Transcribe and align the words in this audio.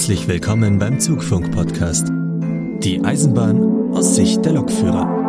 Herzlich 0.00 0.28
willkommen 0.28 0.78
beim 0.78 0.98
Zugfunk-Podcast. 0.98 2.08
Die 2.08 3.04
Eisenbahn 3.04 3.92
aus 3.92 4.16
Sicht 4.16 4.42
der 4.46 4.54
Lokführer. 4.54 5.19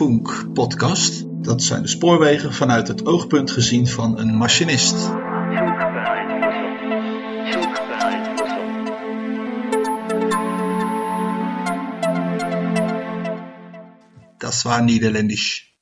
Zoekfunk 0.00 0.52
Podcast. 0.54 1.24
Dat 1.44 1.62
zijn 1.62 1.82
de 1.82 1.88
spoorwegen 1.88 2.52
vanuit 2.52 2.88
het 2.88 3.06
oogpunt 3.06 3.50
gezien 3.50 3.86
van 3.86 4.18
een 4.18 4.36
machinist. 4.36 4.94
Das 14.38 14.62
war 14.62 14.82
Niederländisch. 14.82 15.74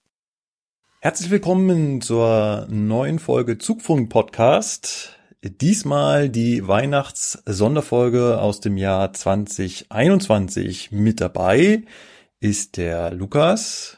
Herzlich 1.01 1.31
willkommen 1.31 2.03
zur 2.03 2.67
neuen 2.69 3.21
Folge 3.21 3.59
Zugfunk 3.59 4.09
Podcast. 4.09 5.17
Diesmal 5.41 6.29
die 6.29 6.67
Weihnachts-Sonderfolge 6.67 8.41
aus 8.41 8.59
dem 8.61 8.79
Jahr 8.79 9.13
2021. 9.13 10.91
Mit 10.91 11.21
dabei 11.21 11.85
ist 12.41 12.77
der 12.77 13.13
Lukas. 13.13 13.98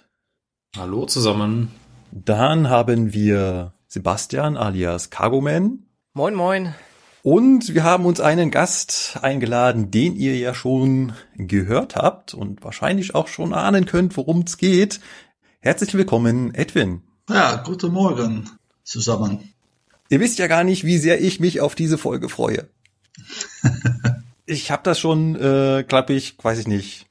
Hallo 0.76 1.04
zusammen. 1.04 1.72
Dann 2.12 2.70
haben 2.70 3.12
wir 3.12 3.72
Sebastian 3.88 4.56
alias 4.56 5.10
Cargoman. 5.10 5.80
Moin, 6.14 6.32
moin. 6.36 6.74
Und 7.22 7.74
wir 7.74 7.82
haben 7.82 8.06
uns 8.06 8.20
einen 8.20 8.52
Gast 8.52 9.18
eingeladen, 9.20 9.90
den 9.90 10.14
ihr 10.14 10.38
ja 10.38 10.54
schon 10.54 11.12
gehört 11.34 11.96
habt 11.96 12.34
und 12.34 12.62
wahrscheinlich 12.62 13.16
auch 13.16 13.26
schon 13.26 13.52
ahnen 13.52 13.84
könnt, 13.84 14.16
worum 14.16 14.42
es 14.42 14.58
geht. 14.58 15.00
Herzlich 15.58 15.92
willkommen, 15.94 16.54
Edwin. 16.54 17.02
Ja, 17.28 17.56
guten 17.56 17.92
Morgen 17.92 18.48
zusammen. 18.84 19.52
Ihr 20.08 20.20
wisst 20.20 20.38
ja 20.38 20.46
gar 20.46 20.62
nicht, 20.62 20.84
wie 20.84 20.98
sehr 20.98 21.20
ich 21.20 21.40
mich 21.40 21.60
auf 21.60 21.74
diese 21.74 21.98
Folge 21.98 22.28
freue. 22.28 22.68
ich 24.46 24.70
habe 24.70 24.84
das 24.84 25.00
schon, 25.00 25.34
äh, 25.34 25.84
glaube 25.86 26.12
ich, 26.12 26.36
weiß 26.40 26.60
ich 26.60 26.68
nicht. 26.68 27.09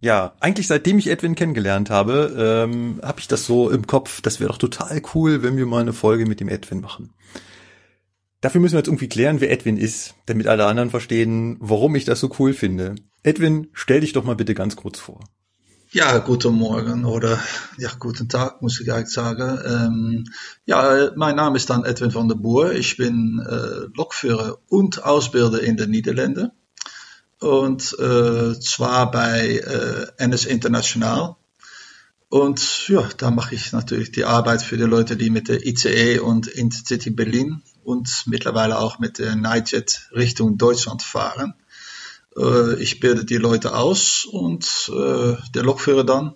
Ja, 0.00 0.34
eigentlich 0.40 0.66
seitdem 0.66 0.98
ich 0.98 1.08
Edwin 1.08 1.34
kennengelernt 1.34 1.90
habe, 1.90 2.34
ähm, 2.36 3.00
habe 3.02 3.20
ich 3.20 3.28
das 3.28 3.44
so 3.44 3.68
im 3.70 3.86
Kopf, 3.86 4.22
das 4.22 4.40
wäre 4.40 4.48
doch 4.48 4.58
total 4.58 5.02
cool, 5.14 5.42
wenn 5.42 5.58
wir 5.58 5.66
mal 5.66 5.82
eine 5.82 5.92
Folge 5.92 6.24
mit 6.24 6.40
dem 6.40 6.48
Edwin 6.48 6.80
machen. 6.80 7.12
Dafür 8.40 8.62
müssen 8.62 8.74
wir 8.74 8.78
jetzt 8.78 8.88
irgendwie 8.88 9.08
klären, 9.08 9.42
wer 9.42 9.50
Edwin 9.50 9.76
ist, 9.76 10.14
damit 10.24 10.46
alle 10.46 10.64
anderen 10.64 10.88
verstehen, 10.88 11.58
warum 11.60 11.94
ich 11.94 12.06
das 12.06 12.20
so 12.20 12.30
cool 12.38 12.54
finde. 12.54 12.94
Edwin, 13.22 13.68
stell 13.74 14.00
dich 14.00 14.14
doch 14.14 14.24
mal 14.24 14.36
bitte 14.36 14.54
ganz 14.54 14.76
kurz 14.76 14.98
vor. 14.98 15.20
Ja, 15.92 16.18
guten 16.18 16.54
Morgen 16.54 17.04
oder 17.04 17.38
ja, 17.76 17.90
guten 17.98 18.28
Tag, 18.28 18.62
muss 18.62 18.80
ich 18.80 18.90
eigentlich 18.92 19.12
sagen. 19.12 19.58
Ähm, 19.66 20.24
ja, 20.64 21.10
mein 21.16 21.36
Name 21.36 21.56
ist 21.56 21.68
dann 21.68 21.84
Edwin 21.84 22.14
van 22.14 22.28
der 22.28 22.36
Boer. 22.36 22.72
Ich 22.72 22.96
bin 22.96 23.44
äh, 23.44 23.88
Lokführer 23.94 24.58
und 24.68 25.04
Ausbilder 25.04 25.60
in 25.60 25.76
den 25.76 25.90
Niederlanden. 25.90 26.52
Und 27.40 27.98
äh, 27.98 28.60
zwar 28.60 29.10
bei 29.10 29.58
äh, 29.58 30.06
NS 30.18 30.44
International. 30.44 31.36
Und 32.28 32.88
ja, 32.88 33.08
da 33.16 33.30
mache 33.30 33.54
ich 33.54 33.72
natürlich 33.72 34.12
die 34.12 34.24
Arbeit 34.24 34.62
für 34.62 34.76
die 34.76 34.84
Leute, 34.84 35.16
die 35.16 35.30
mit 35.30 35.48
der 35.48 35.66
ICE 35.66 36.20
und 36.20 36.46
Intercity 36.46 37.10
Berlin 37.10 37.62
und 37.82 38.24
mittlerweile 38.26 38.78
auch 38.78 38.98
mit 38.98 39.18
der 39.18 39.34
Nightjet 39.34 40.08
Richtung 40.12 40.58
Deutschland 40.58 41.02
fahren. 41.02 41.54
Äh, 42.36 42.80
ich 42.80 43.00
bilde 43.00 43.24
die 43.24 43.38
Leute 43.38 43.74
aus 43.74 44.24
und 44.24 44.90
äh, 44.94 45.36
der 45.54 45.62
Lokführer 45.62 46.04
dann. 46.04 46.34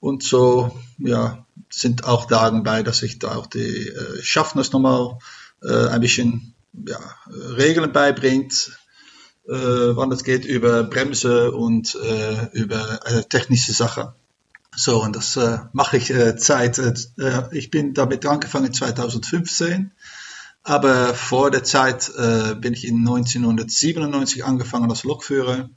Und 0.00 0.24
so 0.24 0.76
ja, 0.98 1.46
sind 1.70 2.04
auch 2.04 2.26
Tagen 2.26 2.64
bei, 2.64 2.82
dass 2.82 3.02
ich 3.02 3.18
da 3.18 3.36
auch 3.36 3.46
die 3.46 3.88
äh, 3.88 4.22
Schaffners 4.22 4.72
nochmal 4.72 5.18
äh, 5.62 5.86
ein 5.88 6.00
bisschen 6.00 6.54
ja, 6.72 6.98
Regeln 7.56 7.92
beibringt, 7.92 8.72
äh, 9.48 9.52
wann 9.52 10.12
es 10.12 10.24
geht 10.24 10.44
über 10.44 10.84
Bremse 10.84 11.52
und 11.52 11.94
äh, 11.94 12.46
über 12.52 13.00
äh, 13.06 13.24
technische 13.24 13.72
Sachen. 13.72 14.08
So, 14.74 15.02
und 15.02 15.16
das 15.16 15.36
äh, 15.36 15.58
mache 15.72 15.96
ich 15.98 16.10
äh, 16.10 16.34
seit, 16.38 16.78
äh, 16.78 17.42
ich 17.50 17.70
bin 17.70 17.92
damit 17.94 18.24
angefangen 18.24 18.72
2015. 18.72 19.92
Aber 20.64 21.14
vor 21.14 21.50
der 21.50 21.64
Zeit 21.64 22.10
äh, 22.16 22.54
bin 22.54 22.72
ich 22.72 22.86
in 22.86 22.98
1997 22.98 24.44
angefangen 24.44 24.88
als 24.90 25.02
Lokführer. 25.02 25.68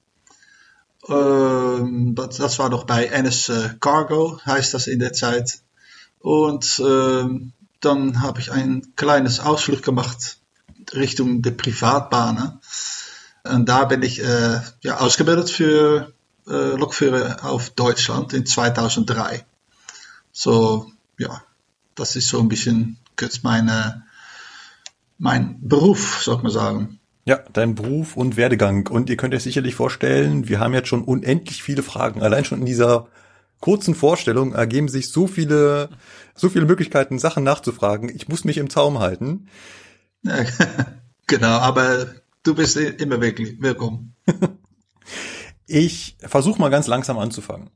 Ähm, 1.09 2.13
das, 2.15 2.37
das 2.37 2.59
war 2.59 2.69
noch 2.69 2.85
bei 2.85 3.05
NS 3.05 3.49
äh, 3.49 3.69
Cargo, 3.79 4.39
heißt 4.45 4.73
das 4.73 4.87
in 4.87 4.99
der 4.99 5.13
Zeit. 5.13 5.59
Und 6.19 6.81
ähm, 6.85 7.51
dann 7.81 8.21
habe 8.21 8.39
ich 8.39 8.51
ein 8.51 8.93
kleines 8.95 9.39
Ausflug 9.39 9.83
gemacht 9.83 10.37
Richtung 10.93 11.41
der 11.41 11.51
Privatbahnen. 11.51 12.59
Und 13.45 13.69
da 13.69 13.85
bin 13.85 14.01
ich 14.01 14.21
äh, 14.23 14.59
ja, 14.81 14.97
ausgebildet 14.97 15.49
für 15.49 16.13
äh, 16.47 16.75
Lokführer 16.75 17.45
auf 17.45 17.69
Deutschland 17.69 18.33
in 18.33 18.45
2003. 18.45 19.45
So, 20.31 20.91
ja, 21.17 21.43
das 21.95 22.15
ist 22.15 22.27
so 22.27 22.39
ein 22.39 22.49
bisschen 22.49 22.97
kurz 23.17 23.43
meine, 23.43 24.03
mein 25.17 25.59
Beruf, 25.61 26.21
soll 26.23 26.41
man 26.41 26.51
sagen. 26.51 26.99
Ja, 27.25 27.39
dein 27.53 27.75
Beruf 27.75 28.17
und 28.17 28.37
Werdegang. 28.37 28.87
Und 28.87 29.09
ihr 29.09 29.17
könnt 29.17 29.33
euch 29.33 29.43
sicherlich 29.43 29.75
vorstellen, 29.75 30.47
wir 30.47 30.59
haben 30.59 30.73
jetzt 30.73 30.89
schon 30.89 31.03
unendlich 31.03 31.63
viele 31.63 31.83
Fragen. 31.83 32.21
Allein 32.21 32.45
schon 32.45 32.59
in 32.59 32.65
dieser 32.65 33.07
kurzen 33.61 33.95
Vorstellung 33.95 34.53
ergeben 34.53 34.89
sich 34.89 35.11
so 35.11 35.25
viele, 35.25 35.89
so 36.35 36.49
viele 36.49 36.65
Möglichkeiten, 36.65 37.17
Sachen 37.17 37.43
nachzufragen. 37.43 38.09
Ich 38.09 38.27
muss 38.27 38.43
mich 38.43 38.57
im 38.57 38.69
Zaum 38.69 38.99
halten. 38.99 39.47
Ja, 40.23 40.45
genau, 41.27 41.57
aber 41.57 42.07
du 42.45 42.55
bist 42.55 42.77
immer 42.77 43.19
wirklich 43.19 43.61
willkommen. 43.61 44.15
Ich 45.67 46.15
versuche 46.19 46.59
mal 46.59 46.69
ganz 46.69 46.85
langsam 46.85 47.17
anzufangen. 47.17 47.71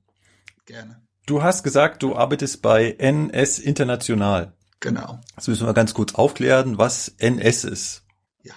Gerne. 0.68 1.02
Du 1.26 1.42
hast 1.42 1.64
gesagt, 1.64 2.04
du 2.04 2.16
arbeitest 2.16 2.62
bei 2.62 2.92
NS 2.92 3.58
International. 3.58 4.54
Genau. 4.80 5.20
Das 5.36 5.48
müssen 5.48 5.66
wir 5.66 5.74
ganz 5.74 5.96
kurz 5.96 6.14
aufklären, 6.14 6.78
was 6.78 7.16
NS 7.18 7.64
ist. 7.64 8.04
Ja, 8.44 8.54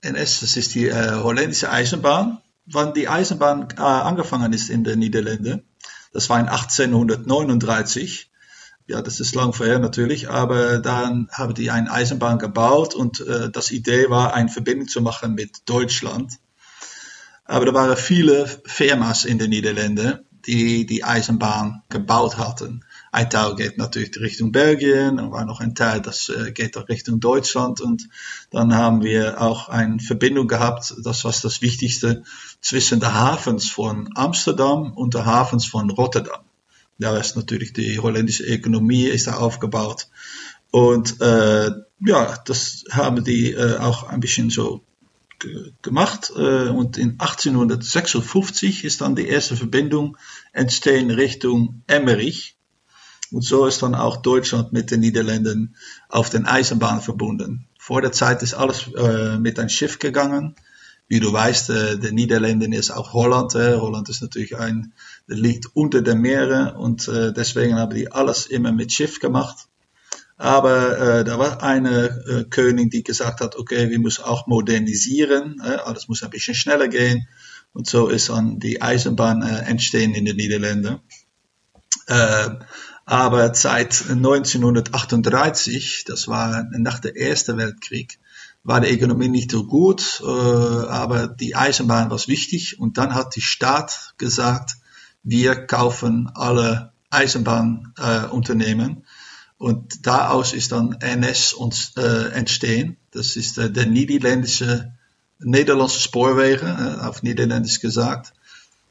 NS, 0.00 0.40
das 0.40 0.56
ist 0.56 0.76
die 0.76 0.86
äh, 0.86 1.10
holländische 1.16 1.72
Eisenbahn. 1.72 2.38
Wann 2.66 2.94
die 2.94 3.08
Eisenbahn 3.08 3.68
äh, 3.76 3.80
angefangen 3.80 4.52
ist 4.52 4.70
in 4.70 4.84
den 4.84 5.00
Niederlanden, 5.00 5.64
das 6.12 6.30
war 6.30 6.38
in 6.38 6.48
1839. 6.48 8.27
Ja, 8.88 9.02
das 9.02 9.20
ist 9.20 9.34
lang 9.34 9.52
vorher 9.52 9.78
natürlich, 9.78 10.30
aber 10.30 10.78
dann 10.78 11.28
haben 11.30 11.52
die 11.52 11.70
eine 11.70 11.92
Eisenbahn 11.92 12.38
gebaut 12.38 12.94
und 12.94 13.20
äh, 13.20 13.50
das 13.50 13.70
Idee 13.70 14.08
war, 14.08 14.32
eine 14.32 14.48
Verbindung 14.48 14.88
zu 14.88 15.02
machen 15.02 15.34
mit 15.34 15.68
Deutschland. 15.68 16.32
Aber 17.44 17.66
da 17.66 17.74
waren 17.74 17.98
viele 17.98 18.46
Firmas 18.64 19.26
in 19.26 19.38
den 19.38 19.50
Niederlanden, 19.50 20.20
die 20.46 20.86
die 20.86 21.04
Eisenbahn 21.04 21.82
gebaut 21.90 22.38
hatten. 22.38 22.82
Ein 23.12 23.28
Teil 23.28 23.56
geht 23.56 23.76
natürlich 23.76 24.18
Richtung 24.20 24.52
Belgien, 24.52 25.18
dann 25.18 25.32
war 25.32 25.44
noch 25.44 25.60
ein 25.60 25.74
Teil, 25.74 26.00
das 26.00 26.30
äh, 26.30 26.52
geht 26.52 26.78
auch 26.78 26.88
Richtung 26.88 27.20
Deutschland 27.20 27.82
und 27.82 28.08
dann 28.50 28.74
haben 28.74 29.02
wir 29.02 29.38
auch 29.42 29.68
eine 29.68 29.98
Verbindung 29.98 30.48
gehabt, 30.48 30.94
das 31.04 31.26
war 31.26 31.34
das 31.42 31.60
Wichtigste, 31.60 32.22
zwischen 32.62 33.00
den 33.00 33.12
Hafens 33.12 33.68
von 33.68 34.08
Amsterdam 34.14 34.94
und 34.94 35.12
den 35.12 35.26
Hafens 35.26 35.66
von 35.66 35.90
Rotterdam. 35.90 36.47
Da 36.98 37.16
ist 37.16 37.36
natürlich 37.36 37.72
die 37.72 37.98
holländische 37.98 38.44
Ökonomie 38.44 39.04
ist 39.04 39.26
da 39.26 39.36
aufgebaut 39.36 40.08
und 40.70 41.20
äh, 41.20 41.70
ja, 42.04 42.36
das 42.44 42.84
haben 42.90 43.24
die 43.24 43.52
äh, 43.52 43.78
auch 43.78 44.04
ein 44.04 44.20
bisschen 44.20 44.50
so 44.50 44.82
ge- 45.38 45.72
gemacht 45.82 46.32
äh, 46.36 46.68
und 46.68 46.98
in 46.98 47.18
1856 47.18 48.84
ist 48.84 49.00
dann 49.00 49.16
die 49.16 49.28
erste 49.28 49.56
Verbindung 49.56 50.16
entstehen 50.52 51.10
Richtung 51.10 51.82
Emmerich 51.86 52.56
und 53.30 53.42
so 53.42 53.66
ist 53.66 53.82
dann 53.82 53.94
auch 53.94 54.16
Deutschland 54.18 54.72
mit 54.72 54.90
den 54.90 55.00
Niederlanden 55.00 55.76
auf 56.08 56.30
den 56.30 56.46
Eisenbahn 56.46 57.00
verbunden. 57.00 57.66
Vor 57.78 58.00
der 58.00 58.12
Zeit 58.12 58.42
ist 58.42 58.54
alles 58.54 58.88
äh, 58.96 59.38
mit 59.38 59.58
einem 59.58 59.68
Schiff 59.68 59.98
gegangen. 59.98 60.54
Wie 61.08 61.20
du 61.20 61.32
weißt, 61.32 61.70
äh, 61.70 61.98
der 61.98 62.12
Niederlanden 62.12 62.72
ist 62.72 62.90
auch 62.90 63.12
Holland. 63.12 63.54
Äh. 63.54 63.76
Holland 63.76 64.08
ist 64.08 64.22
natürlich 64.22 64.56
ein, 64.56 64.92
liegt 65.28 65.66
unter 65.74 66.02
den 66.02 66.20
Meeren 66.20 66.74
und 66.74 67.06
äh, 67.06 67.32
deswegen 67.32 67.76
haben 67.76 67.94
die 67.94 68.10
alles 68.10 68.46
immer 68.46 68.72
mit 68.72 68.92
Schiff 68.92 69.20
gemacht. 69.20 69.68
Aber 70.38 70.98
äh, 70.98 71.24
da 71.24 71.38
war 71.38 71.62
eine 71.62 72.06
äh, 72.26 72.44
König, 72.44 72.90
die 72.90 73.02
gesagt 73.02 73.40
hat, 73.40 73.56
okay, 73.56 73.90
wir 73.90 73.98
müssen 73.98 74.24
auch 74.24 74.46
modernisieren, 74.46 75.60
äh, 75.62 75.76
alles 75.84 76.08
muss 76.08 76.22
ein 76.22 76.30
bisschen 76.30 76.54
schneller 76.54 76.88
gehen. 76.88 77.28
Und 77.72 77.88
so 77.88 78.08
ist 78.08 78.30
dann 78.30 78.58
die 78.58 78.80
Eisenbahn 78.80 79.42
äh, 79.42 79.68
entstehen 79.68 80.14
in 80.14 80.24
den 80.24 80.36
Niederlanden. 80.36 81.00
Äh, 82.06 82.48
aber 83.04 83.54
seit 83.54 84.08
1938, 84.08 86.04
das 86.06 86.28
war 86.28 86.68
nach 86.70 87.00
dem 87.00 87.16
Ersten 87.16 87.56
Weltkrieg, 87.56 88.18
war 88.62 88.80
die 88.80 88.94
Ökonomie 88.94 89.28
nicht 89.28 89.50
so 89.50 89.64
gut, 89.64 90.22
äh, 90.22 90.26
aber 90.26 91.26
die 91.26 91.56
Eisenbahn 91.56 92.10
war 92.10 92.28
wichtig. 92.28 92.78
Und 92.78 92.96
dann 92.96 93.14
hat 93.14 93.34
die 93.34 93.40
Staat 93.40 94.14
gesagt, 94.18 94.77
wir 95.28 95.66
kaufen 95.66 96.30
alle 96.34 96.92
Eisenbahnunternehmen. 97.10 98.90
Äh, 98.90 99.02
und 99.58 100.06
daraus 100.06 100.52
ist 100.52 100.72
dann 100.72 100.92
NS 101.00 101.52
uns, 101.52 101.92
äh, 101.96 102.30
entstehen. 102.32 102.96
Das 103.10 103.36
ist 103.36 103.58
äh, 103.58 103.70
der 103.70 103.86
niederländische, 103.86 104.92
Nederlandse 105.40 106.00
Spoorwegen, 106.00 106.68
äh, 106.68 107.00
auf 107.00 107.22
Niederländisch 107.22 107.80
gesagt. 107.80 108.32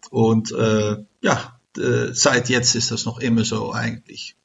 Und 0.10 0.52
äh, 0.52 0.98
ja, 1.22 1.60
äh, 1.78 2.14
seit 2.14 2.50
jetzt 2.50 2.76
ist 2.76 2.92
das 2.92 3.06
noch 3.06 3.20
immer 3.20 3.46
so 3.46 3.74
eigentlich. 3.74 4.36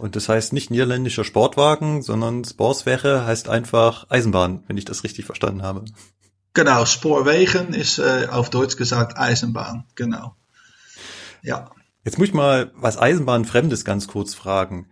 Und 0.00 0.16
das 0.16 0.30
heißt 0.30 0.54
nicht 0.54 0.70
niederländischer 0.70 1.24
Sportwagen, 1.24 2.00
sondern 2.00 2.42
Sporswege 2.42 3.26
heißt 3.26 3.50
einfach 3.50 4.06
Eisenbahn, 4.08 4.64
wenn 4.66 4.78
ich 4.78 4.86
das 4.86 5.04
richtig 5.04 5.26
verstanden 5.26 5.62
habe. 5.62 5.84
Genau, 6.54 6.86
Spoorwegen 6.86 7.74
ist 7.74 7.98
äh, 7.98 8.26
auf 8.30 8.48
Deutsch 8.48 8.76
gesagt 8.76 9.18
Eisenbahn, 9.18 9.84
genau. 9.94 10.34
Ja. 11.42 11.70
Jetzt 12.04 12.18
muss 12.18 12.28
ich 12.28 12.34
mal 12.34 12.72
was 12.74 12.98
Eisenbahn 12.98 13.44
Fremdes 13.44 13.84
ganz 13.84 14.08
kurz 14.08 14.34
fragen. 14.34 14.88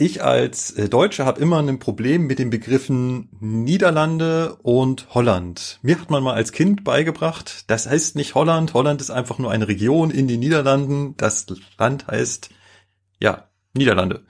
Ich 0.00 0.22
als 0.22 0.70
äh, 0.72 0.88
Deutsche 0.88 1.24
habe 1.24 1.40
immer 1.40 1.58
ein 1.58 1.80
Problem 1.80 2.26
mit 2.26 2.38
den 2.38 2.50
Begriffen 2.50 3.30
Niederlande 3.40 4.56
und 4.62 5.12
Holland. 5.12 5.80
Mir 5.82 6.00
hat 6.00 6.08
man 6.10 6.22
mal 6.22 6.34
als 6.34 6.52
Kind 6.52 6.84
beigebracht, 6.84 7.64
das 7.68 7.88
heißt 7.88 8.14
nicht 8.14 8.36
Holland, 8.36 8.74
Holland 8.74 9.00
ist 9.00 9.10
einfach 9.10 9.38
nur 9.38 9.50
eine 9.50 9.66
Region 9.66 10.10
in 10.12 10.28
den 10.28 10.38
Niederlanden, 10.38 11.16
das 11.16 11.46
Land 11.78 12.06
heißt 12.06 12.50
ja 13.20 13.48
Niederlande. 13.74 14.24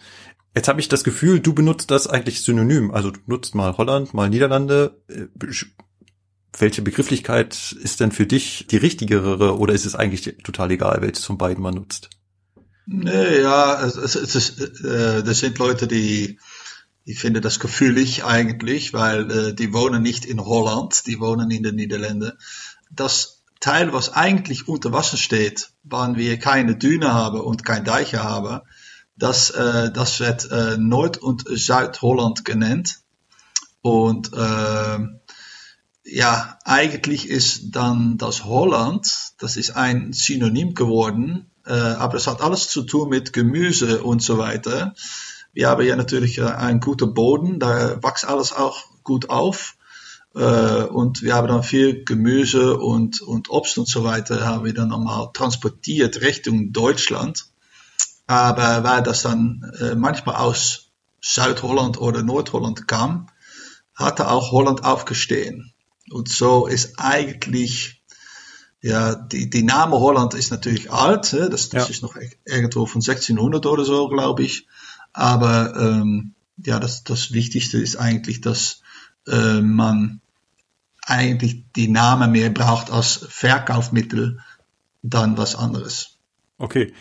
Jetzt 0.54 0.68
habe 0.68 0.80
ich 0.80 0.88
das 0.88 1.04
Gefühl, 1.04 1.40
du 1.40 1.52
benutzt 1.52 1.90
das 1.90 2.06
eigentlich 2.06 2.42
synonym. 2.42 2.90
Also 2.90 3.10
du 3.10 3.20
nutzt 3.26 3.54
mal 3.54 3.76
Holland, 3.76 4.14
mal 4.14 4.28
Niederlande. 4.28 5.02
Welche 6.56 6.82
Begrifflichkeit 6.82 7.72
ist 7.72 8.00
denn 8.00 8.12
für 8.12 8.26
dich 8.26 8.66
die 8.68 8.78
richtigere 8.78 9.58
oder 9.58 9.74
ist 9.74 9.86
es 9.86 9.94
eigentlich 9.94 10.36
total 10.42 10.70
egal, 10.70 11.02
welches 11.02 11.24
von 11.24 11.38
beiden 11.38 11.62
man 11.62 11.74
nutzt? 11.74 12.10
Nee, 12.86 13.40
ja, 13.40 13.84
es, 13.84 13.96
es, 13.96 14.34
es 14.34 14.58
äh, 14.82 15.22
das 15.22 15.40
sind 15.40 15.58
Leute, 15.58 15.86
die, 15.86 16.38
die 17.06 17.14
finden 17.14 17.42
das 17.42 17.60
gefühlig 17.60 18.24
eigentlich, 18.24 18.94
weil 18.94 19.30
äh, 19.30 19.54
die 19.54 19.74
wohnen 19.74 20.02
nicht 20.02 20.24
in 20.24 20.40
Holland, 20.40 21.06
die 21.06 21.20
wohnen 21.20 21.50
in 21.50 21.62
den 21.62 21.74
Niederlanden. 21.74 22.32
Das 22.90 23.42
Teil, 23.60 23.92
was 23.92 24.14
eigentlich 24.14 24.68
unter 24.68 24.92
Wasser 24.92 25.18
steht, 25.18 25.70
wann 25.82 26.16
wir 26.16 26.38
keine 26.38 26.76
Düne 26.76 27.12
haben 27.12 27.40
und 27.40 27.64
kein 27.64 27.84
Deiche 27.84 28.22
haben, 28.22 28.60
das, 29.16 29.50
äh, 29.50 29.90
das 29.92 30.20
wird 30.20 30.50
äh, 30.50 30.78
Nord- 30.78 31.18
und 31.18 31.44
Südholland 31.46 32.44
genannt. 32.44 33.00
Und 33.82 34.32
äh, 34.32 34.98
ja, 36.10 36.58
eigentlich 36.64 37.28
ist 37.28 37.70
dann 37.72 38.18
das 38.18 38.44
Holland, 38.44 39.06
das 39.38 39.56
ist 39.56 39.76
ein 39.76 40.12
Synonym 40.12 40.74
geworden, 40.74 41.50
äh, 41.66 41.72
aber 41.72 42.16
es 42.16 42.26
hat 42.26 42.40
alles 42.40 42.68
zu 42.68 42.82
tun 42.82 43.10
mit 43.10 43.32
Gemüse 43.32 44.02
und 44.02 44.22
so 44.22 44.38
weiter. 44.38 44.94
Wir 45.52 45.68
haben 45.68 45.84
ja 45.84 45.96
natürlich 45.96 46.38
äh, 46.38 46.44
einen 46.44 46.80
guten 46.80 47.14
Boden, 47.14 47.58
da 47.58 48.02
wächst 48.02 48.26
alles 48.26 48.52
auch 48.52 48.84
gut 49.02 49.28
auf. 49.30 49.76
Äh, 50.34 50.84
und 50.84 51.22
wir 51.22 51.34
haben 51.34 51.48
dann 51.48 51.62
viel 51.62 52.04
Gemüse 52.04 52.78
und, 52.78 53.20
und 53.20 53.50
Obst 53.50 53.76
und 53.78 53.88
so 53.88 54.04
weiter, 54.04 54.46
haben 54.46 54.64
wir 54.64 54.74
dann 54.74 54.88
nochmal 54.88 55.28
transportiert 55.34 56.20
Richtung 56.20 56.72
Deutschland. 56.72 57.46
Aber 58.26 58.84
weil 58.84 59.02
das 59.02 59.22
dann 59.22 59.72
äh, 59.80 59.94
manchmal 59.94 60.36
aus 60.36 60.90
Südholland 61.20 61.98
oder 61.98 62.22
Nordholland 62.22 62.86
kam, 62.86 63.28
hatte 63.94 64.30
auch 64.30 64.52
Holland 64.52 64.84
aufgestehen. 64.84 65.72
Und 66.10 66.28
so 66.28 66.66
ist 66.66 66.98
eigentlich, 66.98 68.02
ja, 68.80 69.14
die, 69.14 69.50
die 69.50 69.62
Name 69.62 69.98
Holland 69.98 70.34
ist 70.34 70.50
natürlich 70.50 70.90
alt, 70.92 71.32
hè? 71.32 71.48
das, 71.48 71.68
das 71.68 71.84
ja. 71.84 71.90
ist 71.90 72.02
noch 72.02 72.16
irgendwo 72.44 72.86
von 72.86 73.00
1600 73.00 73.66
oder 73.66 73.84
so, 73.84 74.08
glaube 74.08 74.42
ich. 74.42 74.66
Aber 75.12 75.74
ähm, 75.76 76.34
ja, 76.64 76.78
das, 76.78 77.04
das 77.04 77.32
Wichtigste 77.32 77.78
ist 77.78 77.96
eigentlich, 77.96 78.40
dass 78.40 78.82
äh, 79.26 79.60
man 79.60 80.20
eigentlich 81.02 81.64
die 81.74 81.88
Name 81.88 82.28
mehr 82.28 82.50
braucht 82.50 82.90
als 82.90 83.26
Verkaufsmittel 83.28 84.40
dann 85.02 85.38
was 85.38 85.54
anderes. 85.54 86.18
Okay, 86.58 86.92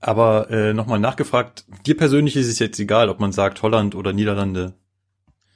aber 0.00 0.50
äh, 0.50 0.72
nochmal 0.72 0.98
nachgefragt, 0.98 1.66
dir 1.86 1.96
persönlich 1.96 2.36
ist 2.36 2.48
es 2.48 2.58
jetzt 2.58 2.78
egal, 2.80 3.10
ob 3.10 3.20
man 3.20 3.32
sagt 3.32 3.62
Holland 3.62 3.94
oder 3.94 4.12
Niederlande. 4.12 4.74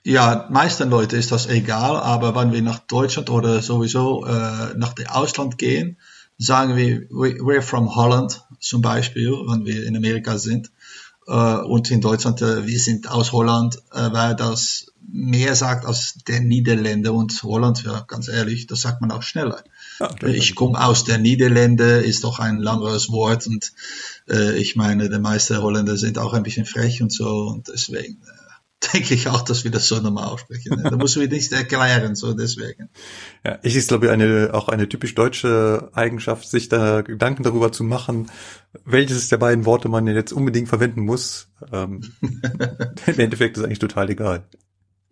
Ja, 0.05 0.49
meisten 0.51 0.91
Leute 0.91 1.17
ist 1.17 1.33
das 1.33 1.47
egal, 1.47 1.97
aber 1.97 2.35
wenn 2.37 2.53
wir 2.53 2.61
nach 2.61 2.79
Deutschland 2.81 3.31
oder 3.31 3.63
sowieso 3.63 4.27
äh, 4.27 4.75
nach 4.77 4.93
dem 4.93 5.07
Ausland 5.07 5.57
gehen, 5.57 5.97
sagen 6.37 6.77
wir, 6.77 7.09
we're 7.09 7.63
from 7.63 7.95
Holland 7.95 8.45
zum 8.61 8.83
Beispiel, 8.83 9.31
wenn 9.31 9.65
wir 9.65 9.87
in 9.87 9.97
Amerika 9.97 10.37
sind. 10.37 10.71
Äh, 11.27 11.57
und 11.57 11.91
in 11.91 12.03
Deutschland, 12.03 12.43
äh, 12.43 12.67
wir 12.67 12.79
sind 12.79 13.11
aus 13.11 13.33
Holland, 13.33 13.77
äh, 13.93 14.13
weil 14.13 14.37
das 14.37 14.93
mehr 15.11 15.55
sagt 15.55 15.87
als 15.87 16.19
der 16.27 16.41
Niederländer 16.41 17.15
und 17.15 17.43
Holland, 17.43 17.83
ja, 17.85 18.05
ganz 18.07 18.29
ehrlich, 18.29 18.67
das 18.67 18.83
sagt 18.83 19.01
man 19.01 19.11
auch 19.11 19.23
schneller. 19.23 19.63
Ja, 20.01 20.11
ich 20.27 20.55
komme 20.55 20.85
aus 20.85 21.05
der 21.05 21.19
Niederlande, 21.19 22.01
ist 22.01 22.25
doch 22.25 22.41
ein 22.41 22.59
langeres 22.59 23.11
Wort 23.11 23.47
und 23.47 23.73
äh, 24.29 24.57
ich 24.59 24.77
meine, 24.77 25.09
die 25.09 25.19
meisten 25.19 25.63
Holländer 25.63 25.97
sind 25.97 26.19
auch 26.19 26.33
ein 26.33 26.43
bisschen 26.43 26.67
frech 26.67 27.01
und 27.01 27.13
so 27.13 27.47
und 27.49 27.69
deswegen 27.69 28.15
äh, 28.15 28.34
denke 28.93 29.15
ich 29.15 29.29
auch, 29.29 29.43
dass 29.43 29.65
wir 29.65 29.71
das 29.71 29.89
so 29.89 30.01
normal 30.01 30.25
aussprechen. 30.25 30.83
da 30.83 30.97
müssen 30.97 31.21
wir 31.21 31.29
nicht 31.29 31.53
erklären, 31.53 32.15
so 32.15 32.33
deswegen. 32.35 32.89
Ja, 33.45 33.59
ich 33.63 33.77
ist 33.77 33.89
glaube 33.89 34.07
ich 34.07 34.13
eine, 34.13 34.51
auch 34.53 34.69
eine 34.69 34.89
typisch 34.89 35.15
deutsche 35.15 35.91
Eigenschaft, 35.93 36.49
sich 36.49 36.69
da 36.69 37.03
Gedanken 37.03 37.43
darüber 37.43 37.73
zu 37.73 37.85
machen, 37.85 38.31
welches 38.85 39.29
der 39.29 39.39
beiden 39.39 39.65
Worte 39.65 39.89
man 39.89 40.07
jetzt 40.07 40.33
unbedingt 40.33 40.69
verwenden 40.69 41.03
muss. 41.03 41.49
Ähm, 41.73 42.13
Im 43.07 43.19
Endeffekt 43.19 43.57
ist 43.57 43.65
eigentlich 43.65 43.79
total 43.79 44.11
egal. 44.11 44.45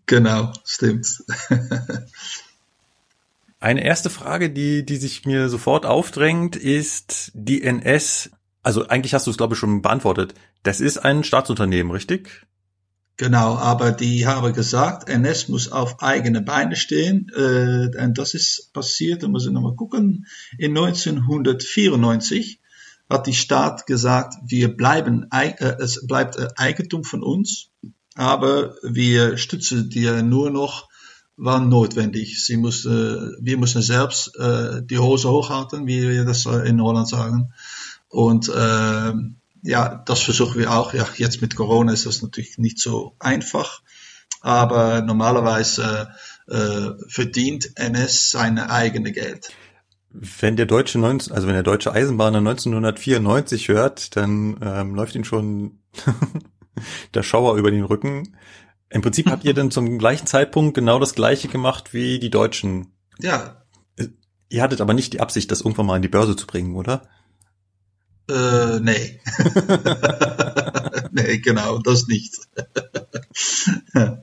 Genau, 0.06 0.52
stimmt. 0.64 1.22
Eine 3.60 3.84
erste 3.84 4.10
Frage, 4.10 4.50
die, 4.50 4.84
die 4.84 4.96
sich 4.96 5.24
mir 5.24 5.48
sofort 5.48 5.86
aufdrängt, 5.86 6.56
ist 6.56 7.30
die 7.32 7.62
NS. 7.62 8.30
Also 8.64 8.88
eigentlich 8.88 9.14
hast 9.14 9.28
du 9.28 9.30
es, 9.30 9.36
glaube 9.36 9.54
ich, 9.54 9.60
schon 9.60 9.82
beantwortet. 9.82 10.34
Das 10.64 10.80
ist 10.80 10.98
ein 10.98 11.22
Staatsunternehmen, 11.22 11.92
richtig? 11.92 12.44
Genau, 13.22 13.54
aber 13.54 13.92
die 13.92 14.26
haben 14.26 14.52
gesagt, 14.52 15.08
NS 15.08 15.46
muss 15.48 15.70
auf 15.70 16.02
eigene 16.02 16.42
Beine 16.42 16.74
stehen. 16.74 17.30
Äh, 17.32 17.96
und 18.02 18.18
das 18.18 18.34
ist 18.34 18.72
passiert, 18.72 19.22
da 19.22 19.28
muss 19.28 19.46
ich 19.46 19.52
nochmal 19.52 19.76
gucken, 19.76 20.26
in 20.58 20.76
1994 20.76 22.58
hat 23.08 23.28
die 23.28 23.32
Staat 23.32 23.86
gesagt, 23.86 24.34
wir 24.44 24.76
bleiben, 24.76 25.28
äh, 25.30 25.54
es 25.78 26.04
bleibt 26.04 26.34
äh, 26.36 26.48
Eigentum 26.56 27.04
von 27.04 27.22
uns, 27.22 27.68
aber 28.16 28.74
wir 28.82 29.36
stützen 29.36 29.88
dir 29.88 30.24
nur 30.24 30.50
noch 30.50 30.88
war 31.36 31.60
notwendig. 31.60 32.44
Sie 32.44 32.56
musste, 32.56 33.36
wir 33.40 33.56
mussten 33.56 33.82
selbst 33.82 34.36
äh, 34.36 34.82
die 34.82 34.98
Hose 34.98 35.30
hochhalten, 35.30 35.86
wie 35.86 36.08
wir 36.08 36.24
das 36.24 36.44
in 36.44 36.82
Holland 36.82 37.08
sagen. 37.08 37.52
Und 38.08 38.48
äh, 38.48 39.12
ja, 39.62 40.02
das 40.06 40.20
versuchen 40.20 40.58
wir 40.58 40.72
auch. 40.72 40.92
Ja, 40.92 41.06
jetzt 41.16 41.40
mit 41.40 41.56
Corona 41.56 41.92
ist 41.92 42.06
das 42.06 42.22
natürlich 42.22 42.58
nicht 42.58 42.78
so 42.78 43.16
einfach, 43.20 43.82
aber 44.40 45.02
normalerweise 45.02 46.10
äh, 46.48 46.90
verdient 47.08 47.70
NS 47.76 48.30
seine 48.30 48.70
eigene 48.70 49.12
Geld. 49.12 49.52
Wenn 50.10 50.56
der 50.56 50.66
deutsche 50.66 50.98
19, 50.98 51.32
also 51.32 51.46
wenn 51.46 51.54
der 51.54 51.62
deutsche 51.62 51.92
Eisenbahner 51.92 52.38
1994 52.38 53.68
hört, 53.68 54.16
dann 54.16 54.58
ähm, 54.60 54.94
läuft 54.94 55.14
ihn 55.14 55.24
schon 55.24 55.78
der 57.14 57.22
Schauer 57.22 57.56
über 57.56 57.70
den 57.70 57.84
Rücken. 57.84 58.36
Im 58.90 59.00
Prinzip 59.00 59.30
habt 59.30 59.44
ihr 59.44 59.54
dann 59.54 59.70
zum 59.70 59.98
gleichen 59.98 60.26
Zeitpunkt 60.26 60.74
genau 60.74 60.98
das 60.98 61.14
gleiche 61.14 61.48
gemacht 61.48 61.94
wie 61.94 62.18
die 62.18 62.28
Deutschen. 62.28 62.88
Ja. 63.20 63.62
Ihr 64.50 64.62
hattet 64.62 64.82
aber 64.82 64.92
nicht 64.92 65.14
die 65.14 65.20
Absicht, 65.20 65.50
das 65.50 65.62
irgendwann 65.62 65.86
mal 65.86 65.94
an 65.94 66.02
die 66.02 66.08
Börse 66.08 66.36
zu 66.36 66.46
bringen, 66.46 66.76
oder? 66.76 67.08
Äh, 68.28 68.80
nee. 68.80 69.20
nee, 71.12 71.38
genau, 71.38 71.78
das 71.78 72.06
nicht. 72.06 72.36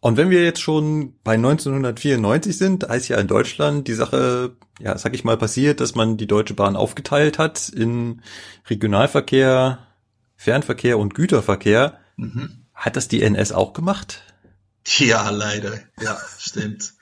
Und 0.00 0.16
wenn 0.16 0.30
wir 0.30 0.42
jetzt 0.42 0.60
schon 0.60 1.14
bei 1.22 1.34
1994 1.34 2.58
sind, 2.58 2.82
ist 2.82 3.06
ja 3.06 3.18
in 3.18 3.28
Deutschland 3.28 3.86
die 3.86 3.94
Sache, 3.94 4.56
ja, 4.80 4.98
sag 4.98 5.14
ich 5.14 5.22
mal, 5.22 5.36
passiert, 5.36 5.78
dass 5.78 5.94
man 5.94 6.16
die 6.16 6.26
Deutsche 6.26 6.54
Bahn 6.54 6.74
aufgeteilt 6.74 7.38
hat 7.38 7.68
in 7.68 8.20
Regionalverkehr, 8.68 9.86
Fernverkehr 10.34 10.98
und 10.98 11.14
Güterverkehr. 11.14 12.00
Mhm. 12.16 12.64
Hat 12.74 12.96
das 12.96 13.06
die 13.06 13.22
NS 13.22 13.52
auch 13.52 13.74
gemacht? 13.74 14.22
Ja, 14.84 15.30
leider. 15.30 15.78
Ja, 16.00 16.18
stimmt. 16.36 16.94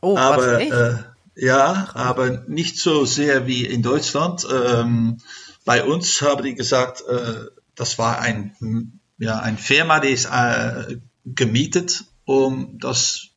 Oh, 0.00 0.14
was, 0.14 0.22
aber 0.22 0.60
echt? 0.60 0.72
äh, 0.72 0.94
ja, 1.40 1.88
aber 1.94 2.44
nicht 2.48 2.78
so 2.78 3.06
sehr 3.06 3.46
wie 3.46 3.64
in 3.64 3.82
Deutschland. 3.82 4.46
Ähm, 4.52 5.18
bei 5.64 5.82
uns 5.82 6.20
haben 6.20 6.44
die 6.44 6.54
gesagt, 6.54 7.02
äh, 7.08 7.46
das 7.74 7.98
war 7.98 8.18
ein 8.18 9.00
ja 9.16 9.38
ein 9.38 9.56
Firma, 9.56 10.00
die 10.00 10.10
ist 10.10 10.26
äh, 10.26 10.98
gemietet, 11.24 12.04
um 12.24 12.78
das 12.78 13.28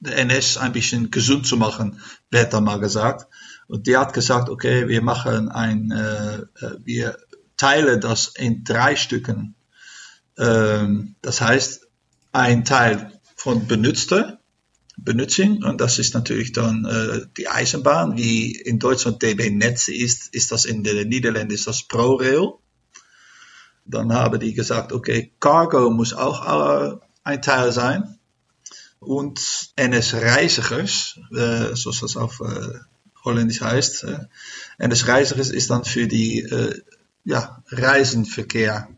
der 0.00 0.18
NS 0.18 0.58
ein 0.58 0.72
bisschen 0.72 1.10
gesund 1.10 1.46
zu 1.46 1.56
machen, 1.56 2.00
wird 2.30 2.52
dann 2.52 2.64
mal 2.64 2.78
gesagt. 2.78 3.26
Und 3.68 3.86
die 3.86 3.96
hat 3.96 4.12
gesagt, 4.12 4.50
okay, 4.50 4.88
wir 4.88 5.00
machen 5.00 5.48
ein, 5.48 5.90
äh, 5.90 6.36
äh, 6.36 6.76
wir 6.84 7.16
teilen 7.56 8.02
das 8.02 8.28
in 8.28 8.64
drei 8.64 8.96
Stücken. 8.96 9.54
Ähm, 10.36 11.16
das 11.22 11.40
heißt, 11.40 11.86
ein 12.32 12.66
Teil 12.66 13.18
von 13.34 13.66
Benutzter, 13.66 14.40
Benutzung, 14.96 15.62
und 15.62 15.80
das 15.80 15.98
ist 15.98 16.14
natürlich 16.14 16.52
dann 16.52 16.84
äh, 16.84 17.26
die 17.36 17.48
Eisenbahn, 17.48 18.16
wie 18.16 18.52
in 18.52 18.78
Deutschland 18.78 19.22
DB 19.22 19.50
Netz 19.50 19.88
ist, 19.88 20.34
ist 20.34 20.52
das 20.52 20.64
in 20.64 20.82
den 20.84 21.08
Niederlanden 21.08 21.52
ist 21.52 21.66
das 21.66 21.82
ProRail. 21.82 22.54
Dann 23.84 24.12
haben 24.12 24.40
die 24.40 24.54
gesagt, 24.54 24.92
okay, 24.92 25.32
Cargo 25.38 25.90
muss 25.90 26.12
auch 26.12 26.92
äh, 26.92 26.96
ein 27.24 27.42
Teil 27.42 27.72
sein. 27.72 28.18
Und 28.98 29.70
NS 29.76 30.14
Reizigers, 30.14 31.20
äh, 31.30 31.74
zoals 31.74 32.00
das 32.00 32.16
auf 32.16 32.40
äh, 32.40 32.78
Holländisch 33.24 33.60
heißt, 33.60 34.04
äh, 34.04 34.18
NS 34.78 35.06
Reizigers 35.06 35.50
ist 35.50 35.70
dann 35.70 35.84
für 35.84 36.06
die 36.06 36.40
äh, 36.40 36.80
ja, 37.24 37.62
Reisenverkehr. 37.68 38.88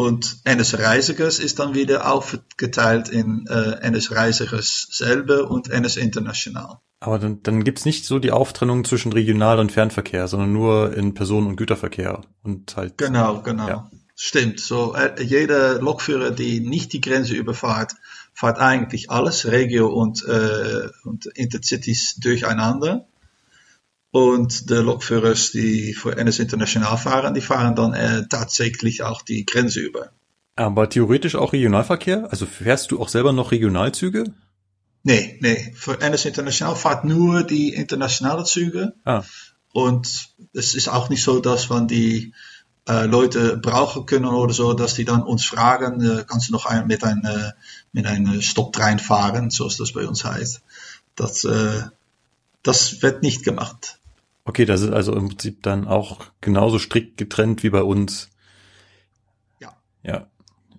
Und 0.00 0.38
NS 0.44 0.78
Reisigers 0.78 1.38
ist 1.38 1.58
dann 1.58 1.74
wieder 1.74 2.10
aufgeteilt 2.10 3.10
in 3.10 3.46
äh, 3.48 3.86
NS 3.86 4.12
Reisigers 4.12 4.88
selber 4.90 5.50
und 5.50 5.68
NS 5.68 5.98
International. 5.98 6.78
Aber 7.00 7.18
dann, 7.18 7.42
dann 7.42 7.64
gibt's 7.64 7.84
nicht 7.84 8.06
so 8.06 8.18
die 8.18 8.30
Auftrennung 8.30 8.86
zwischen 8.86 9.12
Regional- 9.12 9.58
und 9.58 9.72
Fernverkehr, 9.72 10.26
sondern 10.26 10.54
nur 10.54 10.96
in 10.96 11.12
Personen- 11.12 11.48
und 11.48 11.56
Güterverkehr. 11.56 12.22
Und 12.42 12.74
halt. 12.78 12.96
Genau, 12.96 13.42
genau. 13.42 13.68
Ja. 13.68 13.90
Stimmt. 14.14 14.60
So, 14.60 14.94
äh, 14.94 15.22
jeder 15.22 15.82
Lokführer, 15.82 16.30
die 16.30 16.60
nicht 16.60 16.94
die 16.94 17.02
Grenze 17.02 17.34
überfahrt, 17.34 17.92
fahrt 18.32 18.58
eigentlich 18.58 19.10
alles, 19.10 19.44
Regio 19.44 19.88
und, 19.88 20.26
äh, 20.26 20.88
und 21.04 21.26
Intercities 21.26 22.16
durcheinander. 22.16 23.06
Und 24.12 24.70
die 24.70 24.74
Lokführer, 24.74 25.34
die 25.34 25.94
für 25.94 26.16
NS 26.16 26.40
International 26.40 26.96
fahren, 26.96 27.34
die 27.34 27.40
fahren 27.40 27.76
dann 27.76 27.94
äh, 27.94 28.26
tatsächlich 28.28 29.02
auch 29.02 29.22
die 29.22 29.46
Grenze 29.46 29.80
über. 29.80 30.10
Aber 30.56 30.88
theoretisch 30.90 31.36
auch 31.36 31.52
Regionalverkehr? 31.52 32.28
Also 32.30 32.46
fährst 32.46 32.90
du 32.90 33.00
auch 33.00 33.08
selber 33.08 33.32
noch 33.32 33.52
Regionalzüge? 33.52 34.24
Nee, 35.04 35.38
nee. 35.40 35.72
Für 35.76 36.00
NS 36.00 36.24
International 36.26 36.74
fahrt 36.74 37.04
nur 37.04 37.44
die 37.44 37.72
internationale 37.72 38.44
Züge. 38.44 38.94
Ah, 39.04 39.22
Und 39.72 40.30
es 40.52 40.74
ist 40.74 40.88
auch 40.88 41.08
nicht 41.08 41.22
so, 41.22 41.38
dass 41.38 41.68
man 41.68 41.86
die 41.86 42.34
äh, 42.88 43.06
Leute 43.06 43.56
brauchen 43.56 44.06
können 44.06 44.26
oder 44.26 44.52
so, 44.52 44.72
dass 44.72 44.94
die 44.94 45.04
dann 45.04 45.22
uns 45.22 45.44
fragen, 45.44 46.02
äh, 46.02 46.24
kannst 46.26 46.48
du 46.48 46.52
noch 46.52 46.66
ein, 46.66 46.86
mit 46.86 47.04
einem 47.04 47.24
äh, 47.24 47.52
mit 47.92 48.06
einem 48.06 48.42
Stopptrein 48.42 48.98
fahren, 48.98 49.50
so 49.50 49.66
ist 49.66 49.80
das 49.80 49.92
bei 49.92 50.06
uns 50.06 50.24
heißt. 50.24 50.60
Das, 51.14 51.44
äh, 51.44 51.82
das 52.62 53.02
wird 53.02 53.22
nicht 53.22 53.44
gemacht. 53.44 53.99
Okay, 54.50 54.64
das 54.64 54.80
ist 54.82 54.90
also 54.90 55.14
im 55.14 55.28
Prinzip 55.28 55.62
dann 55.62 55.86
auch 55.86 56.22
genauso 56.40 56.80
strikt 56.80 57.16
getrennt 57.16 57.62
wie 57.62 57.70
bei 57.70 57.84
uns. 57.84 58.30
Ja. 59.60 59.76
Ja. 60.02 60.26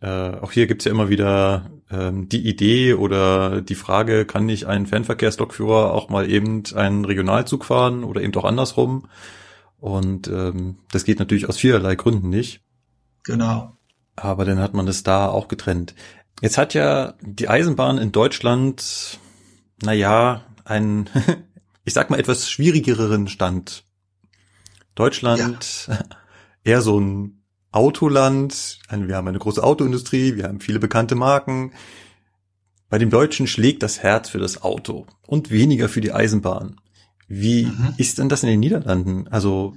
Äh, 0.02 0.40
auch 0.40 0.52
hier 0.52 0.68
gibt's 0.68 0.84
ja 0.84 0.92
immer 0.92 1.08
wieder 1.08 1.72
ähm, 1.90 2.28
die 2.28 2.46
Idee 2.46 2.96
oder 2.96 3.62
die 3.62 3.76
Frage, 3.76 4.26
kann 4.26 4.46
nicht 4.46 4.66
ein 4.66 4.88
Fernverkehrslokführer 4.88 5.94
auch 5.94 6.10
mal 6.10 6.30
eben 6.30 6.64
einen 6.76 7.06
Regionalzug 7.06 7.64
fahren 7.64 8.04
oder 8.04 8.22
eben 8.22 8.36
auch 8.36 8.44
andersrum? 8.44 9.08
Und 9.80 10.28
ähm, 10.28 10.80
das 10.92 11.06
geht 11.06 11.20
natürlich 11.20 11.48
aus 11.48 11.58
vielerlei 11.58 11.96
Gründen 11.96 12.30
nicht. 12.30 12.62
Genau. 13.24 13.78
Aber 14.18 14.44
dann 14.44 14.60
hat 14.60 14.74
man 14.74 14.88
es 14.90 15.04
da 15.04 15.30
auch 15.30 15.48
getrennt. 15.48 15.96
Jetzt 16.42 16.58
hat 16.58 16.74
ja 16.74 17.14
die 17.22 17.48
Eisenbahn 17.48 17.98
in 17.98 18.12
Deutschland, 18.12 19.18
na 19.82 19.94
ja, 19.94 20.44
einen, 20.66 21.10
ich 21.92 21.96
sag 21.96 22.10
mal, 22.10 22.22
etwas 22.22 22.50
schwierigeren 22.50 23.28
Stand. 23.28 23.84
Deutschland 24.96 25.90
eher 26.64 26.82
so 26.82 26.98
ein 27.02 27.44
Autoland. 27.74 28.80
Wir 28.90 29.18
haben 29.18 29.28
eine 29.28 29.40
große 29.40 29.62
Autoindustrie, 29.62 30.38
wir 30.38 30.46
haben 30.46 30.62
viele 30.62 30.80
bekannte 30.80 31.16
Marken. 31.16 31.74
Bei 32.90 32.98
dem 32.98 33.10
Deutschen 33.10 33.46
schlägt 33.46 33.84
das 33.84 34.00
Herz 34.00 34.30
für 34.30 34.38
das 34.40 34.62
Auto 34.62 35.06
und 35.28 35.52
weniger 35.52 35.90
für 35.90 36.00
die 36.00 36.14
Eisenbahn. 36.14 36.80
Wie 37.28 37.66
Mhm. 37.66 37.94
ist 37.98 38.20
denn 38.20 38.30
das 38.30 38.44
in 38.44 38.50
den 38.50 38.62
Niederlanden? 38.62 39.28
Also, 39.28 39.76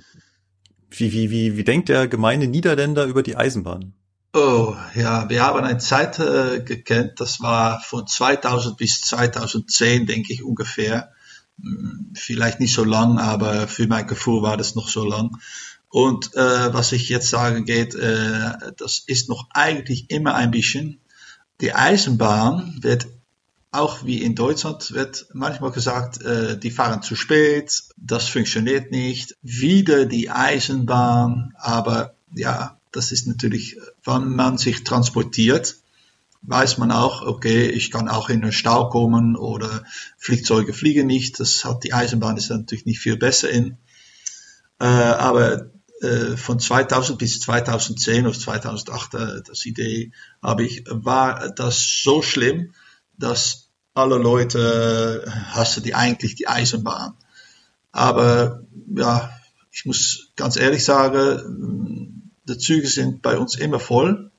wie, 0.90 1.12
wie, 1.12 1.32
wie, 1.32 1.56
wie 1.56 1.64
denkt 1.64 1.88
der 1.88 2.06
gemeine 2.06 2.46
Niederländer 2.46 3.06
über 3.06 3.24
die 3.24 3.36
Eisenbahn? 3.36 3.94
Oh, 4.32 4.76
ja, 4.94 5.28
wir 5.28 5.42
haben 5.42 5.64
eine 5.64 5.78
Zeit 5.78 6.20
äh, 6.20 6.60
gekannt, 6.60 7.14
das 7.16 7.40
war 7.40 7.80
von 7.80 8.06
2000 8.06 8.76
bis 8.76 9.00
2010, 9.00 10.06
denke 10.06 10.32
ich 10.32 10.44
ungefähr. 10.44 11.10
Vielleicht 12.14 12.60
nicht 12.60 12.74
so 12.74 12.84
lang, 12.84 13.18
aber 13.18 13.68
für 13.68 13.86
mein 13.86 14.06
Gefühl 14.06 14.42
war 14.42 14.56
das 14.56 14.74
noch 14.74 14.88
so 14.88 15.04
lang. 15.04 15.38
Und 15.88 16.34
äh, 16.34 16.74
was 16.74 16.92
ich 16.92 17.08
jetzt 17.08 17.30
sagen 17.30 17.64
geht, 17.64 17.94
äh, 17.94 18.52
das 18.76 19.04
ist 19.06 19.28
noch 19.28 19.46
eigentlich 19.50 20.10
immer 20.10 20.34
ein 20.34 20.50
bisschen. 20.50 21.00
Die 21.60 21.72
Eisenbahn 21.72 22.78
wird 22.80 23.06
auch 23.74 24.04
wie 24.04 24.22
in 24.22 24.36
Deutschland 24.36 24.92
wird 24.92 25.26
manchmal 25.32 25.72
gesagt, 25.72 26.22
äh, 26.22 26.56
die 26.56 26.70
fahren 26.70 27.02
zu 27.02 27.16
spät, 27.16 27.82
das 27.96 28.28
funktioniert 28.28 28.92
nicht. 28.92 29.36
Wieder 29.42 30.06
die 30.06 30.30
Eisenbahn, 30.30 31.54
aber 31.58 32.14
ja, 32.34 32.78
das 32.92 33.10
ist 33.10 33.26
natürlich, 33.26 33.76
wenn 34.04 34.36
man 34.36 34.58
sich 34.58 34.84
transportiert, 34.84 35.76
weiß 36.46 36.78
man 36.78 36.90
auch, 36.90 37.22
okay, 37.22 37.66
ich 37.66 37.90
kann 37.90 38.08
auch 38.08 38.28
in 38.28 38.42
den 38.42 38.52
Stau 38.52 38.88
kommen 38.88 39.36
oder 39.36 39.84
Flugzeuge 40.18 40.72
fliegen 40.72 41.06
nicht. 41.06 41.40
Das 41.40 41.64
hat 41.64 41.84
die 41.84 41.92
Eisenbahn 41.92 42.36
ist 42.36 42.50
natürlich 42.50 42.86
nicht 42.86 43.00
viel 43.00 43.16
besser 43.16 43.50
in. 43.50 43.78
Äh, 44.78 44.84
aber 44.84 45.70
äh, 46.00 46.36
von 46.36 46.58
2000 46.58 47.18
bis 47.18 47.40
2010 47.40 48.26
oder 48.26 48.38
2008, 48.38 49.14
äh, 49.14 49.42
das 49.46 49.64
Idee 49.64 50.12
habe 50.42 50.64
ich, 50.64 50.84
war 50.86 51.50
das 51.50 52.02
so 52.02 52.20
schlimm, 52.20 52.74
dass 53.16 53.70
alle 53.94 54.16
Leute 54.16 55.24
hassen 55.52 55.82
die 55.84 55.94
eigentlich 55.94 56.34
die 56.34 56.48
Eisenbahn. 56.48 57.14
Aber 57.92 58.64
ja, 58.94 59.30
ich 59.70 59.86
muss 59.86 60.32
ganz 60.36 60.56
ehrlich 60.56 60.84
sagen, 60.84 62.32
die 62.46 62.58
Züge 62.58 62.88
sind 62.88 63.22
bei 63.22 63.38
uns 63.38 63.54
immer 63.54 63.78
voll, 63.78 64.32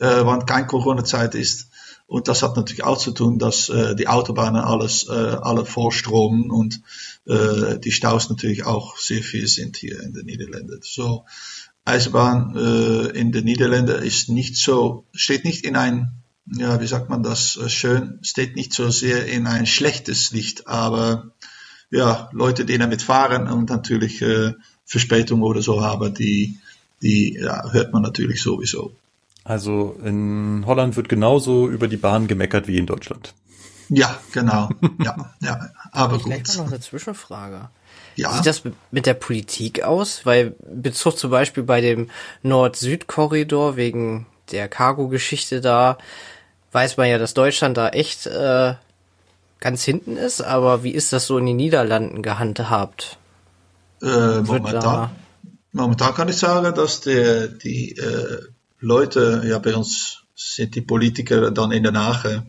äh, 0.00 0.24
wann 0.24 0.46
kein 0.46 0.66
Corona-Zeit 0.66 1.34
ist. 1.34 1.68
Und 2.06 2.26
das 2.26 2.42
hat 2.42 2.56
natürlich 2.56 2.82
auch 2.82 2.98
zu 2.98 3.12
tun, 3.12 3.38
dass 3.38 3.68
äh, 3.68 3.94
die 3.94 4.08
Autobahnen 4.08 4.60
alles, 4.60 5.06
äh, 5.08 5.12
alle 5.12 5.64
vorstromen 5.64 6.50
und 6.50 6.80
äh, 7.26 7.78
die 7.78 7.92
Staus 7.92 8.28
natürlich 8.28 8.64
auch 8.66 8.96
sehr 8.96 9.22
viel 9.22 9.46
sind 9.46 9.76
hier 9.76 10.02
in 10.02 10.12
den 10.12 10.26
Niederlanden. 10.26 10.80
So, 10.82 11.24
Eisenbahn 11.84 12.56
äh, 12.56 13.18
in 13.18 13.30
den 13.30 13.44
Niederlanden 13.44 14.02
ist 14.02 14.28
nicht 14.28 14.56
so, 14.56 15.04
steht 15.12 15.44
nicht 15.44 15.64
in 15.64 15.76
ein, 15.76 16.08
ja, 16.46 16.80
wie 16.80 16.86
sagt 16.88 17.10
man 17.10 17.22
das 17.22 17.56
äh, 17.56 17.68
schön, 17.68 18.18
steht 18.22 18.56
nicht 18.56 18.72
so 18.72 18.90
sehr 18.90 19.26
in 19.26 19.46
ein 19.46 19.66
schlechtes 19.66 20.32
Licht, 20.32 20.66
aber 20.66 21.30
ja, 21.90 22.28
Leute, 22.32 22.64
die 22.64 22.78
damit 22.78 23.02
fahren 23.02 23.46
und 23.48 23.70
natürlich 23.70 24.20
äh, 24.22 24.54
Verspätung 24.84 25.42
oder 25.42 25.62
so 25.62 25.80
haben, 25.80 26.12
die, 26.14 26.58
die 27.02 27.34
ja, 27.34 27.70
hört 27.70 27.92
man 27.92 28.02
natürlich 28.02 28.42
sowieso. 28.42 28.96
Also 29.44 29.98
in 30.04 30.64
Holland 30.66 30.96
wird 30.96 31.08
genauso 31.08 31.68
über 31.68 31.88
die 31.88 31.96
Bahn 31.96 32.26
gemeckert 32.28 32.66
wie 32.68 32.78
in 32.78 32.86
Deutschland. 32.86 33.34
Ja, 33.88 34.18
genau. 34.32 34.68
Ja, 35.02 35.34
ja, 35.40 35.70
aber 35.92 36.20
Vielleicht 36.20 36.46
mal 36.48 36.56
noch 36.58 36.64
gut. 36.64 36.72
eine 36.74 36.80
Zwischenfrage. 36.80 37.70
Wie 38.14 38.22
Ja, 38.22 38.32
sieht 38.32 38.46
das 38.46 38.62
mit 38.90 39.06
der 39.06 39.14
Politik 39.14 39.82
aus? 39.82 40.24
Weil 40.26 40.54
Bezug 40.60 41.16
zum 41.18 41.30
Beispiel 41.30 41.62
bei 41.64 41.80
dem 41.80 42.10
Nord-Süd-Korridor 42.42 43.76
wegen 43.76 44.26
der 44.52 44.68
Cargo-Geschichte 44.68 45.60
da, 45.60 45.98
weiß 46.72 46.96
man 46.98 47.08
ja, 47.08 47.18
dass 47.18 47.34
Deutschland 47.34 47.76
da 47.76 47.88
echt 47.88 48.26
äh, 48.26 48.74
ganz 49.60 49.82
hinten 49.84 50.16
ist. 50.16 50.40
Aber 50.42 50.84
wie 50.84 50.92
ist 50.92 51.12
das 51.12 51.26
so 51.26 51.38
in 51.38 51.46
den 51.46 51.56
Niederlanden 51.56 52.22
gehandhabt? 52.22 53.18
äh, 54.02 54.40
momentan, 54.40 54.80
da 54.80 55.10
momentan 55.72 56.14
kann 56.14 56.28
ich 56.28 56.36
sagen, 56.36 56.74
dass 56.74 57.00
die, 57.00 57.48
die 57.62 57.92
äh, 57.96 58.40
Leute, 58.80 59.42
ja, 59.46 59.58
bei 59.58 59.74
uns 59.74 60.24
sind 60.34 60.74
die 60.74 60.80
Politiker 60.82 61.50
dann 61.50 61.72
in 61.72 61.82
Den 61.82 61.98
Haag. 61.98 62.24
äh, 62.24 62.42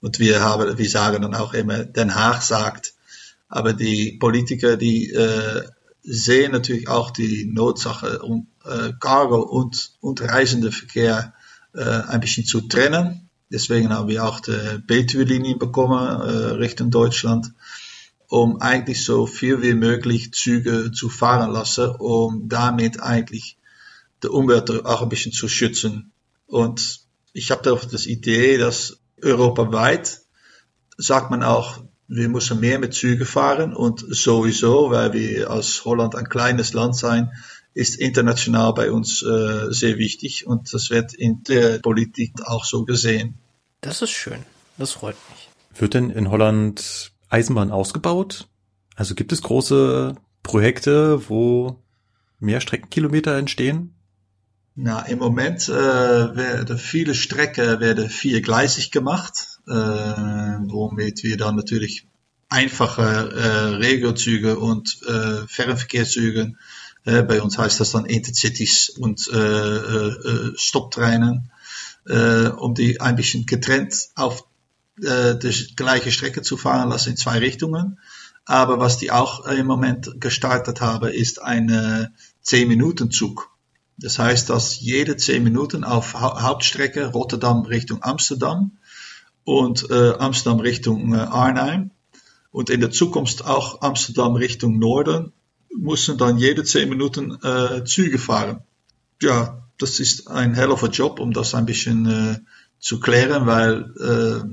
Und 0.00 0.18
wir 0.18 0.40
haben, 0.40 0.76
wir 0.76 0.88
sagen 0.90 1.22
dann 1.22 1.34
auch 1.34 1.54
immer, 1.54 1.84
Den 1.84 2.14
Haag 2.14 2.42
sagt. 2.42 2.94
Aber 3.48 3.72
die 3.72 4.16
Politiker, 4.18 4.76
die, 4.76 5.12
äh, 5.12 5.62
sehen 6.06 6.52
natürlich 6.52 6.88
auch 6.88 7.10
die 7.10 7.50
Notsache, 7.52 8.20
um 8.20 8.46
äh, 8.64 8.92
Cargo 9.00 9.42
und, 9.42 9.90
und 10.00 10.22
Reisendeverkehr 10.22 11.34
äh, 11.74 11.82
ein 11.82 12.20
bisschen 12.20 12.46
zu 12.46 12.62
trennen. 12.62 13.28
Deswegen 13.50 13.92
haben 13.92 14.08
wir 14.08 14.24
auch 14.24 14.40
die 14.40 14.78
Betuwe-Linie 14.86 15.56
bekommen 15.56 15.98
äh, 15.98 16.54
Richtung 16.54 16.90
Deutschland, 16.90 17.52
um 18.28 18.60
eigentlich 18.60 19.04
so 19.04 19.26
viel 19.26 19.62
wie 19.62 19.74
möglich 19.74 20.32
Züge 20.32 20.92
zu 20.92 21.08
fahren 21.08 21.50
lassen, 21.50 21.90
um 21.90 22.48
damit 22.48 23.02
eigentlich 23.02 23.56
die 24.22 24.28
Umwelt 24.28 24.70
auch 24.84 25.02
ein 25.02 25.08
bisschen 25.08 25.32
zu 25.32 25.48
schützen. 25.48 26.12
Und 26.46 27.00
ich 27.32 27.50
habe 27.50 27.62
da 27.62 27.74
das 27.74 28.06
Idee, 28.06 28.58
dass 28.58 28.98
europaweit 29.22 30.22
sagt 30.96 31.30
man 31.30 31.42
auch, 31.42 31.82
wir 32.08 32.28
müssen 32.28 32.60
mehr 32.60 32.78
mit 32.78 32.94
Zügen 32.94 33.26
fahren 33.26 33.74
und 33.74 34.04
sowieso, 34.08 34.90
weil 34.90 35.12
wir 35.12 35.50
als 35.50 35.84
Holland 35.84 36.14
ein 36.14 36.28
kleines 36.28 36.72
Land 36.72 36.96
sein, 36.96 37.32
ist 37.74 37.96
international 37.96 38.72
bei 38.72 38.90
uns 38.90 39.22
äh, 39.22 39.66
sehr 39.70 39.98
wichtig 39.98 40.46
und 40.46 40.72
das 40.72 40.90
wird 40.90 41.12
in 41.12 41.42
der 41.42 41.78
Politik 41.80 42.32
auch 42.44 42.64
so 42.64 42.84
gesehen. 42.84 43.34
Das 43.80 44.02
ist 44.02 44.10
schön. 44.10 44.44
Das 44.78 44.92
freut 44.92 45.16
mich. 45.30 45.48
Wird 45.78 45.94
denn 45.94 46.10
in 46.10 46.30
Holland 46.30 47.12
Eisenbahn 47.28 47.70
ausgebaut? 47.70 48.48
Also 48.94 49.14
gibt 49.14 49.32
es 49.32 49.42
große 49.42 50.14
Projekte, 50.42 51.28
wo 51.28 51.82
mehr 52.38 52.60
Streckenkilometer 52.60 53.36
entstehen? 53.36 53.95
Na, 54.78 55.00
im 55.06 55.18
Moment 55.20 55.70
äh, 55.70 55.72
werden 56.36 56.76
viele 56.76 57.14
Strecken 57.14 57.80
werden 57.80 58.10
viergleisig 58.10 58.90
gemacht, 58.90 59.58
äh, 59.66 59.72
womit 59.72 61.22
wir 61.22 61.38
dann 61.38 61.56
natürlich 61.56 62.06
einfache 62.50 63.02
äh, 63.02 63.76
Regiozüge 63.76 64.58
und 64.58 64.98
äh, 65.08 65.46
Fernverkehrszüge, 65.48 66.56
äh, 67.06 67.22
bei 67.22 67.40
uns 67.40 67.56
heißt 67.56 67.80
das 67.80 67.92
dann 67.92 68.04
Intercities 68.04 68.90
und 68.90 69.26
äh, 69.32 69.36
äh, 69.38 70.52
Stopptreinen, 70.56 71.50
äh, 72.06 72.48
um 72.48 72.74
die 72.74 73.00
ein 73.00 73.16
bisschen 73.16 73.46
getrennt 73.46 74.10
auf 74.14 74.44
äh, 75.02 75.36
die 75.36 75.74
gleiche 75.74 76.12
Strecke 76.12 76.42
zu 76.42 76.58
fahren 76.58 76.90
lassen 76.90 77.10
in 77.10 77.16
zwei 77.16 77.38
Richtungen. 77.38 77.98
Aber 78.44 78.78
was 78.78 78.98
die 78.98 79.10
auch 79.10 79.46
im 79.46 79.66
Moment 79.66 80.20
gestartet 80.20 80.82
haben, 80.82 81.08
ist 81.08 81.40
ein 81.40 82.12
10-Minuten-Zug. 82.44 83.55
Das 83.98 84.18
heißt, 84.18 84.50
dass 84.50 84.78
jede 84.78 85.16
10 85.16 85.42
Minuten 85.42 85.84
auf 85.84 86.14
ha 86.14 86.42
Hauptstrecke 86.42 87.06
Rotterdam 87.06 87.62
Richtung 87.62 88.02
Amsterdam 88.02 88.72
und 89.44 89.90
äh, 89.90 90.12
Amsterdam 90.18 90.60
Richtung 90.60 91.14
äh, 91.14 91.18
Arnhem 91.18 91.90
und 92.50 92.70
in 92.70 92.80
der 92.80 92.90
Zukunft 92.90 93.46
auch 93.46 93.80
Amsterdam 93.82 94.34
Richtung 94.36 94.78
Norden 94.78 95.32
müssen 95.74 96.18
dann 96.18 96.38
jede 96.38 96.64
10 96.64 96.88
Minuten 96.88 97.38
äh, 97.42 97.84
Züge 97.84 98.18
fahren. 98.18 98.62
Ja, 99.20 99.62
das 99.78 100.00
ist 100.00 100.28
ein 100.28 100.54
hell 100.54 100.70
of 100.70 100.84
a 100.84 100.88
Job, 100.88 101.20
um 101.20 101.32
das 101.32 101.54
ein 101.54 101.66
bisschen 101.66 102.06
äh, 102.06 102.38
zu 102.78 103.00
klären, 103.00 103.46
weil 103.46 103.92
äh, 103.98 104.44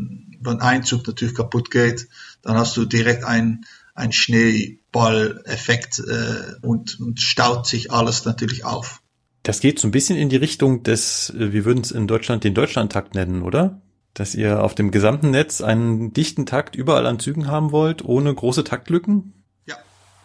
wenn 0.42 0.60
ein 0.60 0.84
Zug 0.84 1.06
natürlich 1.08 1.36
kaputt 1.36 1.72
geht, 1.72 2.08
dann 2.42 2.58
hast 2.58 2.76
du 2.78 2.86
direkt 2.86 3.24
ein, 3.24 3.66
ein 3.94 4.12
Schneeball-Effekt 4.12 6.00
äh, 6.00 6.56
und, 6.62 7.00
und 7.00 7.20
staut 7.20 7.68
sich 7.68 7.92
alles 7.92 8.26
natürlich 8.26 8.66
auf. 8.66 9.03
Das 9.44 9.60
geht 9.60 9.78
so 9.78 9.88
ein 9.88 9.92
bisschen 9.92 10.18
in 10.18 10.30
die 10.30 10.38
Richtung 10.38 10.84
des, 10.84 11.30
äh, 11.32 11.52
wir 11.52 11.66
würden 11.66 11.82
es 11.82 11.92
in 11.92 12.08
Deutschland 12.08 12.44
den 12.44 12.54
Deutschlandtakt 12.54 13.14
nennen, 13.14 13.44
oder? 13.44 13.82
Dass 14.14 14.36
ihr 14.36 14.64
auf 14.64 14.76
dem 14.76 14.92
gesamten 14.92 15.32
Netz 15.32 15.62
einen 15.62 16.14
dichten 16.14 16.46
Takt 16.46 16.76
überall 16.76 17.06
an 17.08 17.20
Zügen 17.20 17.48
haben 17.48 17.72
wollt, 17.72 18.06
ohne 18.06 18.34
große 18.34 18.64
Taktlücken? 18.64 19.44
Ja, 19.66 19.78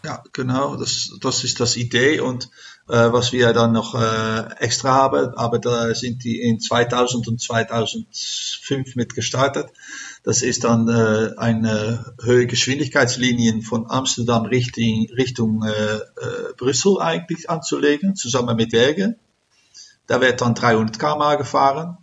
ja, 0.04 0.22
genau. 0.32 0.76
Das, 0.76 1.10
das 1.20 1.42
ist 1.42 1.58
das 1.58 1.76
Idee 1.76 2.20
und 2.20 2.50
äh, 2.88 3.12
was 3.12 3.32
wir 3.32 3.52
dann 3.52 3.72
noch 3.72 3.94
äh, 3.94 4.54
extra 4.58 4.94
haben, 4.94 5.34
aber 5.34 5.58
da 5.58 5.94
sind 5.94 6.22
die 6.22 6.40
in 6.40 6.60
2000 6.60 7.28
und 7.28 7.40
2005 7.40 8.94
mit 8.94 9.14
gestartet. 9.14 9.70
Das 10.22 10.42
ist 10.42 10.64
dann 10.64 10.88
äh, 10.88 11.34
eine 11.36 12.14
Höhegeschwindigkeitslinien 12.22 13.62
von 13.62 13.90
Amsterdam 13.90 14.44
Richtung, 14.44 15.06
Richtung 15.16 15.64
äh, 15.64 15.96
äh, 15.96 16.00
Brüssel 16.56 17.00
eigentlich 17.00 17.48
anzulegen, 17.48 18.16
zusammen 18.16 18.56
mit 18.56 18.70
Bergen. 18.70 19.16
Da 20.06 20.20
wird 20.20 20.40
dann 20.40 20.54
300 20.54 20.98
km 20.98 21.38
gefahren. 21.38 21.98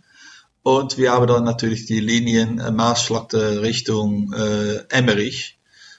Und 0.62 0.98
wir 0.98 1.12
haben 1.12 1.26
dann 1.28 1.44
natürlich 1.44 1.86
die 1.86 2.00
Linien 2.00 2.58
äh, 2.58 2.72
Maasvlakte 2.72 3.62
Richtung 3.62 4.32
äh, 4.32 4.78
Emmerich. 4.88 5.58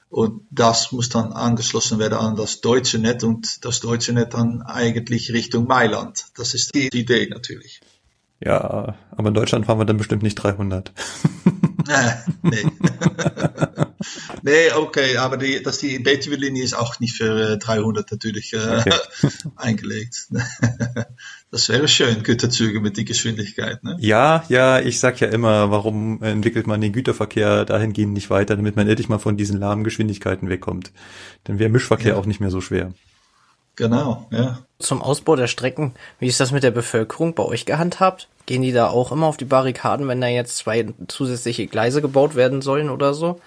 Und 0.09 0.41
das 0.51 0.91
muss 0.91 1.09
dann 1.09 1.33
angeschlossen 1.33 1.99
werden 1.99 2.17
an 2.17 2.35
das 2.35 2.61
deutsche 2.61 2.97
Netz 2.97 3.23
und 3.23 3.65
das 3.65 3.81
deutsche 3.81 4.13
Netz 4.13 4.31
dann 4.31 4.61
eigentlich 4.61 5.31
Richtung 5.33 5.67
Mailand. 5.67 6.25
Das 6.35 6.53
ist 6.53 6.73
die 6.73 6.87
Idee 6.87 7.27
natürlich. 7.29 7.81
Ja, 8.39 8.95
aber 9.11 9.27
in 9.27 9.33
Deutschland 9.33 9.65
fahren 9.65 9.79
wir 9.79 9.85
dann 9.85 9.97
bestimmt 9.97 10.23
nicht 10.23 10.35
300. 10.35 10.93
Nee. 12.43 12.65
nee, 14.43 14.71
okay, 14.71 15.17
aber 15.17 15.37
die, 15.37 15.61
dass 15.63 15.79
die 15.79 15.99
BTW-Linie 15.99 16.63
ist 16.63 16.75
auch 16.75 16.99
nicht 16.99 17.15
für 17.15 17.53
äh, 17.53 17.57
300 17.57 18.11
natürlich 18.11 18.53
äh, 18.53 18.57
Okay. 18.57 18.93
eingelegt. 19.55 20.27
das 21.51 21.69
wäre 21.69 21.87
schön, 21.87 22.23
Güterzüge 22.23 22.79
mit 22.81 22.97
die 22.97 23.05
Geschwindigkeit. 23.05 23.83
Ne? 23.83 23.97
Ja, 23.99 24.43
ja, 24.49 24.79
ich 24.79 24.99
sag 24.99 25.19
ja 25.19 25.27
immer, 25.29 25.71
warum 25.71 26.21
entwickelt 26.21 26.67
man 26.67 26.81
den 26.81 26.93
Güterverkehr 26.93 27.65
dahingehend 27.65 28.13
nicht 28.13 28.29
weiter, 28.29 28.55
damit 28.55 28.75
man 28.75 28.87
endlich 28.87 29.09
mal 29.09 29.19
von 29.19 29.37
diesen 29.37 29.59
lahmen 29.59 29.83
Geschwindigkeiten 29.83 30.49
wegkommt. 30.49 30.91
Dann 31.45 31.59
wäre 31.59 31.69
Mischverkehr 31.69 32.13
Ja. 32.13 32.17
auch 32.17 32.25
nicht 32.25 32.39
mehr 32.39 32.51
so 32.51 32.61
schwer. 32.61 32.93
Genau, 33.77 34.27
ja. 34.31 34.59
Zum 34.79 35.03
Ausbau 35.03 35.35
der 35.35 35.47
Strecken, 35.47 35.93
wie 36.19 36.27
ist 36.27 36.39
das 36.39 36.51
mit 36.51 36.63
der 36.63 36.71
Bevölkerung 36.71 37.35
bei 37.35 37.43
euch 37.43 37.65
gehandhabt? 37.65 38.27
Gehen 38.47 38.63
die 38.63 38.71
da 38.71 38.89
auch 38.89 39.11
immer 39.11 39.27
auf 39.27 39.37
die 39.37 39.45
Barrikaden, 39.45 40.07
wenn 40.07 40.19
da 40.19 40.27
jetzt 40.27 40.57
zwei 40.57 40.93
zusätzliche 41.07 41.67
Gleise 41.67 42.01
gebaut 42.01 42.35
werden 42.35 42.63
sollen 42.63 42.89
oder 42.89 43.13
so? 43.13 43.39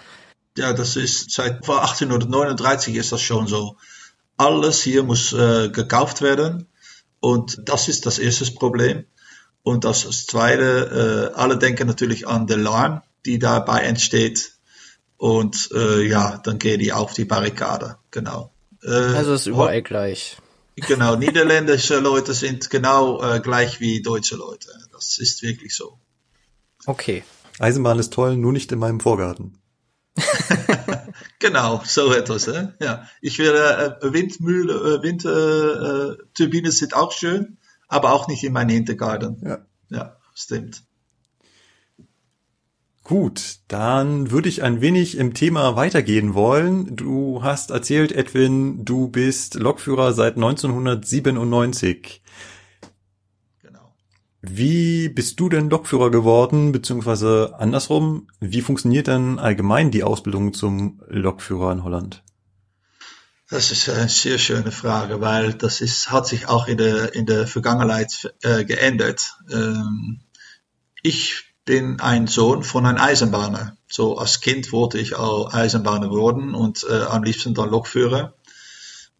Ja, 0.56 0.72
das 0.72 0.94
ist 0.94 1.32
seit 1.32 1.66
vor 1.66 1.82
1839 1.82 2.94
ist 2.94 3.10
das 3.10 3.20
schon 3.20 3.48
so. 3.48 3.76
Alles 4.36 4.82
hier 4.82 5.02
muss 5.02 5.32
äh, 5.32 5.68
gekauft 5.68 6.22
werden 6.22 6.66
und 7.18 7.68
das 7.68 7.88
ist 7.88 8.06
das 8.06 8.20
erste 8.20 8.50
Problem. 8.52 9.06
Und 9.62 9.84
das 9.84 10.26
zweite, 10.26 11.32
äh, 11.34 11.38
alle 11.38 11.58
denken 11.58 11.88
natürlich 11.88 12.28
an 12.28 12.46
den 12.46 12.62
Lärm, 12.62 13.02
die 13.26 13.38
dabei 13.40 13.80
entsteht. 13.80 14.52
Und 15.16 15.70
äh, 15.74 16.02
ja, 16.02 16.38
dann 16.38 16.58
gehen 16.58 16.78
die 16.78 16.92
auf 16.92 17.14
die 17.14 17.26
Barrikade, 17.26 17.96
genau. 18.10 18.49
Äh, 18.82 18.88
Also 18.88 19.34
ist 19.34 19.46
überall 19.46 19.82
gleich. 19.82 20.36
Genau, 20.76 21.16
niederländische 21.16 21.98
Leute 21.98 22.32
sind 22.32 22.70
genau 22.70 23.22
äh, 23.22 23.40
gleich 23.40 23.80
wie 23.80 24.02
deutsche 24.02 24.36
Leute. 24.36 24.70
Das 24.92 25.18
ist 25.18 25.42
wirklich 25.42 25.74
so. 25.74 25.98
Okay. 26.86 27.22
Eisenbahn 27.58 27.98
ist 27.98 28.12
toll, 28.12 28.36
nur 28.36 28.52
nicht 28.52 28.72
in 28.72 28.78
meinem 28.78 29.00
Vorgarten. 29.00 29.58
Genau, 31.40 31.80
so 31.86 32.12
etwas. 32.12 32.46
Hè? 32.46 32.74
Ja. 32.80 33.08
Ich 33.22 33.38
will 33.38 33.54
äh, 33.54 33.94
Windmühle, 34.02 34.74
äh, 34.74 35.02
Windturbine 35.02 36.18
äh, 36.20 36.24
Turbinen 36.34 36.70
sind 36.70 36.94
auch 36.94 37.12
schön, 37.12 37.56
aber 37.88 38.12
auch 38.12 38.28
nicht 38.28 38.44
in 38.44 38.52
meinem 38.52 38.68
Hintergarten. 38.68 39.40
Ja. 39.42 39.58
Ja, 39.88 40.16
stimmt. 40.34 40.82
Gut, 43.10 43.56
dann 43.66 44.30
würde 44.30 44.48
ich 44.48 44.62
ein 44.62 44.80
wenig 44.80 45.16
im 45.16 45.34
Thema 45.34 45.74
weitergehen 45.74 46.34
wollen. 46.34 46.94
Du 46.94 47.42
hast 47.42 47.72
erzählt, 47.72 48.12
Edwin, 48.12 48.84
du 48.84 49.08
bist 49.08 49.56
Lokführer 49.56 50.12
seit 50.12 50.36
1997. 50.36 52.22
Genau. 53.62 53.96
Wie 54.42 55.08
bist 55.08 55.40
du 55.40 55.48
denn 55.48 55.70
Lokführer 55.70 56.12
geworden, 56.12 56.70
beziehungsweise 56.70 57.56
andersrum, 57.58 58.28
wie 58.38 58.60
funktioniert 58.60 59.08
denn 59.08 59.40
allgemein 59.40 59.90
die 59.90 60.04
Ausbildung 60.04 60.54
zum 60.54 61.02
Lokführer 61.08 61.72
in 61.72 61.82
Holland? 61.82 62.22
Das 63.48 63.72
ist 63.72 63.88
eine 63.88 64.08
sehr 64.08 64.38
schöne 64.38 64.70
Frage, 64.70 65.20
weil 65.20 65.54
das 65.54 65.80
ist, 65.80 66.12
hat 66.12 66.28
sich 66.28 66.46
auch 66.46 66.68
in 66.68 66.78
der, 66.78 67.12
in 67.12 67.26
der 67.26 67.48
Vergangenheit 67.48 68.32
äh, 68.42 68.64
geändert. 68.64 69.34
Ähm, 69.50 70.20
ich 71.02 71.49
bin 71.64 72.00
ein 72.00 72.26
Sohn 72.26 72.62
von 72.62 72.86
einem 72.86 72.98
Eisenbahner. 72.98 73.76
So 73.88 74.18
als 74.18 74.40
Kind 74.40 74.72
wollte 74.72 74.98
ich 74.98 75.14
auch 75.14 75.52
Eisenbahner 75.52 76.10
worden 76.10 76.54
und 76.54 76.84
äh, 76.88 77.02
am 77.02 77.22
liebsten 77.22 77.54
dann 77.54 77.70
Lokführer. 77.70 78.34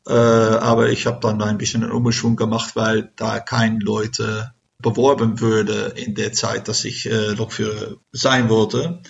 Äh, 0.07 0.13
aber 0.13 0.91
ich 0.91 1.07
habe 1.07 1.21
dann 1.21 1.43
ein 1.43 1.59
bisschen 1.59 1.83
einen 1.83 1.93
Umschwung 1.93 2.37
gemacht, 2.37 2.77
weil 2.77 3.13
da 3.17 3.41
kein 3.41 3.81
Leute 3.81 4.53
beworben 4.79 5.41
würde 5.41 5.93
in 5.97 6.15
der 6.15 6.33
Zeit, 6.33 6.69
dass 6.69 6.85
ich 6.85 7.07
äh, 7.07 7.33
Lokführer 7.33 7.97
sein 8.13 8.49
wollte. 8.49 9.03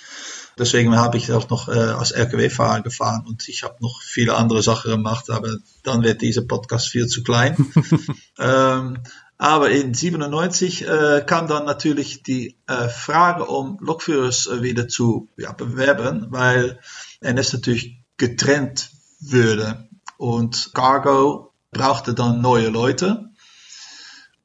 Deswegen 0.59 0.97
habe 0.97 1.17
ich 1.17 1.33
auch 1.33 1.49
noch 1.49 1.69
äh, 1.69 1.73
als 1.73 2.13
RKW-Fahrer 2.13 2.83
gefahren 2.83 3.25
und 3.27 3.49
ich 3.49 3.63
habe 3.63 3.77
noch 3.81 4.03
viele 4.03 4.35
andere 4.37 4.63
Sachen 4.63 4.91
gemacht, 4.91 5.31
aber 5.31 5.57
dann 5.85 6.03
wird 6.03 6.21
dieser 6.21 6.43
Podcast 6.43 6.89
viel 6.89 7.07
zu 7.07 7.23
klein. 7.23 7.57
ähm, 8.39 8.99
aber 9.41 9.71
in 9.71 9.95
97 9.95 10.87
äh, 10.87 11.25
kam 11.27 11.49
dann 11.49 11.65
natürlich 11.65 12.23
die 12.23 12.59
äh, 12.67 12.91
Frage, 12.91 13.47
um 13.47 13.79
Lokführers 13.81 14.47
äh, 14.47 14.63
wieder 14.63 14.87
zu 14.87 15.31
ja, 15.39 15.53
bewerben, 15.53 16.27
weil 16.29 16.79
NS 17.23 17.55
natürlich 17.55 18.03
getrennt 18.19 18.91
würde. 19.19 19.89
und 20.19 20.73
Cargo 20.75 21.55
brauchte 21.71 22.13
dann 22.13 22.43
neue 22.43 22.69
Leute. 22.69 23.31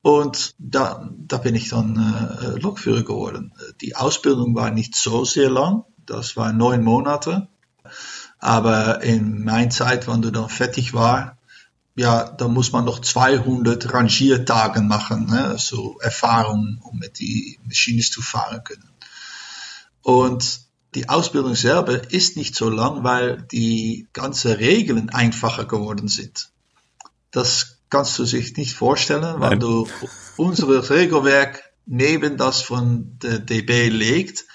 Und 0.02 0.56
da, 0.60 1.10
da 1.12 1.40
bin 1.40 1.56
ich 1.56 1.68
dann 1.68 1.98
äh, 1.98 2.58
Lokführer 2.62 3.04
geworden. 3.04 3.52
Die 3.82 3.98
Ausbildung 3.98 4.56
war 4.56 4.72
nicht 4.72 4.96
so 4.96 5.26
sehr 5.26 5.50
lang, 5.50 5.84
das 6.06 6.38
war 6.38 6.54
neun 6.54 6.86
Monate. 6.86 7.50
Aber 8.40 9.04
in 9.04 9.44
meiner 9.44 9.72
Zeit, 9.72 10.08
wenn 10.08 10.22
du 10.22 10.32
dann 10.32 10.48
fertig 10.48 10.94
war, 10.94 11.38
ja, 11.96 12.26
da 12.26 12.48
muss 12.48 12.72
man 12.74 12.84
noch 12.84 13.00
200 13.00 13.94
Rangiertage 13.94 14.82
machen, 14.82 15.28
ne? 15.28 15.56
so 15.58 15.98
Erfahrung, 16.02 16.80
um 16.84 17.00
mit 17.00 17.20
die 17.20 17.58
Maschinen 17.66 18.02
zu 18.02 18.22
fahren 18.22 18.64
können. 18.64 18.90
Und 20.02 20.62
die 20.94 21.10
Ausbildung 21.10 21.56
selber 21.56 22.12
ist 22.12 22.38
nicht 22.38 22.56
so 22.56 22.70
lang, 22.70 23.04
weil 23.04 23.42
die 23.52 24.08
ganze 24.14 24.60
Regeln 24.60 25.10
einfacher 25.10 25.66
geworden 25.66 26.08
sind. 26.08 26.50
Das 27.32 27.78
kannst 27.90 28.20
du 28.20 28.26
sich 28.26 28.56
nicht 28.58 28.74
vorstellen, 28.74 29.40
wenn 29.40 29.50
Nein. 29.50 29.60
du 29.60 29.88
unser 30.38 30.90
Regelwerk 30.90 31.64
neben 31.86 32.38
das 32.38 32.62
von 32.62 33.18
der 33.20 33.40
DB 33.40 33.90
legt, 33.90 34.46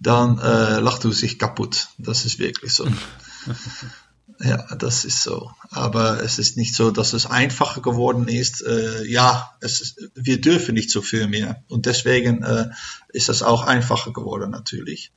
dann 0.00 0.38
äh, 0.38 0.80
lacht 0.80 1.04
du 1.04 1.12
sich 1.12 1.38
kaputt. 1.38 1.88
Das 1.98 2.24
ist 2.24 2.38
wirklich 2.38 2.72
so. 2.72 2.86
Ja, 4.38 4.74
das 4.76 5.04
ist 5.04 5.22
so. 5.22 5.50
Aber 5.70 6.22
es 6.22 6.38
ist 6.38 6.56
nicht 6.56 6.74
so, 6.74 6.90
dass 6.90 7.12
es 7.12 7.26
einfacher 7.26 7.82
geworden 7.82 8.28
ist. 8.28 8.62
Äh, 8.62 9.04
ja, 9.06 9.50
es 9.60 9.80
ist, 9.80 10.10
wir 10.14 10.40
dürfen 10.40 10.74
nicht 10.74 10.90
so 10.90 11.02
viel 11.02 11.26
mehr. 11.26 11.62
Und 11.68 11.86
deswegen 11.86 12.42
äh, 12.42 12.70
ist 13.08 13.28
das 13.28 13.42
auch 13.42 13.64
einfacher 13.64 14.12
geworden 14.12 14.50
natürlich. 14.50 15.12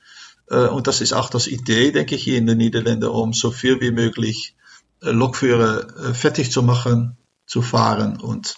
Äh, 0.50 0.66
und 0.66 0.86
das 0.86 1.00
ist 1.00 1.12
auch 1.12 1.30
das 1.30 1.46
Idee, 1.46 1.92
denke 1.92 2.16
ich, 2.16 2.24
hier 2.24 2.38
in 2.38 2.46
den 2.46 2.58
Niederlanden, 2.58 3.08
um 3.08 3.32
so 3.32 3.50
viel 3.50 3.80
wie 3.80 3.92
möglich 3.92 4.56
äh, 5.02 5.10
Lokführer 5.10 6.10
äh, 6.10 6.14
fertig 6.14 6.50
zu 6.50 6.62
machen, 6.62 7.16
zu 7.46 7.62
fahren. 7.62 8.20
Und 8.20 8.56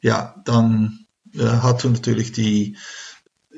ja, 0.00 0.34
dann 0.44 1.06
äh, 1.34 1.44
hat 1.44 1.84
natürlich 1.84 2.32
die 2.32 2.76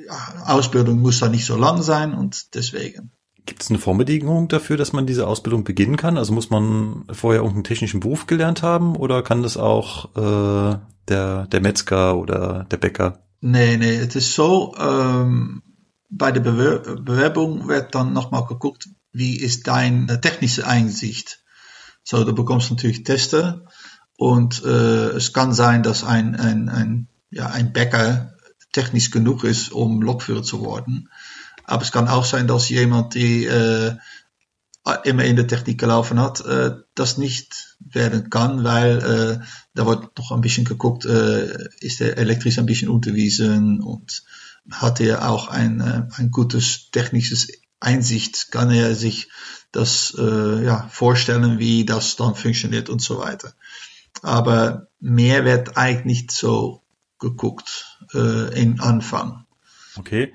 ja, 0.06 0.44
Ausbildung 0.46 1.00
muss 1.00 1.20
da 1.20 1.28
nicht 1.28 1.46
so 1.46 1.56
lang 1.56 1.82
sein 1.82 2.14
und 2.14 2.54
deswegen. 2.54 3.12
Gibt 3.46 3.62
es 3.62 3.68
eine 3.68 3.78
Vorbedingung 3.78 4.48
dafür, 4.48 4.76
dass 4.76 4.92
man 4.92 5.06
diese 5.06 5.26
Ausbildung 5.26 5.64
beginnen 5.64 5.96
kann? 5.96 6.16
Also 6.16 6.32
muss 6.32 6.48
man 6.48 7.04
vorher 7.12 7.42
irgendeinen 7.42 7.64
technischen 7.64 8.00
Beruf 8.00 8.26
gelernt 8.26 8.62
haben 8.62 8.96
oder 8.96 9.22
kann 9.22 9.42
das 9.42 9.56
auch 9.56 10.16
äh, 10.16 10.78
der, 11.08 11.46
der 11.46 11.60
Metzger 11.60 12.16
oder 12.16 12.64
der 12.70 12.78
Bäcker? 12.78 13.18
Nee, 13.40 13.76
nee, 13.76 13.98
het 13.98 14.14
is 14.14 14.34
so, 14.34 14.74
ähm, 14.78 15.62
bei 16.08 16.32
der 16.32 16.40
Bewer 16.40 16.78
Bewerbung 16.96 17.68
wird 17.68 17.94
dann 17.94 18.14
nochmal 18.14 18.46
geguckt, 18.46 18.88
wie 19.12 19.36
ist 19.36 19.66
deine 19.66 20.20
technische 20.22 20.66
Einsicht. 20.66 21.42
So, 22.02 22.24
du 22.24 22.34
bekommst 22.34 22.70
natürlich 22.70 23.04
Teste 23.04 23.66
und 24.16 24.64
äh, 24.64 25.08
es 25.10 25.34
kann 25.34 25.52
sein, 25.52 25.82
dass 25.82 26.04
ein, 26.04 26.36
ein, 26.36 26.70
ein, 26.70 27.08
ja, 27.30 27.48
ein 27.48 27.74
Bäcker 27.74 28.34
technisch 28.72 29.10
genug 29.10 29.44
ist, 29.44 29.72
um 29.72 30.00
Lokführer 30.00 30.42
zu 30.42 30.60
worden. 30.60 31.10
Aber 31.64 31.82
es 31.82 31.92
kann 31.92 32.08
auch 32.08 32.24
sein, 32.24 32.46
dass 32.46 32.68
jemand, 32.68 33.14
die 33.14 33.46
äh, 33.46 33.94
immer 35.04 35.24
in 35.24 35.36
der 35.36 35.46
Technik 35.46 35.78
gelaufen 35.78 36.20
hat, 36.20 36.44
äh, 36.44 36.72
das 36.94 37.16
nicht 37.16 37.76
werden 37.80 38.28
kann, 38.30 38.64
weil 38.64 38.98
äh, 38.98 39.44
da 39.74 39.86
wird 39.86 40.16
noch 40.18 40.30
ein 40.30 40.40
bisschen 40.40 40.64
geguckt, 40.64 41.04
äh, 41.06 41.68
ist 41.80 42.00
er 42.00 42.18
elektrisch 42.18 42.58
ein 42.58 42.66
bisschen 42.66 42.88
unterwiesen 42.88 43.80
und 43.80 44.22
hat 44.70 45.00
er 45.00 45.28
auch 45.28 45.48
ein, 45.48 45.80
äh, 45.80 46.02
ein 46.16 46.30
gutes 46.30 46.90
technisches 46.90 47.48
Einsicht, 47.80 48.50
kann 48.50 48.70
er 48.70 48.94
sich 48.94 49.28
das 49.72 50.14
äh, 50.18 50.64
ja, 50.64 50.88
vorstellen, 50.90 51.58
wie 51.58 51.84
das 51.84 52.16
dann 52.16 52.34
funktioniert 52.34 52.88
und 52.88 53.02
so 53.02 53.18
weiter. 53.18 53.54
Aber 54.22 54.88
mehr 55.00 55.44
wird 55.44 55.76
eigentlich 55.76 56.04
nicht 56.04 56.30
so 56.30 56.82
geguckt 57.18 57.98
äh, 58.14 58.60
im 58.60 58.80
Anfang. 58.80 59.46
Okay. 59.96 60.32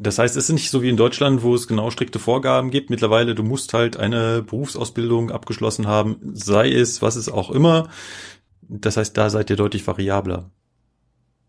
Das 0.00 0.18
heißt, 0.18 0.36
es 0.36 0.44
ist 0.44 0.52
nicht 0.52 0.70
so 0.70 0.80
wie 0.80 0.88
in 0.88 0.96
Deutschland, 0.96 1.42
wo 1.42 1.56
es 1.56 1.66
genau 1.66 1.90
strikte 1.90 2.20
Vorgaben 2.20 2.70
gibt. 2.70 2.88
Mittlerweile, 2.88 3.34
du 3.34 3.42
musst 3.42 3.74
halt 3.74 3.96
eine 3.96 4.42
Berufsausbildung 4.42 5.32
abgeschlossen 5.32 5.88
haben, 5.88 6.18
sei 6.34 6.70
es, 6.70 7.02
was 7.02 7.16
es 7.16 7.28
auch 7.28 7.50
immer. 7.50 7.88
Das 8.68 8.96
heißt, 8.96 9.16
da 9.16 9.28
seid 9.28 9.50
ihr 9.50 9.56
deutlich 9.56 9.86
variabler. 9.86 10.50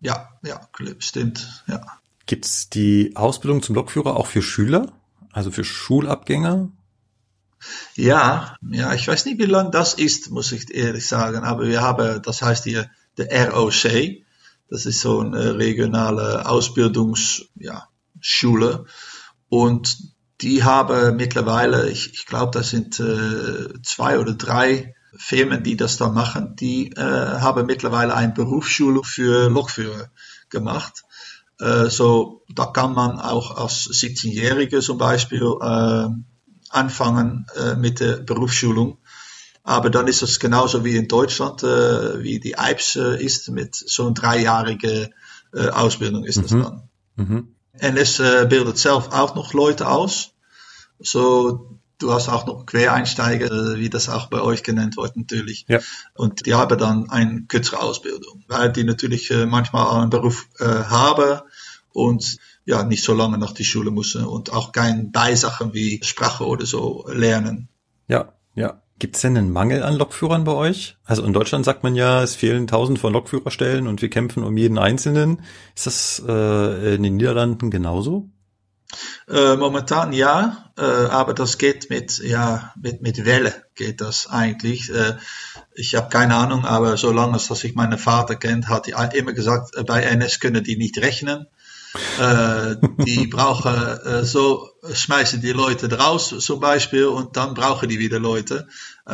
Ja, 0.01 0.29
ja, 0.43 0.67
stimmt, 0.97 1.63
ja. 1.67 1.85
Gibt's 2.25 2.69
die 2.69 3.15
Ausbildung 3.15 3.61
zum 3.61 3.75
Lokführer 3.75 4.15
auch 4.15 4.27
für 4.27 4.41
Schüler? 4.41 4.93
Also 5.31 5.51
für 5.51 5.63
Schulabgänger? 5.63 6.69
Ja, 7.95 8.55
ja, 8.71 8.93
ich 8.93 9.07
weiß 9.07 9.25
nicht, 9.25 9.37
wie 9.37 9.45
lang 9.45 9.71
das 9.71 9.93
ist, 9.93 10.31
muss 10.31 10.51
ich 10.53 10.73
ehrlich 10.73 11.05
sagen, 11.07 11.43
aber 11.43 11.67
wir 11.67 11.81
haben, 11.81 12.21
das 12.23 12.41
heißt 12.41 12.63
hier 12.63 12.89
der 13.17 13.51
ROC, 13.51 14.23
das 14.69 14.85
ist 14.85 15.01
so 15.01 15.19
eine 15.19 15.57
regionale 15.57 16.47
Ausbildungsschule 16.47 17.49
ja, 17.55 17.88
Schule. 18.21 18.85
und 19.49 19.97
die 20.41 20.63
haben 20.63 21.17
mittlerweile, 21.17 21.89
ich, 21.89 22.13
ich 22.13 22.25
glaube, 22.25 22.51
das 22.57 22.69
sind 22.69 22.99
äh, 22.99 23.73
zwei 23.83 24.19
oder 24.19 24.33
drei 24.33 24.95
Firmen, 25.17 25.63
die 25.63 25.75
das 25.75 25.97
da 25.97 26.07
machen, 26.09 26.55
die 26.55 26.91
äh, 26.93 27.01
haben 27.01 27.65
mittlerweile 27.65 28.15
eine 28.15 28.31
Berufsschule 28.31 29.01
für 29.03 29.49
Lokführer 29.49 30.09
gemacht. 30.49 31.03
Äh, 31.59 31.89
so, 31.89 32.43
da 32.55 32.67
kann 32.67 32.93
man 32.93 33.19
auch 33.19 33.57
als 33.57 33.89
17-Jährige 33.89 34.79
zum 34.79 34.97
Beispiel 34.97 35.43
äh, 35.61 36.07
anfangen 36.69 37.45
äh, 37.57 37.75
mit 37.75 37.99
der 37.99 38.17
Berufsschulung. 38.17 38.97
Aber 39.63 39.89
dann 39.89 40.07
ist 40.07 40.21
es 40.21 40.39
genauso 40.39 40.85
wie 40.85 40.95
in 40.95 41.07
Deutschland, 41.07 41.63
äh, 41.63 42.23
wie 42.23 42.39
die 42.39 42.55
IPS 42.57 42.95
äh, 42.95 43.23
ist, 43.23 43.49
mit 43.49 43.75
so 43.75 44.05
einer 44.05 44.13
dreijährigen 44.13 45.13
äh, 45.53 45.67
Ausbildung 45.69 46.23
ist 46.23 46.37
das 46.41 46.51
Mhm. 46.51 46.63
dann. 46.63 46.89
Mhm. 47.17 47.55
NS 47.79 48.19
äh, 48.19 48.45
bildet 48.49 48.77
selbst 48.77 49.11
auch 49.11 49.35
noch 49.35 49.53
Leute 49.53 49.87
aus. 49.87 50.31
So, 50.99 51.79
du 51.99 52.13
hast 52.13 52.29
auch 52.29 52.45
noch 52.45 52.65
Quereinsteiger, 52.65 53.45
äh, 53.51 53.79
wie 53.79 53.89
das 53.89 54.09
auch 54.09 54.27
bei 54.27 54.41
euch 54.41 54.63
genannt 54.63 54.97
wird 54.97 55.15
natürlich. 55.15 55.65
Ja. 55.67 55.79
Und 56.15 56.45
die 56.45 56.55
haben 56.55 56.77
dann 56.77 57.09
eine 57.09 57.43
kürzere 57.43 57.79
Ausbildung, 57.79 58.43
weil 58.47 58.71
die 58.71 58.83
natürlich 58.83 59.29
äh, 59.31 59.45
manchmal 59.45 60.01
einen 60.01 60.09
Beruf 60.09 60.47
äh, 60.59 60.65
haben 60.65 61.41
und 61.91 62.37
ja, 62.65 62.83
nicht 62.83 63.03
so 63.03 63.13
lange 63.13 63.37
nach 63.37 63.53
die 63.53 63.65
Schule 63.65 63.91
müssen 63.91 64.25
und 64.25 64.53
auch 64.53 64.71
keine 64.71 65.05
Beisachen 65.05 65.73
wie 65.73 66.01
Sprache 66.03 66.45
oder 66.45 66.65
so 66.65 67.05
lernen. 67.11 67.67
Ja, 68.07 68.33
ja. 68.55 68.81
Gibt's 68.99 69.21
denn 69.21 69.37
einen 69.37 69.51
Mangel 69.51 69.81
an 69.83 69.95
Lokführern 69.95 70.43
bei 70.43 70.51
euch? 70.51 70.97
Also 71.05 71.23
in 71.23 71.31
Deutschland 71.31 71.63
sagt 71.63 71.83
man 71.83 71.95
ja, 71.95 72.21
es 72.21 72.35
fehlen 72.35 72.67
tausend 72.67 72.99
von 72.99 73.13
Lokführerstellen 73.13 73.87
und 73.87 74.01
wir 74.01 74.09
kämpfen 74.09 74.43
um 74.43 74.57
jeden 74.57 74.77
einzelnen. 74.77 75.41
Ist 75.73 75.85
das 75.85 76.23
äh, 76.27 76.95
in 76.95 77.03
den 77.03 77.15
Niederlanden 77.15 77.71
genauso? 77.71 78.29
Äh, 79.27 79.55
momentan 79.55 80.13
ja, 80.13 80.71
äh, 80.77 80.81
aber 80.81 81.33
das 81.33 81.57
geht 81.57 81.89
mit, 81.89 82.17
ja, 82.17 82.73
mit, 82.81 83.01
mit 83.01 83.23
Welle 83.25 83.53
geht 83.75 84.01
das 84.01 84.27
eigentlich. 84.27 84.89
Äh, 84.93 85.15
ich 85.75 85.95
habe 85.95 86.09
keine 86.09 86.35
Ahnung, 86.35 86.65
aber 86.65 86.97
solange 86.97 87.37
es, 87.37 87.47
dass 87.47 87.63
ich 87.63 87.75
meinen 87.75 87.99
Vater 87.99 88.35
kennt, 88.35 88.67
hat 88.67 88.87
er 88.87 89.13
immer 89.13 89.33
gesagt, 89.33 89.75
äh, 89.75 89.83
bei 89.83 90.01
NS 90.01 90.39
können 90.39 90.63
die 90.63 90.75
nicht 90.75 90.97
rechnen. 90.97 91.47
Äh, 92.19 92.75
die 93.05 93.27
brauchen 93.27 93.73
äh, 93.73 94.23
so, 94.23 94.69
schmeißen 94.91 95.41
die 95.41 95.51
Leute 95.51 95.91
raus 95.97 96.33
zum 96.39 96.59
Beispiel 96.59 97.05
und 97.05 97.35
dann 97.35 97.53
brauchen 97.53 97.89
die 97.89 97.99
wieder 97.99 98.19
Leute. 98.19 98.67
Äh, 99.05 99.11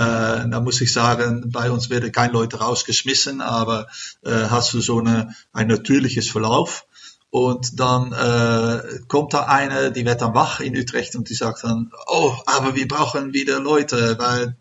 da 0.49 0.59
muss 0.61 0.81
ich 0.81 0.91
sagen, 0.91 1.51
bei 1.51 1.71
uns 1.71 1.89
werden 1.89 2.11
keine 2.11 2.33
Leute 2.33 2.57
rausgeschmissen, 2.57 3.41
aber 3.41 3.87
äh, 4.23 4.31
hast 4.49 4.73
du 4.73 4.81
so 4.81 4.99
eine, 4.99 5.33
ein 5.53 5.67
natürliches 5.67 6.29
Verlauf. 6.29 6.85
Und 7.29 7.79
dann 7.79 8.13
äh, 8.13 8.99
kommt 9.07 9.33
da 9.33 9.41
eine, 9.45 9.91
die 9.91 10.05
wird 10.05 10.21
dann 10.21 10.33
wach 10.33 10.61
in 10.61 10.77
Utrecht 10.77 11.15
und 11.15 11.29
die 11.29 11.33
sagt 11.33 11.63
dann, 11.63 11.91
oh, 12.07 12.33
aber 12.45 12.75
wir 12.75 12.87
brauchen 12.87 13.33
wieder 13.33 13.59
Leute, 13.59 14.17
weil 14.19 14.55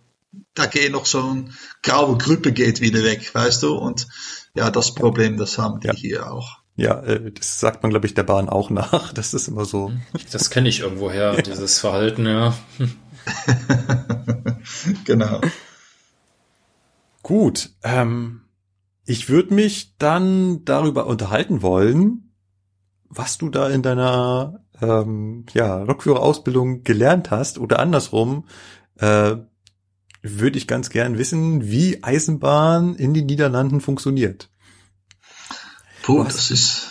da 0.54 0.66
geht 0.66 0.90
noch 0.92 1.06
so 1.06 1.22
eine 1.22 1.50
graue 1.82 2.18
Gruppe 2.18 2.52
geht 2.52 2.80
wieder 2.80 3.02
weg, 3.04 3.32
weißt 3.32 3.62
du? 3.62 3.74
Und 3.76 4.08
ja, 4.54 4.70
das 4.70 4.94
Problem, 4.94 5.36
das 5.36 5.58
haben 5.58 5.80
die 5.80 5.86
Ja. 5.88 5.94
hier 5.94 6.32
auch. 6.32 6.63
Ja, 6.76 7.00
äh, 7.02 7.30
das 7.30 7.60
sagt 7.60 7.82
man, 7.82 7.90
glaube 7.90 8.06
ich, 8.06 8.14
der 8.14 8.24
Bahn 8.24 8.48
auch 8.48 8.70
nach. 8.70 9.12
Das 9.12 9.34
ist 9.34 9.48
immer 9.48 9.64
so. 9.64 9.92
Das 10.32 10.50
kenne 10.50 10.68
ich 10.68 10.80
irgendwoher, 10.80 11.40
dieses 11.42 11.78
Verhalten, 11.78 12.26
ja. 12.26 12.54
genau. 15.04 15.40
Gut, 17.22 17.70
ähm, 17.82 18.42
ich 19.06 19.28
würde 19.28 19.54
mich 19.54 19.96
dann 19.98 20.64
darüber 20.64 21.06
unterhalten 21.06 21.62
wollen, 21.62 22.32
was 23.08 23.38
du 23.38 23.50
da 23.50 23.68
in 23.68 23.82
deiner 23.82 24.64
ähm, 24.80 25.46
ja, 25.52 25.82
Lokführerausbildung 25.82 26.82
gelernt 26.82 27.30
hast 27.30 27.58
oder 27.58 27.78
andersrum, 27.78 28.46
äh, 28.96 29.36
würde 30.22 30.58
ich 30.58 30.66
ganz 30.66 30.90
gern 30.90 31.18
wissen, 31.18 31.70
wie 31.70 32.02
Eisenbahn 32.02 32.96
in 32.96 33.14
den 33.14 33.26
Niederlanden 33.26 33.80
funktioniert. 33.80 34.50
Puh, 36.04 36.24
das 36.24 36.50
ist, 36.50 36.88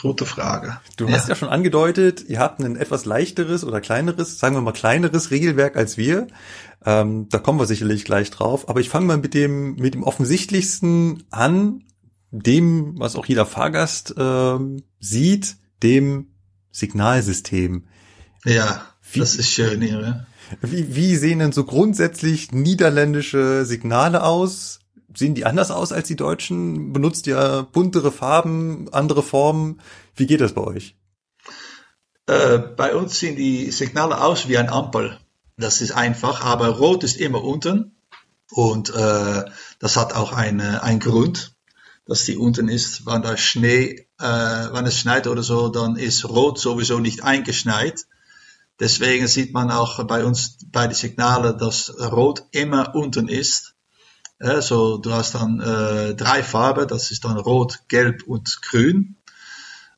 gute 0.00 0.24
Frage. 0.26 0.78
Du 0.96 1.08
hast 1.10 1.28
ja 1.28 1.34
schon 1.34 1.48
angedeutet, 1.48 2.24
ihr 2.28 2.38
habt 2.38 2.60
ein 2.60 2.76
etwas 2.76 3.04
leichteres 3.04 3.64
oder 3.64 3.80
kleineres, 3.80 4.38
sagen 4.38 4.54
wir 4.56 4.60
mal 4.62 4.72
kleineres 4.72 5.30
Regelwerk 5.30 5.76
als 5.76 5.96
wir. 5.96 6.28
Ähm, 6.86 7.28
da 7.28 7.38
kommen 7.38 7.58
wir 7.58 7.66
sicherlich 7.66 8.04
gleich 8.04 8.30
drauf. 8.30 8.68
Aber 8.68 8.80
ich 8.80 8.88
fange 8.88 9.06
mal 9.06 9.18
mit 9.18 9.34
dem, 9.34 9.74
mit 9.76 9.94
dem 9.94 10.02
offensichtlichsten 10.02 11.24
an, 11.30 11.82
dem, 12.30 12.98
was 12.98 13.16
auch 13.16 13.26
jeder 13.26 13.46
Fahrgast 13.46 14.14
ähm, 14.16 14.82
sieht, 15.00 15.56
dem 15.82 16.28
Signalsystem. 16.70 17.84
Ja, 18.44 18.82
Wie- 19.12 19.20
das 19.20 19.36
ist 19.36 19.50
schön 19.50 19.80
hier. 19.82 20.00
Ja? 20.00 20.26
Wie, 20.60 20.94
wie 20.94 21.16
sehen 21.16 21.38
denn 21.38 21.52
so 21.52 21.64
grundsätzlich 21.64 22.52
niederländische 22.52 23.64
Signale 23.64 24.22
aus? 24.22 24.80
Sehen 25.16 25.34
die 25.34 25.44
anders 25.44 25.70
aus 25.70 25.92
als 25.92 26.08
die 26.08 26.16
deutschen? 26.16 26.92
Benutzt 26.92 27.26
ihr 27.26 27.66
buntere 27.72 28.10
Farben, 28.10 28.88
andere 28.92 29.22
Formen? 29.22 29.80
Wie 30.16 30.26
geht 30.26 30.40
das 30.40 30.54
bei 30.54 30.62
euch? 30.62 30.96
Äh, 32.26 32.58
bei 32.58 32.94
uns 32.94 33.18
sehen 33.18 33.36
die 33.36 33.70
Signale 33.70 34.20
aus 34.20 34.48
wie 34.48 34.58
ein 34.58 34.68
Ampel. 34.68 35.18
Das 35.56 35.80
ist 35.80 35.92
einfach, 35.92 36.44
aber 36.44 36.68
rot 36.68 37.04
ist 37.04 37.16
immer 37.16 37.44
unten. 37.44 37.96
Und 38.50 38.90
äh, 38.90 39.44
das 39.78 39.96
hat 39.96 40.14
auch 40.14 40.32
eine, 40.32 40.82
einen 40.82 41.00
Grund, 41.00 41.54
dass 42.06 42.24
die 42.24 42.36
unten 42.36 42.68
ist. 42.68 43.06
Wenn 43.06 43.22
da 43.22 43.36
Schnee, 43.36 44.06
äh, 44.18 44.24
wenn 44.24 44.86
es 44.86 44.98
schneit 44.98 45.26
oder 45.26 45.42
so, 45.42 45.68
dann 45.68 45.96
ist 45.96 46.28
rot 46.28 46.58
sowieso 46.58 46.98
nicht 46.98 47.22
eingeschneit. 47.24 48.06
Deswegen 48.80 49.28
sieht 49.28 49.52
man 49.52 49.70
auch 49.70 50.04
bei 50.04 50.24
uns 50.24 50.58
bei 50.66 50.86
den 50.86 50.94
Signalen, 50.94 51.58
dass 51.58 51.94
rot 51.98 52.44
immer 52.50 52.94
unten 52.94 53.28
ist. 53.28 53.73
Äh, 54.44 54.60
so, 54.60 54.98
du 54.98 55.10
hast 55.12 55.34
dann 55.34 55.60
äh, 55.60 56.14
drei 56.14 56.42
Farben, 56.42 56.86
das 56.86 57.10
ist 57.10 57.24
dann 57.24 57.38
rot, 57.38 57.80
gelb 57.88 58.24
und 58.26 58.60
grün. 58.62 59.16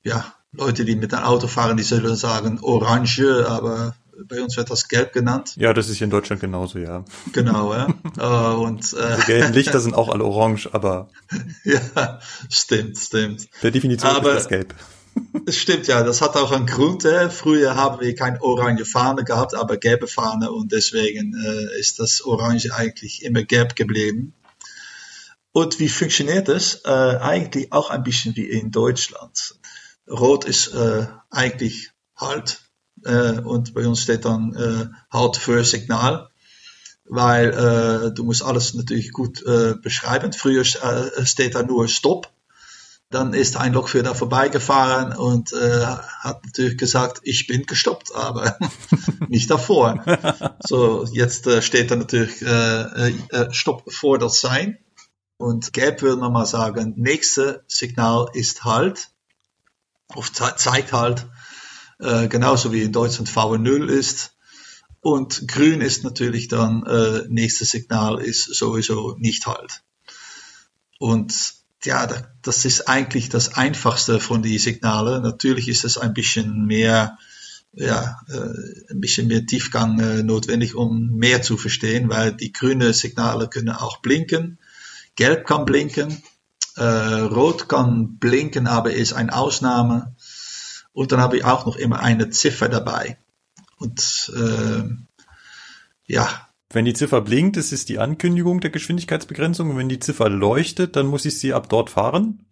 Ja, 0.05 0.25
Leute, 0.53 0.85
die 0.85 0.95
mit 0.95 1.13
einem 1.13 1.25
Auto 1.25 1.49
fahren, 1.49 1.77
die 1.77 1.83
sollen 1.83 2.15
sagen 2.15 2.61
orange, 2.63 3.45
aber 3.49 3.95
bei 4.29 4.41
uns 4.41 4.57
wird 4.57 4.71
das 4.71 4.87
gelb 4.89 5.13
genannt. 5.13 5.55
Ja, 5.57 5.75
das 5.75 5.89
ist 5.89 5.97
hier 5.99 6.05
in 6.05 6.11
Deutschland 6.11 6.41
genauso, 6.41 6.79
ja. 6.79 7.05
Genau, 7.33 7.75
ja. 7.75 7.89
Äh, 8.19 8.55
und 8.57 8.93
äh, 8.95 9.17
Die 9.19 9.27
gelben 9.27 9.53
Lichter 9.53 9.81
sind 9.81 9.95
auch 9.95 10.09
alle 10.09 10.25
orange, 10.25 10.69
aber 10.73 11.09
ja, 11.65 12.21
stimmt, 12.49 12.97
stimmt. 12.99 13.49
per 13.61 13.71
Definition 13.73 14.11
Aber- 14.13 14.31
ist 14.31 14.45
das 14.45 14.49
gelb. 14.49 14.75
Das 15.47 15.57
stimmt, 15.57 15.87
ja. 15.87 16.03
Das 16.03 16.23
hat 16.23 16.37
auch 16.37 16.53
einen 16.53 16.67
Grund. 16.67 17.05
Äh. 17.05 17.31
Früher 17.31 17.77
haben 17.77 18.01
wir 18.01 18.15
keine 18.15 18.43
orange 18.43 18.85
Fahne 18.85 19.25
gehabt, 19.25 19.55
aber 19.55 19.77
gelbe 19.77 20.09
Fahne 20.09 20.51
und 20.51 20.73
deswegen 20.73 21.35
äh, 21.35 21.79
ist 21.79 22.01
das 22.01 22.25
Orange 22.25 22.75
eigentlich 22.75 23.25
immer 23.25 23.43
gelb 23.43 23.77
geblieben. 23.77 24.35
Und 25.53 25.79
wie 25.79 25.89
funktioniert 25.89 26.49
es? 26.49 26.83
Äh, 26.85 26.91
eigentlich 26.91 27.73
auch 27.73 27.91
ein 27.91 28.03
bisschen 28.03 28.37
wie 28.37 28.47
in 28.47 28.71
Deutschland. 28.71 29.55
Rot 30.09 30.45
ist 30.45 30.69
äh, 30.75 31.07
eigentlich 31.31 31.93
Halt 32.15 32.61
äh, 33.05 33.41
und 33.41 33.75
bei 33.75 33.87
uns 33.87 34.03
steht 34.03 34.25
dann 34.25 34.95
Halt 35.11 35.37
für 35.37 35.65
Signal, 35.65 36.29
weil 37.05 38.13
du 38.15 38.25
musst 38.25 38.43
alles 38.43 38.75
natürlich 38.75 39.13
gut 39.13 39.45
beschreiben. 39.83 40.33
Früher 40.33 40.65
steht 40.65 41.55
da 41.55 41.63
nur 41.63 41.89
Stopp 41.89 42.33
dann 43.11 43.35
ist 43.35 43.57
ein 43.57 43.73
Lokführer 43.73 44.15
vorbeigefahren 44.15 45.17
und 45.17 45.53
äh, 45.53 45.85
hat 46.21 46.45
natürlich 46.45 46.77
gesagt, 46.79 47.21
ich 47.23 47.47
bin 47.47 47.65
gestoppt, 47.67 48.15
aber 48.15 48.57
nicht 49.29 49.51
davor. 49.51 50.05
So, 50.67 51.05
jetzt 51.13 51.47
äh, 51.47 51.63
steht 51.63 51.91
da 51.91 51.97
natürlich 51.97 52.43
äh, 52.43 53.11
äh, 53.31 53.53
Stopp 53.53 53.93
vor 53.93 54.19
das 54.19 54.41
Sein. 54.41 54.79
Und 55.39 55.73
gelb 55.73 56.03
würde 56.03 56.21
man 56.21 56.33
mal 56.33 56.47
sagen, 56.47 56.95
nächste 56.97 57.63
Signal 57.69 58.29
ist 58.33 58.65
Halt, 58.65 59.11
auf 60.09 60.33
Ze- 60.33 60.55
zeigt 60.57 60.93
Halt, 60.93 61.27
äh, 62.01 62.29
genauso 62.29 62.73
wie 62.73 62.83
in 62.83 62.93
Deutschland 62.93 63.29
VR0 63.29 63.89
ist. 63.89 64.35
Und 65.01 65.47
grün 65.49 65.81
ist 65.83 66.05
natürlich 66.05 66.49
dann, 66.49 66.85
äh, 66.87 67.25
nächste 67.29 67.65
Signal 67.65 68.21
ist 68.21 68.45
sowieso 68.55 69.17
nicht 69.19 69.47
Halt. 69.47 69.83
Und 70.99 71.55
ja, 71.85 72.07
da- 72.07 72.27
das 72.43 72.65
ist 72.65 72.89
eigentlich 72.89 73.29
das 73.29 73.55
einfachste 73.55 74.21
von 74.21 74.43
die 74.43 74.59
Signale. 74.59 75.21
Natürlich 75.21 75.69
ist 75.69 75.85
es 75.85 75.99
ein 75.99 76.15
bisschen 76.15 76.67
mehr, 76.67 77.19
ja, 77.73 78.21
äh, 78.29 78.93
ein 78.93 79.01
bisschen 79.01 79.29
mehr 79.29 79.45
Tiefgang 79.47 79.99
äh, 80.01 80.23
notwendig, 80.23 80.75
um 80.75 81.11
mehr 81.17 81.43
zu 81.43 81.57
verstehen, 81.57 82.09
weil 82.09 82.33
die 82.33 82.53
grünen 82.53 82.93
Signale 82.93 83.49
können 83.49 83.71
auch 83.71 83.99
blinken. 83.99 84.59
Gelb 85.17 85.47
kann 85.47 85.65
blinken, 85.65 86.23
äh, 86.77 86.83
rot 86.85 87.69
kann 87.69 88.19
blinken, 88.19 88.67
aber 88.67 88.93
ist 88.93 89.13
eine 89.13 89.35
Ausnahme. 89.35 90.15
Und 90.93 91.13
dann 91.13 91.21
habe 91.21 91.37
ich 91.39 91.45
auch 91.45 91.67
noch 91.67 91.77
immer 91.77 92.01
eine 92.01 92.31
Ziffer 92.31 92.69
dabei. 92.69 93.19
Und 93.79 94.33
äh, 94.35 94.85
ja, 96.07 96.46
Wenn 96.71 96.85
die 96.85 96.95
Ziffer 96.95 97.21
blinkt, 97.21 97.57
ist 97.57 97.73
es 97.73 97.85
die 97.85 97.99
Ankündigung 97.99 98.61
der 98.61 98.71
Geschwindigkeitsbegrenzung 98.71 99.71
und 99.71 99.77
wenn 99.79 99.89
die 99.89 100.01
Ziffer 100.01 100.29
leuchtet, 100.29 100.97
dann 100.97 101.07
muss 101.07 101.25
ich 101.25 101.39
sie 101.39 101.53
ab 101.53 101.69
dort 101.69 101.91
fahren. 101.91 102.45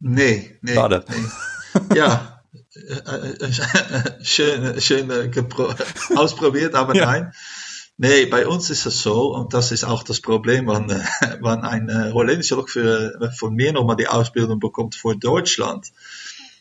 Nee, 0.00 0.58
nee. 0.62 0.74
Schade. 0.74 1.04
Nee. 1.08 1.96
Ja, 1.96 2.42
äh, 2.74 3.28
äh, 3.44 4.24
schön, 4.24 4.80
schön 4.80 5.10
äh, 5.10 5.30
ausprobiert, 6.16 6.74
aber 6.74 6.94
Ja. 6.94 7.06
nein. 7.06 7.32
Nee, 7.98 8.26
bei 8.26 8.46
uns 8.46 8.68
ist 8.68 8.84
es 8.84 9.00
so, 9.00 9.34
und 9.34 9.54
das 9.54 9.72
ist 9.72 9.84
auch 9.84 10.02
das 10.02 10.20
Problem, 10.20 10.66
wenn, 10.66 10.90
äh, 10.90 11.02
wenn 11.40 11.60
ein 11.60 11.88
äh, 11.88 12.12
holländischer 12.12 12.56
Lokführer 12.56 13.32
von 13.32 13.54
mir 13.54 13.72
nochmal 13.72 13.96
die 13.96 14.08
Ausbildung 14.08 14.60
bekommt 14.60 14.94
für 14.94 15.16
Deutschland. 15.16 15.92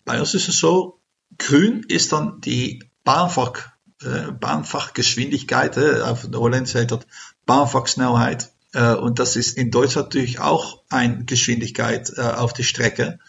Bei 0.05 0.19
uns 0.19 0.33
ist 0.33 0.47
es 0.47 0.59
so, 0.59 0.99
grün 1.37 1.83
ist 1.87 2.13
dann 2.13 2.39
die 2.41 2.83
Bahnfach, 3.03 3.69
äh, 4.01 4.31
Bahnfachgeschwindigkeit, 4.31 5.77
äh, 5.77 6.01
auf 6.01 6.27
Holländisch 6.33 6.75
heißt 6.75 6.91
das 6.91 7.05
Bahnfachsnelheid. 7.45 8.51
Äh, 8.73 8.95
und 8.95 9.19
das 9.19 9.35
ist 9.35 9.57
in 9.57 9.71
Deutschland 9.71 10.07
natürlich 10.07 10.39
auch 10.39 10.83
eine 10.89 11.25
Geschwindigkeit 11.25 12.11
äh, 12.17 12.21
auf 12.21 12.53
die 12.53 12.63
Strecke. 12.63 13.19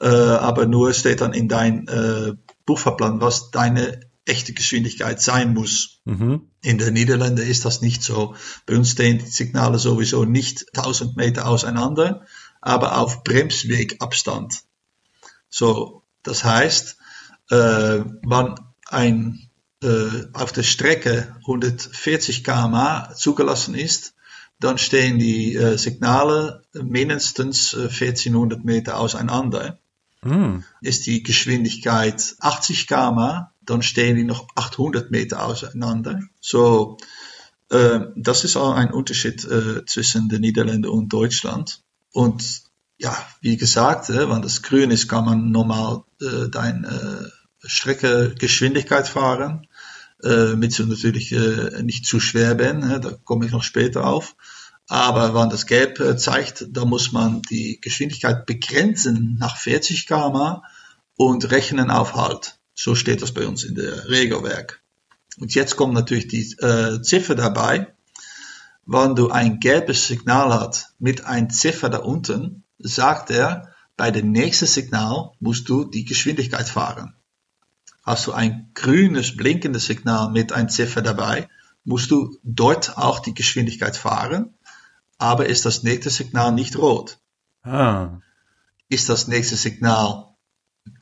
Äh, 0.00 0.06
aber 0.06 0.66
nur 0.66 0.92
steht 0.92 1.20
dann 1.20 1.32
in 1.32 1.48
dein 1.48 1.88
äh, 1.88 2.34
Buchverplan, 2.66 3.20
was 3.20 3.50
deine 3.50 4.00
echte 4.24 4.52
Geschwindigkeit 4.52 5.20
sein 5.20 5.54
muss. 5.54 6.00
Mhm. 6.04 6.48
In 6.62 6.78
den 6.78 6.94
Niederlanden 6.94 7.46
ist 7.46 7.64
das 7.64 7.80
nicht 7.80 8.02
so. 8.02 8.34
Bei 8.66 8.76
uns 8.76 8.90
stehen 8.92 9.18
die 9.18 9.26
Signale 9.26 9.78
sowieso 9.78 10.24
nicht 10.24 10.76
1000 10.76 11.16
Meter 11.16 11.46
auseinander, 11.46 12.26
aber 12.60 12.98
auf 12.98 13.24
Bremswegabstand. 13.24 14.62
So, 15.48 16.02
das 16.22 16.44
heißt, 16.44 16.96
äh, 17.50 17.54
wenn 17.54 18.54
ein 18.86 19.50
auf 20.32 20.52
der 20.52 20.62
Strecke 20.62 21.34
140 21.40 22.44
km 22.44 23.14
zugelassen 23.14 23.74
ist, 23.74 24.14
dann 24.60 24.78
stehen 24.78 25.18
die 25.18 25.56
äh, 25.56 25.76
Signale 25.76 26.62
mindestens 26.72 27.74
äh, 27.74 27.88
1400 27.88 28.64
Meter 28.64 28.98
auseinander 28.98 29.78
Hm. 30.24 30.62
ist 30.80 31.06
die 31.06 31.24
Geschwindigkeit 31.24 32.36
80 32.38 32.86
km, 32.86 33.48
dann 33.62 33.82
stehen 33.82 34.14
die 34.14 34.24
noch 34.24 34.46
800 34.54 35.10
Meter 35.10 35.44
auseinander. 35.44 36.20
So, 36.40 36.96
äh, 37.70 38.00
das 38.14 38.44
ist 38.44 38.56
auch 38.56 38.74
ein 38.74 38.92
Unterschied 38.92 39.44
äh, 39.44 39.84
zwischen 39.84 40.28
den 40.28 40.42
Niederlanden 40.42 40.90
und 40.90 41.12
Deutschland. 41.12 41.80
Und 42.12 42.62
ja, 42.98 43.16
wie 43.40 43.56
gesagt, 43.56 44.10
äh, 44.10 44.30
wenn 44.30 44.42
das 44.42 44.62
grün 44.62 44.92
ist, 44.92 45.08
kann 45.08 45.24
man 45.24 45.50
normal 45.50 46.04
äh, 46.20 46.48
deine 46.48 47.32
äh, 47.64 47.68
Strecke 47.68 48.34
Geschwindigkeit 48.38 49.08
fahren, 49.08 49.66
äh, 50.22 50.54
mit 50.56 50.72
so 50.72 50.84
natürlich 50.84 51.32
äh, 51.32 51.82
nicht 51.82 52.06
zu 52.06 52.20
schwer 52.20 52.54
bin, 52.54 52.82
äh, 52.82 53.00
da 53.00 53.12
komme 53.24 53.46
ich 53.46 53.52
noch 53.52 53.62
später 53.62 54.06
auf. 54.06 54.36
Aber 54.88 55.34
wenn 55.34 55.48
das 55.48 55.66
Gelb 55.66 56.00
äh, 56.00 56.16
zeigt, 56.16 56.66
dann 56.70 56.88
muss 56.88 57.12
man 57.12 57.42
die 57.42 57.80
Geschwindigkeit 57.80 58.46
begrenzen 58.46 59.36
nach 59.38 59.56
40 59.56 60.06
km 60.06 60.62
und 61.16 61.50
rechnen 61.50 61.90
auf 61.90 62.14
Halt. 62.14 62.58
So 62.74 62.94
steht 62.94 63.22
das 63.22 63.32
bei 63.32 63.46
uns 63.46 63.64
in 63.64 63.74
der 63.74 64.08
Regelwerk. 64.08 64.82
Und 65.38 65.54
jetzt 65.54 65.76
kommt 65.76 65.94
natürlich 65.94 66.28
die 66.28 66.52
äh, 66.58 67.00
Ziffer 67.02 67.34
dabei. 67.34 67.94
Wenn 68.84 69.14
du 69.14 69.30
ein 69.30 69.60
gelbes 69.60 70.08
Signal 70.08 70.52
hast 70.52 70.94
mit 70.98 71.24
ein 71.24 71.50
Ziffer 71.50 71.88
da 71.88 71.98
unten, 71.98 72.64
sagt 72.78 73.30
er, 73.30 73.72
bei 73.96 74.10
dem 74.10 74.32
nächsten 74.32 74.66
Signal 74.66 75.30
musst 75.38 75.68
du 75.68 75.84
die 75.84 76.04
Geschwindigkeit 76.04 76.68
fahren. 76.68 77.14
Hast 78.02 78.26
du 78.26 78.32
ein 78.32 78.70
grünes 78.74 79.36
blinkendes 79.36 79.86
Signal 79.86 80.30
mit 80.30 80.52
ein 80.52 80.68
Ziffer 80.68 81.02
dabei, 81.02 81.48
musst 81.84 82.10
du 82.10 82.36
dort 82.42 82.96
auch 82.98 83.20
die 83.20 83.34
Geschwindigkeit 83.34 83.96
fahren, 83.96 84.54
aber 85.18 85.46
ist 85.46 85.64
das 85.64 85.82
nächste 85.82 86.10
Signal 86.10 86.52
nicht 86.52 86.76
rot. 86.76 87.18
Ah. 87.62 88.20
Ist 88.88 89.08
das 89.08 89.28
nächste 89.28 89.56
Signal 89.56 90.28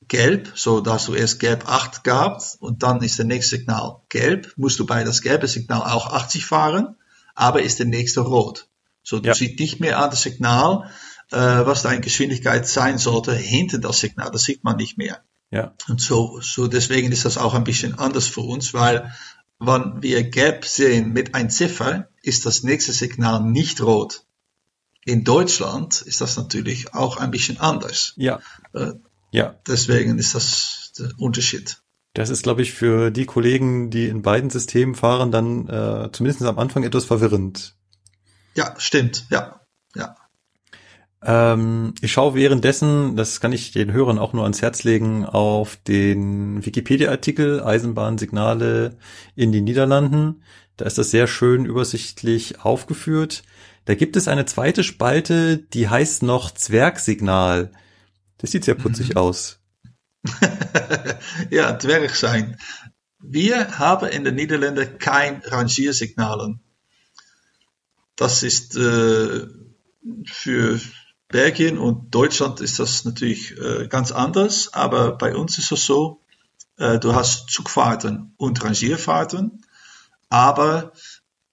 gelb, 0.09 0.53
so 0.57 0.81
dass 0.81 1.07
du 1.07 1.15
erst 1.15 1.41
gelb 1.41 1.67
8 1.69 2.05
gehabt 2.05 2.57
und 2.61 2.83
dann 2.83 3.03
ist 3.03 3.19
der 3.19 3.25
nächste 3.25 3.57
Signal 3.57 4.03
gelb, 4.09 4.53
musst 4.57 4.79
du 4.79 4.85
bei 4.85 5.05
das 5.05 5.23
gelbe 5.23 5.49
Signal 5.49 5.83
auch 5.83 6.13
80 6.13 6.45
fahren, 6.45 6.97
aber 7.35 7.63
ist 7.63 7.79
der 7.79 7.87
nächste 7.87 8.21
rot. 8.21 8.69
So, 9.03 9.21
du 9.21 9.29
Ja. 9.29 9.35
siehst 9.35 9.59
nicht 9.59 9.81
mehr 9.81 9.99
an 9.99 10.11
das 10.11 10.23
Signal, 10.23 10.91
äh, 11.31 11.37
was 11.37 11.83
deine 11.83 12.01
Geschwindigkeit 12.01 12.69
sein 12.69 12.99
sollte 12.99 13.35
hinter 13.35 13.79
das 13.79 14.01
Signal. 14.01 14.31
Das 14.31 14.43
sieht 14.43 14.65
man 14.65 14.77
nicht 14.77 14.99
mehr. 14.99 15.23
Ja. 15.51 15.75
Und 15.89 16.01
so, 16.01 16.41
so 16.41 16.69
deswegen 16.69 17.13
ist 17.13 17.25
das 17.25 17.39
auch 17.39 17.55
ein 17.55 17.65
bisschen 17.65 17.99
anders 17.99 18.27
für 18.27 18.43
uns, 18.43 18.73
weil 18.73 19.13
wenn 19.59 20.03
wir 20.03 20.23
gelb 20.25 20.65
sehen 20.65 21.13
mit 21.13 21.35
ein 21.35 21.51
Ziffer, 21.51 22.09
ist 22.23 22.47
das 22.47 22.63
nächste 22.63 22.93
Signal 22.93 23.43
nicht 23.43 23.81
rot. 23.83 24.25
In 25.05 25.25
Deutschland 25.25 26.03
ist 26.03 26.21
das 26.21 26.37
natürlich 26.37 26.95
auch 26.95 27.17
ein 27.17 27.31
bisschen 27.31 27.59
anders. 27.59 28.15
Ja. 28.17 28.41
Äh, 28.73 28.93
Ja. 29.33 29.55
Deswegen 29.67 30.19
ist 30.19 30.35
das 30.35 30.93
der 30.99 31.13
Unterschied. 31.19 31.81
Das 32.15 32.31
ist, 32.31 32.43
glaube 32.43 32.63
ich, 32.63 32.73
für 32.73 33.11
die 33.11 33.27
Kollegen, 33.27 33.91
die 33.91 34.09
in 34.09 34.23
beiden 34.23 34.51
Systemen 34.51 34.97
fahren, 34.97 35.31
dann 35.31 35.69
äh, 35.69 36.11
zumindest 36.13 36.43
am 36.43 36.59
Anfang 36.59 36.83
etwas 36.83 37.05
verwirrend. 37.05 37.77
Ja, 38.57 38.75
stimmt. 38.79 39.27
Ja. 39.31 39.60
Ähm, 41.22 41.94
ich 42.00 42.12
schaue 42.12 42.35
währenddessen, 42.35 43.16
das 43.16 43.40
kann 43.40 43.52
ich 43.52 43.72
den 43.72 43.92
Hörern 43.92 44.18
auch 44.18 44.33
nur 44.33 44.44
ans 44.44 44.62
Herz 44.62 44.85
legen, 44.85 45.26
auf 45.26 45.76
den 45.76 46.64
Wikipedia-Artikel 46.64 47.62
Eisenbahnsignale 47.62 48.96
in 49.37 49.52
den 49.52 49.64
Niederlanden. 49.64 50.42
Da 50.76 50.87
ist 50.87 50.96
das 50.96 51.11
sehr 51.11 51.26
schön 51.26 51.66
übersichtlich 51.66 52.61
aufgeführt. 52.61 53.42
Da 53.85 53.94
gibt 53.94 54.16
es 54.16 54.28
eine 54.28 54.46
zweite 54.46 54.83
Spalte, 54.83 55.59
die 55.59 55.88
heißt 55.88 56.22
noch 56.22 56.52
Zwergsignal. 56.52 57.70
Das 58.38 58.52
sieht 58.52 58.64
sehr 58.64 58.74
putzig 58.74 59.16
aus. 59.16 59.61
ja, 61.50 61.72
Dwerg 61.72 62.14
sein. 62.14 62.59
Wir 63.18 63.78
haben 63.78 64.09
in 64.09 64.24
den 64.24 64.35
Niederlanden 64.35 64.98
kein 64.98 65.42
Rangiersignalen. 65.44 66.61
Das 68.16 68.42
ist 68.42 68.76
äh, 68.76 69.46
für 70.24 70.80
Belgien 71.31 71.79
und 71.79 72.14
Deutschland 72.14 72.61
ist 72.61 72.79
das 72.79 73.05
natürlich 73.05 73.57
äh, 73.59 73.87
ganz 73.88 74.12
anders, 74.12 74.75
aber 74.75 75.16
bei 75.16 75.35
uns 75.35 75.59
ist 75.59 75.71
es 75.71 75.85
so, 75.85 76.21
äh, 76.77 76.99
du 76.99 77.14
hast 77.14 77.51
Zugfahrten 77.51 78.35
und 78.37 78.62
Rangierfahrten, 78.64 79.64
aber 80.29 80.93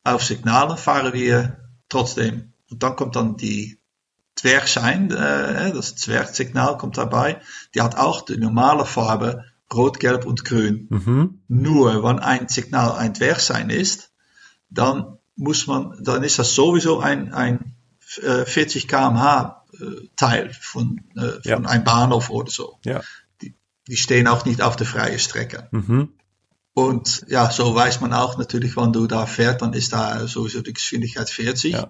auf 0.03 0.23
Signalen 0.23 0.77
fahren 0.77 1.13
wir 1.13 1.59
trotzdem. 1.89 2.53
Und 2.69 2.81
dann 2.81 2.95
kommt 2.95 3.15
dann 3.15 3.37
die 3.37 3.77
Dwergschein, 4.41 5.11
äh, 5.11 5.71
das 5.73 5.95
Zwergsignal 5.95 6.77
kommt 6.77 6.97
dabei, 6.97 7.41
die 7.75 7.81
hat 7.81 7.97
auch 7.97 8.21
die 8.21 8.37
normale 8.37 8.85
Farbe 8.85 9.45
Rot, 9.73 9.99
Gelb 9.99 10.25
und 10.25 10.45
Grün. 10.45 10.87
Mhm. 10.89 11.41
Nur 11.47 12.03
wenn 12.03 12.19
ein 12.19 12.47
Signal 12.47 12.93
ein 12.93 13.13
Dwergschein 13.13 13.69
ist, 13.69 14.11
dann 14.69 15.17
muss 15.35 15.67
man, 15.67 15.97
dann 16.01 16.23
ist 16.23 16.39
das 16.39 16.55
sowieso 16.55 16.99
ein, 16.99 17.33
ein 17.33 17.75
äh, 18.21 18.45
40 18.45 18.87
km/h 18.87 19.53
äh, 19.53 19.56
Teil 20.15 20.51
von, 20.59 21.01
äh, 21.15 21.39
Ja. 21.43 21.55
von 21.55 21.65
einem 21.65 21.83
Bahnhof 21.83 22.29
oder 22.29 22.51
so. 22.51 22.79
Ja. 22.85 23.01
Die 23.87 23.95
stehen 23.97 24.27
auch 24.27 24.43
nicht 24.45 24.61
auf 24.61 24.75
der 24.75 24.85
freien 24.85 25.17
Strecke. 25.19 25.69
Mhm. 25.71 26.09
Und 26.73 27.25
ja, 27.27 27.49
so 27.49 27.73
weiß 27.73 28.01
man 28.01 28.13
auch 28.13 28.37
natürlich, 28.37 28.75
wenn 28.77 28.93
du 28.93 29.07
da 29.07 29.25
fährt, 29.25 29.61
dann 29.61 29.73
ist 29.73 29.93
da 29.93 30.27
sowieso 30.27 30.61
die 30.61 30.73
Geschwindigkeit 30.73 31.29
40. 31.29 31.73
Ja. 31.73 31.89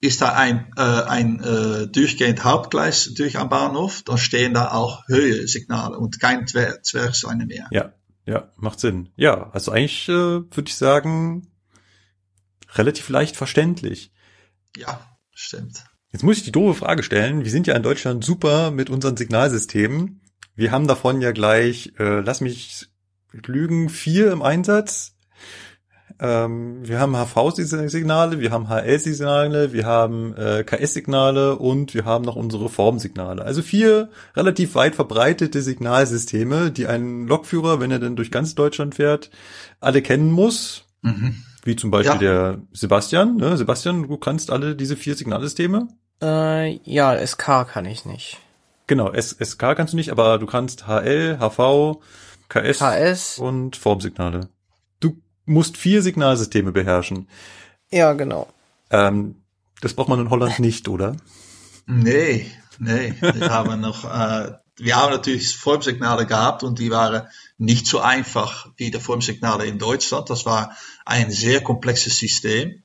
Ist 0.00 0.22
da 0.22 0.32
ein, 0.32 0.72
äh, 0.76 0.80
ein 0.80 1.40
äh, 1.40 1.86
durchgehend 1.86 2.44
Hauptgleis 2.44 3.12
durch 3.14 3.38
am 3.38 3.48
Bahnhof, 3.48 4.02
dann 4.02 4.18
stehen 4.18 4.52
da 4.54 4.72
auch 4.72 5.06
Höhe-Signale 5.06 5.98
und 5.98 6.18
kein 6.20 6.46
Zwer 6.46 6.82
Zwergseine 6.82 7.46
mehr. 7.46 7.68
Ja, 7.70 7.92
ja, 8.26 8.50
macht 8.56 8.80
Sinn. 8.80 9.10
Ja, 9.16 9.50
also 9.50 9.70
eigentlich 9.70 10.08
äh, 10.08 10.12
würde 10.12 10.64
ich 10.66 10.74
sagen, 10.76 11.52
relativ 12.74 13.08
leicht 13.08 13.36
verständlich. 13.36 14.12
Ja, 14.76 15.00
stimmt. 15.32 15.84
Jetzt 16.14 16.22
muss 16.22 16.36
ich 16.36 16.44
die 16.44 16.52
doofe 16.52 16.78
Frage 16.78 17.02
stellen. 17.02 17.42
Wir 17.42 17.50
sind 17.50 17.66
ja 17.66 17.74
in 17.74 17.82
Deutschland 17.82 18.24
super 18.24 18.70
mit 18.70 18.88
unseren 18.88 19.16
Signalsystemen. 19.16 20.20
Wir 20.54 20.70
haben 20.70 20.86
davon 20.86 21.20
ja 21.20 21.32
gleich, 21.32 21.92
äh, 21.98 22.20
lass 22.20 22.40
mich 22.40 22.86
lügen, 23.32 23.88
vier 23.88 24.30
im 24.30 24.40
Einsatz. 24.40 25.16
Ähm, 26.20 26.86
wir 26.86 27.00
haben 27.00 27.16
HV-Signale, 27.16 28.38
wir 28.38 28.52
haben 28.52 28.68
HL-Signale, 28.68 29.72
wir 29.72 29.86
haben 29.86 30.36
äh, 30.36 30.62
KS-Signale 30.62 31.56
und 31.56 31.94
wir 31.94 32.04
haben 32.04 32.24
noch 32.24 32.36
unsere 32.36 32.68
Formsignale. 32.68 33.42
Also 33.44 33.62
vier 33.62 34.08
relativ 34.36 34.76
weit 34.76 34.94
verbreitete 34.94 35.62
Signalsysteme, 35.62 36.70
die 36.70 36.86
ein 36.86 37.26
Lokführer, 37.26 37.80
wenn 37.80 37.90
er 37.90 37.98
denn 37.98 38.14
durch 38.14 38.30
ganz 38.30 38.54
Deutschland 38.54 38.94
fährt, 38.94 39.30
alle 39.80 40.00
kennen 40.00 40.30
muss. 40.30 40.84
Mhm. 41.02 41.42
Wie 41.64 41.74
zum 41.74 41.90
Beispiel 41.90 42.22
Ja. 42.22 42.52
der 42.52 42.62
Sebastian. 42.70 43.36
Ne? 43.36 43.56
Sebastian, 43.56 44.04
du 44.06 44.16
kannst 44.16 44.52
alle 44.52 44.76
diese 44.76 44.94
vier 44.94 45.16
Signalsysteme? 45.16 45.88
Äh, 46.24 46.80
ja, 46.84 47.26
SK 47.26 47.68
kann 47.68 47.84
ich 47.84 48.06
nicht. 48.06 48.38
Genau, 48.86 49.10
S 49.10 49.36
SK 49.38 49.76
kannst 49.76 49.92
du 49.92 49.96
nicht, 49.96 50.10
aber 50.10 50.38
du 50.38 50.46
kannst 50.46 50.86
HL, 50.86 51.38
HV, 51.38 52.00
KS, 52.48 52.78
KS, 52.78 53.38
und 53.38 53.76
Formsignale. 53.76 54.48
Du 55.00 55.20
musst 55.44 55.76
vier 55.76 56.02
Signalsysteme 56.02 56.72
beherrschen. 56.72 57.28
ja, 57.90 58.12
genau. 58.14 58.48
Ähm, 58.90 59.36
das 59.80 59.94
braucht 59.94 60.08
man 60.08 60.20
in 60.20 60.30
Holland 60.30 60.58
nicht, 60.60 60.88
oder? 60.88 61.16
Nee, 61.86 62.50
nee. 62.78 63.14
Wir 63.20 63.50
haben 63.50 63.80
noch, 63.80 64.04
äh, 64.04 64.52
wir 64.76 64.96
haben 64.96 65.12
natürlich 65.12 65.54
Formsignale 65.56 66.26
gehabt 66.26 66.62
und 66.62 66.78
die 66.78 66.90
waren 66.90 67.28
nicht 67.58 67.86
so 67.86 68.00
einfach 68.00 68.68
wie 68.76 68.90
die 68.90 69.00
Formsignale 69.00 69.66
in 69.66 69.78
Deutschland. 69.78 70.30
Das 70.30 70.46
war 70.46 70.74
ein 71.04 71.30
sehr 71.30 71.62
komplexes 71.62 72.16
System. 72.16 72.82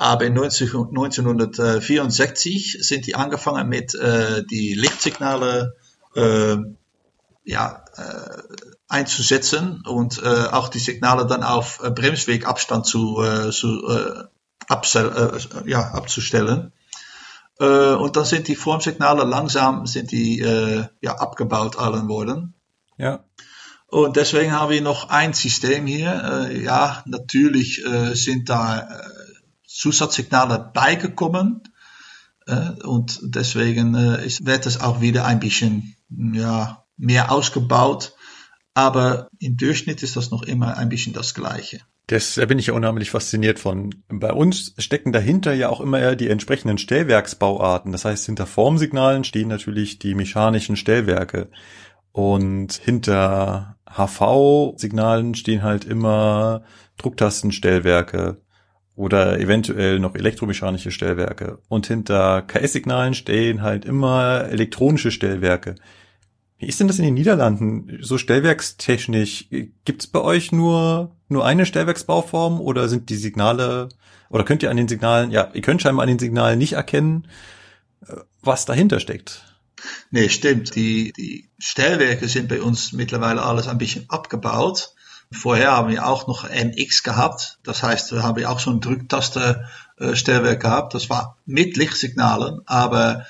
Aber 0.00 0.24
in 0.24 0.32
19, 0.32 0.68
1964 0.68 2.78
sind 2.80 3.06
die 3.06 3.16
angefangen 3.16 3.68
mit 3.68 3.94
äh, 3.94 4.42
die 4.46 4.72
Lichtsignale 4.72 5.76
äh, 6.14 6.56
ja, 7.44 7.84
äh, 7.96 8.38
einzusetzen 8.88 9.82
und 9.86 10.22
äh, 10.22 10.46
auch 10.52 10.68
die 10.68 10.78
Signale 10.78 11.26
dann 11.26 11.42
auf 11.42 11.82
äh, 11.84 11.90
Bremswegabstand 11.90 12.86
zu, 12.86 13.22
äh, 13.22 13.50
zu 13.50 13.86
äh, 13.90 14.24
absel- 14.68 15.38
äh, 15.66 15.70
ja, 15.70 15.90
abzustellen. 15.90 16.72
Äh, 17.58 17.92
und 17.92 18.16
dann 18.16 18.24
sind 18.24 18.48
die 18.48 18.56
Formsignale 18.56 19.24
langsam 19.24 19.86
sind 19.86 20.12
die, 20.12 20.40
äh, 20.40 20.86
ja, 21.02 21.16
abgebaut 21.16 21.78
allen 21.78 22.08
worden. 22.08 22.54
Ja. 22.96 23.26
Und 23.86 24.16
deswegen 24.16 24.52
haben 24.52 24.70
wir 24.70 24.80
noch 24.80 25.10
ein 25.10 25.34
System 25.34 25.84
hier. 25.84 26.48
Äh, 26.48 26.62
ja, 26.62 27.02
natürlich 27.04 27.84
äh, 27.84 28.14
sind 28.14 28.48
da 28.48 28.78
äh, 28.78 29.09
Zusatzsignale 29.70 30.70
beigekommen. 30.74 31.62
Und 32.82 33.20
deswegen 33.22 33.94
äh, 33.94 34.26
ist, 34.26 34.44
wird 34.44 34.66
es 34.66 34.80
auch 34.80 35.00
wieder 35.00 35.24
ein 35.24 35.38
bisschen 35.38 35.94
ja, 36.10 36.84
mehr 36.96 37.30
ausgebaut. 37.30 38.14
Aber 38.74 39.28
im 39.38 39.56
Durchschnitt 39.56 40.02
ist 40.02 40.16
das 40.16 40.30
noch 40.30 40.42
immer 40.42 40.76
ein 40.76 40.88
bisschen 40.88 41.12
das 41.12 41.34
Gleiche. 41.34 41.80
Das, 42.06 42.34
da 42.34 42.46
bin 42.46 42.58
ich 42.58 42.66
ja 42.66 42.74
unheimlich 42.74 43.10
fasziniert 43.10 43.60
von. 43.60 43.94
Bei 44.08 44.32
uns 44.32 44.74
stecken 44.78 45.12
dahinter 45.12 45.52
ja 45.52 45.68
auch 45.68 45.80
immer 45.80 46.16
die 46.16 46.28
entsprechenden 46.28 46.78
Stellwerksbauarten. 46.78 47.92
Das 47.92 48.04
heißt, 48.04 48.26
hinter 48.26 48.46
Formsignalen 48.46 49.22
stehen 49.22 49.48
natürlich 49.48 50.00
die 50.00 50.14
mechanischen 50.14 50.76
Stellwerke. 50.76 51.50
Und 52.10 52.72
hinter 52.72 53.76
HV-Signalen 53.88 55.36
stehen 55.36 55.62
halt 55.62 55.84
immer 55.84 56.64
Drucktastenstellwerke 56.96 58.40
oder 59.00 59.40
eventuell 59.40 59.98
noch 59.98 60.14
elektromechanische 60.14 60.90
Stellwerke. 60.90 61.58
Und 61.68 61.86
hinter 61.86 62.42
KS-Signalen 62.42 63.14
stehen 63.14 63.62
halt 63.62 63.86
immer 63.86 64.44
elektronische 64.50 65.10
Stellwerke. 65.10 65.76
Wie 66.58 66.66
ist 66.66 66.80
denn 66.80 66.86
das 66.86 66.98
in 66.98 67.06
den 67.06 67.14
Niederlanden? 67.14 67.96
So 68.02 68.18
stellwerkstechnisch, 68.18 69.48
gibt's 69.86 70.06
bei 70.06 70.20
euch 70.20 70.52
nur, 70.52 71.16
nur 71.28 71.46
eine 71.46 71.64
Stellwerksbauform 71.64 72.60
oder 72.60 72.90
sind 72.90 73.08
die 73.08 73.16
Signale, 73.16 73.88
oder 74.28 74.44
könnt 74.44 74.62
ihr 74.62 74.70
an 74.70 74.76
den 74.76 74.86
Signalen, 74.86 75.30
ja, 75.30 75.48
ihr 75.54 75.62
könnt 75.62 75.80
scheinbar 75.80 76.02
an 76.02 76.10
den 76.10 76.18
Signalen 76.18 76.58
nicht 76.58 76.74
erkennen, 76.74 77.26
äh, 78.06 78.16
was 78.42 78.66
dahinter 78.66 79.00
steckt? 79.00 79.46
Nee, 80.10 80.28
stimmt. 80.28 80.74
Die, 80.76 81.14
die 81.16 81.48
Stellwerke 81.58 82.28
sind 82.28 82.50
bei 82.50 82.60
uns 82.60 82.92
mittlerweile 82.92 83.42
alles 83.42 83.66
ein 83.66 83.78
bisschen 83.78 84.04
abgebaut. 84.10 84.94
Vorher 85.32 85.72
haben 85.72 85.90
wir 85.90 86.06
auch 86.06 86.26
noch 86.26 86.48
NX 86.48 87.02
gehabt. 87.04 87.58
Das 87.62 87.82
heißt, 87.82 88.10
da 88.12 88.22
haben 88.22 88.36
wir 88.36 88.50
auch 88.50 88.58
so 88.58 88.70
ein 88.70 88.80
Drücktaste-Stellwerk 88.80 90.60
gehabt. 90.60 90.94
Das 90.94 91.08
war 91.08 91.36
mit 91.46 91.76
Lichtsignalen, 91.76 92.60
aber 92.66 93.26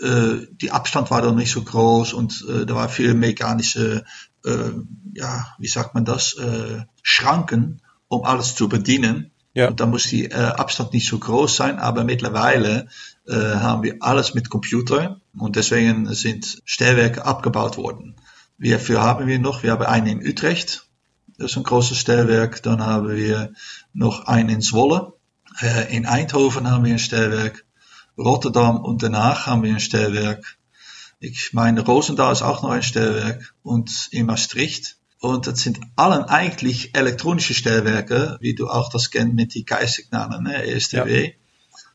äh, 0.00 0.46
die 0.50 0.70
Abstand 0.70 1.10
war 1.10 1.20
dann 1.20 1.36
nicht 1.36 1.52
so 1.52 1.62
groß 1.62 2.14
und 2.14 2.44
äh, 2.48 2.64
da 2.64 2.74
war 2.74 2.88
viel 2.88 3.14
mechanische, 3.14 4.04
äh, 4.44 4.70
ja, 5.14 5.46
wie 5.58 5.68
sagt 5.68 5.94
man 5.94 6.04
das, 6.04 6.34
äh, 6.38 6.84
Schranken, 7.02 7.82
um 8.08 8.24
alles 8.24 8.54
zu 8.54 8.68
bedienen. 8.68 9.30
Ja. 9.52 9.68
Und 9.68 9.80
da 9.80 9.86
muss 9.86 10.04
die 10.04 10.26
äh, 10.26 10.34
Abstand 10.34 10.92
nicht 10.92 11.08
so 11.08 11.18
groß 11.18 11.56
sein, 11.56 11.78
aber 11.78 12.04
mittlerweile 12.04 12.88
äh, 13.26 13.34
haben 13.34 13.82
wir 13.82 13.96
alles 14.00 14.34
mit 14.34 14.50
Computer 14.50 15.20
und 15.36 15.56
deswegen 15.56 16.12
sind 16.14 16.62
Stellwerke 16.64 17.24
abgebaut 17.24 17.76
worden. 17.78 18.16
Hierfür 18.60 19.02
haben 19.02 19.26
wir 19.26 19.38
noch, 19.38 19.62
wir 19.62 19.72
haben 19.72 19.84
einen 19.84 20.20
in 20.20 20.28
Utrecht, 20.28 20.85
das 21.38 21.52
ist 21.52 21.56
ein 21.56 21.62
großes 21.62 21.98
Stellwerk, 21.98 22.62
dann 22.62 22.84
haben 22.84 23.14
wir 23.14 23.52
noch 23.92 24.26
einen 24.26 24.48
in 24.48 24.60
Zwolle, 24.62 25.12
äh, 25.60 25.94
in 25.94 26.06
Eindhoven 26.06 26.70
haben 26.70 26.84
wir 26.84 26.92
ein 26.92 26.98
Stellwerk 26.98 27.64
Rotterdam 28.18 28.82
und 28.82 29.02
Den 29.02 29.16
Haag 29.16 29.46
haben 29.46 29.62
wir 29.62 29.72
ein 29.72 29.80
Stellwerk. 29.80 30.56
Ich 31.20 31.52
meine, 31.52 31.82
Roosendaal 31.82 32.32
ist 32.32 32.42
auch 32.42 32.62
noch 32.62 32.70
ein 32.70 32.82
Stellwerk 32.82 33.54
und 33.62 34.08
in 34.10 34.26
Maastricht. 34.26 34.96
Und 35.18 35.46
das 35.46 35.60
sind 35.60 35.80
allen 35.96 36.24
eigentlich 36.24 36.94
elektronische 36.94 37.54
Stellwerke, 37.54 38.36
wie 38.40 38.54
du 38.54 38.68
auch 38.68 38.90
das 38.90 39.10
kennst 39.10 39.34
mit 39.34 39.54
die 39.54 39.64
Geistsignalen, 39.64 40.44
ne? 40.44 40.64
ESTW. 40.64 41.32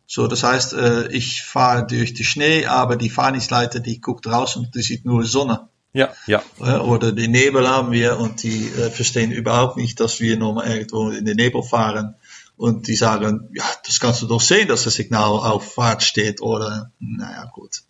So, 0.08 0.28
das 0.28 0.44
heißt, 0.44 0.74
äh, 0.74 1.08
ich 1.12 1.44
fahre 1.44 1.86
durch 1.86 2.14
die 2.14 2.26
Schnee, 2.26 2.66
aber 2.66 2.98
die 2.98 3.10
Fahrdienstleiter, 3.10 3.80
die 3.80 4.02
guckt 4.02 4.28
raus 4.28 4.58
und 4.58 4.76
die 4.76 4.82
sieht 4.82 5.06
nur 5.06 5.24
Sonne. 5.24 5.70
Ja, 5.94 6.14
ja. 6.26 6.42
Äh, 6.60 6.78
Oder 6.78 7.12
die 7.12 7.28
Nebel 7.28 7.68
haben 7.68 7.92
wir 7.92 8.18
und 8.20 8.44
die 8.44 8.68
äh, 8.68 8.90
verstehen 8.90 9.32
überhaupt 9.32 9.78
nicht, 9.78 10.00
dass 10.00 10.20
wir 10.20 10.38
nochmal 10.38 10.70
irgendwo 10.70 11.10
in 11.10 11.26
den 11.26 11.36
Nebel 11.36 11.64
fahren. 11.64 12.16
Und 12.56 12.88
die 12.88 12.96
sagen, 12.96 13.50
ja, 13.54 13.64
das 13.86 14.00
kannst 14.00 14.22
du 14.22 14.28
doch 14.28 14.42
sehen, 14.42 14.68
dass 14.68 14.84
das 14.84 14.94
Signal 14.94 15.32
auf 15.32 15.74
Fahrt 15.74 16.04
steht. 16.04 16.42
Oder, 16.42 16.92
naja, 17.00 17.50
gut. 17.52 17.82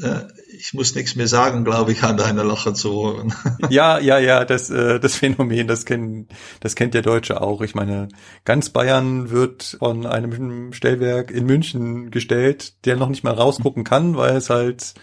Äh, 0.00 0.22
ich 0.56 0.74
muss 0.74 0.94
nichts 0.94 1.16
mehr 1.16 1.28
sagen, 1.28 1.64
glaube 1.64 1.92
ich, 1.92 2.02
an 2.02 2.16
deiner 2.16 2.44
Lachen 2.44 2.74
zu 2.74 2.92
hören. 2.92 3.34
Ja, 3.70 3.98
ja, 3.98 4.18
ja, 4.18 4.44
das, 4.44 4.70
äh, 4.70 4.98
das 4.98 5.16
Phänomen, 5.16 5.66
das 5.66 5.84
kennt, 5.84 6.32
das 6.60 6.74
kennt 6.74 6.94
der 6.94 7.02
Deutsche 7.02 7.40
auch. 7.40 7.60
Ich 7.60 7.74
meine, 7.74 8.08
ganz 8.44 8.70
Bayern 8.70 9.30
wird 9.30 9.76
von 9.78 10.06
einem 10.06 10.72
Stellwerk 10.72 11.30
in 11.30 11.46
München 11.46 12.10
gestellt, 12.10 12.84
der 12.86 12.96
noch 12.96 13.08
nicht 13.08 13.24
mal 13.24 13.34
rausgucken 13.34 13.84
kann, 13.84 14.16
weil 14.16 14.36
es 14.36 14.50
halt 14.50 14.94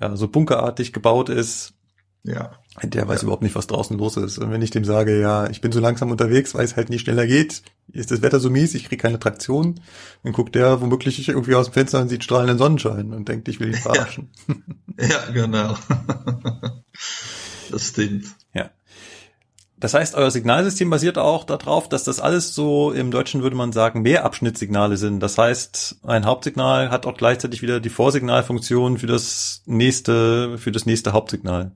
ja 0.00 0.16
so 0.16 0.28
bunkerartig 0.28 0.92
gebaut 0.92 1.28
ist. 1.28 1.74
ja. 2.22 2.52
Der 2.82 3.06
weiß 3.06 3.22
überhaupt 3.22 3.42
nicht, 3.42 3.54
was 3.54 3.68
draußen 3.68 3.96
los 3.96 4.16
ist. 4.16 4.38
Und 4.38 4.50
wenn 4.50 4.62
ich 4.62 4.70
dem 4.70 4.84
sage, 4.84 5.20
ja, 5.20 5.48
ich 5.48 5.60
bin 5.60 5.70
so 5.70 5.78
langsam 5.78 6.10
unterwegs, 6.10 6.54
weil 6.54 6.64
es 6.64 6.74
halt 6.74 6.90
nicht 6.90 7.02
schneller 7.02 7.26
geht, 7.26 7.62
ist 7.92 8.10
das 8.10 8.20
Wetter 8.20 8.40
so 8.40 8.50
mies, 8.50 8.74
ich 8.74 8.86
kriege 8.88 9.00
keine 9.00 9.20
Traktion, 9.20 9.80
dann 10.24 10.32
guckt 10.32 10.56
der 10.56 10.80
womöglich 10.80 11.28
irgendwie 11.28 11.54
aus 11.54 11.66
dem 11.66 11.74
Fenster 11.74 12.00
und 12.00 12.08
sieht 12.08 12.24
strahlenden 12.24 12.58
Sonnenschein 12.58 13.12
und 13.12 13.28
denkt, 13.28 13.46
ich 13.48 13.60
will 13.60 13.68
ihn 13.68 13.74
verarschen. 13.80 14.30
Ja, 14.98 15.30
genau. 15.32 15.76
das 17.70 17.88
stimmt. 17.88 18.26
Ja. 18.54 18.70
Das 19.84 19.92
heißt, 19.92 20.14
euer 20.14 20.30
Signalsystem 20.30 20.88
basiert 20.88 21.18
auch 21.18 21.44
darauf, 21.44 21.90
dass 21.90 22.04
das 22.04 22.18
alles 22.18 22.54
so 22.54 22.90
im 22.90 23.10
Deutschen 23.10 23.42
würde 23.42 23.54
man 23.54 23.70
sagen 23.70 24.00
Mehrabschnittssignale 24.00 24.96
sind. 24.96 25.20
Das 25.20 25.36
heißt, 25.36 25.96
ein 26.04 26.24
Hauptsignal 26.24 26.90
hat 26.90 27.04
auch 27.04 27.18
gleichzeitig 27.18 27.60
wieder 27.60 27.80
die 27.80 27.90
Vorsignalfunktion 27.90 28.96
für 28.96 29.06
das 29.06 29.60
nächste, 29.66 30.56
für 30.56 30.72
das 30.72 30.86
nächste 30.86 31.12
Hauptsignal. 31.12 31.72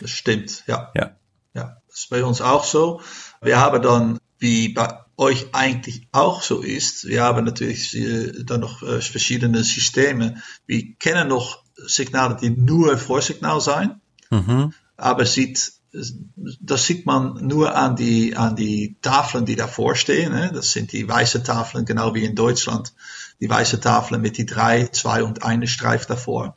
Das 0.00 0.10
stimmt, 0.10 0.64
ja. 0.68 0.90
Ja. 0.96 1.10
Ja, 1.52 1.76
das 1.86 1.98
ist 1.98 2.08
bei 2.08 2.24
uns 2.24 2.40
auch 2.40 2.64
so. 2.64 3.02
Wir 3.42 3.60
haben 3.60 3.82
dann, 3.82 4.18
wie 4.38 4.70
bei 4.70 4.98
euch 5.18 5.48
eigentlich 5.52 6.08
auch 6.12 6.40
so 6.40 6.62
ist, 6.62 7.08
wir 7.08 7.22
haben 7.22 7.44
natürlich 7.44 7.94
äh, 7.94 8.42
dann 8.42 8.60
noch 8.60 8.82
äh, 8.82 9.02
verschiedene 9.02 9.64
Systeme. 9.64 10.42
Wir 10.64 10.94
kennen 10.98 11.28
noch 11.28 11.62
Signale, 11.76 12.38
die 12.40 12.48
nur 12.48 12.96
Vorsignal 12.96 13.60
sein, 13.60 14.00
Mhm. 14.30 14.72
aber 14.96 15.26
sieht, 15.26 15.72
das 15.92 16.84
sieht 16.84 17.06
man 17.06 17.46
nur 17.46 17.74
an 17.74 17.96
die, 17.96 18.36
an 18.36 18.54
die 18.54 18.96
Tafeln, 19.02 19.44
die 19.44 19.56
davor 19.56 19.96
stehen. 19.96 20.32
Ne? 20.32 20.50
Das 20.54 20.72
sind 20.72 20.92
die 20.92 21.08
weiße 21.08 21.42
Tafeln, 21.42 21.84
genau 21.84 22.14
wie 22.14 22.24
in 22.24 22.36
Deutschland. 22.36 22.94
Die 23.40 23.50
weiße 23.50 23.80
Tafeln 23.80 24.20
mit 24.20 24.38
die 24.38 24.46
drei, 24.46 24.86
zwei 24.86 25.24
und 25.24 25.42
eine 25.42 25.66
Streif 25.66 26.06
davor. 26.06 26.56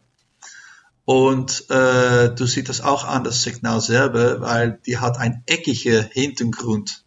Und 1.05 1.69
äh, 1.69 2.33
du 2.33 2.45
siehst 2.45 2.69
das 2.69 2.81
auch 2.81 3.05
an 3.05 3.23
das 3.23 3.43
Signal 3.43 3.81
selber, 3.81 4.39
weil 4.41 4.79
die 4.85 4.99
hat 4.99 5.17
ein 5.17 5.43
eckiger 5.47 6.03
Hintergrund. 6.03 7.03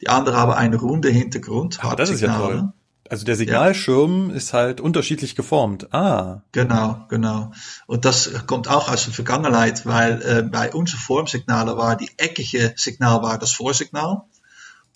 Die 0.00 0.08
andere 0.08 0.36
haben 0.36 0.52
einen 0.52 0.74
runden 0.74 1.12
Hintergrund. 1.12 1.82
Aber 1.84 1.96
das 1.96 2.10
ist 2.10 2.20
ja 2.20 2.38
toll. 2.38 2.72
Also 3.10 3.24
der 3.24 3.36
Signalschirm 3.36 4.30
ist 4.30 4.52
halt 4.52 4.80
unterschiedlich 4.80 5.36
geformt. 5.36 5.92
Ah. 5.92 6.42
Genau, 6.52 7.06
genau. 7.08 7.52
Und 7.86 8.04
das 8.04 8.46
kommt 8.46 8.68
auch 8.68 8.88
aus 8.90 9.04
der 9.04 9.14
Vergangenheit, 9.14 9.86
weil 9.86 10.22
äh, 10.22 10.42
bei 10.42 10.72
unseren 10.72 11.00
Formsignalen 11.00 11.76
war 11.76 11.96
die 11.96 12.10
eckige 12.16 12.74
Signal 12.76 13.22
war 13.22 13.38
das 13.38 13.52
Vorsignal 13.52 14.22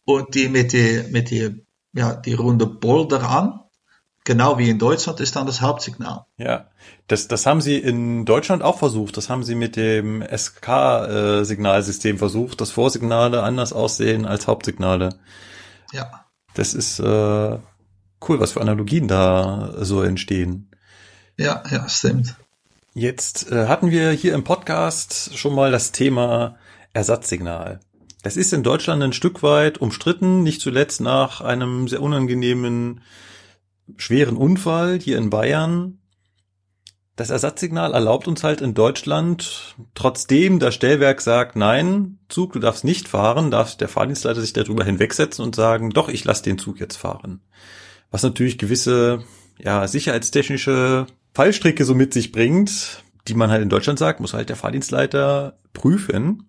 und 0.05 0.35
die 0.35 0.49
mit 0.49 0.73
die, 0.73 1.05
mit 1.11 1.31
die, 1.31 1.65
ja, 1.93 2.15
die 2.15 2.35
runde 2.35 2.67
Ball 2.67 3.07
daran, 3.07 3.61
genau 4.25 4.59
wie 4.59 4.71
in 4.71 4.79
Deutschland, 4.79 5.21
ist 5.21 5.37
dann 5.37 5.47
das 5.47 5.61
Hauptsignal. 5.61 6.27
Ja, 6.37 6.67
das, 7.09 7.29
das 7.29 7.47
haben 7.47 7.61
sie 7.61 7.79
in 7.79 8.25
Deutschland 8.25 8.63
auch 8.63 8.79
versucht. 8.79 9.17
Das 9.17 9.29
haben 9.29 9.45
sie 9.45 9.55
mit 9.55 9.77
dem 9.77 10.23
SK-Signalsystem 10.23 12.19
versucht, 12.19 12.61
dass 12.61 12.71
Vorsignale 12.71 13.43
anders 13.43 13.73
aussehen 13.73 14.27
als 14.27 14.47
Hauptsignale. 14.47 15.11
Ja, 15.93 16.27
Das 16.55 16.75
ist 16.75 17.01
äh, 17.01 17.59
cool, 18.29 18.41
was 18.41 18.53
für 18.53 18.61
Analogien 18.61 19.09
da 19.09 19.75
so 19.81 20.03
entstehen. 20.03 20.71
ja, 21.37 21.63
ja, 21.71 21.89
stimmt. 21.89 22.37
Jetzt 22.95 23.51
äh, 23.53 23.69
hatten 23.69 23.91
wir 23.91 24.11
hier 24.11 24.35
im 24.35 24.43
Podcast 24.43 25.39
schon 25.39 25.55
mal 25.55 25.71
das 25.71 25.93
Thema 25.93 26.57
Ersatzsignal. 26.93 27.81
Das 28.23 28.37
ist 28.37 28.53
in 28.53 28.63
Deutschland 28.63 29.03
ein 29.03 29.13
Stück 29.13 29.43
weit 29.43 29.79
umstritten, 29.79 30.43
nicht 30.43 30.61
zuletzt 30.61 31.01
nach 31.01 31.41
einem 31.41 31.89
sehr 31.89 32.03
unangenehmen, 32.03 33.01
schweren 33.97 34.37
Unfall 34.37 34.99
hier 34.99 35.17
in 35.17 35.31
Bayern. 35.31 36.01
Das 37.17 37.31
Ersatzsignal 37.31 37.93
erlaubt 37.93 38.29
uns 38.29 38.45
halt 38.45 38.61
in 38.61 38.75
Deutschland, 38.75 39.77
trotzdem 39.95 40.59
das 40.59 40.75
Stellwerk 40.75 41.21
sagt, 41.21 41.55
nein, 41.55 42.19
Zug, 42.29 42.53
du 42.53 42.59
darfst 42.59 42.83
nicht 42.85 43.09
fahren, 43.09 43.51
darf 43.51 43.77
der 43.77 43.89
Fahrdienstleiter 43.89 44.41
sich 44.41 44.53
darüber 44.53 44.85
hinwegsetzen 44.85 45.45
und 45.45 45.55
sagen, 45.55 45.91
doch, 45.91 46.09
ich 46.09 46.25
lasse 46.25 46.43
den 46.43 46.59
Zug 46.59 46.81
jetzt 46.81 46.97
fahren. 46.97 47.41
Was 48.11 48.23
natürlich 48.23 48.59
gewisse, 48.59 49.25
ja, 49.59 49.87
sicherheitstechnische 49.87 51.07
Fallstricke 51.33 51.85
so 51.85 51.95
mit 51.95 52.13
sich 52.13 52.33
bringt, 52.33 53.05
die 53.29 53.35
man 53.35 53.51
halt 53.51 53.63
in 53.63 53.69
Deutschland 53.69 53.99
sagt, 53.99 54.21
muss 54.21 54.35
halt 54.35 54.49
der 54.49 54.57
Fahrdienstleiter 54.57 55.59
prüfen. 55.73 56.49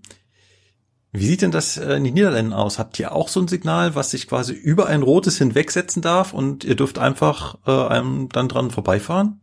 Wie 1.12 1.26
sieht 1.26 1.42
denn 1.42 1.52
das 1.52 1.78
äh, 1.78 1.96
in 1.96 2.06
den 2.06 2.14
Niederlanden 2.14 2.54
aus? 2.54 2.80
Habt 2.80 2.98
ihr 2.98 3.12
auch 3.12 3.28
so 3.28 3.42
ein 3.42 3.48
Signal, 3.48 3.96
was 3.96 4.12
sich 4.12 4.28
quasi 4.28 4.54
über 4.54 4.88
ein 4.88 5.04
rotes 5.04 5.38
hinwegsetzen 5.38 6.02
darf 6.02 6.34
und 6.34 6.64
ihr 6.64 6.76
dürft 6.76 7.00
einfach 7.00 7.58
äh, 7.68 7.94
einem 7.94 8.30
dann 8.30 8.48
dran 8.48 8.72
vorbeifahren? 8.72 9.42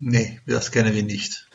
Nee, 0.00 0.40
das 0.46 0.72
kennen 0.72 0.94
wir 0.94 1.04
nicht. 1.04 1.49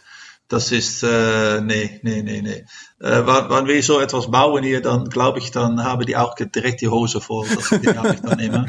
Das 0.47 0.71
ist, 0.71 1.01
äh, 1.01 1.59
nee, 1.61 1.99
nee, 2.03 2.21
nee, 2.21 2.41
nee. 2.41 2.65
Äh, 2.99 3.21
wann, 3.25 3.49
wann 3.49 3.67
wir 3.67 3.81
so 3.81 3.99
etwas 3.99 4.29
bauen 4.29 4.63
hier, 4.63 4.79
dann 4.79 5.09
glaube 5.09 5.39
ich, 5.39 5.49
dann 5.49 5.83
haben 5.83 6.05
die 6.05 6.15
auch 6.15 6.35
direkt 6.35 6.81
die 6.81 6.87
Hose 6.87 7.19
voll. 7.19 7.47
Das 7.47 7.69
die 7.69 7.89
habe 7.89 8.13
ich 8.13 8.21
dann 8.21 8.39
immer. 8.39 8.65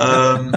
ähm, 0.00 0.52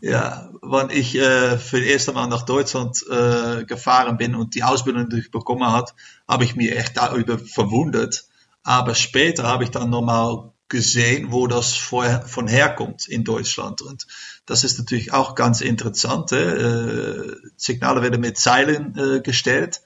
ja, 0.00 0.48
wann 0.62 0.90
ich 0.90 1.16
äh, 1.16 1.58
für 1.58 1.80
das 1.80 1.88
erste 1.88 2.12
Mal 2.12 2.28
nach 2.28 2.42
Deutschland 2.42 3.04
äh, 3.10 3.64
gefahren 3.64 4.16
bin 4.16 4.36
und 4.36 4.54
die 4.54 4.62
Ausbildung 4.62 5.08
durchbekommen 5.08 5.72
hat, 5.72 5.94
habe 6.28 6.44
ich 6.44 6.54
mich 6.54 6.70
echt 6.70 6.96
darüber 6.96 7.38
verwundert. 7.38 8.26
Aber 8.62 8.94
später 8.94 9.44
habe 9.44 9.64
ich 9.64 9.70
dann 9.70 9.90
nochmal 9.90 10.52
gesehen, 10.68 11.32
wo 11.32 11.46
das 11.46 11.74
vorher, 11.74 12.22
von 12.22 12.48
herkommt 12.48 13.06
in 13.06 13.24
Deutschland. 13.24 13.82
Und 13.82 14.06
das 14.46 14.64
ist 14.64 14.78
natürlich 14.78 15.12
auch 15.12 15.34
ganz 15.34 15.60
interessant. 15.60 16.32
Äh, 16.32 17.36
Signale 17.56 18.02
werden 18.02 18.20
mit 18.20 18.38
Zeilen 18.38 18.96
äh, 18.98 19.20
gestellt. 19.20 19.82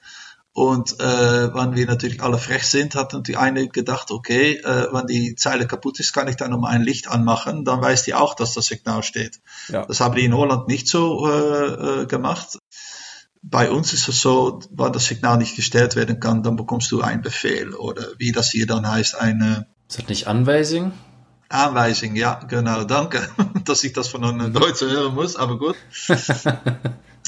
Und 0.53 0.99
äh, 0.99 1.53
wenn 1.53 1.75
wir 1.75 1.85
natürlich 1.85 2.21
alle 2.21 2.37
frech 2.37 2.67
sind, 2.67 2.95
hat 2.95 3.13
natürlich 3.13 3.39
eine 3.39 3.69
gedacht, 3.69 4.11
okay, 4.11 4.55
äh, 4.57 4.87
wenn 4.91 5.07
die 5.07 5.35
Zeile 5.35 5.65
kaputt 5.65 5.99
ist, 6.01 6.11
kann 6.11 6.27
ich 6.27 6.35
da 6.35 6.47
nochmal 6.49 6.75
ein 6.75 6.81
Licht 6.81 7.07
anmachen, 7.07 7.63
dann 7.63 7.81
weiß 7.81 8.03
die 8.03 8.15
auch, 8.15 8.35
dass 8.35 8.53
das 8.53 8.65
Signal 8.65 9.01
steht. 9.03 9.39
Ja. 9.69 9.85
Das 9.85 10.01
haben 10.01 10.15
die 10.15 10.25
in 10.25 10.35
Holland 10.35 10.67
nicht 10.67 10.89
so 10.89 11.25
äh, 11.25 12.01
äh, 12.01 12.05
gemacht. 12.05 12.59
Bei 13.41 13.71
uns 13.71 13.93
ist 13.93 14.09
es 14.09 14.19
so, 14.19 14.59
wenn 14.71 14.91
das 14.91 15.05
Signal 15.05 15.37
nicht 15.37 15.55
gestellt 15.55 15.95
werden 15.95 16.19
kann, 16.19 16.43
dann 16.43 16.57
bekommst 16.57 16.91
du 16.91 17.01
einen 17.01 17.21
Befehl 17.21 17.73
oder 17.73 18.05
wie 18.17 18.33
das 18.33 18.51
hier 18.51 18.67
dann 18.67 18.87
heißt, 18.87 19.15
eine 19.15 19.67
Ist 19.91 19.99
das 19.99 20.07
nicht 20.07 20.27
Anweisung? 20.27 20.93
Aanwijzing. 21.49 22.15
Ja, 22.15 22.35
genau, 22.35 22.85
danke, 22.85 23.27
dass 23.65 23.83
ich 23.83 23.91
das 23.91 24.07
von 24.07 24.23
einem 24.23 24.53
Deutschen 24.53 24.89
hören 24.89 25.13
muss, 25.13 25.35
aber 25.35 25.59
gut. 25.59 25.75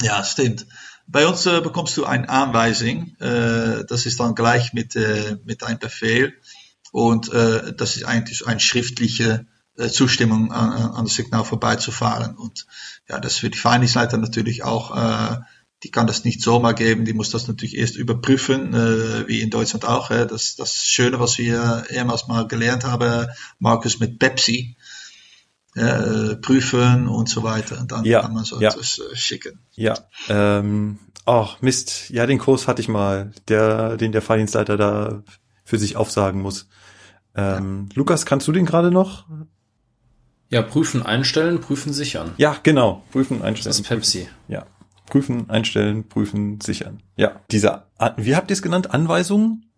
ja, 0.00 0.24
stimmt. 0.24 0.64
Bei 1.06 1.26
uns 1.26 1.44
äh, 1.44 1.60
bekommst 1.60 1.94
du 1.98 2.06
eine 2.06 2.26
Aanwijzing. 2.26 3.16
Äh, 3.20 3.84
das 3.86 4.06
ist 4.06 4.18
dann 4.18 4.34
gleich 4.34 4.72
mit, 4.72 4.96
äh, 4.96 5.36
mit 5.44 5.62
einem 5.62 5.78
Befehl. 5.78 6.32
Und 6.90 7.28
das 7.34 7.96
ist 7.96 8.04
eigentlich 8.04 8.46
eine 8.46 8.60
schriftliche 8.60 9.46
Zustimmung 9.90 10.52
an, 10.52 10.92
an 10.92 11.04
das 11.04 11.14
Signal 11.14 11.44
vorbeizufahren. 11.44 12.36
Und 12.36 12.66
ja, 13.08 13.18
das 13.18 13.32
ist 13.32 13.38
für 13.40 13.50
die 13.50 13.58
Fahrdienstleiter 13.58 14.16
natürlich 14.16 14.62
auch, 14.62 15.42
die 15.84 15.90
kann 15.90 16.06
das 16.06 16.24
nicht 16.24 16.42
so 16.42 16.58
mal 16.58 16.72
geben, 16.72 17.04
die 17.04 17.12
muss 17.12 17.30
das 17.30 17.46
natürlich 17.46 17.76
erst 17.76 17.96
überprüfen, 17.96 18.72
äh, 18.74 19.28
wie 19.28 19.40
in 19.42 19.50
Deutschland 19.50 19.84
auch. 19.84 20.10
Äh, 20.10 20.26
das, 20.26 20.56
das 20.56 20.74
Schöne, 20.74 21.20
was 21.20 21.38
wir 21.38 21.84
ehemals 21.90 22.26
mal 22.26 22.48
gelernt 22.48 22.84
haben, 22.84 23.28
Markus, 23.58 24.00
mit 24.00 24.18
Pepsi, 24.18 24.76
äh, 25.76 26.36
prüfen 26.36 27.06
und 27.06 27.28
so 27.28 27.42
weiter. 27.42 27.78
Und 27.78 27.92
dann 27.92 28.04
Ja, 28.04 28.22
kann 28.22 28.32
man 28.32 28.44
so 28.44 28.60
ja. 28.60 28.70
etwas 28.70 28.98
äh, 28.98 29.14
schicken. 29.14 29.60
Ja, 29.74 29.94
ähm, 30.28 30.98
ach 31.26 31.60
Mist, 31.60 32.08
ja, 32.10 32.26
den 32.26 32.38
Kurs 32.38 32.66
hatte 32.66 32.80
ich 32.80 32.88
mal, 32.88 33.32
der, 33.48 33.96
den 33.98 34.12
der 34.12 34.22
Fahrdienstleiter 34.22 34.76
da 34.76 35.22
für 35.64 35.78
sich 35.78 35.96
aufsagen 35.96 36.40
muss. 36.40 36.66
Ähm, 37.36 37.88
Lukas, 37.94 38.24
kannst 38.24 38.48
du 38.48 38.52
den 38.52 38.64
gerade 38.64 38.90
noch? 38.90 39.26
Ja, 40.48 40.62
prüfen, 40.62 41.02
einstellen, 41.02 41.60
prüfen, 41.60 41.92
sichern. 41.92 42.32
Ja, 42.36 42.56
genau. 42.62 43.02
Prüfen, 43.10 43.42
einstellen. 43.42 43.70
Das 43.70 43.80
ist 43.80 43.88
Pepsi. 43.88 44.28
Ja. 44.48 44.66
Prüfen, 45.06 45.50
einstellen, 45.50 46.08
prüfen, 46.08 46.60
sichern. 46.60 47.02
Ja. 47.16 47.40
Diese, 47.50 47.84
wie 48.16 48.36
habt 48.36 48.50
ihr 48.50 48.54
es 48.54 48.62
genannt? 48.62 48.92
Anweisungen? 48.92 49.70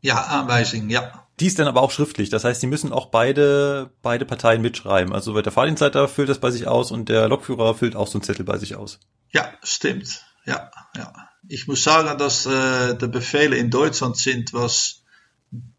Ja, 0.00 0.16
Aanwijzing, 0.16 0.88
ja. 0.88 1.26
Die 1.40 1.46
ist 1.46 1.58
dann 1.58 1.68
aber 1.68 1.82
auch 1.82 1.90
schriftlich. 1.90 2.28
Das 2.28 2.44
heißt, 2.44 2.62
die 2.62 2.66
müssen 2.66 2.92
auch 2.92 3.06
beide, 3.06 3.90
beide 4.02 4.26
Parteien 4.26 4.60
mitschreiben. 4.60 5.12
Also 5.14 5.38
der 5.40 5.52
Fahrdienstleiter 5.52 6.08
füllt 6.08 6.28
das 6.28 6.38
bei 6.38 6.50
sich 6.50 6.66
aus 6.66 6.90
und 6.90 7.08
der 7.08 7.28
Lokführer 7.28 7.74
füllt 7.74 7.96
auch 7.96 8.06
so 8.06 8.18
einen 8.18 8.22
Zettel 8.22 8.44
bei 8.44 8.58
sich 8.58 8.76
aus. 8.76 8.98
Ja, 9.30 9.50
stimmt. 9.62 10.24
Ja, 10.44 10.70
ja. 10.96 11.12
Ich 11.48 11.66
muss 11.66 11.82
sagen, 11.82 12.18
dass 12.18 12.46
äh, 12.46 12.94
die 12.96 13.08
Befehle 13.08 13.56
in 13.56 13.70
Deutschland 13.70 14.16
sind 14.16 14.52
was 14.52 15.02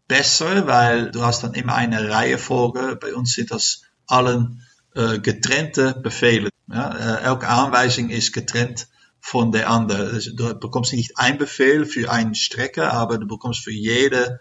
besser, 0.08 0.66
weil 0.66 1.10
du 1.10 1.22
hast 1.22 1.44
dann 1.44 1.54
immer 1.54 1.74
eine 1.74 2.10
Reihenfolge. 2.10 2.96
Bei 3.00 3.14
uns 3.14 3.34
sind 3.34 3.50
das 3.50 3.82
allen 4.06 4.66
äh, 4.94 5.20
getrennte 5.20 5.94
Befehle. 5.94 6.50
Ja? 6.72 7.18
Äh, 7.18 7.22
elke 7.24 7.48
Aanwijzing 7.48 8.10
ist 8.10 8.32
getrennt 8.32 8.88
von 9.20 9.52
der 9.52 9.70
anderen. 9.70 10.14
Also, 10.14 10.34
du 10.34 10.54
bekommst 10.58 10.92
nicht 10.92 11.18
ein 11.18 11.38
Befehl 11.38 11.84
für 11.84 12.10
eine 12.10 12.34
Strecke, 12.34 12.92
aber 12.92 13.18
du 13.18 13.26
bekommst 13.26 13.60
für 13.60 13.72
jede 13.72 14.40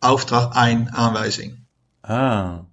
Auftrag 0.00 0.56
eine 0.56 0.92
Aanwijzing. 0.94 1.66
Ah. 2.02 2.64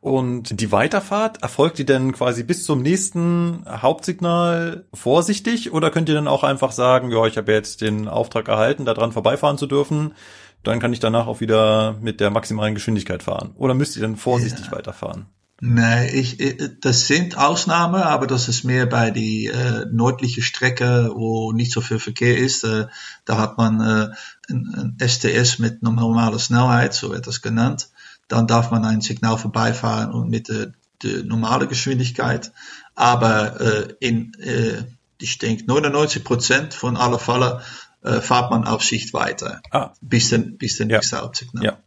Und 0.00 0.60
die 0.60 0.70
Weiterfahrt, 0.70 1.42
erfolgt 1.42 1.78
die 1.78 1.86
denn 1.86 2.12
quasi 2.12 2.44
bis 2.44 2.64
zum 2.64 2.82
nächsten 2.82 3.64
Hauptsignal 3.66 4.86
vorsichtig 4.94 5.72
oder 5.72 5.90
könnt 5.90 6.08
ihr 6.08 6.14
dann 6.14 6.28
auch 6.28 6.44
einfach 6.44 6.70
sagen, 6.70 7.10
ja, 7.10 7.26
ich 7.26 7.36
habe 7.36 7.52
jetzt 7.52 7.80
den 7.80 8.06
Auftrag 8.06 8.46
erhalten, 8.46 8.84
da 8.84 8.94
dran 8.94 9.10
vorbeifahren 9.10 9.58
zu 9.58 9.66
dürfen, 9.66 10.14
dann 10.62 10.78
kann 10.78 10.92
ich 10.92 11.00
danach 11.00 11.26
auch 11.26 11.40
wieder 11.40 11.96
mit 12.00 12.20
der 12.20 12.30
maximalen 12.30 12.74
Geschwindigkeit 12.74 13.24
fahren? 13.24 13.52
Oder 13.56 13.74
müsst 13.74 13.96
ihr 13.96 14.02
dann 14.02 14.16
vorsichtig 14.16 14.70
weiterfahren? 14.70 15.26
Nee, 15.60 16.10
ich, 16.10 16.38
ich, 16.38 16.56
das 16.82 17.06
sind 17.06 17.38
Ausnahmen, 17.38 18.02
aber 18.02 18.26
das 18.26 18.48
ist 18.48 18.64
mehr 18.64 18.84
bei 18.84 19.10
die 19.10 19.46
äh, 19.46 19.86
nördliche 19.90 20.42
Strecke, 20.42 21.10
wo 21.14 21.52
nicht 21.52 21.72
so 21.72 21.80
viel 21.80 21.98
Verkehr 21.98 22.36
ist. 22.36 22.62
Äh, 22.64 22.88
da 23.24 23.38
hat 23.38 23.56
man 23.56 23.80
äh, 23.80 24.08
ein, 24.50 24.94
ein 25.00 25.08
STS 25.08 25.58
mit 25.58 25.82
normaler 25.82 26.38
Schnelligkeit, 26.38 26.92
so 26.92 27.10
wird 27.10 27.26
das 27.26 27.40
genannt. 27.40 27.88
Dann 28.28 28.46
darf 28.46 28.70
man 28.70 28.84
ein 28.84 29.00
Signal 29.00 29.38
vorbeifahren 29.38 30.12
und 30.12 30.28
mit 30.28 30.48
der, 30.48 30.72
der 31.02 31.24
normale 31.24 31.66
Geschwindigkeit. 31.68 32.52
Aber 32.94 33.58
äh, 33.60 33.94
in, 34.00 34.34
äh, 34.40 34.82
ich 35.18 35.38
denke, 35.38 35.64
99 35.66 36.22
Prozent 36.22 36.74
von 36.74 36.98
aller 36.98 37.18
Fälle 37.18 37.62
äh, 38.02 38.20
fahrt 38.20 38.50
man 38.50 38.64
auf 38.66 38.82
Sicht 38.84 39.14
weiter, 39.14 39.62
Ah, 39.70 39.92
bis 40.02 40.28
den, 40.28 40.58
bis 40.58 40.76
den 40.76 40.90
Ja. 40.90 40.98
nächste 40.98 41.18
Hauptsignal. 41.18 41.64
Ja. 41.64 41.78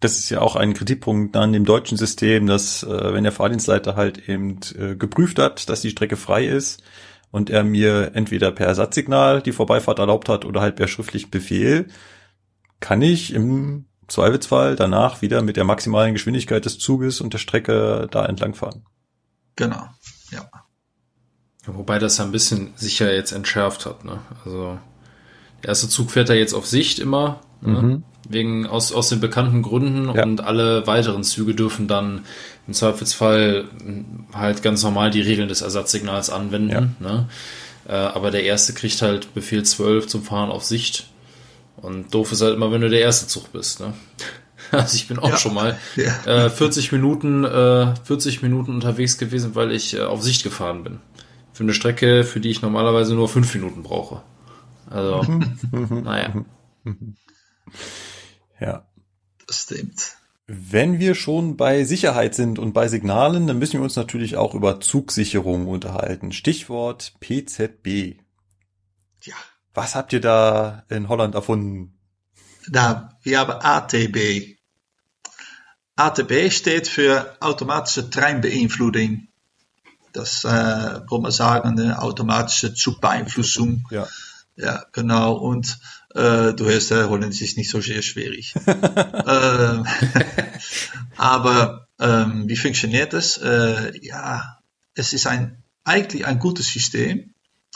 Das 0.00 0.18
ist 0.18 0.28
ja 0.28 0.40
auch 0.40 0.56
ein 0.56 0.74
Kritikpunkt 0.74 1.36
an 1.36 1.52
dem 1.52 1.64
deutschen 1.64 1.96
System, 1.96 2.46
dass 2.46 2.82
äh, 2.82 3.14
wenn 3.14 3.24
der 3.24 3.32
Fahrdienstleiter 3.32 3.96
halt 3.96 4.28
eben 4.28 4.60
äh, 4.78 4.94
geprüft 4.94 5.38
hat, 5.38 5.68
dass 5.68 5.80
die 5.80 5.90
Strecke 5.90 6.16
frei 6.16 6.46
ist 6.46 6.82
und 7.30 7.50
er 7.50 7.64
mir 7.64 8.12
entweder 8.14 8.52
per 8.52 8.66
Ersatzsignal 8.66 9.42
die 9.42 9.52
Vorbeifahrt 9.52 9.98
erlaubt 9.98 10.28
hat 10.28 10.44
oder 10.44 10.60
halt 10.60 10.76
per 10.76 10.88
schriftlichen 10.88 11.30
Befehl, 11.30 11.88
kann 12.80 13.00
ich 13.00 13.32
im 13.32 13.86
Zweifelsfall 14.08 14.76
danach 14.76 15.22
wieder 15.22 15.42
mit 15.42 15.56
der 15.56 15.64
maximalen 15.64 16.12
Geschwindigkeit 16.12 16.64
des 16.64 16.78
Zuges 16.78 17.20
und 17.20 17.32
der 17.32 17.38
Strecke 17.38 18.06
da 18.10 18.26
entlang 18.26 18.54
fahren. 18.54 18.84
Genau. 19.56 19.88
Ja. 20.30 20.48
Wobei 21.66 21.98
das 21.98 22.18
ja 22.18 22.24
ein 22.24 22.32
bisschen 22.32 22.72
sicher 22.76 23.12
jetzt 23.12 23.32
entschärft 23.32 23.86
hat. 23.86 24.04
Ne? 24.04 24.20
Also 24.44 24.78
der 25.62 25.70
erste 25.70 25.88
Zug 25.88 26.10
fährt 26.10 26.28
ja 26.28 26.34
jetzt 26.34 26.52
auf 26.52 26.66
Sicht 26.66 26.98
immer, 26.98 27.40
ne? 27.60 28.02
Wegen 28.28 28.66
aus, 28.66 28.92
aus 28.92 29.08
den 29.08 29.20
bekannten 29.20 29.62
Gründen 29.62 30.14
Ja. 30.14 30.22
und 30.24 30.40
alle 30.42 30.86
weiteren 30.86 31.22
Züge 31.24 31.54
dürfen 31.54 31.88
dann 31.88 32.22
im 32.66 32.74
Zweifelsfall 32.74 33.64
halt 34.32 34.62
ganz 34.62 34.82
normal 34.82 35.10
die 35.10 35.20
Regeln 35.22 35.48
des 35.48 35.62
Ersatzsignals 35.62 36.30
anwenden. 36.30 36.96
Ne? 37.00 37.28
Äh, 37.88 37.92
aber 37.92 38.30
der 38.30 38.42
erste 38.44 38.72
kriegt 38.72 39.00
halt 39.02 39.32
Befehl 39.34 39.62
12 39.62 40.06
zum 40.08 40.22
Fahren 40.22 40.50
auf 40.50 40.64
Sicht. 40.64 41.08
Und 41.76 42.12
doof 42.14 42.32
ist 42.32 42.40
halt 42.42 42.54
immer, 42.54 42.72
wenn 42.72 42.80
du 42.80 42.88
der 42.90 43.00
erste 43.00 43.26
Zug 43.26 43.52
bist. 43.52 43.80
Ne? 43.80 43.92
Also 44.72 44.96
ich 44.96 45.06
bin 45.06 45.20
auch 45.20 45.28
Ja. 45.30 45.36
schon 45.36 45.54
mal 45.54 45.78
Ja. 45.94 46.46
äh, 46.46 46.50
40 46.50 46.90
Minuten, 46.90 47.44
äh, 47.44 47.94
40 48.02 48.42
Minuten 48.42 48.74
unterwegs 48.74 49.16
gewesen, 49.16 49.54
weil 49.54 49.70
ich 49.70 49.94
äh, 49.94 50.00
auf 50.00 50.22
Sicht 50.24 50.42
gefahren 50.42 50.82
bin. 50.82 50.98
Für 51.52 51.62
eine 51.62 51.72
Strecke, 51.72 52.24
für 52.24 52.40
die 52.40 52.50
ich 52.50 52.62
normalerweise 52.62 53.14
nur 53.14 53.28
fünf 53.28 53.54
Minuten 53.54 53.84
brauche. 53.84 54.22
Also, 54.90 55.22
naja. 56.02 56.34
Ja. 58.60 58.86
Das 59.46 59.62
stimmt. 59.62 60.16
Wenn 60.46 61.00
wir 61.00 61.14
schon 61.14 61.56
bei 61.56 61.84
Sicherheit 61.84 62.34
sind 62.34 62.58
und 62.58 62.72
bei 62.72 62.86
Signalen, 62.86 63.46
dann 63.48 63.58
müssen 63.58 63.74
wir 63.74 63.82
uns 63.82 63.96
natürlich 63.96 64.36
auch 64.36 64.54
über 64.54 64.80
Zugsicherung 64.80 65.66
unterhalten. 65.66 66.32
Stichwort 66.32 67.14
PZB. 67.18 68.20
Ja. 69.22 69.34
Was 69.74 69.94
habt 69.94 70.12
ihr 70.12 70.20
da 70.20 70.84
in 70.88 71.08
Holland 71.08 71.34
erfunden? 71.34 71.98
Nou, 72.68 73.08
wir 73.22 73.40
haben 73.40 73.52
ATB. 73.52 74.56
ATB 75.96 76.50
steht 76.50 76.88
für 76.88 77.36
automatische 77.40 78.08
Treinbeeinflussung. 78.08 79.28
Das 80.12 80.44
äh, 80.44 81.00
man 81.22 81.32
sagen, 81.32 81.78
eine 81.78 82.00
automatische 82.00 82.72
Zugbeeinflussung. 82.72 83.86
Ja. 83.90 84.06
Ja, 84.56 84.84
genau. 84.92 85.34
Und 85.34 85.78
äh, 86.16 86.54
du 86.54 86.64
hörst, 86.64 86.90
äh, 86.92 87.04
Holländisch 87.04 87.42
ist 87.42 87.58
nicht 87.58 87.70
so 87.70 87.80
sehr 87.80 88.02
schwierig. 88.02 88.54
ähm, 88.66 89.86
aber 91.16 91.88
ähm, 92.00 92.48
wie 92.48 92.56
funktioniert 92.56 93.12
es? 93.12 93.36
Äh, 93.38 93.92
ja, 94.02 94.58
es 94.94 95.12
ist 95.12 95.26
ein, 95.26 95.62
eigentlich 95.84 96.26
ein 96.26 96.38
gutes 96.38 96.68
System. 96.68 97.34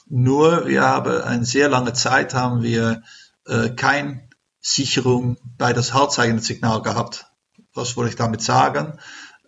Nur 0.08 0.66
wir 0.66 0.82
haben 0.82 1.22
eine 1.22 1.44
sehr 1.44 1.68
lange 1.68 1.92
Zeit 1.92 2.34
haben 2.34 2.62
wir 2.62 3.02
äh, 3.46 3.70
kein 3.70 4.28
Sicherung 4.60 5.36
bei 5.58 5.72
das 5.72 5.94
haltzeigende 5.94 6.42
Signal 6.42 6.82
gehabt. 6.82 7.26
Was 7.74 7.96
wollte 7.96 8.10
ich 8.10 8.16
damit 8.16 8.42
sagen? 8.42 8.98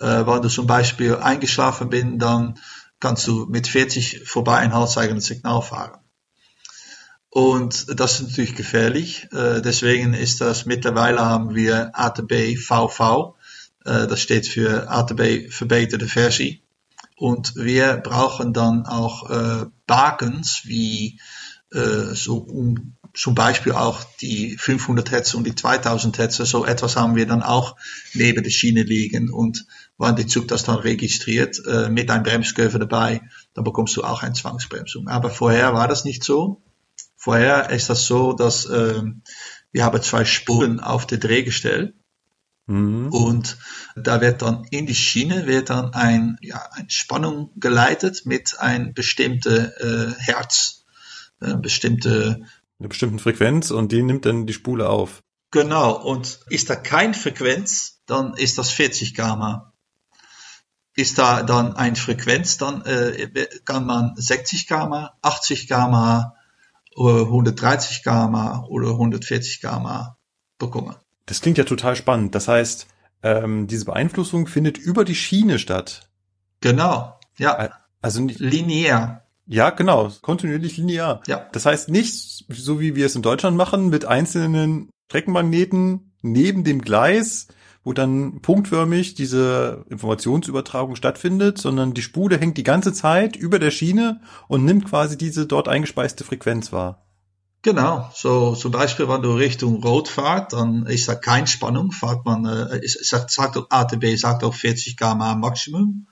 Äh, 0.01 0.26
wenn 0.26 0.43
du 0.43 0.49
zum 0.49 0.66
Beispiel 0.66 1.16
eingeschlafen 1.16 1.88
bist, 1.88 2.07
dann 2.18 2.59
kannst 3.01 3.26
du 3.26 3.47
mit 3.47 3.66
40 3.66 4.28
vorbei 4.28 4.59
ein 4.59 4.74
haltzeigendes 4.74 5.26
Signal 5.26 5.62
fahren. 5.62 6.01
Und 7.35 7.99
das 7.99 8.20
ist 8.20 8.28
natürlich 8.28 8.55
gefährlich. 8.57 9.26
Äh, 9.33 9.62
deswegen 9.62 10.12
ist 10.12 10.43
das 10.43 10.66
mittlerweile 10.66 11.20
haben 11.20 11.55
wir 11.55 11.99
ATB 11.99 12.59
VV. 12.59 13.37
Äh, 13.87 14.07
das 14.07 14.20
steht 14.20 14.47
für 14.47 14.91
ATB 14.91 15.51
verbeterte 15.51 16.07
Versie. 16.07 16.62
Und 17.16 17.55
wir 17.57 17.97
brauchen 17.97 18.53
dann 18.53 18.85
auch 18.85 19.30
äh, 19.30 19.64
Bakens 19.87 20.64
wie 20.64 21.20
äh, 21.72 22.14
so 22.14 22.37
um 22.37 22.97
zum 23.14 23.35
Beispiel 23.35 23.72
auch 23.72 24.05
die 24.20 24.59
500 24.59 25.11
Hertz 25.11 25.33
und 25.33 25.45
die 25.45 25.55
2000 25.55 26.18
Hertz. 26.18 26.37
So 26.37 26.66
etwas 26.66 26.97
haben 26.97 27.16
wir 27.16 27.26
dann 27.26 27.43
auch 27.43 27.76
neben 28.12 28.43
der 28.43 28.51
Schiene 28.51 28.83
liegen. 28.83 29.30
Und 29.30 29.64
wenn 29.97 30.16
der 30.16 30.26
Zug 30.26 30.49
das 30.49 30.64
dann 30.64 30.80
registriert 30.80 31.62
äh, 31.66 31.89
mit 31.89 32.11
einem 32.11 32.24
Bremskurve 32.24 32.78
dabei, 32.78 33.22
dann 33.55 33.64
bekommst 33.64 33.97
du 33.97 34.05
auch 34.05 34.22
eine 34.22 34.35
Zwangsbremsung. 34.35 35.09
Aber 35.09 35.30
vorher 35.30 35.72
war 35.72 35.89
das 35.89 36.05
nicht 36.05 36.24
so. 36.24 36.61
Vorher 37.23 37.70
ist 37.70 37.89
das 37.89 38.07
so, 38.07 38.33
dass 38.33 38.68
ähm, 38.68 39.23
wir 39.70 39.85
haben 39.85 40.03
zwei 40.03 40.25
Spuren 40.25 40.81
auf 40.81 41.07
der 41.07 41.18
Drehgestell 41.18 41.95
Mhm. 42.66 43.09
und 43.12 43.59
da 43.97 44.20
wird 44.20 44.43
dann 44.43 44.64
in 44.70 44.87
die 44.87 44.95
Schiene 44.95 45.47
wird 45.47 45.70
dann 45.70 45.95
ein, 45.95 46.39
ja, 46.41 46.64
eine 46.73 46.91
Spannung 46.91 47.51
geleitet 47.57 48.23
mit 48.25 48.59
ein 48.59 48.93
bestimmte 48.93 50.16
äh, 50.18 50.20
Herz, 50.20 50.85
äh, 51.41 51.55
bestimmte 51.55 52.47
Eine 52.79 52.89
bestimmte 52.89 53.23
Frequenz 53.23 53.70
und 53.70 53.93
die 53.93 54.03
nimmt 54.03 54.27
dann 54.27 54.47
die 54.47 54.53
Spule 54.53 54.89
auf. 54.89 55.23
Genau, 55.53 55.93
und 55.93 56.41
ist 56.49 56.70
da 56.70 56.77
kein 56.77 57.14
Frequenz, 57.14 58.01
dann 58.07 58.35
ist 58.35 58.59
das 58.59 58.70
40 58.70 59.14
Gamma. 59.14 59.73
Ist 60.97 61.18
da 61.18 61.45
dann 61.45 61.75
ein 61.77 61.95
Frequenz, 61.95 62.59
dann 62.59 62.83
äh, 62.83 63.49
kann 63.64 63.87
man 63.87 64.14
60 64.16 64.66
Gamma, 64.66 65.16
80 65.23 65.68
Gamma, 65.68 66.37
130 66.97 68.03
Gamma 68.03 68.64
oder 68.68 68.90
140 68.90 69.61
Gamma 69.61 70.18
bekommen. 70.59 70.95
Das 71.26 71.40
klingt 71.40 71.59
ja 71.59 71.64
total 71.64 71.97
spannend. 71.97 72.34
Das 72.34 72.49
heißt, 72.49 72.86
ähm, 73.22 73.66
diese 73.66 73.84
Beeinflussung 73.84 74.47
findet 74.47 74.78
über 74.78 75.05
die 75.05 75.14
Schiene 75.14 75.59
statt. 75.59 76.09
Genau, 76.61 77.18
ja, 77.38 77.70
Also 78.01 78.20
nicht, 78.20 78.40
linear, 78.40 79.22
ja, 79.47 79.70
genau, 79.70 80.11
kontinuierlich 80.22 80.76
linear. 80.76 81.22
ja, 81.26 81.49
Das 81.53 81.66
heißt 81.66 81.88
nicht, 81.88 82.45
so 82.49 82.80
wie 82.80 82.95
wir 82.95 83.07
es 83.07 83.16
in 83.16 83.22
Deutschland 83.22 83.57
machen, 83.57 83.88
mit 83.88 84.05
einzelnen 84.05 84.90
Streckenmagneten 85.09 86.12
neben 86.22 86.64
dem 86.64 86.80
Gleis, 86.80 87.49
wo 87.85 87.93
dann 87.93 88.41
punktförmig 88.43 89.14
diese 89.14 89.85
Informationsübertragung 89.91 90.97
stattfindet, 90.97 91.59
sondern 91.59 91.95
die 91.95 92.03
Spule 92.03 92.39
hängt 92.39 92.57
die 92.57 92.62
ganze 92.62 92.93
Zeit 92.93 93.37
über 93.37 93.59
der 93.59 93.70
Schiene 93.70 94.20
und 94.49 94.64
nimmt 94.64 94.89
quasi 94.89 95.18
diese 95.18 95.47
dort 95.47 95.68
eingespeiste 95.68 96.24
Frequenz 96.24 96.72
wahr. 96.72 97.05
Genau, 97.62 98.11
so 98.12 98.57
zum 98.57 98.72
Beispiel, 98.72 99.09
wenn 99.09 99.22
du 99.22 99.35
Richtung 99.35 99.83
Rot 99.85 100.09
fahrt, 100.09 100.53
dann 100.53 100.85
ist 100.87 101.09
da 101.09 101.14
keine 101.14 101.47
Spannung, 101.47 101.93
fahrt 101.93 102.24
man, 102.24 102.45
äh, 102.45 102.80
sagt, 102.85 103.30
sagt 103.30 103.57
ATB 103.68 104.16
sagt 104.16 104.43
auch 104.43 104.55
40 104.55 104.97
Gamma 104.97 105.37
Maximum. 105.37 106.09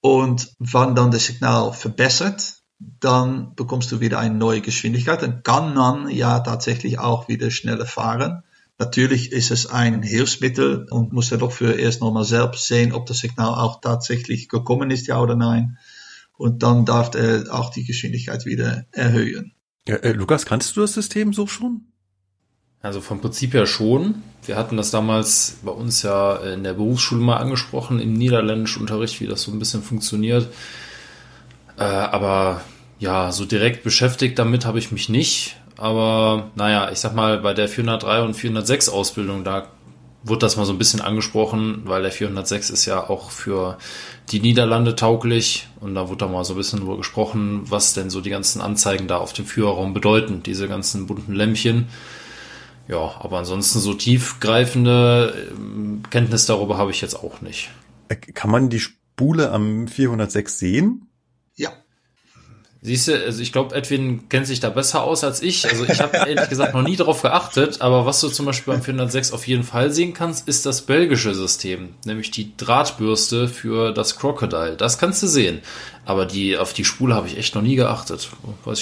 Und 0.00 0.50
wenn 0.58 0.96
dann 0.96 1.12
das 1.12 1.26
Signal 1.26 1.72
verbessert, 1.72 2.62
dann 2.80 3.54
bekommst 3.54 3.92
du 3.92 4.00
wieder 4.00 4.18
eine 4.18 4.34
neue 4.34 4.60
Geschwindigkeit. 4.60 5.22
Dann 5.22 5.44
kann 5.44 5.74
man 5.74 6.08
ja 6.10 6.40
tatsächlich 6.40 6.98
auch 6.98 7.28
wieder 7.28 7.52
schneller 7.52 7.86
fahren. 7.86 8.42
Natürlich 8.78 9.32
ist 9.32 9.50
es 9.50 9.66
ein 9.66 10.02
Hilfsmittel 10.02 10.86
und 10.90 11.12
muss 11.12 11.30
er 11.30 11.38
doch 11.38 11.52
für 11.52 11.72
erst 11.72 12.00
nochmal 12.00 12.24
selbst 12.24 12.66
sehen, 12.66 12.92
ob 12.92 13.06
das 13.06 13.18
Signal 13.18 13.54
auch 13.54 13.80
tatsächlich 13.80 14.48
gekommen 14.48 14.90
ist, 14.90 15.06
ja 15.06 15.20
oder 15.20 15.36
nein. 15.36 15.78
Und 16.36 16.62
dann 16.62 16.84
darf 16.84 17.14
er 17.14 17.44
auch 17.50 17.70
die 17.70 17.84
Geschwindigkeit 17.84 18.44
wieder 18.46 18.86
erhöhen. 18.92 19.52
Ja, 19.86 19.96
äh, 19.96 20.12
Lukas, 20.12 20.46
kannst 20.46 20.76
du 20.76 20.80
das 20.80 20.94
System 20.94 21.32
so 21.32 21.46
schon? 21.46 21.92
Also 22.80 23.00
vom 23.00 23.20
Prinzip 23.20 23.54
her 23.54 23.66
schon. 23.66 24.22
Wir 24.44 24.56
hatten 24.56 24.76
das 24.76 24.90
damals 24.90 25.58
bei 25.62 25.70
uns 25.70 26.02
ja 26.02 26.36
in 26.38 26.64
der 26.64 26.74
Berufsschule 26.74 27.20
mal 27.20 27.36
angesprochen, 27.36 28.00
im 28.00 28.12
niederländischen 28.12 28.80
Unterricht, 28.80 29.20
wie 29.20 29.28
das 29.28 29.42
so 29.42 29.52
ein 29.52 29.60
bisschen 29.60 29.84
funktioniert. 29.84 30.48
Äh, 31.78 31.84
aber 31.84 32.62
ja, 32.98 33.30
so 33.30 33.44
direkt 33.44 33.84
beschäftigt 33.84 34.38
damit 34.38 34.66
habe 34.66 34.80
ich 34.80 34.90
mich 34.90 35.08
nicht. 35.08 35.56
Aber 35.82 36.52
naja, 36.54 36.92
ich 36.92 37.00
sag 37.00 37.12
mal, 37.12 37.38
bei 37.38 37.54
der 37.54 37.68
403 37.68 38.22
und 38.22 38.34
406 38.34 38.88
Ausbildung, 38.88 39.42
da 39.42 39.66
wurde 40.22 40.38
das 40.38 40.56
mal 40.56 40.64
so 40.64 40.72
ein 40.72 40.78
bisschen 40.78 41.00
angesprochen, 41.00 41.82
weil 41.86 42.02
der 42.02 42.12
406 42.12 42.70
ist 42.70 42.86
ja 42.86 43.10
auch 43.10 43.32
für 43.32 43.78
die 44.30 44.38
Niederlande 44.38 44.94
tauglich 44.94 45.66
und 45.80 45.96
da 45.96 46.08
wurde 46.08 46.18
da 46.18 46.28
mal 46.28 46.44
so 46.44 46.54
ein 46.54 46.56
bisschen 46.56 46.78
drüber 46.78 46.98
gesprochen, 46.98 47.62
was 47.64 47.94
denn 47.94 48.10
so 48.10 48.20
die 48.20 48.30
ganzen 48.30 48.60
Anzeigen 48.60 49.08
da 49.08 49.16
auf 49.16 49.32
dem 49.32 49.44
Führerraum 49.44 49.92
bedeuten, 49.92 50.44
diese 50.44 50.68
ganzen 50.68 51.08
bunten 51.08 51.32
Lämpchen. 51.32 51.88
Ja, 52.86 53.16
aber 53.18 53.38
ansonsten 53.38 53.80
so 53.80 53.92
tiefgreifende 53.92 55.48
ähm, 55.50 56.04
Kenntnis 56.10 56.46
darüber 56.46 56.78
habe 56.78 56.92
ich 56.92 57.00
jetzt 57.00 57.16
auch 57.16 57.40
nicht. 57.40 57.70
Äh, 58.08 58.14
Kann 58.14 58.52
man 58.52 58.68
die 58.68 58.78
Spule 58.78 59.50
am 59.50 59.88
406 59.88 60.60
sehen? 60.60 61.08
Siehst 62.84 63.06
du, 63.06 63.14
also 63.14 63.40
ich 63.40 63.52
glaube, 63.52 63.76
Edwin 63.76 64.28
kennt 64.28 64.48
sich 64.48 64.58
da 64.58 64.68
besser 64.68 65.04
aus 65.04 65.22
als 65.22 65.40
ich. 65.40 65.70
Also 65.70 65.84
ich 65.84 66.00
habe 66.00 66.16
ehrlich 66.16 66.48
gesagt 66.48 66.74
noch 66.74 66.82
nie 66.82 66.96
darauf 66.96 67.22
geachtet, 67.22 67.80
aber 67.80 68.06
was 68.06 68.20
du 68.20 68.28
zum 68.28 68.44
Beispiel 68.44 68.74
beim 68.74 68.82
406 68.82 69.32
auf 69.32 69.46
jeden 69.46 69.62
Fall 69.62 69.92
sehen 69.92 70.14
kannst, 70.14 70.48
ist 70.48 70.66
das 70.66 70.82
belgische 70.82 71.32
System, 71.32 71.94
nämlich 72.04 72.32
die 72.32 72.56
Drahtbürste 72.56 73.46
für 73.46 73.92
das 73.92 74.16
Crocodile. 74.16 74.76
Das 74.76 74.98
kannst 74.98 75.22
du 75.22 75.28
sehen. 75.28 75.62
Aber 76.04 76.26
die 76.26 76.58
auf 76.58 76.72
die 76.72 76.84
Spule 76.84 77.14
habe 77.14 77.28
ich 77.28 77.38
echt 77.38 77.54
noch 77.54 77.62
nie 77.62 77.76
geachtet. 77.76 78.30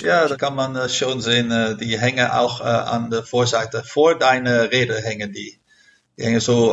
Ja 0.01 0.27
da 0.27 0.37
kann 0.37 0.55
man 0.55 0.75
äh, 0.77 0.89
schon 0.89 1.21
sehen, 1.21 1.51
äh, 1.51 1.77
die 1.77 2.01
hängen 2.01 2.27
auch 2.31 2.63
äh, 2.63 2.65
an 2.65 3.11
der 3.11 3.23
Vorseite. 3.23 3.85
Vor 3.85 4.19
deiner 4.19 4.73
Rede 4.73 4.97
hängen 4.97 5.35
die. 5.35 5.59
Die 6.17 6.25
hängen 6.25 6.41
so, 6.41 6.73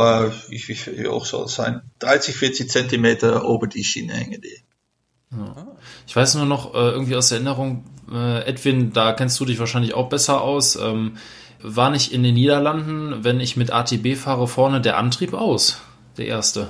wie, 0.50 0.66
wie, 0.68 0.98
wie 0.98 1.08
hoch 1.08 1.26
soll 1.26 1.46
es 1.46 1.56
sein? 1.56 1.82
30, 2.00 2.36
40 2.36 2.70
Zentimeter 2.70 3.44
über 3.44 3.68
die 3.68 3.84
Schiene 3.84 4.14
hängen 4.14 4.42
die. 4.42 4.62
Ich 6.06 6.16
weiß 6.16 6.36
nur 6.36 6.46
noch 6.46 6.74
äh, 6.74 6.78
irgendwie 6.78 7.16
aus 7.16 7.30
der 7.30 7.38
Erinnerung, 7.38 7.84
äh, 8.12 8.46
Edwin, 8.46 8.94
da 8.94 9.14
kennst 9.14 9.40
du 9.40 9.46
dich 9.46 9.60
wahrscheinlich 9.60 9.94
auch 9.94 10.10
besser 10.10 10.42
aus. 10.42 10.76
Ähm, 10.78 11.18
war 11.62 11.90
nicht 11.90 12.14
in 12.14 12.24
den 12.24 12.36
Niederlanden, 12.36 13.24
wenn 13.24 13.40
ich 13.40 13.58
mit 13.58 13.72
ATB 13.72 14.16
fahre, 14.16 14.48
vorne 14.48 14.80
der 14.80 14.98
Antrieb 14.98 15.34
aus? 15.34 15.82
Der 16.18 16.28
erste. 16.28 16.70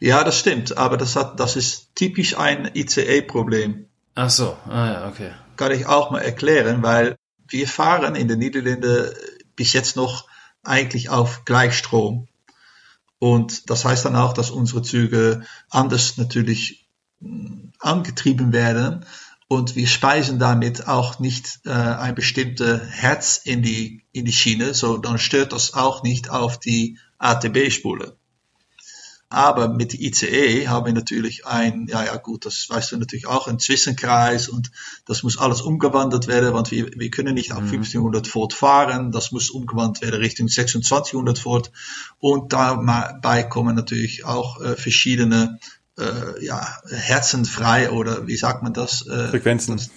Ja, 0.00 0.24
das 0.24 0.38
stimmt, 0.38 0.76
aber 0.76 0.96
das, 0.96 1.16
hat, 1.16 1.38
das 1.38 1.56
ist 1.56 1.94
typisch 1.94 2.36
ein 2.36 2.70
ICE-Problem. 2.74 3.86
Ach 4.14 4.30
so, 4.30 4.56
ah 4.68 4.86
ja, 4.86 5.08
okay. 5.08 5.30
Kann 5.56 5.72
ich 5.72 5.86
auch 5.86 6.10
mal 6.10 6.20
erklären, 6.20 6.82
weil 6.82 7.16
wir 7.48 7.68
fahren 7.68 8.14
in 8.14 8.28
den 8.28 8.38
Niederlanden 8.38 9.10
bis 9.56 9.72
jetzt 9.72 9.96
noch 9.96 10.26
eigentlich 10.62 11.10
auf 11.10 11.44
Gleichstrom. 11.44 12.28
Und 13.18 13.70
das 13.70 13.84
heißt 13.84 14.04
dann 14.04 14.16
auch, 14.16 14.32
dass 14.32 14.50
unsere 14.50 14.82
Züge 14.82 15.42
anders 15.70 16.16
natürlich 16.16 16.83
angetrieben 17.78 18.52
werden 18.52 19.04
und 19.48 19.76
wir 19.76 19.86
speisen 19.86 20.38
damit 20.38 20.88
auch 20.88 21.18
nicht 21.18 21.60
äh, 21.64 21.70
ein 21.70 22.14
bestimmtes 22.14 22.80
Herz 22.90 23.40
in 23.44 23.62
die, 23.62 24.02
in 24.12 24.24
die 24.24 24.32
Schiene, 24.32 24.74
so 24.74 24.96
dann 24.96 25.18
stört 25.18 25.52
das 25.52 25.74
auch 25.74 26.02
nicht 26.02 26.30
auf 26.30 26.58
die 26.58 26.98
ATB-Spule. 27.18 28.16
Aber 29.28 29.68
mit 29.68 29.92
der 29.92 30.00
ICE 30.00 30.68
haben 30.68 30.86
wir 30.86 30.92
natürlich 30.92 31.44
ein, 31.44 31.88
ja, 31.88 32.04
ja, 32.04 32.16
gut, 32.16 32.46
das 32.46 32.66
weißt 32.68 32.92
du 32.92 32.98
natürlich 32.98 33.26
auch, 33.26 33.48
ein 33.48 33.58
Zwischenkreis 33.58 34.48
und 34.48 34.70
das 35.06 35.24
muss 35.24 35.38
alles 35.38 35.60
umgewandelt 35.60 36.28
werden, 36.28 36.54
want 36.54 36.70
wir, 36.70 36.88
wir 36.96 37.10
können 37.10 37.34
nicht 37.34 37.50
auf 37.52 37.62
1500 37.62 38.32
Volt 38.32 38.52
fahren, 38.52 39.10
das 39.10 39.32
muss 39.32 39.50
umgewandelt 39.50 40.02
werden 40.02 40.20
Richtung 40.20 40.48
2600 40.48 41.44
Volt 41.44 41.72
und 42.20 42.52
dabei 42.52 43.42
kommen 43.42 43.74
natürlich 43.74 44.24
auch 44.24 44.60
äh, 44.60 44.76
verschiedene 44.76 45.58
äh, 45.98 46.44
ja, 46.44 46.66
herzenfrei 46.90 47.90
oder 47.90 48.26
wie 48.26 48.36
sagt 48.36 48.62
man 48.62 48.72
das? 48.72 49.06
Äh, 49.06 49.28
Frequenzen. 49.28 49.76
Das, 49.76 49.90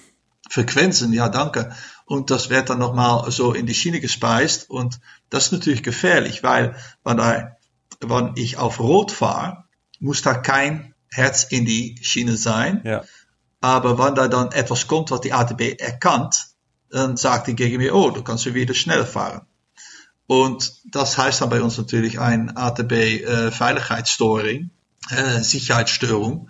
Frequenzen, 0.50 1.14
ja, 1.14 1.30
danke. 1.30 1.74
Und 2.06 2.32
das 2.32 2.50
wird 2.50 2.70
dann 2.70 2.80
nochmal 2.80 3.30
so 3.32 3.54
in 3.54 3.66
die 3.66 3.74
Schiene 3.74 4.00
gespeist 4.00 4.70
und 4.70 5.00
das 5.30 5.48
ist 5.48 5.52
natürlich 5.52 5.84
gefährlich, 5.84 6.42
weil 6.44 6.76
wenn, 7.04 7.18
da, 7.18 7.58
wenn 8.00 8.32
ich 8.36 8.58
auf 8.58 8.80
Rot 8.80 9.12
fahre, 9.12 9.66
muss 10.00 10.22
da 10.22 10.34
kein 10.34 10.94
Herz 11.12 11.44
in 11.44 11.66
die 11.66 11.98
Schiene 12.02 12.38
sein. 12.38 12.82
Ja. 12.86 13.04
Aber 13.60 13.98
wenn 13.98 14.16
da 14.16 14.28
dann 14.28 14.52
etwas 14.52 14.88
kommt, 14.88 15.12
was 15.12 15.22
die 15.22 15.34
ATB 15.34 15.80
erkannt, 15.80 16.48
dann 16.90 17.18
sagt 17.18 17.48
die 17.48 17.56
gegen 17.56 17.78
mir, 17.78 17.94
oh, 17.94 18.12
du 18.12 18.24
kannst 18.24 18.46
du 18.46 18.54
wieder 18.54 18.74
schneller 18.74 19.06
fahren. 19.06 19.42
Und 20.28 20.74
das 20.92 21.18
heißt 21.18 21.42
dann 21.42 21.50
bei 21.50 21.62
uns 21.62 21.78
natürlich 21.78 22.20
ein 22.20 22.56
ATB 22.56 23.24
äh, 25.10 25.42
Sicherheitsstörung. 25.42 26.50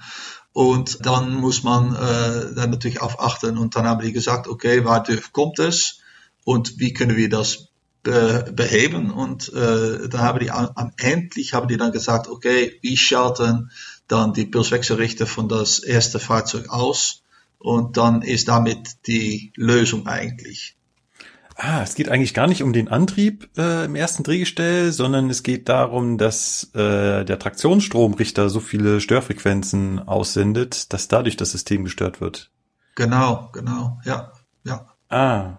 Und 0.53 1.05
dann 1.05 1.36
muss 1.36 1.64
man 1.64 1.95
äh, 1.95 2.55
dann 2.55 2.72
natürlich 2.72 3.01
auf 3.01 3.20
achten. 3.20 3.58
Und 3.58 3.76
dann 3.76 3.86
haben 3.86 4.01
die 4.01 4.14
gesagt, 4.14 4.47
okay, 4.47 4.86
wadurch 4.86 5.32
kommt 5.32 5.60
es 5.60 5.99
und 6.45 6.80
wie 6.80 6.93
können 6.93 7.16
wir 7.16 7.30
das 7.30 7.68
be 8.03 8.51
beheben? 8.55 9.12
Und 9.12 9.53
äh, 9.53 10.08
dann 10.08 10.22
haben 10.22 10.39
die 10.39 10.49
am, 10.49 10.70
am 10.76 10.91
endlich 10.97 11.53
haben 11.53 11.68
die 11.68 11.78
dann 11.78 11.91
gesagt, 11.91 12.28
okay, 12.28 12.80
wir 12.82 12.97
schalten 12.97 13.70
dann 14.08 14.34
die 14.34 14.45
Pulswechselrichter 14.45 15.28
von 15.28 15.49
das 15.49 15.80
erste 15.80 16.20
Fahrzeug 16.20 16.70
aus. 16.70 17.22
Und 17.60 17.97
dann 17.97 18.22
ist 18.22 18.47
damit 18.47 19.08
die 19.08 19.51
Lösung 19.55 20.08
eigentlich. 20.08 20.76
Ah, 21.60 21.82
es 21.82 21.95
geht 21.95 22.10
eigentlich 22.10 22.36
gar 22.36 22.45
nicht 22.45 22.62
um 22.62 22.72
den 22.72 22.88
Antrieb 22.88 23.49
äh, 23.58 23.86
im 23.86 23.95
ersten 23.95 24.22
Drehgestell, 24.22 24.91
sondern 24.91 25.28
es 25.32 25.41
geht 25.41 25.68
darum, 25.70 26.20
dass 26.20 26.70
äh, 26.76 27.26
der 27.26 27.39
Traktionsstromrichter 27.39 28.49
so 28.51 28.60
viele 28.60 29.01
Störfrequenzen 29.01 30.08
aussendet, 30.08 30.93
dass 30.93 31.08
dadurch 31.08 31.36
das 31.36 31.51
System 31.51 31.84
gestört 31.84 32.22
wird. 32.22 32.51
Genau, 32.93 33.49
genau, 33.53 33.99
ja, 34.05 34.34
ja. 34.66 34.86
Ah, 35.10 35.58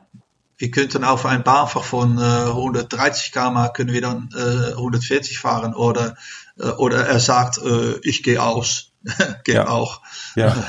Wir 0.56 0.70
könnten 0.70 1.02
auf 1.02 1.26
ein 1.26 1.42
Bahnfach 1.42 1.82
von 1.82 2.18
äh, 2.18 2.20
130 2.20 3.32
km 3.32 3.72
können 3.74 3.92
wir 3.92 4.00
dann 4.00 4.28
äh, 4.36 4.74
140 4.74 5.40
fahren 5.40 5.74
oder 5.74 6.16
äh, 6.58 6.68
oder 6.68 7.06
er 7.06 7.18
sagt, 7.18 7.58
äh, 7.58 7.98
ich 8.02 8.22
gehe 8.22 8.40
aus, 8.40 8.87
geht 9.44 9.54
Ja. 9.54 9.68
auch. 9.68 10.00
ja. 10.36 10.54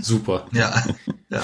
Super. 0.00 0.46
Ja, 0.52 0.84
ja. 1.28 1.42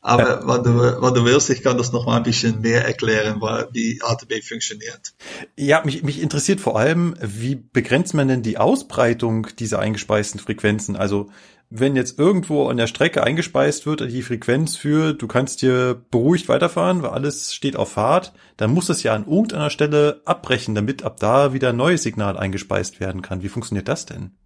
Aber 0.00 0.46
wenn 0.46 0.62
du, 0.62 1.02
wenn 1.02 1.14
du 1.14 1.24
willst, 1.24 1.50
ich 1.50 1.62
kann 1.62 1.78
das 1.78 1.92
noch 1.92 2.06
mal 2.06 2.16
ein 2.16 2.22
bisschen 2.22 2.60
mehr 2.60 2.84
erklären, 2.84 3.40
weil, 3.40 3.68
wie 3.72 4.00
ATB 4.02 4.42
funktioniert. 4.42 5.14
Ja, 5.56 5.82
mich, 5.84 6.02
mich 6.02 6.20
interessiert 6.20 6.60
vor 6.60 6.78
allem, 6.78 7.16
wie 7.20 7.54
begrenzt 7.56 8.14
man 8.14 8.28
denn 8.28 8.42
die 8.42 8.58
Ausbreitung 8.58 9.48
dieser 9.58 9.78
eingespeisten 9.78 10.40
Frequenzen? 10.40 10.96
Also, 10.96 11.30
wenn 11.68 11.96
jetzt 11.96 12.18
irgendwo 12.18 12.68
an 12.68 12.76
der 12.76 12.86
Strecke 12.86 13.24
eingespeist 13.24 13.86
wird, 13.86 14.00
die 14.00 14.22
Frequenz 14.22 14.76
für, 14.76 15.14
du 15.14 15.26
kannst 15.26 15.60
hier 15.60 16.00
beruhigt 16.10 16.48
weiterfahren, 16.48 17.02
weil 17.02 17.10
alles 17.10 17.54
steht 17.54 17.76
auf 17.76 17.92
Fahrt, 17.92 18.32
dann 18.56 18.72
muss 18.72 18.88
es 18.88 19.02
ja 19.02 19.14
an 19.14 19.26
irgendeiner 19.26 19.70
Stelle 19.70 20.22
abbrechen, 20.24 20.74
damit 20.74 21.02
ab 21.02 21.16
da 21.18 21.52
wieder 21.52 21.70
ein 21.70 21.76
neues 21.76 22.02
Signal 22.02 22.36
eingespeist 22.36 23.00
werden 23.00 23.22
kann. 23.22 23.42
Wie 23.42 23.48
funktioniert 23.48 23.88
das 23.88 24.06
denn? 24.06 24.36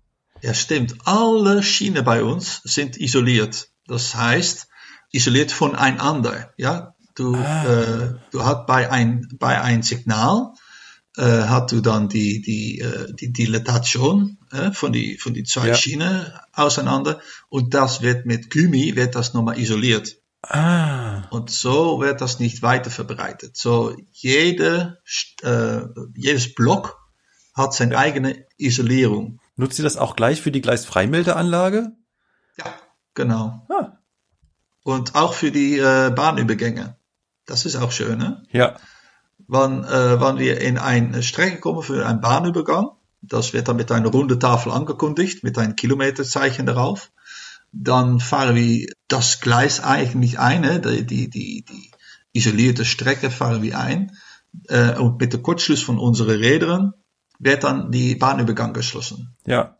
Ja, 0.41 0.55
stimmt. 0.55 0.95
Alle 1.05 1.62
Schienen 1.62 2.05
bei 2.05 2.25
uns 2.25 2.62
sind 2.64 2.99
isoliert. 2.99 3.68
Das 3.87 4.14
heißt, 4.14 4.68
isoliert 5.12 5.53
voneinander. 5.53 6.53
Ja, 6.57 6.95
du, 7.14 7.35
äh, 7.35 8.14
du 8.31 8.45
hast 8.45 8.66
bei 8.66 8.91
ein, 8.91 9.29
bei 9.39 9.61
ein 9.61 9.83
Signal, 9.83 10.53
äh, 11.17 11.23
hast 11.23 11.73
du 11.73 11.81
dann 11.81 12.09
die, 12.09 12.41
die, 12.41 12.81
äh, 12.81 13.13
die 13.15 13.33
Dilatation 13.33 14.39
äh, 14.53 14.71
von 14.73 14.93
die, 14.93 15.19
von 15.19 15.35
die 15.35 15.45
zwei 15.45 15.69
Ja. 15.69 15.75
Schienen 15.75 16.27
auseinander 16.53 17.21
und 17.49 17.75
das 17.75 18.01
wird 18.03 18.27
mit 18.27 18.51
Gummi, 18.51 18.95
wird 18.97 19.15
das 19.15 19.35
nochmal 19.35 19.59
isoliert. 19.59 20.17
Ah, 20.43 21.29
Und 21.31 21.51
so 21.51 22.01
wird 22.01 22.21
das 22.23 22.39
nicht 22.41 22.63
weiter 22.63 22.91
verbreitet. 22.91 23.57
So 23.59 23.95
jede, 24.13 24.99
äh, 25.43 25.81
jedes 26.17 26.55
Block 26.55 26.99
hat 27.55 27.75
seine 27.75 27.99
eigene 27.99 28.47
Isolierung. 28.57 29.39
nutzt 29.57 29.79
ihr 29.79 29.83
das 29.83 29.99
auch 29.99 30.17
gleich 30.17 30.41
für 30.41 30.51
die 30.51 30.63
Gleisfreimeldeanlage? 30.63 31.93
Ja, 32.57 32.75
genau. 33.15 33.67
Ah, 33.69 33.99
Und 34.83 35.15
auch 35.15 35.35
für 35.35 35.51
die 35.51 35.77
äh, 35.79 36.11
Bahnübergänge. 36.11 36.97
Das 37.45 37.67
ist 37.67 37.77
auch 37.77 37.93
schön, 37.93 38.19
ne? 38.19 38.43
ja, 38.51 38.77
Wann, 39.53 39.82
äh, 39.82 40.20
wann 40.20 40.38
wir 40.38 40.61
in 40.61 40.78
eine 40.78 41.24
Strecke 41.24 41.59
kommen 41.59 41.82
für 41.82 42.07
einen 42.07 42.20
Bahnübergang, 42.20 42.90
Das 43.20 43.53
wird 43.53 43.66
dann 43.66 43.76
mit 43.76 43.90
einer 43.90 44.09
runde 44.09 44.38
Tafel 44.38 44.70
angekündigt, 44.72 45.42
mit 45.42 45.59
einem 45.59 45.74
Kilometerzeichen 45.74 46.66
darauf. 46.66 47.11
Dann 47.72 48.20
fahren 48.20 48.55
wir 48.55 48.86
das 49.09 49.40
Gleis 49.40 49.82
eigentlich 49.82 50.38
ein, 50.38 50.62
hè, 50.64 50.78
die, 50.78 51.05
die, 51.05 51.28
die, 51.28 51.64
die 51.68 51.90
isolierte 52.32 52.84
Strecke 52.84 53.30
fahren 53.30 53.61
wir 53.62 53.76
ein. 53.78 54.16
Äh, 54.68 54.96
und 54.98 55.20
mit 55.20 55.32
dem 55.32 55.42
Kurzschluss 55.42 55.82
von 55.82 55.98
unseren 55.98 56.38
Rädern 56.38 56.94
wird 57.40 57.64
dann 57.64 57.90
die 57.90 58.14
Bahnübergang 58.14 58.72
geschlossen. 58.72 59.34
Ja. 59.46 59.76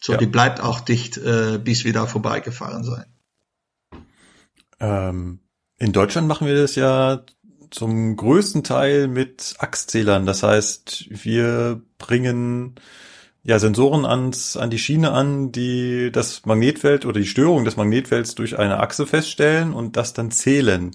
So, 0.00 0.12
Ja. 0.14 0.18
die 0.18 0.26
bleibt 0.26 0.60
auch 0.60 0.80
dicht, 0.80 1.16
äh, 1.16 1.58
bis 1.62 1.84
wir 1.84 1.92
da 1.92 2.06
vorbeigefahren 2.06 2.82
sein. 2.82 3.06
Ähm, 4.80 5.38
in 5.78 5.92
Deutschland 5.92 6.26
machen 6.26 6.46
wir 6.46 6.56
das 6.56 6.74
ja 6.74 7.22
zum 7.70 8.16
größten 8.16 8.64
Teil 8.64 9.08
mit 9.08 9.54
Achszählern. 9.58 10.26
Das 10.26 10.42
heißt, 10.42 11.06
wir 11.10 11.80
bringen 11.98 12.74
ja 13.46 13.60
Sensoren 13.60 14.04
ans, 14.04 14.56
an 14.56 14.70
die 14.70 14.78
Schiene 14.78 15.12
an, 15.12 15.52
die 15.52 16.10
das 16.10 16.44
Magnetfeld 16.46 17.06
oder 17.06 17.20
die 17.20 17.26
Störung 17.26 17.64
des 17.64 17.76
Magnetfelds 17.76 18.34
durch 18.34 18.58
eine 18.58 18.80
Achse 18.80 19.06
feststellen 19.06 19.72
und 19.72 19.96
das 19.96 20.12
dann 20.14 20.32
zählen. 20.32 20.90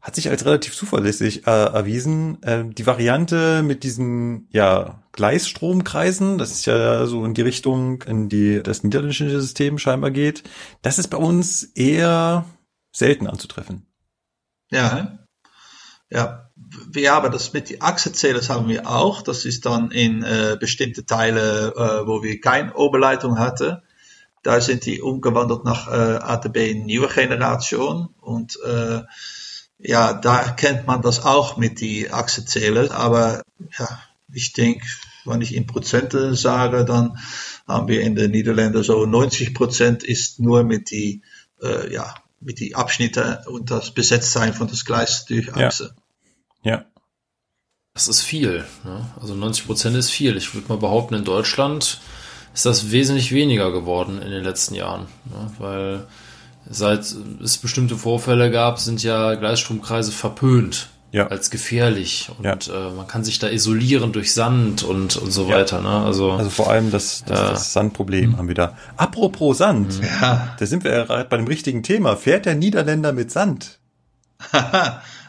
Hat 0.00 0.14
sich 0.14 0.30
als 0.30 0.44
relativ 0.44 0.74
zuverlässig 0.74 1.46
äh, 1.46 1.50
erwiesen. 1.50 2.40
Äh, 2.42 2.64
die 2.66 2.86
Variante 2.86 3.62
mit 3.62 3.82
diesen 3.82 4.48
ja 4.50 5.02
Gleisstromkreisen, 5.12 6.38
das 6.38 6.52
ist 6.52 6.66
ja 6.66 7.06
so 7.06 7.24
in 7.24 7.34
die 7.34 7.42
Richtung, 7.42 8.02
in 8.02 8.28
die 8.28 8.62
das 8.62 8.84
niederländische 8.84 9.28
System 9.28 9.78
scheinbar 9.78 10.12
geht, 10.12 10.44
das 10.82 10.98
ist 10.98 11.08
bei 11.08 11.18
uns 11.18 11.64
eher 11.64 12.46
selten 12.92 13.26
anzutreffen. 13.26 13.91
Ja, 14.72 15.18
ja. 16.10 16.48
Wir 16.90 17.12
haben 17.12 17.30
das 17.30 17.52
mit 17.52 17.68
die 17.68 17.82
Achsezählers 17.82 18.48
haben 18.48 18.68
wir 18.68 18.88
auch. 18.88 19.22
Das 19.22 19.44
ist 19.44 19.66
dann 19.66 19.90
in 19.90 20.22
äh, 20.22 20.56
bestimmte 20.58 21.04
Teile, 21.04 21.74
äh, 21.76 22.06
wo 22.06 22.22
wir 22.22 22.40
keine 22.40 22.74
Oberleitung 22.74 23.38
hatten. 23.38 23.82
Da 24.42 24.60
sind 24.60 24.86
die 24.86 25.02
umgewandelt 25.02 25.64
nach 25.64 25.88
äh, 25.88 26.16
ATB 26.16 26.74
nieuwe 26.74 27.08
Generation 27.08 28.08
und 28.20 28.58
äh, 28.64 29.02
ja, 29.78 30.14
da 30.14 30.50
kennt 30.50 30.86
man 30.86 31.02
das 31.02 31.24
auch 31.24 31.56
mit 31.56 31.80
die 31.80 32.10
Achsezähler, 32.10 32.92
aber 32.92 33.42
ja, 33.78 34.00
ich 34.32 34.52
denke, 34.52 34.86
wenn 35.24 35.42
ich 35.42 35.54
in 35.54 35.66
Prozente 35.66 36.34
sage, 36.34 36.84
dann 36.84 37.18
haben 37.66 37.88
wir 37.88 38.00
in 38.00 38.14
den 38.14 38.30
Niederlanden 38.30 38.82
so 38.82 39.04
90 39.04 39.54
Prozent 39.54 40.02
ist 40.02 40.40
nur 40.40 40.64
mit 40.64 40.90
die, 40.90 41.22
äh, 41.60 41.92
ja, 41.92 42.14
mit 42.42 42.60
die 42.60 42.74
Abschnitte 42.74 43.42
und 43.46 43.70
das 43.70 43.92
Besetztsein 43.92 44.54
von 44.54 44.68
das 44.68 44.84
Gleis 44.84 45.24
durch 45.26 45.46
Ja. 45.46 45.68
Achse. 45.68 45.94
Ja. 46.62 46.84
Das 47.94 48.08
ist 48.08 48.22
viel. 48.22 48.64
Ne? 48.84 49.10
Also 49.20 49.34
90 49.34 49.66
Prozent 49.66 49.96
ist 49.96 50.10
viel. 50.10 50.36
Ich 50.36 50.54
würde 50.54 50.68
mal 50.68 50.78
behaupten, 50.78 51.14
in 51.14 51.24
Deutschland 51.24 52.00
ist 52.54 52.66
das 52.66 52.90
wesentlich 52.90 53.32
weniger 53.32 53.70
geworden 53.72 54.20
in 54.22 54.30
den 54.30 54.44
letzten 54.44 54.74
Jahren. 54.74 55.06
Ne? 55.24 55.52
Weil 55.58 56.06
seit 56.68 57.00
es 57.42 57.58
bestimmte 57.58 57.96
Vorfälle 57.96 58.50
gab, 58.50 58.78
sind 58.78 59.02
ja 59.02 59.34
Gleisstromkreise 59.34 60.12
verpönt. 60.12 60.88
Ja. 61.12 61.26
Als 61.26 61.50
gefährlich. 61.50 62.30
Und 62.38 62.44
Ja. 62.44 62.88
äh, 62.88 62.90
man 62.90 63.06
kann 63.06 63.22
sich 63.22 63.38
da 63.38 63.48
isolieren 63.50 64.12
durch 64.12 64.32
Sand 64.32 64.82
und, 64.82 65.16
und 65.16 65.30
so 65.30 65.46
Ja. 65.48 65.56
weiter. 65.56 65.80
Ne? 65.82 65.90
Also, 65.90 66.32
Also 66.32 66.48
vor 66.50 66.70
allem 66.70 66.90
das, 66.90 67.22
das, 67.26 67.38
Ja. 67.38 67.50
das 67.50 67.72
Sandproblem 67.74 68.38
haben 68.38 68.48
wir 68.48 68.54
da. 68.54 68.76
Apropos 68.96 69.58
Sand, 69.58 70.00
Ja, 70.02 70.56
da 70.58 70.66
sind 70.66 70.84
wir 70.84 70.90
ja 70.90 71.04
gerade 71.04 71.28
bei 71.28 71.36
dem 71.36 71.46
richtigen 71.46 71.82
Thema. 71.82 72.16
Fährt 72.16 72.46
der 72.46 72.54
Niederländer 72.54 73.12
mit 73.12 73.30
Sand? 73.30 73.78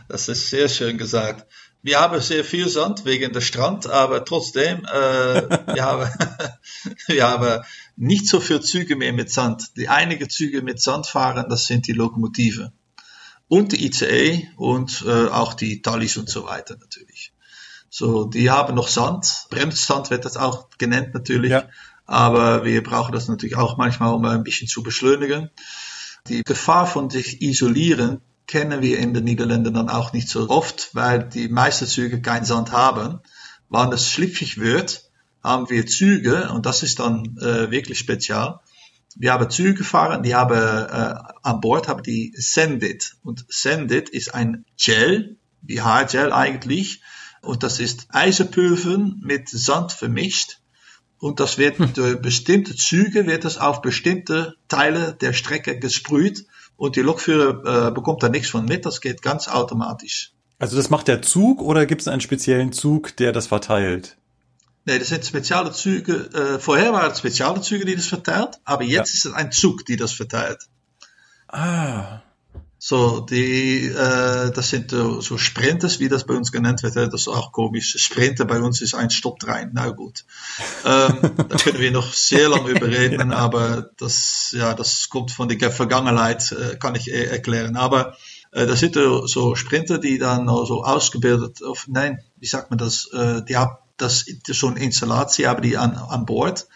das 0.08 0.30
ist 0.30 0.50
sehr 0.50 0.70
schön 0.70 0.98
gesagt. 0.98 1.46
Wir 1.82 2.00
haben 2.00 2.20
sehr 2.22 2.46
viel 2.46 2.70
Sand 2.70 3.04
wegen 3.04 3.34
der 3.34 3.42
Strand, 3.42 3.88
aber 3.90 4.24
trotzdem, 4.24 4.86
äh, 4.86 5.42
wir, 5.76 5.84
haben, 5.84 6.10
wir 7.08 7.28
haben 7.28 7.64
nicht 7.98 8.28
so 8.30 8.40
viel 8.40 8.62
Züge 8.62 8.96
mehr 8.96 9.12
mit 9.12 9.30
Sand. 9.32 9.76
Die 9.76 9.90
einige 9.90 10.30
Züge 10.30 10.62
mit 10.62 10.82
Sand 10.82 11.08
fahren, 11.08 11.46
das 11.50 11.66
sind 11.68 11.88
die 11.88 11.92
Lokomotive. 11.94 12.72
Und 13.48 13.72
die 13.72 13.86
ICE 13.86 14.48
und 14.56 15.04
äh, 15.08 15.28
auch 15.28 15.54
die 15.54 15.82
Thalys 15.82 16.18
und 16.18 16.30
so 16.30 16.46
weiter 16.46 16.76
natürlich. 16.80 17.34
So, 17.90 18.26
die 18.26 18.50
haben 18.50 18.74
noch 18.74 18.88
Sand. 18.88 19.46
Bremssand 19.52 20.10
wird 20.10 20.26
das 20.26 20.38
auch 20.38 20.70
genannt 20.78 21.14
natürlich. 21.14 21.52
Ja. 21.52 21.70
Aber 22.06 22.66
wir 22.66 22.82
brauchen 22.82 23.14
das 23.14 23.28
natürlich 23.28 23.56
auch 23.56 23.78
manchmal, 23.78 24.14
um 24.14 24.26
ein 24.26 24.44
bisschen 24.44 24.68
zu 24.68 24.82
beschleunigen. 24.82 25.52
Die 26.28 26.44
Gefahr 26.44 26.88
von 26.88 27.10
sich 27.10 27.42
isolieren 27.42 28.22
kennen 28.48 28.82
wir 28.82 29.00
in 29.00 29.14
den 29.14 29.24
Niederlanden 29.24 29.74
dann 29.74 29.90
auch 29.90 30.14
nicht 30.14 30.28
so 30.28 30.50
oft, 30.50 30.90
weil 30.94 31.28
die 31.30 31.48
meisten 31.50 31.86
Züge 31.86 32.22
kein 32.22 32.46
Sand 32.46 32.72
haben. 32.72 33.20
Wann 33.70 33.92
es 33.94 34.10
schlüpfig 34.10 34.60
wird, 34.60 35.10
haben 35.44 35.70
wir 35.70 35.86
Züge, 35.86 36.50
und 36.52 36.66
das 36.66 36.84
ist 36.84 37.00
dann 37.00 37.38
äh, 37.38 37.72
wirklich 37.72 38.00
spezial. 38.00 38.60
Wir 39.16 39.34
haben 39.34 39.50
Züge 39.50 39.76
gefahren, 39.76 40.24
die 40.24 40.36
haben 40.36 40.58
äh, 40.58 41.16
an 41.44 41.62
Bord 41.62 41.88
haben 41.88 42.04
die 42.04 42.34
Sendit. 42.36 43.16
Und 43.24 43.46
Sendit 43.48 44.10
ist 44.10 44.34
ein 44.34 44.66
Gel, 44.78 45.38
wie 45.62 45.82
Haargel 45.82 46.34
eigentlich. 46.34 47.02
Und 47.42 47.64
das 47.64 47.80
ist 47.80 48.08
Eisenpulver 48.10 48.98
mit 49.22 49.50
Sand 49.50 49.92
vermischt. 49.92 50.60
Und 51.20 51.40
das 51.40 51.58
wird 51.58 51.78
durch 51.98 52.22
bestimmte 52.22 52.76
Züge 52.76 53.26
wird 53.28 53.46
das 53.46 53.58
auf 53.58 53.82
bestimmte 53.82 54.56
Teile 54.68 55.14
der 55.14 55.32
Strecke 55.32 55.80
gesprüht 55.80 56.46
und 56.76 56.98
die 56.98 57.02
Lokführer 57.02 57.88
äh, 57.88 57.92
bekommt 57.92 58.24
da 58.24 58.30
nichts 58.30 58.50
von 58.50 58.66
mit. 58.66 58.86
Das 58.86 59.00
geht 59.00 59.22
ganz 59.22 59.48
automatisch. 59.48 60.34
Also 60.60 60.76
das 60.76 60.90
macht 60.90 61.08
der 61.08 61.22
Zug 61.22 61.62
oder 61.62 61.86
gibt 61.86 62.02
es 62.02 62.08
einen 62.08 62.22
speziellen 62.22 62.74
Zug, 62.74 63.16
der 63.18 63.32
das 63.32 63.48
verteilt? 63.48 64.18
Nee, 64.86 65.00
das 65.00 65.10
sind 65.10 65.26
spezielle 65.26 65.72
Züge. 65.72 66.30
Äh, 66.34 66.60
vorher 66.60 66.92
waren 66.94 67.12
es 67.12 67.20
spezielle 67.20 67.62
Züge, 67.62 67.86
die 67.86 67.96
das 67.96 68.08
verteilt, 68.08 68.60
aber 68.66 68.84
jetzt 68.84 69.14
Ja. 69.14 69.18
ist 69.18 69.26
es 69.26 69.34
ein 69.34 69.52
Zug, 69.52 69.86
die 69.86 69.96
das 69.96 70.12
verteilt. 70.14 70.68
Ah, 71.48 72.22
So, 72.86 73.22
die, 73.22 73.86
äh, 73.88 74.52
das 74.52 74.70
sind 74.70 74.92
so, 74.92 75.22
so 75.22 75.38
Sprinters, 75.38 76.02
wie 76.02 76.10
das 76.10 76.26
bei 76.26 76.34
uns 76.34 76.52
genannt 76.52 76.84
wird. 76.84 76.98
Das 76.98 77.14
ist 77.22 77.28
auch 77.30 77.54
komisch. 77.54 77.96
Sprinter 77.98 78.44
bei 78.44 78.60
uns 78.60 78.82
ist 78.82 78.94
ein 78.94 79.10
Stopptrein. 79.10 79.72
Na 79.74 79.88
gut. 79.92 80.26
Ähm, 80.84 81.18
da 81.50 81.56
können 81.58 81.80
wir 81.80 81.92
noch 81.92 82.12
sehr 82.12 82.50
lange 82.50 82.72
überreden, 82.72 83.32
aber 83.32 83.90
das, 83.98 84.50
ja, 84.52 84.74
das 84.74 85.08
kommt 85.08 85.32
von 85.32 85.48
der 85.48 85.72
Vergangenheit, 85.72 86.52
äh, 86.52 86.76
kann 86.76 86.96
ich 86.96 87.10
eh 87.10 87.24
erklären. 87.24 87.78
Aber 87.78 88.18
äh, 88.52 88.66
da 88.66 88.76
sind 88.76 88.96
so 88.96 89.28
so 89.28 89.56
Sprinter, 89.56 89.98
die 89.98 90.18
dann 90.18 90.48
so 90.48 90.84
ausgebildet, 90.84 91.62
of, 91.62 91.86
nein, 91.88 92.20
wie 92.38 92.48
sagt 92.48 92.70
man 92.70 92.80
das? 92.80 93.10
Äh, 93.14 93.44
die 93.48 93.56
haben 93.56 93.78
das, 93.98 94.26
so 94.48 94.68
eine 94.68 94.80
Installatie 94.80 95.48
haben 95.48 95.62
die 95.62 95.78
an, 95.78 95.96
an 95.96 96.26
Bord. 96.26 96.68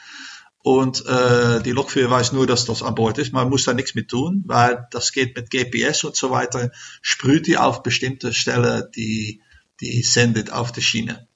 Und 0.60 1.06
äh, 1.06 1.62
die 1.64 1.72
Lokführer 1.72 2.12
weiß 2.12 2.34
nur, 2.34 2.46
dass 2.46 2.66
das 2.66 2.84
an 2.84 2.96
Bord 2.96 3.18
ist. 3.20 3.32
Man 3.32 3.50
muss 3.50 3.64
da 3.64 3.74
nichts 3.74 3.96
mit 3.96 4.10
tun, 4.10 4.44
weil 4.48 4.86
das 4.92 5.14
geht 5.14 5.36
mit 5.36 5.50
GPS 5.50 6.04
und 6.04 6.16
so 6.16 6.30
weiter. 6.30 6.72
Sprüht 7.02 7.48
die 7.48 7.58
auf 7.58 7.84
bestimmte 7.84 8.34
Stellen, 8.34 8.84
die, 8.96 9.42
die 9.80 10.02
sendet 10.04 10.52
auf 10.52 10.72
die 10.74 10.82
Schiene. 10.82 11.28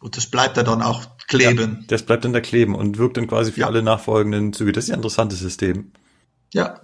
Und 0.00 0.16
das 0.16 0.26
bleibt 0.26 0.56
da 0.56 0.62
dann 0.62 0.80
auch 0.80 1.04
kleben. 1.28 1.84
das 1.88 2.02
bleibt 2.02 2.24
dann 2.24 2.32
da 2.32 2.40
kleben 2.40 2.74
und 2.74 2.96
wirkt 2.96 3.18
dann 3.18 3.26
quasi 3.26 3.52
für 3.52 3.60
Ja. 3.60 3.66
alle 3.66 3.82
nachfolgenden 3.82 4.54
Züge. 4.54 4.72
Das 4.72 4.84
ist 4.84 4.88
ja 4.88 4.94
ein 4.94 5.00
interessantes 5.00 5.40
System. 5.40 5.92
Ja. 6.54 6.80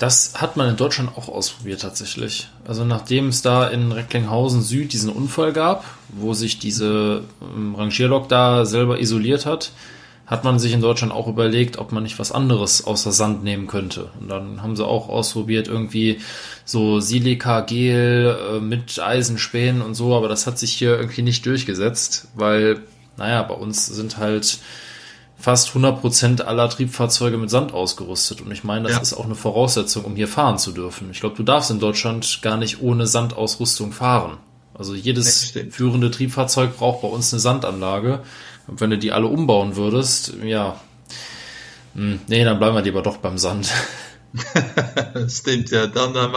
Das 0.00 0.32
hat 0.40 0.56
man 0.56 0.70
in 0.70 0.76
Deutschland 0.78 1.10
auch 1.14 1.28
ausprobiert 1.28 1.82
tatsächlich. 1.82 2.48
Also 2.66 2.86
nachdem 2.86 3.28
es 3.28 3.42
da 3.42 3.68
in 3.68 3.92
Recklinghausen 3.92 4.62
Süd 4.62 4.94
diesen 4.94 5.10
Unfall 5.12 5.52
gab, 5.52 5.84
wo 6.08 6.32
sich 6.32 6.58
diese 6.58 7.24
ähm, 7.42 7.74
Rangierlok 7.74 8.26
da 8.26 8.64
selber 8.64 8.98
isoliert 8.98 9.44
hat, 9.44 9.72
hat 10.24 10.42
man 10.42 10.58
sich 10.58 10.72
in 10.72 10.80
Deutschland 10.80 11.12
auch 11.12 11.28
überlegt, 11.28 11.76
ob 11.76 11.92
man 11.92 12.02
nicht 12.02 12.18
was 12.18 12.32
anderes 12.32 12.86
außer 12.86 13.12
Sand 13.12 13.44
nehmen 13.44 13.66
könnte. 13.66 14.08
Und 14.18 14.28
dann 14.28 14.62
haben 14.62 14.74
sie 14.74 14.86
auch 14.86 15.10
ausprobiert, 15.10 15.68
irgendwie 15.68 16.20
so 16.64 17.00
Silika-Gel 17.00 18.38
äh, 18.54 18.60
mit 18.60 18.98
Eisenspänen 19.00 19.82
und 19.82 19.92
so, 19.92 20.16
aber 20.16 20.28
das 20.28 20.46
hat 20.46 20.58
sich 20.58 20.72
hier 20.72 20.96
irgendwie 20.98 21.22
nicht 21.22 21.44
durchgesetzt, 21.44 22.28
weil, 22.34 22.80
naja, 23.18 23.42
bei 23.42 23.54
uns 23.54 23.84
sind 23.84 24.16
halt 24.16 24.60
fast 25.40 25.70
100% 25.70 26.42
aller 26.42 26.68
Triebfahrzeuge 26.68 27.38
mit 27.38 27.50
Sand 27.50 27.72
ausgerüstet. 27.72 28.40
Und 28.42 28.52
ich 28.52 28.62
meine, 28.62 28.88
das 28.88 28.96
Ja. 28.96 29.02
ist 29.02 29.14
auch 29.14 29.24
eine 29.24 29.34
Voraussetzung, 29.34 30.04
um 30.04 30.14
hier 30.14 30.28
fahren 30.28 30.58
zu 30.58 30.72
dürfen. 30.72 31.08
Ich 31.10 31.20
glaube, 31.20 31.36
du 31.36 31.42
darfst 31.42 31.70
in 31.70 31.80
Deutschland 31.80 32.40
gar 32.42 32.56
nicht 32.56 32.82
ohne 32.82 33.06
Sandausrüstung 33.06 33.92
fahren. 33.92 34.36
Also 34.74 34.94
jedes 34.94 35.52
führende 35.70 36.10
Triebfahrzeug 36.10 36.76
braucht 36.76 37.02
bei 37.02 37.08
uns 37.08 37.32
eine 37.32 37.40
Sandanlage. 37.40 38.20
Und 38.66 38.80
wenn 38.80 38.90
du 38.90 38.98
die 38.98 39.12
alle 39.12 39.26
umbauen 39.26 39.76
würdest, 39.76 40.34
ja, 40.44 40.78
hm, 41.94 42.20
nee, 42.28 42.44
dann 42.44 42.58
bleiben 42.58 42.76
wir 42.76 42.82
lieber 42.82 43.02
doch 43.02 43.16
beim 43.16 43.36
Sand. 43.36 43.70
Stimmt, 45.28 45.70
ja. 45.70 45.86
Dann, 45.86 46.14
äh, 46.14 46.28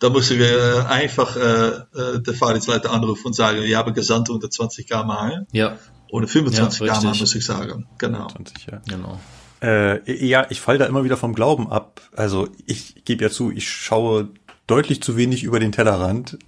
dann 0.00 0.12
müssen 0.12 0.38
wir 0.38 0.48
äh, 0.58 0.80
einfach 0.86 1.36
äh, 1.36 1.68
äh, 1.68 2.20
der 2.20 2.34
Fahrdienstleiter 2.34 2.90
anrufen 2.90 3.26
und 3.28 3.34
sagen, 3.34 3.62
wir 3.62 3.78
haben 3.78 3.94
gesandt 3.94 4.30
unter 4.30 4.50
20 4.50 4.86
km/h. 4.88 5.44
ja, 5.52 5.76
Oder 6.10 6.28
25 6.28 6.80
Ja, 6.80 6.92
richtig. 6.94 7.20
muss 7.20 7.34
ich 7.34 7.44
sagen. 7.44 7.86
Genau. 7.98 8.28
20, 8.28 8.66
ja. 8.66 8.80
genau. 8.88 9.20
Äh, 9.62 10.26
ja, 10.26 10.46
ich 10.50 10.60
falle 10.60 10.78
da 10.78 10.86
immer 10.86 11.04
wieder 11.04 11.16
vom 11.16 11.34
Glauben 11.34 11.70
ab. 11.70 12.00
Also 12.14 12.48
ich 12.66 13.04
gebe 13.04 13.24
ja 13.24 13.30
zu, 13.30 13.50
ich 13.50 13.68
schaue 13.68 14.28
deutlich 14.66 15.02
zu 15.02 15.16
wenig 15.16 15.44
über 15.44 15.60
den 15.60 15.72
Tellerrand. 15.72 16.38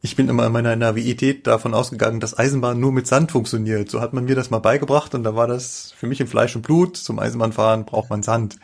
Ich 0.00 0.14
bin 0.16 0.28
immer 0.28 0.46
in 0.46 0.52
meiner 0.52 0.76
Naivität 0.76 1.46
davon 1.46 1.74
ausgegangen, 1.74 2.20
dass 2.20 2.38
Eisenbahn 2.38 2.78
nur 2.78 2.92
mit 2.92 3.06
Sand 3.06 3.32
funktioniert. 3.32 3.90
So 3.90 4.00
hat 4.00 4.12
man 4.12 4.24
mir 4.24 4.36
das 4.36 4.50
mal 4.50 4.60
beigebracht 4.60 5.14
und 5.14 5.24
da 5.24 5.34
war 5.34 5.48
das 5.48 5.92
für 5.96 6.06
mich 6.06 6.20
in 6.20 6.28
Fleisch 6.28 6.54
und 6.54 6.62
Blut. 6.62 6.96
Zum 6.96 7.18
Eisenbahnfahren 7.18 7.84
braucht 7.84 8.08
man 8.08 8.22
Sand. 8.22 8.56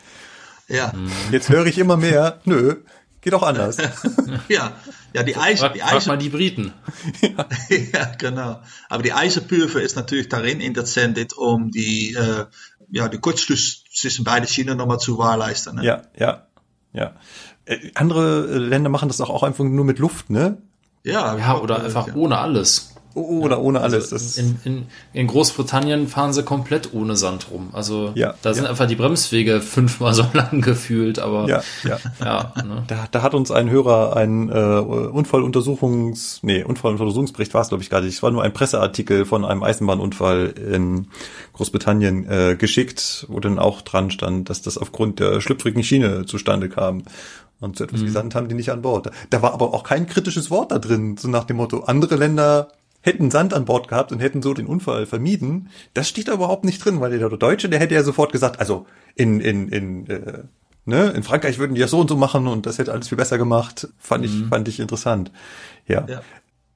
Ja, 0.67 0.93
Jetzt 1.31 1.49
höre 1.49 1.65
ich 1.67 1.77
immer 1.77 1.95
mehr, 1.97 2.39
nö, 2.45 2.77
geht 3.21 3.33
auch 3.35 3.43
anders. 3.43 3.77
ja, 4.47 4.71
ja, 5.15 5.23
die 5.23 5.37
Eis, 5.37 5.61
Frag, 5.61 5.73
die 5.73 5.79
frag 5.79 5.93
Eis, 5.93 6.05
mal 6.07 6.17
die 6.17 6.27
Briten. 6.27 6.73
ja, 7.93 8.11
genau. 8.17 8.59
Aber 8.89 9.01
die 9.01 9.13
Eisenpulver 9.13 9.81
ist 9.81 9.95
natürlich 9.95 10.27
darin 10.27 10.59
inzendiert, 10.59 11.31
um 11.37 11.71
die, 11.71 12.13
äh, 12.13 12.45
ja, 12.91 13.07
die 13.07 13.17
Kurzschluss 13.17 13.85
zwischen 13.93 14.25
beiden 14.25 14.45
Schienen 14.45 14.77
nochmal 14.77 14.99
zu 14.99 15.15
gewährleisten. 15.15 15.77
Ne? 15.77 15.85
Ja, 15.85 16.01
ja, 16.17 16.47
ja. 16.91 17.13
Äh, 17.63 17.91
andere 17.95 18.57
Länder 18.57 18.89
machen 18.89 19.07
das 19.07 19.21
auch, 19.21 19.29
auch 19.29 19.43
einfach 19.43 19.63
nur 19.63 19.85
mit 19.85 19.99
Luft, 19.99 20.29
ne? 20.29 20.57
ja, 21.03 21.37
Ja, 21.37 21.59
oder 21.59 21.81
einfach 21.81 22.07
ja. 22.07 22.15
ohne 22.15 22.37
alles. 22.37 22.94
O- 23.15 23.39
Oder 23.41 23.61
ohne 23.61 23.81
alles. 23.81 24.09
Das 24.09 24.21
ist, 24.21 24.37
Also 24.37 24.51
In, 24.65 24.73
in, 24.73 24.85
in 25.13 25.27
Großbritannien 25.27 26.07
fahren 26.07 26.33
sie 26.33 26.43
komplett 26.43 26.93
ohne 26.93 27.15
Sand 27.15 27.47
rum. 27.49 27.69
Also 27.73 28.11
Ja, 28.15 28.35
da 28.41 28.53
sind 28.53 28.65
ja. 28.65 28.69
einfach 28.69 28.87
die 28.87 28.95
Bremswege 28.95 29.61
fünfmal 29.61 30.13
so 30.13 30.25
lang 30.33 30.61
gefühlt, 30.61 31.17
aber 31.19 31.47
ja, 31.47 31.63
ja. 31.83 31.97
ja 32.23 32.53
ne? 32.63 32.83
Da, 32.87 33.07
da 33.09 33.21
hat 33.21 33.33
uns 33.33 33.51
ein 33.51 33.69
Hörer 33.69 34.15
einen 34.15 34.49
äh, 34.49 34.53
Unfalluntersuchungs, 35.51 36.39
nee, 36.43 36.63
Unfalluntersuchungsbericht 36.63 37.53
war 37.53 37.61
es 37.61 37.69
glaube 37.69 37.83
ich 37.83 37.89
gar 37.89 38.01
nicht. 38.01 38.15
Es 38.15 38.23
war 38.23 38.31
nur 38.31 38.43
ein 38.43 38.53
Presseartikel 38.53 39.25
von 39.25 39.45
einem 39.45 39.63
Eisenbahnunfall 39.63 40.53
in 40.71 41.07
Großbritannien 41.53 42.29
äh, 42.29 42.55
geschickt, 42.57 43.25
wo 43.29 43.39
dann 43.39 43.59
auch 43.59 43.81
dran 43.81 44.11
stand, 44.11 44.49
dass 44.49 44.61
das 44.61 44.77
aufgrund 44.77 45.19
der 45.19 45.41
schlüpfrigen 45.41 45.83
Schiene 45.83 46.25
zustande 46.25 46.69
kam. 46.69 47.03
Und 47.61 47.77
so 47.77 47.85
etwas 47.85 48.03
wie 48.03 48.09
Sand 48.09 48.35
haben 48.35 48.49
die 48.49 48.55
nicht 48.55 48.69
an 48.71 48.81
Bord. 48.81 49.05
Da, 49.05 49.11
da 49.29 49.41
war 49.41 49.53
aber 49.53 49.73
auch 49.73 49.83
kein 49.83 50.07
kritisches 50.07 50.51
Wort 50.51 50.71
da 50.71 50.79
drin, 50.79 51.15
so 51.17 51.29
nach 51.29 51.45
dem 51.45 51.55
Motto, 51.57 51.79
andere 51.85 52.15
Länder 52.17 52.67
hätten 53.05 53.29
Sand 53.31 53.53
an 53.53 53.65
Bord 53.65 53.87
gehabt 53.87 54.11
und 54.11 54.19
hätten 54.19 54.41
so 54.41 54.53
den 54.53 54.65
Unfall 54.65 55.05
vermieden. 55.05 55.69
Das 55.93 56.09
steht 56.09 56.27
da 56.27 56.33
überhaupt 56.33 56.65
nicht 56.65 56.83
drin, 56.83 56.99
weil 56.99 57.17
der 57.17 57.29
Deutsche, 57.29 57.69
der 57.69 57.79
hätte 57.79 57.93
ja 57.93 58.03
sofort 58.03 58.31
gesagt, 58.31 58.59
also 58.59 58.87
in, 59.13 59.39
in, 59.39 59.69
in, 59.69 60.07
äh, 60.07 60.43
ne, 60.85 61.11
in 61.11 61.23
Frankreich 61.23 61.59
würden 61.59 61.75
die 61.75 61.81
das 61.81 61.91
so 61.91 61.99
und 61.99 62.09
so 62.09 62.17
machen 62.17 62.47
und 62.47 62.65
das 62.65 62.79
hätte 62.79 62.91
alles 62.91 63.07
viel 63.07 63.17
besser 63.17 63.37
gemacht. 63.37 63.87
Fand 63.99 64.25
ich, 64.25 64.31
fand 64.49 64.67
ich 64.67 64.79
interessant. 64.79 65.31
Ja. 65.87 66.05
Ja. 66.07 66.21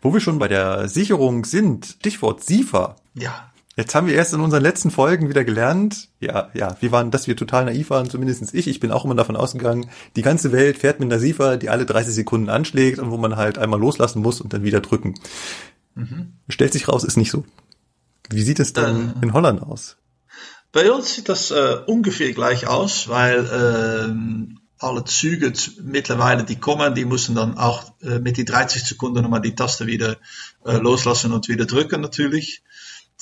Wo 0.01 0.13
wir 0.13 0.21
schon 0.21 0.39
bei 0.39 0.47
der 0.47 0.88
Sicherung 0.88 1.45
sind, 1.45 1.97
Stichwort 1.99 2.43
SIFA. 2.43 2.95
ja, 3.15 3.49
Jetzt 3.80 3.95
haben 3.95 4.07
wir 4.07 4.13
erst 4.13 4.34
in 4.34 4.41
unseren 4.41 4.61
letzten 4.61 4.91
Folgen 4.91 5.30
wieder 5.30 5.45
gelernt, 5.45 6.09
ja, 6.19 6.49
ja, 6.53 6.75
wir 6.82 6.91
waren, 6.91 7.11
dass 7.11 7.27
wir 7.27 7.38
total 7.38 7.63
naiv 7.63 7.91
waren, 7.91 8.09
zumindestens 8.09 8.53
ich. 8.53 8.67
Ich 8.67 8.82
bin 8.82 8.91
auch 8.91 9.05
immer 9.05 9.15
davon 9.15 9.38
ausgegangen, 9.38 9.89
die 10.17 10.21
ganze 10.21 10.51
Welt 10.51 10.77
fährt 10.77 10.99
mit 10.99 11.09
einer 11.09 11.21
SIFA, 11.21 11.55
die 11.55 11.69
alle 11.69 11.86
30 11.86 12.13
Sekunden 12.13 12.49
anschlägt 12.49 12.99
und 12.99 13.09
wo 13.09 13.15
man 13.15 13.38
halt 13.38 13.57
einmal 13.57 13.80
loslassen 13.80 14.21
muss 14.21 14.41
und 14.41 14.51
dann 14.51 14.63
wieder 14.63 14.82
drücken. 14.82 15.13
Stellt 16.50 16.74
sich 16.74 16.88
raus, 16.88 17.04
ist 17.04 17.18
nicht 17.18 17.32
so. 17.32 17.45
Wie 18.30 18.43
sieht 18.43 18.60
es 18.60 18.74
dann 18.74 19.16
in 19.22 19.34
Holland 19.34 19.62
aus? 19.62 19.97
Bei 20.72 20.91
uns 20.91 21.16
sieht 21.16 21.30
das 21.30 21.52
äh, 21.52 21.78
ungefähr 21.88 22.32
gleich 22.34 22.68
aus, 22.68 23.08
weil 23.08 23.50
ähm, 23.52 24.60
alle 24.78 25.04
Züge 25.04 25.52
mittlerweile, 25.82 26.43
die 26.43 26.58
kommen, 26.58 26.93
die 26.95 27.06
müssen 27.06 27.36
dann 27.36 27.58
auch 27.58 27.91
äh, 28.02 28.20
mit 28.20 28.38
die 28.38 28.45
30 28.45 28.84
Sekunden 28.84 29.24
nochmal 29.24 29.41
die 29.41 29.56
Taste 29.56 29.88
wieder 29.88 30.18
äh, 30.66 30.78
loslassen 30.78 31.34
und 31.34 31.50
wieder 31.50 31.66
drücken 31.66 32.02
natürlich. 32.02 32.62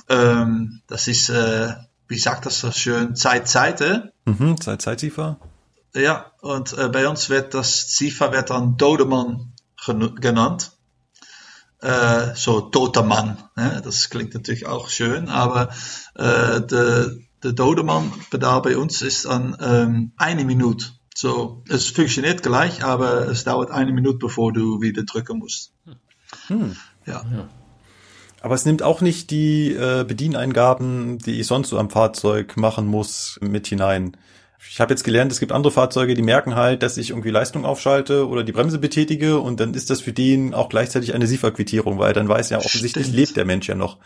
Ähm, 0.10 0.82
das 0.88 1.08
ist, 1.08 1.30
äh, 1.30 1.74
wie 2.08 2.20
sagt 2.20 2.46
das 2.46 2.60
so 2.60 2.72
schön, 2.72 3.16
Zeit, 3.16 3.48
Zeit, 3.48 3.82
äh? 3.82 4.02
Mhm, 4.26 4.60
Zeit, 4.60 4.82
Zeit 4.82 5.00
SIFA. 5.00 5.40
Ja, 5.96 6.32
und 6.42 6.78
äh, 6.78 6.90
bei 6.90 7.08
uns 7.08 7.30
wird 7.30 7.54
das 7.54 7.96
SIFA 7.96 8.32
wird 8.34 8.50
dann 8.50 8.78
Dodemann 8.78 9.54
genannt. 10.20 10.72
Äh, 11.82 12.34
so 12.36 12.62
toter 12.62 13.04
Mann. 13.04 13.38
Ne? 13.56 13.82
Das 13.84 14.10
klingt 14.10 14.34
natürlich 14.34 14.66
auch 14.66 14.90
schön, 14.90 15.30
aber 15.30 15.70
äh, 16.16 16.62
der, 16.62 17.12
der 17.44 17.52
Dodemann-Pedal 17.54 18.62
bei 18.64 18.78
uns 18.78 19.02
ist 19.02 19.26
dann 19.26 19.56
ähm, 19.62 20.12
eine 20.18 20.44
Minute. 20.44 20.88
So, 21.16 21.64
es 21.70 21.88
funktioniert 21.90 22.44
gleich, 22.44 22.84
aber 22.84 23.28
es 23.28 23.44
dauert 23.44 23.72
eine 23.72 23.92
Minute, 23.92 24.18
bevor 24.18 24.54
du 24.54 24.82
wieder 24.82 25.04
drücken 25.04 25.40
musst. 25.40 25.72
Ja. 27.06 27.24
Aber 28.42 28.56
es 28.56 28.66
nimmt 28.66 28.84
auch 28.84 29.02
nicht 29.02 29.32
die 29.32 29.72
äh, 29.72 30.04
Bedieneingaben, 30.04 31.18
die 31.20 31.40
ich 31.40 31.48
sonst 31.48 31.70
so 31.70 31.80
am 31.80 31.90
Fahrzeug 31.90 32.56
machen 32.58 32.88
muss, 32.88 33.40
mit 33.42 33.68
hinein. 33.68 34.16
Ich 34.70 34.82
habe 34.82 34.92
jetzt 34.94 35.04
gelernt, 35.04 35.32
es 35.32 35.40
gibt 35.40 35.52
andere 35.52 35.72
Fahrzeuge, 35.72 36.16
die 36.16 36.22
merken 36.22 36.56
halt, 36.56 36.84
dass 36.84 36.98
ich 36.98 37.12
irgendwie 37.12 37.30
Leistung 37.30 37.66
aufschalte 37.66 38.28
oder 38.28 38.44
die 38.44 38.52
Bremse 38.52 38.80
betätige 38.80 39.40
und 39.40 39.60
dann 39.60 39.74
ist 39.74 39.90
das 39.90 40.02
für 40.02 40.14
den 40.14 40.54
auch 40.54 40.70
gleichzeitig 40.70 41.14
eine 41.14 41.28
SIFA-Quittierung, 41.28 42.00
weil 42.00 42.14
dann 42.14 42.28
weiß 42.28 42.50
ja 42.50 42.58
offensichtlich 42.58 43.06
Stimmt. 43.06 43.18
lebt 43.18 43.38
der 43.38 43.46
Mensch 43.46 43.68
ja 43.68 43.76
noch. 43.76 43.98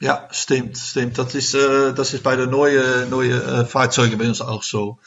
Ja, 0.00 0.28
stimmt, 0.30 0.78
stimmt. 0.78 1.18
Das 1.18 1.34
ist, 1.34 1.54
äh, 1.54 1.92
das 1.92 2.14
ist 2.14 2.22
bei 2.22 2.34
den 2.34 2.48
neuen, 2.48 3.10
neuen 3.10 3.40
äh, 3.42 3.64
Fahrzeugen 3.66 4.16
bei 4.18 4.26
uns 4.26 4.40
auch 4.40 4.62
so. 4.62 4.98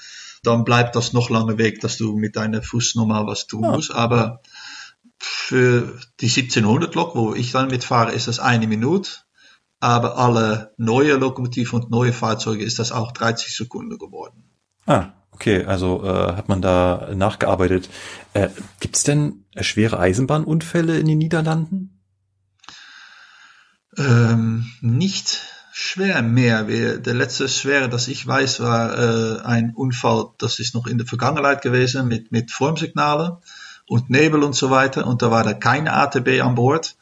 Dann 0.44 0.64
bleibt 0.66 0.96
das 0.96 1.14
noch 1.14 1.30
lange 1.32 1.58
weg, 1.58 1.82
dass 1.82 1.98
du 1.98 2.16
mit 2.16 2.36
deiner 2.36 2.62
Fuß 2.62 2.96
nochmal 2.96 3.26
was 3.26 3.48
tun 3.48 3.62
musst. 3.62 3.92
Aber 3.92 4.42
für 5.18 6.00
die 6.20 6.28
1700 6.28 6.94
Lok, 6.94 7.16
wo 7.16 7.34
ich 7.34 7.52
dann 7.52 7.70
mitfahre, 7.70 8.12
ist 8.12 8.28
das 8.28 8.40
eine 8.40 8.68
Minute. 8.68 9.10
Aber 9.80 10.18
alle 10.18 10.74
neue 10.78 11.16
Lokomotiven 11.16 11.82
und 11.82 11.92
neue 11.92 12.14
Fahrzeuge 12.14 12.64
ist 12.64 12.78
das 12.78 12.92
auch 12.92 13.12
30 13.14 13.56
Sekunden 13.56 13.98
geworden. 13.98 14.53
Ah, 14.86 15.14
okay, 15.32 15.66
also 15.66 16.04
äh, 16.04 16.36
hat 16.36 16.50
man 16.50 16.62
da 16.62 17.10
nachgearbeitet. 17.16 17.90
Äh, 18.34 18.50
Gibt 18.80 18.96
es 18.96 19.04
denn 19.04 19.46
äh, 19.54 19.64
schwere 19.64 20.00
Eisenbahnunfälle 20.00 21.00
in 21.00 21.08
den 21.08 21.18
Niederlanden? 21.18 22.02
Ähm, 23.98 24.66
nicht 24.82 25.42
schwer 25.72 26.22
mehr. 26.22 26.64
Der 26.64 27.14
letzte 27.14 27.48
schwere, 27.50 27.90
das 27.90 28.08
ich 28.08 28.26
weiß, 28.26 28.60
war 28.60 28.98
äh, 28.98 29.42
ein 29.42 29.74
Unfall, 29.76 30.28
das 30.38 30.60
ist 30.60 30.76
noch 30.76 30.88
in 30.88 30.98
der 30.98 31.08
Vergangenheit 31.08 31.62
gewesen, 31.62 32.08
mit, 32.08 32.32
mit 32.32 32.52
Formsignalen 32.52 33.38
und 33.88 34.10
Nebel 34.10 34.44
und 34.44 34.56
so 34.56 34.70
weiter. 34.70 35.08
Und 35.08 35.22
da 35.22 35.32
war 35.32 35.44
da 35.44 35.54
keine 35.54 35.94
ATB 35.94 36.42
an 36.42 36.56
Bord. 36.56 36.96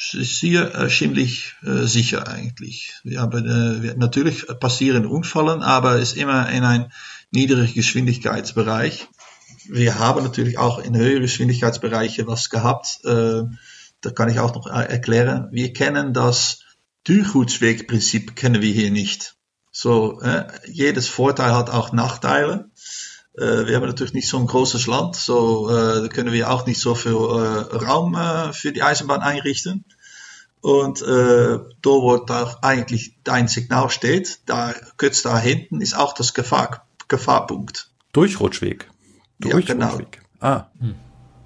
Hier 0.00 0.74
äh, 0.76 0.88
ziemlich 0.88 1.56
äh, 1.64 1.86
sicher 1.86 2.28
eigentlich. 2.28 2.94
Wir 3.02 3.20
haben, 3.20 3.44
äh, 3.44 3.94
natürlich 3.96 4.46
passieren 4.60 5.06
Unfallen, 5.06 5.62
aber 5.62 5.96
es 5.96 6.10
ist 6.10 6.16
immer 6.16 6.48
in 6.50 6.62
ein 6.62 6.92
niedrigen 7.32 7.74
Geschwindigkeitsbereich. 7.74 9.08
Wir 9.68 9.98
haben 9.98 10.22
natürlich 10.22 10.56
auch 10.56 10.78
in 10.78 10.96
höheren 10.96 11.22
Geschwindigkeitsbereichen 11.22 12.26
was 12.26 12.48
gehabt. 12.48 13.00
Da 13.04 14.10
kann 14.14 14.30
ich 14.30 14.38
auch 14.38 14.54
noch 14.54 14.66
erklären. 14.66 15.48
Wir 15.50 15.74
kennen 15.74 16.14
das 16.14 16.60
Duurgoedswegprinzip 17.04 18.34
kennen 18.34 18.62
wir 18.62 18.72
hier 18.72 18.90
nicht. 18.90 19.36
So, 19.70 20.22
jedes 20.66 21.08
Vorteil 21.08 21.54
hat 21.54 21.68
auch 21.68 21.92
Nachteile. 21.92 22.70
Äh, 23.38 23.66
wir 23.66 23.76
haben 23.76 23.86
natürlich 23.86 24.14
nicht 24.14 24.28
so 24.28 24.38
ein 24.38 24.46
großes 24.46 24.86
Land, 24.86 25.16
so 25.16 25.68
äh, 25.70 26.02
da 26.02 26.08
können 26.08 26.32
wir 26.32 26.50
auch 26.50 26.66
nicht 26.66 26.80
so 26.80 26.94
viel 26.94 27.12
äh, 27.12 27.76
Raum 27.76 28.14
äh, 28.14 28.52
für 28.52 28.72
die 28.72 28.82
Eisenbahn 28.82 29.20
einrichten. 29.20 29.84
Und 30.60 31.02
äh, 31.02 31.04
da 31.06 31.90
wo 31.90 32.16
da 32.16 32.58
eigentlich 32.62 33.14
dein 33.22 33.46
Signal 33.46 33.90
steht, 33.90 34.40
da 34.46 34.74
kurz 34.96 35.22
da 35.22 35.38
hinten 35.38 35.80
ist 35.80 35.96
auch 35.96 36.14
das 36.14 36.34
Gefahr, 36.34 36.86
Gefahrpunkt. 37.06 37.90
Durchrutschweg. 38.12 38.90
Ja, 39.42 39.60
genau. 39.60 39.90
Durchrutschweg. 39.90 40.20
Ah, 40.40 40.66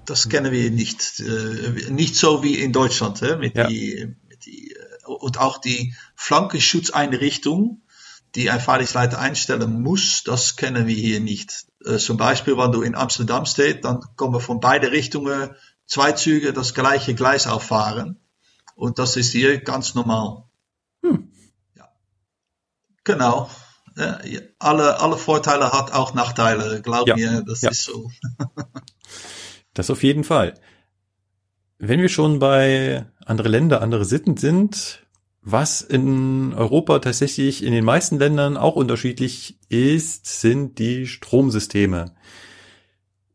Das 0.05 0.29
kennen 0.29 0.51
wir 0.51 0.71
nicht. 0.71 1.19
Äh, 1.19 1.91
nicht 1.91 2.15
so 2.15 2.41
wie 2.43 2.55
in 2.55 2.73
Deutschland, 2.73 3.21
hè, 3.21 3.37
mit 3.37 3.55
Ja. 3.55 3.67
die, 3.67 4.15
mit 4.27 4.45
die, 4.45 4.71
äh, 4.71 5.05
und 5.05 5.37
auch 5.37 5.59
die 5.59 5.93
Flankenschutzeinrichtung, 6.15 7.81
die 8.35 8.49
ein 8.49 8.59
Fahrdienstleiter 8.59 9.19
einstellen 9.19 9.81
muss, 9.81 10.23
das 10.23 10.55
kennen 10.55 10.87
wir 10.87 10.95
hier 10.95 11.19
nicht. 11.19 11.65
Äh, 11.85 11.97
zum 11.97 12.17
Beispiel, 12.17 12.57
wenn 12.57 12.71
du 12.71 12.81
in 12.81 12.95
Amsterdam 12.95 13.45
stehst, 13.45 13.83
dann 13.83 14.01
kommen 14.15 14.39
von 14.39 14.59
beide 14.59 14.91
Richtungen 14.91 15.51
zwei 15.85 16.11
Züge 16.13 16.53
das 16.53 16.73
gleiche 16.73 17.13
Gleis 17.15 17.47
auffahren. 17.47 18.19
Und 18.75 18.99
das 18.99 19.17
ist 19.17 19.31
hier 19.31 19.59
ganz 19.59 19.93
normal. 19.95 20.43
Ja. 21.03 21.89
Genau. 23.03 23.49
Ja, 23.95 24.19
alle, 24.57 24.99
alle 24.99 25.17
Vorteile 25.17 25.71
hat 25.71 25.91
auch 25.91 26.15
Nachteile, 26.15 26.81
glaub 26.81 27.07
Ja. 27.07 27.15
mir, 27.15 27.43
das 27.45 27.61
Ja. 27.61 27.69
ist 27.69 27.83
so. 27.83 28.11
Das 29.75 29.89
auf 29.89 30.03
jeden 30.03 30.23
Fall. 30.23 30.53
Wenn 31.79 31.99
wir 31.99 32.09
schon 32.09 32.37
bei 32.39 33.05
andere 33.25 33.49
Länder, 33.49 33.81
andere 33.81 34.05
Sitten 34.05 34.37
sind, 34.37 35.02
was 35.43 35.81
in 35.81 36.53
Europa 36.53 36.99
tatsächlich 36.99 37.63
in 37.63 37.73
den 37.73 37.83
meisten 37.83 38.17
Ländern 38.17 38.55
auch 38.55 38.75
unterschiedlich 38.75 39.59
ist, 39.69 40.25
sind 40.39 40.79
die 40.79 41.05
Stromsysteme. 41.05 42.15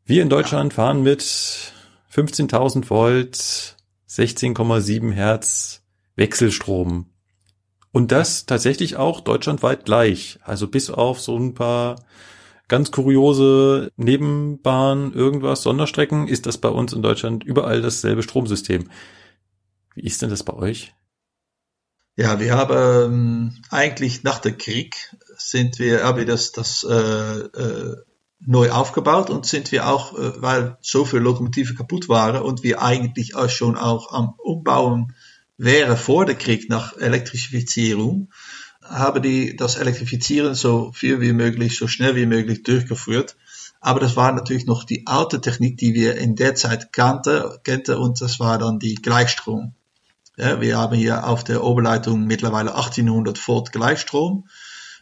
Wir 0.07 0.23
in 0.23 0.31
Deutschland 0.31 0.73
fahren 0.73 1.03
mit 1.03 1.21
15.000 1.21 2.89
Volt, 2.89 3.77
16,7 4.09 5.13
Hertz 5.13 5.83
Wechselstrom. 6.17 7.07
Und 7.93 8.11
das 8.11 8.47
tatsächlich 8.47 8.97
auch 8.97 9.21
deutschlandweit 9.21 9.85
gleich. 9.85 10.39
Also 10.43 10.67
bis 10.67 10.91
auf 10.91 11.21
so 11.21 11.37
ein 11.37 11.55
paar 11.55 11.97
ganz 12.69 12.91
kuriose 12.91 13.93
Nebenbahn, 13.97 15.13
irgendwas, 15.13 15.63
Sonderstrecken, 15.63 16.27
ist 16.27 16.47
das 16.47 16.59
bei 16.59 16.69
uns 16.69 16.93
in 16.93 17.03
Deutschland 17.03 17.45
überall 17.45 17.83
dasselbe 17.83 18.23
Stromsystem. 18.23 18.89
Wie 19.95 20.03
ist 20.03 20.23
denn 20.23 20.31
das 20.31 20.43
bei 20.43 20.55
euch? 20.55 20.95
Ja, 22.21 22.41
wir 22.41 22.57
haben 22.57 23.12
ähm, 23.12 23.62
eigentlich 23.71 24.25
nach 24.25 24.41
dem 24.41 24.59
Krieg 24.59 25.14
sind 25.37 25.79
wir, 25.79 26.03
haben 26.03 26.19
wir 26.19 26.27
das, 26.27 26.51
das 26.51 26.83
äh, 26.83 26.93
äh, 26.93 27.97
neu 28.41 28.73
aufgebaut 28.73 29.31
und 29.31 29.47
sind 29.47 29.71
wir 29.71 29.87
auch, 29.87 30.19
äh, 30.19 30.43
weil 30.43 30.79
so 30.81 31.05
viele 31.05 31.23
Lokomotiven 31.23 31.77
kaputt 31.77 32.09
waren 32.09 32.43
und 32.43 32.64
wir 32.64 32.83
eigentlich 32.83 33.37
auch 33.37 33.49
schon 33.49 33.77
auch 33.77 34.12
am 34.12 34.35
Umbauen 34.37 35.14
wäre 35.59 35.97
vor 35.97 36.27
dem 36.27 36.37
Krieg 36.37 36.69
nach 36.69 36.97
Elektrifizierung, 36.97 38.33
haben 38.83 39.23
die 39.23 39.55
das 39.55 39.77
Elektrifizieren 39.77 40.57
so 40.57 40.91
viel 40.93 41.21
wie 41.21 41.33
möglich, 41.33 41.79
so 41.79 41.87
schnell 41.87 42.16
wie 42.16 42.27
möglich 42.27 42.64
durchgeführt. 42.64 43.37
Aber 43.81 44.01
das 44.01 44.16
war 44.16 44.33
natürlich 44.33 44.66
noch 44.66 44.83
die 44.83 45.07
alte 45.07 45.41
Technik, 45.41 45.77
die 45.77 45.95
wir 45.95 46.16
in 46.16 46.35
der 46.35 46.57
Zeit 46.57 46.93
kannte, 46.93 47.61
kannte 47.62 47.97
und 48.01 48.21
das 48.21 48.41
war 48.41 48.59
dann 48.59 48.81
die 48.81 48.97
Gleichstrom. 48.97 49.77
Wir 50.39 50.78
haben 50.78 50.97
hier 50.97 51.26
auf 51.26 51.43
der 51.43 51.64
Oberleitung 51.64 52.24
mittlerweile 52.24 52.74
1800 52.74 53.49
Volt 53.49 53.72
Gleichstrom. 53.72 54.47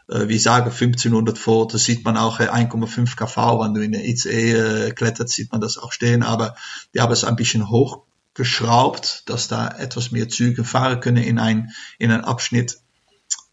Äh, 0.09 0.29
wir 0.29 0.41
sagen 0.41 0.71
1500 0.71 1.47
Volt, 1.47 1.75
das 1.75 1.85
sieht 1.85 2.05
man 2.05 2.17
auch 2.17 2.41
1,5 2.41 3.17
kV, 3.17 3.61
wenn 3.61 3.75
du 3.75 3.83
in 3.83 3.93
der 3.93 4.05
ICE 4.05 4.53
äh, 4.53 4.91
klettert, 4.93 5.29
sieht 5.29 5.53
man 5.53 5.61
das 5.61 5.79
auch 5.79 5.93
stehen, 5.93 6.23
aber 6.23 6.57
die 6.95 7.01
haben 7.01 7.13
es 7.13 7.25
ein 7.25 7.37
bisschen 7.37 7.69
hochgeschraubt, 7.69 9.29
dass 9.29 9.49
da 9.49 9.69
etwas 9.69 10.11
mehr 10.11 10.29
Züge 10.29 10.65
fahren 10.65 11.01
können 11.01 11.23
in 11.23 11.39
ein, 11.39 11.71
in 11.99 12.11
einen 12.11 12.25
Abschnitt. 12.25 12.81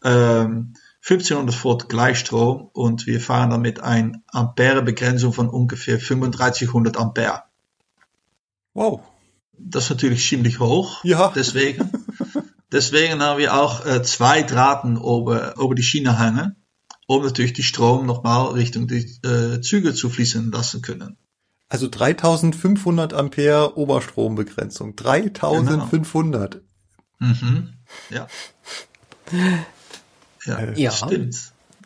Ähm, 0.02 0.74
1500 1.06 1.64
Volt 1.64 1.88
Gleichstrom 1.90 2.70
und 2.72 3.06
wir 3.06 3.20
fahren 3.20 3.50
dann 3.50 3.60
mit 3.60 3.80
einer 3.80 4.22
Ampere-Begrenzung 4.28 5.34
von 5.34 5.50
ungefähr 5.50 5.98
3500 5.98 6.96
Ampere. 6.96 7.42
Wow. 8.72 9.02
Das 9.58 9.84
ist 9.84 9.90
natürlich 9.90 10.26
ziemlich 10.28 10.60
hoch. 10.60 11.02
Ja. 11.04 11.28
Deswegen, 11.34 11.90
deswegen 12.72 13.22
haben 13.22 13.38
wir 13.38 13.54
auch 13.54 13.84
äh, 13.86 14.02
zwei 14.02 14.42
Drahten 14.42 14.96
über, 14.96 15.56
über 15.56 15.74
die 15.74 15.82
Schiene 15.82 16.18
hängen, 16.18 16.56
um 17.06 17.22
natürlich 17.24 17.52
die 17.52 17.62
Strom 17.62 18.06
nochmal 18.06 18.52
Richtung 18.52 18.86
die 18.88 19.04
äh, 19.26 19.60
Züge 19.60 19.94
zu 19.94 20.10
fließen 20.10 20.50
lassen 20.52 20.82
können. 20.82 21.16
Also 21.68 21.88
3500 21.88 23.14
Ampere 23.14 23.76
Oberstrombegrenzung. 23.78 24.96
3500. 24.96 26.60
Mhm. 27.18 27.72
Ja. 28.10 28.26
Ja, 30.46 30.58
Äh, 30.58 30.80
Ja. 30.80 30.90
das 30.90 30.98
stimmt. 30.98 31.36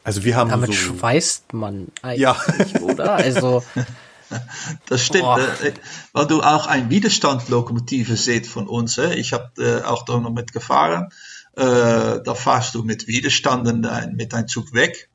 Also 0.05 0.25
wir 0.25 0.37
haben 0.37 0.51
Damit 0.51 0.69
so, 0.69 0.73
schweißt 0.75 1.53
man 1.53 1.89
eigentlich, 2.03 2.21
Ja. 2.21 2.37
oder? 2.83 3.13
Also, 3.15 3.63
Das 4.87 5.05
stimmt. 5.05 5.39
Äh, 5.39 5.75
weil 6.13 6.27
du 6.27 6.43
auch 6.43 6.67
ein 6.67 6.91
Widerstandlokomotive 6.91 8.17
seht 8.17 8.47
von 8.47 8.67
uns. 8.67 8.99
Äh. 8.99 9.15
Ich 9.15 9.33
habe 9.33 9.51
äh, 9.63 9.85
auch 9.85 10.05
da 10.05 10.19
noch 10.19 10.33
mitgefahren. 10.33 11.09
Da 11.55 12.35
fahrst 12.37 12.77
du 12.77 12.85
mit 12.85 13.09
Widerstanden 13.09 13.85
mit 14.15 14.33
einem 14.33 14.47
Zug 14.47 14.75
weg. 14.75 15.11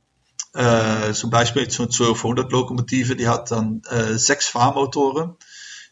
Zum 1.13 1.29
Beispiel 1.29 1.71
so 1.71 1.83
1200 1.83 2.51
Lokomotive, 2.51 3.15
die 3.15 3.29
hat 3.29 3.49
dann 3.49 3.81
sechs 4.15 4.49
Fahrmotoren. 4.49 5.37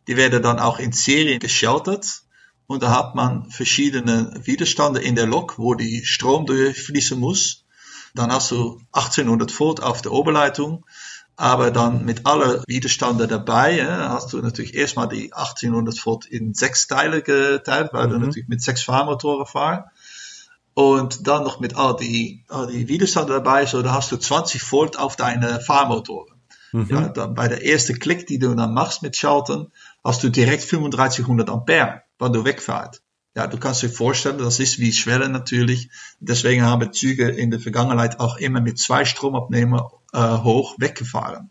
Die 0.08 0.18
werden 0.18 0.44
dann 0.44 0.60
auch 0.60 0.80
in 0.80 0.92
Serie 0.92 1.40
geschaltet. 1.40 2.24
Und 2.68 2.84
da 2.84 2.92
hat 2.92 3.16
man 3.16 3.50
verschiedene 3.50 4.34
Widerstände 4.44 5.00
in 5.00 5.16
der 5.16 5.26
Lok, 5.26 5.58
wo 5.58 5.74
die 5.74 6.04
Strom 6.06 6.46
durchfließen 6.46 7.18
muss. 7.18 7.64
Dann 8.14 8.32
hast 8.32 8.52
du 8.52 8.82
1800 8.92 9.58
Volt 9.58 9.82
auf 9.82 10.02
der 10.02 10.12
Oberleitung. 10.12 10.86
Aber 11.36 11.72
dann 11.72 12.06
mit 12.06 12.28
aller 12.28 12.64
Widerstände 12.68 13.28
dabei 13.28 13.78
ja, 13.78 14.10
hast 14.10 14.34
du 14.34 14.38
natürlich 14.40 14.76
erstmal 14.76 15.08
die 15.08 15.34
1800 15.34 16.06
Volt 16.06 16.26
in 16.26 16.54
sechs 16.54 16.88
Teile 16.88 17.22
geteilt, 17.22 17.90
weil 17.94 18.10
du 18.10 18.20
natürlich 18.20 18.48
mit 18.48 18.62
sechs 18.62 18.84
Fahrmotoren 18.84 19.46
fahrst. 19.46 19.88
Und 20.74 21.28
dann 21.28 21.44
noch 21.44 21.60
mit 21.60 21.76
all 21.76 21.96
die, 21.96 22.46
all 22.48 22.68
die 22.68 22.88
Widerstände 22.88 23.34
dabei, 23.34 23.66
so 23.66 23.82
da 23.82 23.94
hast 23.94 24.12
du 24.12 24.18
20 24.18 24.72
Volt 24.72 24.98
auf 24.98 25.16
deine 25.16 25.60
Fahrmotoren. 25.60 26.36
Ja, 26.74 27.10
dann 27.10 27.36
bei 27.36 27.50
der 27.50 27.66
ersten 27.66 28.00
Klick, 28.00 28.28
die 28.28 28.40
du 28.40 28.56
dann 28.56 28.74
machst 28.74 29.02
mit 29.02 29.18
Schalten, 29.18 29.72
hast 30.04 30.24
du 30.24 30.30
direkt 30.30 30.72
3500 30.72 31.50
Ampere, 31.50 32.04
wenn 32.18 32.32
du 32.32 32.46
wegfährst. 32.46 33.04
Ja, 33.36 33.48
du 33.48 33.58
kannst 33.58 33.82
dir 33.82 33.90
vorstellen, 33.90 34.38
das 34.38 34.60
ist 34.60 34.80
wie 34.80 34.92
Schwelle 34.92 35.30
natürlich. 35.30 35.90
Deswegen 36.20 36.64
haben 36.64 36.92
Züge 36.92 37.30
in 37.30 37.50
der 37.50 37.62
Vergangenheit 37.62 38.20
auch 38.20 38.38
immer 38.38 38.60
mit 38.60 38.78
zwei 38.78 39.06
Stromabnehmer 39.06 39.92
äh, 40.12 40.20
hoch 40.20 40.76
weggefahren. 40.80 41.50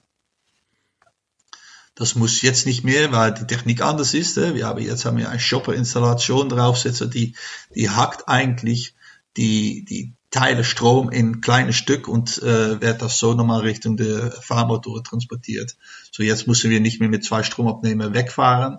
Das 1.95 2.15
muss 2.15 2.43
jetzt 2.43 2.67
nicht 2.67 2.85
mehr, 2.85 3.13
weil 3.13 3.33
die 3.33 3.47
Technik 3.47 3.83
anders 3.83 4.15
ist. 4.15 4.37
Äh. 4.37 4.55
Wir 4.55 4.67
haben 4.67 4.81
jetzt 4.83 5.05
haben 5.05 5.17
wir 5.17 5.31
eine 5.31 5.41
Shopper-Installation 5.41 6.49
draufsetzen, 6.49 7.11
die, 7.11 7.35
die 7.75 7.91
hackt 7.91 8.29
eigentlich 8.29 8.95
die, 9.37 9.85
die 9.85 10.15
Teile 10.31 10.65
Strom 10.65 11.11
in 11.11 11.41
kleine 11.41 11.73
Stück 11.73 12.09
und 12.09 12.39
äh, 12.43 12.81
wird 12.81 13.03
das 13.03 13.19
so 13.19 13.35
nochmal 13.35 13.61
Richtung 13.61 13.97
der 13.97 14.31
Fahrmotoren 14.31 15.03
transportiert. 15.03 15.77
So 16.13 16.23
jetzt 16.23 16.47
müssen 16.47 16.71
wir 16.71 16.81
nicht 16.81 17.01
mehr 17.01 17.09
mit 17.09 17.25
zwei 17.25 17.43
Stromabnehmer 17.43 18.15
wegfahren. 18.15 18.79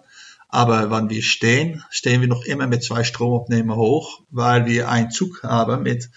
Aber 0.54 0.92
wenn 0.92 1.10
wir 1.10 1.24
stehen, 1.24 1.82
stehen 1.90 2.20
wir 2.20 2.28
noch 2.28 2.44
immer 2.44 2.68
mit 2.68 2.84
zwei 2.84 3.06
Stromabnehmer 3.06 3.78
hoch, 3.78 4.20
weil 4.30 4.66
wir 4.66 4.90
einen 4.90 5.10
Zug 5.10 5.44
haben 5.44 5.84
mit, 5.84 6.10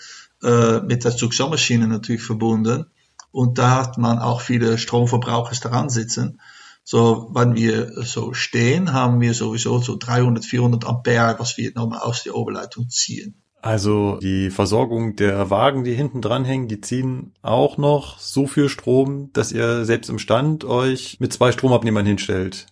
äh, 0.42 0.80
mit 0.80 1.04
der 1.04 1.16
Zugsammelmaschine 1.16 1.86
natürlich 1.86 2.22
verbunden. 2.22 2.86
Und 3.30 3.58
da 3.58 3.76
hat 3.76 3.96
man 3.96 4.18
auch 4.18 4.40
viele 4.40 4.76
Stromverbraucher 4.76 5.54
daran 5.62 5.88
sitzen. 5.88 6.40
So, 6.82 7.30
wenn 7.32 7.54
wir 7.54 8.02
so 8.02 8.34
stehen, 8.34 8.92
haben 8.92 9.20
wir 9.20 9.34
sowieso 9.34 9.78
so 9.78 9.96
300, 9.96 10.44
400 10.44 10.84
Ampere, 10.84 11.36
was 11.38 11.56
wir 11.56 11.70
nochmal 11.74 12.00
aus 12.00 12.24
der 12.24 12.34
Oberleitung 12.34 12.88
ziehen. 12.88 13.40
also 13.62 14.18
die 14.20 14.50
Versorgung 14.50 15.16
der 15.16 15.48
Wagen, 15.48 15.84
die 15.84 15.94
hinten 15.94 16.20
dranhängen, 16.20 16.68
die 16.68 16.82
ziehen 16.82 17.32
auch 17.40 17.78
noch 17.78 18.18
so 18.18 18.46
viel 18.46 18.68
Strom, 18.68 19.30
dass 19.32 19.52
ihr 19.52 19.86
selbst 19.86 20.10
im 20.10 20.18
Stand 20.18 20.64
euch 20.64 21.16
mit 21.20 21.32
zwei 21.32 21.50
Stromabnehmern 21.50 22.04
hinstellt. 22.04 22.66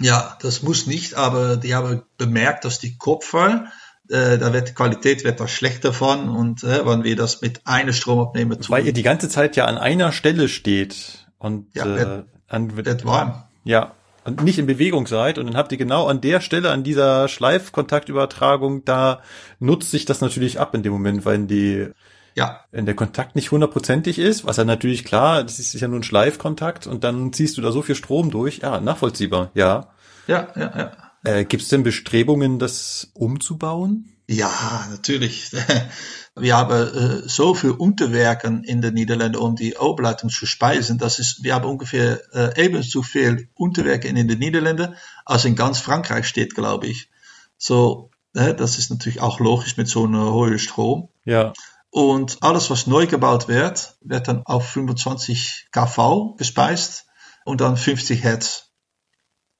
Ja, 0.00 0.36
das 0.40 0.62
muss 0.62 0.86
nicht, 0.86 1.14
aber 1.14 1.56
die 1.56 1.74
haben 1.74 2.02
bemerkt, 2.18 2.64
dass 2.64 2.78
die 2.78 2.96
Kupfer, 2.96 3.66
äh, 4.08 4.38
da 4.38 4.52
wird 4.52 4.68
die 4.68 4.74
Qualität 4.74 5.24
wird 5.24 5.40
da 5.40 5.48
schlechter 5.48 5.92
von 5.92 6.28
und 6.28 6.62
äh, 6.64 6.84
wenn 6.86 7.04
wir 7.04 7.16
das 7.16 7.40
mit 7.42 7.66
einem 7.66 7.92
Stromabnehmer 7.92 8.56
tun, 8.58 8.66
Weil 8.68 8.86
ihr 8.86 8.92
die 8.92 9.02
ganze 9.02 9.28
Zeit 9.28 9.56
ja 9.56 9.64
an 9.66 9.78
einer 9.78 10.12
Stelle 10.12 10.48
steht 10.48 11.26
und 11.38 11.66
Ja, 11.74 11.84
äh, 11.84 11.96
wird- 11.98 12.24
an, 12.48 12.76
wird 12.76 13.04
warm. 13.04 13.44
Ja, 13.64 13.92
und 14.24 14.42
nicht 14.42 14.58
in 14.58 14.66
Bewegung 14.66 15.06
seid 15.06 15.38
und 15.38 15.46
dann 15.46 15.56
habt 15.56 15.72
ihr 15.72 15.78
genau 15.78 16.06
an 16.06 16.20
der 16.20 16.40
Stelle, 16.40 16.70
an 16.70 16.82
dieser 16.84 17.28
Schleifkontaktübertragung, 17.28 18.84
da 18.84 19.20
nutzt 19.58 19.90
sich 19.90 20.04
das 20.04 20.20
natürlich 20.20 20.60
ab 20.60 20.74
in 20.74 20.82
dem 20.82 20.92
Moment, 20.92 21.24
weil 21.24 21.46
die, 21.46 21.88
Ja, 22.34 22.64
wenn 22.72 22.84
der 22.84 22.96
Kontakt 22.96 23.36
nicht 23.36 23.52
hundertprozentig 23.52 24.18
ist, 24.18 24.44
was 24.44 24.56
ja 24.56 24.64
natürlich 24.64 25.04
klar, 25.04 25.44
das 25.44 25.60
ist 25.60 25.74
ja 25.74 25.86
nur 25.86 26.00
ein 26.00 26.04
Schleifkontakt 26.04 26.86
und 26.86 27.04
dann 27.04 27.32
ziehst 27.32 27.56
du 27.56 27.62
da 27.62 27.70
so 27.70 27.80
viel 27.80 27.94
Strom 27.94 28.30
durch. 28.30 28.58
Ja, 28.58 28.80
nachvollziehbar, 28.80 29.50
ja. 29.54 29.88
ja, 30.26 30.48
ja, 30.56 30.76
ja. 30.76 30.92
Äh, 31.22 31.44
Gibt 31.44 31.62
es 31.62 31.68
denn 31.68 31.84
Bestrebungen, 31.84 32.58
das 32.58 33.10
umzubauen? 33.14 34.10
Ja, 34.28 34.86
natürlich. 34.90 35.52
Wir 36.36 36.56
haben 36.56 36.72
äh, 36.72 37.28
so 37.28 37.54
viel 37.54 37.70
Unterwerken 37.70 38.64
in 38.64 38.80
den 38.82 38.94
Niederlanden, 38.94 39.36
um 39.36 39.54
die 39.54 39.76
Oberleitung 39.76 40.30
zu 40.30 40.46
speisen. 40.46 40.98
Das 40.98 41.20
ist, 41.20 41.44
wir 41.44 41.54
haben 41.54 41.64
ungefähr 41.64 42.20
äh, 42.34 42.60
ebenso 42.60 43.02
viel 43.02 43.48
Unterwerke 43.54 44.08
in 44.08 44.16
den 44.16 44.38
Niederlanden, 44.40 44.96
als 45.24 45.44
in 45.44 45.54
ganz 45.54 45.78
Frankreich 45.78 46.26
steht, 46.26 46.56
glaube 46.56 46.88
ich. 46.88 47.08
So, 47.56 48.10
äh, 48.34 48.52
das 48.52 48.78
ist 48.78 48.90
natürlich 48.90 49.20
auch 49.20 49.38
logisch 49.38 49.76
mit 49.76 49.86
so 49.86 50.06
einer 50.06 50.32
hohen 50.32 50.58
Strom. 50.58 51.08
Ja. 51.24 51.52
Und 51.94 52.38
alles, 52.42 52.70
was 52.70 52.88
neu 52.88 53.06
gebaut 53.06 53.46
wird, 53.46 53.96
wird 54.00 54.26
dann 54.26 54.42
auf 54.46 54.68
25 54.68 55.68
kV 55.70 56.34
gespeist 56.36 57.06
und 57.44 57.60
dann 57.60 57.76
50 57.76 58.24
Hertz. 58.24 58.72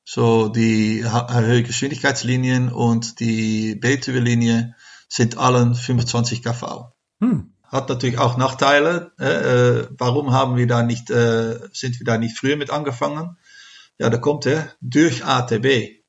So, 0.04 0.48
die 0.48 1.04
höhere 1.04 1.62
Geschwindigkeitslinien 1.62 2.72
und 2.72 3.20
die 3.20 3.76
Betuwe-Linie 3.76 4.74
sind 5.08 5.38
allen 5.38 5.76
25 5.76 6.42
kV. 6.42 6.92
Hm. 7.20 7.54
Hat 7.62 7.88
natürlich 7.88 8.18
auch 8.18 8.36
Nachteile. 8.36 9.12
Äh, 9.20 9.26
äh, 9.26 9.88
warum 9.96 10.32
haben 10.32 10.56
wir 10.56 10.66
da 10.66 10.82
nicht, 10.82 11.10
äh, 11.10 11.60
sind 11.72 12.00
wir 12.00 12.04
da 12.04 12.18
nicht 12.18 12.36
früher 12.36 12.56
mit 12.56 12.70
angefangen? 12.70 13.38
Ja, 13.96 14.10
da 14.10 14.18
kommt 14.18 14.44
er 14.46 14.72
durch 14.80 15.24
ATB. 15.24 16.02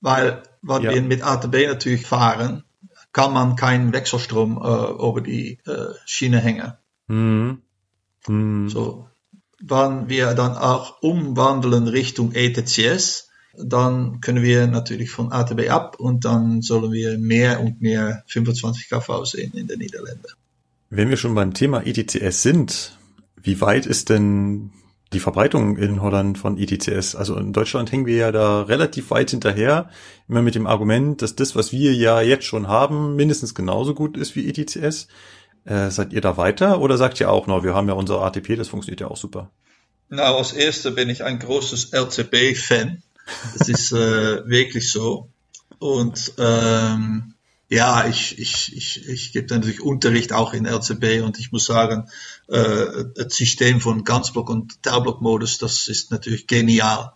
Weil, 0.00 0.44
wenn 0.62 0.82
Ja. 0.82 0.94
wir 0.94 1.02
mit 1.02 1.24
ATB 1.24 1.66
natürlich 1.66 2.06
fahren, 2.06 2.62
kann 3.12 3.32
man 3.32 3.56
keinen 3.56 3.92
Wechselstrom 3.92 4.58
äh, 4.62 5.08
über 5.08 5.20
die 5.20 5.58
äh, 5.66 5.94
Schiene 6.04 6.38
hängen. 6.38 6.72
Hm. 7.08 7.62
Hm. 8.26 8.68
So, 8.68 9.08
wenn 9.60 10.08
wir 10.08 10.34
dann 10.34 10.56
auch 10.56 11.02
umwandeln 11.02 11.88
Richtung 11.88 12.32
ETCS, 12.32 13.30
dann 13.56 14.20
können 14.20 14.42
wir 14.42 14.66
natürlich 14.66 15.10
von 15.10 15.32
ATB 15.32 15.70
ab 15.70 15.98
und 15.98 16.24
dann 16.24 16.62
sollen 16.62 16.92
wir 16.92 17.18
mehr 17.18 17.60
und 17.60 17.80
mehr 17.80 18.22
25 18.28 18.88
kV 18.88 19.24
sehen 19.24 19.52
in 19.54 19.66
den 19.66 19.80
Niederlanden. 19.80 20.26
Wenn 20.88 21.08
wir 21.08 21.16
schon 21.16 21.34
beim 21.34 21.52
Thema 21.54 21.84
ETCS 21.86 22.42
sind, 22.42 22.96
Wie 23.42 23.60
weit 23.60 23.86
ist 23.86 24.10
denn 24.10 24.70
die 25.12 25.20
Verbreitung 25.20 25.76
in 25.76 26.00
Holland 26.02 26.38
von 26.38 26.56
ETCS? 26.56 27.14
Also 27.14 27.36
in 27.36 27.52
Deutschland 27.52 27.90
hängen 27.90 28.06
wir 28.06 28.16
ja 28.16 28.32
da 28.32 28.62
relativ 28.62 29.10
weit 29.10 29.30
hinterher, 29.30 29.90
immer 30.28 30.42
mit 30.42 30.54
dem 30.54 30.66
Argument, 30.66 31.20
dass 31.22 31.36
das, 31.36 31.56
was 31.56 31.72
wir 31.72 31.94
ja 31.94 32.20
jetzt 32.20 32.44
schon 32.44 32.68
haben, 32.68 33.16
mindestens 33.16 33.54
genauso 33.54 33.94
gut 33.94 34.16
ist 34.16 34.36
wie 34.36 34.48
ETCS. 34.48 35.08
Äh, 35.64 35.90
seid 35.90 36.12
ihr 36.12 36.20
da 36.20 36.36
weiter 36.36 36.80
oder 36.80 36.96
sagt 36.96 37.20
ihr 37.20 37.30
auch, 37.30 37.46
no, 37.46 37.62
wir 37.62 37.74
haben 37.74 37.88
ja 37.88 37.94
unser 37.94 38.22
ATP, 38.22 38.56
das 38.56 38.68
funktioniert 38.68 39.00
ja 39.00 39.08
auch 39.08 39.16
super? 39.16 39.50
Nou, 40.08 40.38
als 40.38 40.52
eerste 40.52 40.90
ben 40.90 41.08
ich 41.08 41.22
ein 41.22 41.38
großes 41.38 41.92
LCB-Fan. 41.92 43.02
Das 43.56 43.68
ist 43.68 43.92
äh, 43.92 44.44
wirklich 44.48 44.90
so. 44.90 45.28
Und 45.78 46.32
ähm, 46.38 47.34
ja, 47.68 48.08
ich, 48.08 48.36
ich, 48.38 48.76
ich, 48.76 49.08
ich 49.08 49.32
gebe 49.32 49.54
natürlich 49.54 49.80
Unterricht 49.80 50.32
auch 50.32 50.52
in 50.52 50.66
LCB 50.66 51.22
und 51.22 51.38
ich 51.38 51.52
muss 51.52 51.66
sagen, 51.66 52.10
äh, 52.50 53.04
das 53.14 53.34
System 53.34 53.80
von 53.80 54.04
Ganzblock 54.04 54.50
und 54.50 54.82
Teilblock-Modus, 54.82 55.58
das 55.58 55.88
ist 55.88 56.10
natürlich 56.10 56.46
genial. 56.46 57.12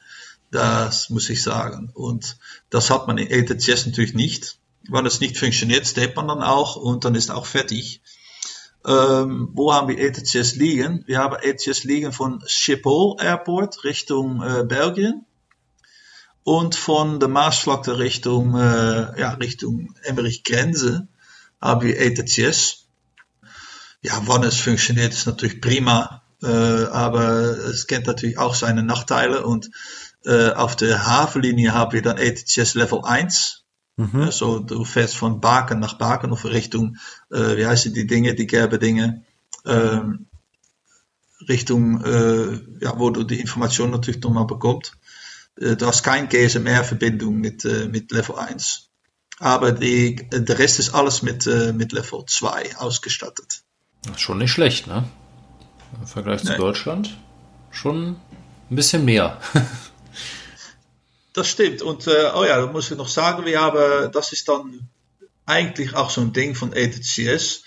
Das 0.51 1.11
muss 1.11 1.29
ich 1.31 1.43
sagen. 1.43 1.91
Und 1.95 2.37
das 2.71 2.91
hat 2.91 3.07
man 3.09 3.19
in 3.19 3.29
ETCS 3.29 3.87
natürlich 3.87 4.15
nicht. 4.15 4.59
Wenn 4.89 5.07
es 5.07 5.21
nicht 5.21 5.39
funktioniert, 5.39 5.87
steht 5.87 6.15
man 6.15 6.29
dann 6.29 6.43
auch 6.43 6.77
und 6.77 7.05
dann 7.05 7.15
ist 7.15 7.31
auch 7.31 7.47
fertig. 7.47 8.01
Ähm, 8.87 9.49
wo 9.55 9.73
haben 9.73 9.89
wir 9.89 9.99
ETCS 9.99 10.57
liegen? 10.57 11.03
Wir 11.07 11.19
haben 11.19 11.37
ETCS 11.41 11.85
liegen 11.85 12.13
von 12.13 12.43
Schiphol 12.47 13.17
Airport 13.19 13.83
Richtung 13.83 14.43
äh, 14.43 14.63
Belgien 14.63 15.25
und 16.45 16.75
von 16.75 17.19
der 17.19 17.31
Maasvlakte 17.31 17.99
Richtung, 17.99 18.55
äh, 18.55 19.19
ja, 19.19 19.31
Richtung 19.41 19.95
Emmerich 20.03 20.45
Grenze 20.45 21.09
haben 21.61 21.87
wir 21.87 21.99
ETCS. 21.99 22.84
Ja, 24.05 24.21
wann 24.27 24.43
es 24.43 24.61
funktioniert, 24.61 25.15
ist 25.15 25.27
natürlich 25.27 25.63
prima, 25.63 26.23
äh, 26.43 26.47
aber 26.47 27.57
es 27.71 27.87
kennt 27.87 28.07
natürlich 28.07 28.37
auch 28.37 28.55
seine 28.55 28.83
Nachteile 28.83 29.47
und 29.47 29.71
äh, 30.27 30.51
auf 30.51 30.77
der 30.77 31.07
Hafenlinie 31.07 31.73
haben 31.73 31.93
wir 31.93 32.03
dann 32.03 32.19
ETCS 32.19 32.75
Level 32.75 33.01
1. 33.03 33.65
Mhm. 33.97 34.21
Also 34.21 34.59
du 34.59 34.85
fährst 34.85 35.17
von 35.17 35.41
Baken 35.41 35.81
nach 35.81 35.95
Baken 35.95 36.33
of 36.33 36.45
Richtung, 36.45 36.99
äh, 37.31 37.57
wie 37.57 37.67
heißen 37.67 37.95
die 37.95 38.07
Dinge, 38.07 38.35
die 38.35 38.47
gelbe 38.47 38.79
Dinge, 38.79 39.25
ähm, 39.65 40.27
Richtung, 41.49 42.05
äh, 42.05 42.61
ja, 42.85 42.99
wo 42.99 43.09
du 43.09 43.25
die 43.25 43.41
Information 43.41 43.91
natürlich 43.91 44.21
nochmal 44.21 44.47
bekommst. 44.47 44.99
Äh, 45.59 45.77
du 45.77 45.87
hast 45.87 46.03
keine 46.03 46.29
GSMR-Verbindung 46.29 47.37
mit, 47.37 47.65
äh, 47.65 47.89
mit 47.89 48.13
Level 48.13 48.37
1. 48.37 48.91
Aber 49.39 49.73
die, 49.73 50.29
der 50.31 50.59
Rest 50.59 50.79
ist 50.79 50.95
alles 50.95 51.23
mit, 51.23 51.47
äh, 51.47 51.73
mit 51.73 51.93
Level 51.93 52.23
2 52.27 52.77
ausgestattet. 52.77 53.64
Schon 54.17 54.39
nicht 54.39 54.53
schlecht, 54.53 54.87
ne? 54.87 55.05
Im 56.01 56.07
Vergleich 56.07 56.43
zu 56.43 56.53
Nee. 56.53 56.59
Deutschland 56.59 57.17
schon 57.71 58.17
ein 58.71 58.77
bisschen 58.77 59.05
mehr. 59.05 59.41
Das 61.33 61.49
stimmt. 61.49 61.83
Und 61.83 62.07
äh, 62.07 62.31
oh 62.33 62.45
ja, 62.45 62.61
da 62.61 62.67
muss 62.71 62.91
ich 62.91 62.97
noch 62.97 63.09
sagen, 63.09 63.45
wir 63.45 63.61
haben, 63.61 64.13
das 64.13 64.33
ist 64.33 64.49
dann 64.49 64.89
eigentlich 65.47 65.95
auch 65.95 66.09
so 66.11 66.21
ein 66.21 66.33
Ding 66.33 66.55
von 66.55 66.73
ETCS. 66.73 67.65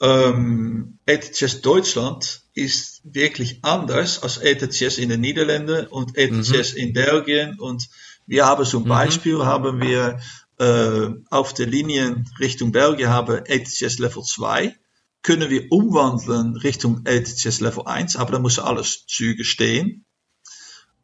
Ähm, 0.00 0.98
ETCS 1.06 1.60
Deutschland 1.60 2.42
ist 2.54 3.00
wirklich 3.02 3.58
anders 3.62 4.22
als 4.22 4.38
ETCS 4.38 4.98
in 4.98 5.08
den 5.08 5.20
Niederlanden 5.20 5.86
und 5.88 6.16
ETCS 6.16 6.72
in 6.72 6.92
Belgien. 6.92 7.58
Und 7.58 7.88
wir 8.26 8.46
haben 8.46 8.64
zum 8.64 8.84
Beispiel, 8.84 9.44
haben 9.44 9.80
wir 9.80 10.20
äh, 10.60 11.08
auf 11.30 11.52
der 11.52 11.66
Linie 11.66 12.24
Richtung 12.38 12.70
Belgien 12.70 13.08
haben 13.08 13.44
ETCS 13.44 13.98
Level 13.98 14.22
2. 14.22 14.76
Können 15.22 15.50
wir 15.50 15.70
umwandeln 15.70 16.56
Richtung 16.56 17.02
ETCS 17.04 17.60
Level 17.60 17.86
1, 17.86 18.16
aber 18.16 18.32
da 18.32 18.38
müssen 18.38 18.64
alles 18.64 19.06
Züge 19.06 19.44
stehen. 19.44 20.04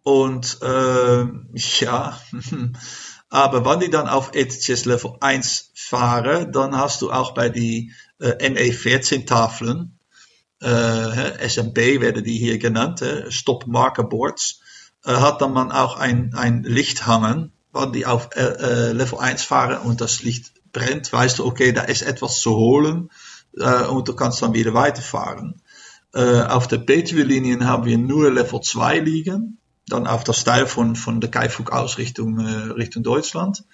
Und 0.03 0.59
äh, 0.63 1.27
ja, 1.81 2.21
aber 3.29 3.65
wenn 3.65 3.81
die 3.81 3.91
dann 3.91 4.09
auf 4.09 4.35
ETCS 4.35 4.85
Level 4.85 5.17
1 5.21 5.73
fahren, 5.75 6.53
dann 6.53 6.77
hast 6.77 7.03
du 7.03 7.11
auch 7.11 7.35
bei 7.35 7.49
die 7.49 7.93
äh, 8.21 8.49
ME14 8.49 9.27
Tafeln, 9.27 9.99
äh, 10.63 11.49
SMB 11.49 11.77
werden 12.01 12.25
die 12.25 12.39
hier 12.39 12.59
genannt, 12.59 13.03
äh, 13.03 13.31
Stop 13.31 13.67
Marker 13.67 14.05
Boards, 14.05 14.61
äh, 15.05 15.13
hat 15.13 15.43
dann 15.43 15.53
man 15.53 15.73
auch 15.73 15.99
ein, 15.99 16.35
ein 16.35 16.63
Licht 16.63 17.07
hangen, 17.07 17.53
wenn 17.73 17.93
die 17.93 18.07
auf 18.07 18.31
äh, 18.37 18.93
Level 18.93 19.19
1 19.19 19.43
fahren 19.43 19.79
und 19.83 20.01
das 20.01 20.23
Licht 20.23 20.53
brennt, 20.73 21.13
weißt 21.13 21.41
du, 21.41 21.47
okay, 21.47 21.73
da 21.73 21.83
ist 21.83 22.03
etwas 22.03 22.41
zu 22.41 22.55
holen 22.57 23.11
äh, 23.57 23.85
und 23.85 24.09
du 24.09 24.15
kannst 24.15 24.43
dann 24.43 24.55
wieder 24.55 24.75
weiterfahren. 24.75 25.61
Äh, 26.15 26.43
auf 26.43 26.67
der 26.69 26.79
Betuwe-Linien 26.79 27.67
haben 27.67 27.85
wir 27.85 27.99
nur 27.99 28.33
Level 28.33 28.61
2 28.61 29.01
liegen, 29.01 29.59
dann 29.89 30.07
auf 30.07 30.25
das 30.25 30.45
Teil 30.45 30.67
von, 30.67 30.97
von 30.97 31.21
der 31.21 31.31
Kaifug 31.31 31.73
aus 31.73 31.99
Richtung, 31.99 32.41
äh, 32.41 32.73
Richtung 32.73 33.03
Deutschland. 33.03 33.65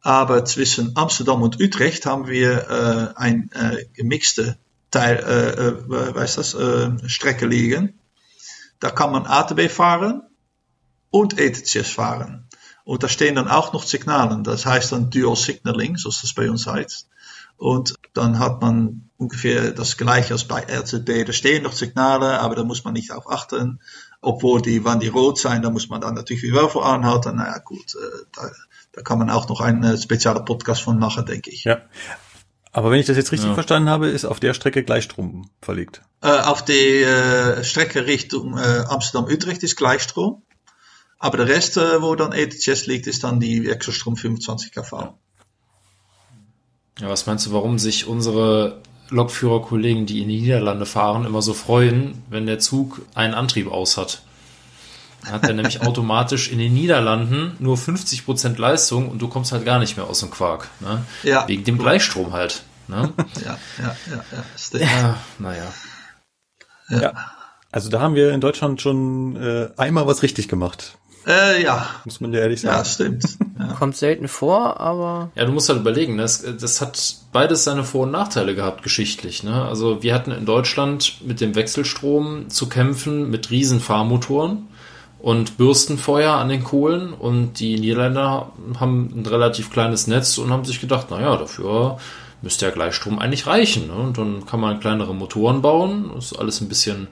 Aber 0.00 0.44
zwischen 0.44 0.96
Amsterdam 0.96 1.40
und 1.40 1.60
Utrecht 1.60 2.04
haben 2.04 2.26
wir 2.26 2.68
äh, 2.68 3.18
ein 3.18 3.50
äh, 3.52 3.86
gemixte 3.94 4.58
Teil, 4.90 5.16
äh, 5.16 5.68
äh, 5.68 6.14
weißt 6.14 6.38
das, 6.38 6.54
äh, 6.54 7.08
Strecke 7.08 7.46
liegen. 7.46 7.98
Da 8.80 8.90
kann 8.90 9.12
man 9.12 9.26
ATB 9.26 9.70
fahren 9.70 10.22
und 11.10 11.38
ETCS 11.38 11.88
fahren. 11.88 12.48
Und 12.84 13.02
da 13.02 13.08
stehen 13.08 13.36
dann 13.36 13.48
auch 13.48 13.72
noch 13.72 13.82
Signalen. 13.82 14.44
Das 14.44 14.66
heißt 14.66 14.92
dann 14.92 15.10
Dual 15.10 15.36
Signaling, 15.36 15.96
zoals 15.96 16.20
das 16.20 16.34
bei 16.34 16.50
uns 16.50 16.66
heißt. 16.66 17.08
Und 17.56 17.94
dann 18.12 18.38
hat 18.38 18.60
man 18.60 19.08
ungefähr 19.24 19.72
das 19.72 19.96
gleiche 19.96 20.32
als 20.34 20.44
bei 20.44 20.60
RZB. 20.62 21.24
Da 21.26 21.32
stehen 21.32 21.62
noch 21.62 21.72
Signale, 21.72 22.40
aber 22.40 22.54
da 22.54 22.64
muss 22.64 22.84
man 22.84 22.94
nicht 22.94 23.10
auf 23.12 23.30
achten. 23.30 23.80
Obwohl 24.20 24.62
die, 24.62 24.84
wann 24.84 25.00
die 25.00 25.08
rot 25.08 25.38
sein, 25.38 25.62
da 25.62 25.70
muss 25.70 25.88
man 25.88 26.00
dann 26.00 26.14
natürlich 26.14 26.42
wieder 26.42 26.56
wel 26.56 26.68
voor 26.68 26.84
aanhouden. 26.84 27.36
Nou 27.36 27.46
ja, 27.46 27.58
gut, 27.58 27.94
äh, 27.94 28.24
da, 28.34 28.42
da 28.92 29.02
kann 29.02 29.18
man 29.18 29.30
auch 29.30 29.48
noch 29.48 29.60
einen 29.60 29.84
äh, 29.84 29.98
speziellen 29.98 30.44
Podcast 30.44 30.82
von 30.82 30.98
machen, 30.98 31.26
denke 31.26 31.50
ich. 31.50 31.64
Ja. 31.64 31.78
Aber 32.72 32.90
wenn 32.90 32.98
ich 33.00 33.06
das 33.06 33.16
jetzt 33.16 33.32
richtig 33.32 33.48
Ja. 33.48 33.54
verstanden 33.54 33.88
habe, 33.88 34.08
ist 34.08 34.24
auf 34.24 34.40
der 34.40 34.54
Strecke 34.54 34.82
Gleichstrom 34.82 35.48
verlegt. 35.62 36.02
Äh, 36.22 36.40
auf 36.40 36.64
die 36.64 37.02
äh, 37.02 37.62
Strecke 37.62 38.06
Richtung 38.06 38.58
äh, 38.58 38.84
Amsterdam-Utrecht 38.88 39.62
ist 39.62 39.76
Gleichstrom. 39.76 40.42
Aber 41.18 41.36
der 41.36 41.48
Rest, 41.48 41.76
äh, 41.76 42.02
wo 42.02 42.14
dann 42.16 42.32
ETCS 42.32 42.86
liegt, 42.86 43.06
ist 43.06 43.22
dann 43.24 43.40
die 43.40 43.66
Wechselstrom 43.66 44.16
25 44.16 44.72
kV. 44.72 45.14
Ja, 47.00 47.08
was 47.08 47.26
meinst 47.26 47.46
du, 47.46 47.52
warum 47.52 47.78
sich 47.78 48.06
unsere 48.06 48.80
Lokführerkollegen, 49.10 50.06
die 50.06 50.22
in 50.22 50.28
die 50.28 50.40
Niederlande 50.40 50.86
fahren, 50.86 51.24
immer 51.24 51.42
so 51.42 51.54
freuen, 51.54 52.22
wenn 52.30 52.46
der 52.46 52.58
Zug 52.58 53.02
einen 53.14 53.34
Antrieb 53.34 53.70
aus 53.70 53.96
hat? 53.96 54.22
Dann 55.22 55.32
hat 55.32 55.44
er 55.44 55.54
nämlich 55.54 55.82
automatisch 55.86 56.50
in 56.50 56.58
den 56.58 56.74
Niederlanden 56.74 57.56
nur 57.58 57.76
50% 57.76 58.58
Leistung 58.58 59.08
und 59.08 59.20
du 59.20 59.28
kommst 59.28 59.52
halt 59.52 59.64
gar 59.64 59.78
nicht 59.78 59.96
mehr 59.96 60.06
aus 60.06 60.20
dem 60.20 60.30
Quark. 60.30 60.68
Ne? 60.80 61.04
Ja. 61.22 61.48
Wegen 61.48 61.64
dem 61.64 61.78
Gleichstrom 61.78 62.32
halt. 62.32 62.62
Ne? 62.88 63.12
Ja, 63.44 63.58
ja, 63.78 63.96
ja, 64.10 64.24
ja. 64.30 64.44
Stimmt. 64.56 64.82
ja, 64.82 65.16
naja. 65.38 65.72
Ja. 66.90 67.12
Also 67.72 67.90
da 67.90 68.00
haben 68.00 68.14
wir 68.14 68.32
in 68.32 68.40
Deutschland 68.40 68.80
schon 68.80 69.36
äh, 69.36 69.68
einmal 69.76 70.06
was 70.06 70.22
richtig 70.22 70.48
gemacht, 70.48 70.96
Äh, 71.26 71.62
ja, 71.62 71.86
muss 72.04 72.20
man 72.20 72.32
ja 72.32 72.40
ehrlich 72.40 72.60
sagen. 72.60 72.76
ja, 72.76 72.84
stimmt. 72.84 73.24
Ja. 73.58 73.66
Kommt 73.74 73.96
selten 73.96 74.28
vor, 74.28 74.80
aber 74.80 75.30
Ja, 75.34 75.44
du 75.44 75.52
musst 75.52 75.68
halt 75.68 75.80
überlegen, 75.80 76.18
das, 76.18 76.44
das 76.60 76.80
hat 76.80 77.16
beides 77.32 77.64
seine 77.64 77.84
Vor- 77.84 78.02
und 78.02 78.10
Nachteile 78.10 78.54
gehabt, 78.54 78.82
geschichtlich. 78.82 79.42
Ne? 79.42 79.64
Also 79.64 80.02
wir 80.02 80.14
hatten 80.14 80.32
in 80.32 80.44
Deutschland 80.44 81.20
mit 81.24 81.40
dem 81.40 81.54
Wechselstrom 81.54 82.50
zu 82.50 82.68
kämpfen 82.68 83.30
mit 83.30 83.50
riesen 83.50 83.80
Fahrmotoren 83.80 84.68
und 85.20 85.56
Bürstenfeuer 85.56 86.34
an 86.34 86.50
den 86.50 86.64
Kohlen 86.64 87.14
und 87.14 87.58
die 87.58 87.78
Niederländer 87.78 88.52
haben 88.78 89.10
ein 89.16 89.26
relativ 89.26 89.70
kleines 89.70 90.06
Netz 90.06 90.36
und 90.36 90.50
haben 90.50 90.64
sich 90.66 90.80
gedacht, 90.80 91.10
naja, 91.10 91.36
dafür 91.36 91.98
müsste 92.42 92.66
ja 92.66 92.70
Gleichstrom 92.72 93.18
eigentlich 93.18 93.46
reichen. 93.46 93.86
Ne? 93.86 93.94
Und 93.94 94.18
dann 94.18 94.44
kann 94.44 94.60
man 94.60 94.80
kleinere 94.80 95.14
Motoren 95.14 95.62
bauen, 95.62 96.12
ist 96.18 96.38
alles 96.38 96.60
ein 96.60 96.68
bisschen, 96.68 97.08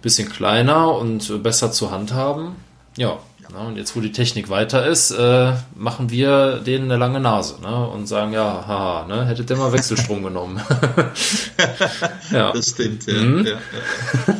bisschen 0.00 0.30
kleiner 0.30 0.96
und 0.96 1.42
besser 1.42 1.70
zu 1.70 1.90
handhaben. 1.90 2.56
Ja, 2.96 3.18
na, 3.52 3.60
und 3.60 3.76
jetzt, 3.76 3.94
wo 3.94 4.00
die 4.00 4.12
Technik 4.12 4.48
weiter 4.48 4.86
ist, 4.86 5.10
äh, 5.10 5.52
machen 5.74 6.10
wir 6.10 6.58
denen 6.60 6.84
eine 6.90 6.98
lange 6.98 7.20
Nase 7.20 7.60
ne? 7.60 7.88
und 7.88 8.06
sagen, 8.06 8.32
ja, 8.32 8.64
haha, 8.66 9.06
ne? 9.06 9.26
hättet 9.26 9.50
ihr 9.50 9.56
mal 9.56 9.72
Wechselstrom 9.72 10.22
genommen. 10.24 10.60
ja. 12.30 12.52
Das 12.52 12.70
stimmt, 12.70 13.06
ja. 13.06 13.14
Mhm. 13.14 13.46
ja, 13.46 13.52
ja. 13.52 14.34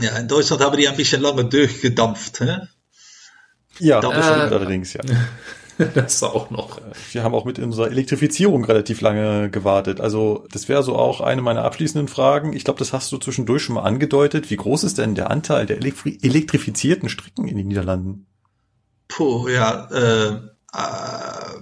ja, 0.00 0.16
in 0.18 0.28
Deutschland 0.28 0.62
haben 0.62 0.76
die 0.76 0.88
ein 0.88 0.96
bisschen 0.96 1.22
lange 1.22 1.44
durchgedampft. 1.44 2.40
Hä? 2.40 2.58
Ja, 3.78 4.00
Da- 4.00 4.12
das 4.12 4.26
stimmt 4.26 4.52
äh, 4.52 4.54
allerdings, 4.54 4.92
ja. 4.92 5.00
das 5.94 6.22
auch 6.22 6.50
noch. 6.50 6.80
Wir 7.12 7.22
haben 7.22 7.34
auch 7.34 7.44
mit 7.44 7.58
unserer 7.58 7.90
Elektrifizierung 7.90 8.64
relativ 8.64 9.00
lange 9.00 9.50
gewartet. 9.50 10.00
Also 10.00 10.46
das 10.50 10.68
wäre 10.68 10.82
so 10.82 10.96
auch 10.96 11.20
eine 11.20 11.42
meiner 11.42 11.64
abschließenden 11.64 12.08
Fragen. 12.08 12.52
Ich 12.52 12.64
glaube, 12.64 12.78
das 12.78 12.92
hast 12.92 13.10
du 13.12 13.18
zwischendurch 13.18 13.62
schon 13.62 13.76
mal 13.76 13.82
angedeutet. 13.82 14.50
Wie 14.50 14.56
groß 14.56 14.84
ist 14.84 14.98
denn 14.98 15.14
der 15.14 15.30
Anteil 15.30 15.66
der 15.66 15.78
elektri 15.78 16.18
elektrifizierten 16.22 17.08
Strecken 17.08 17.48
in 17.48 17.56
den 17.56 17.68
Niederlanden? 17.68 18.26
Puh, 19.08 19.48
ja, 19.48 19.88
äh, 19.90 20.28
äh, 20.72 21.60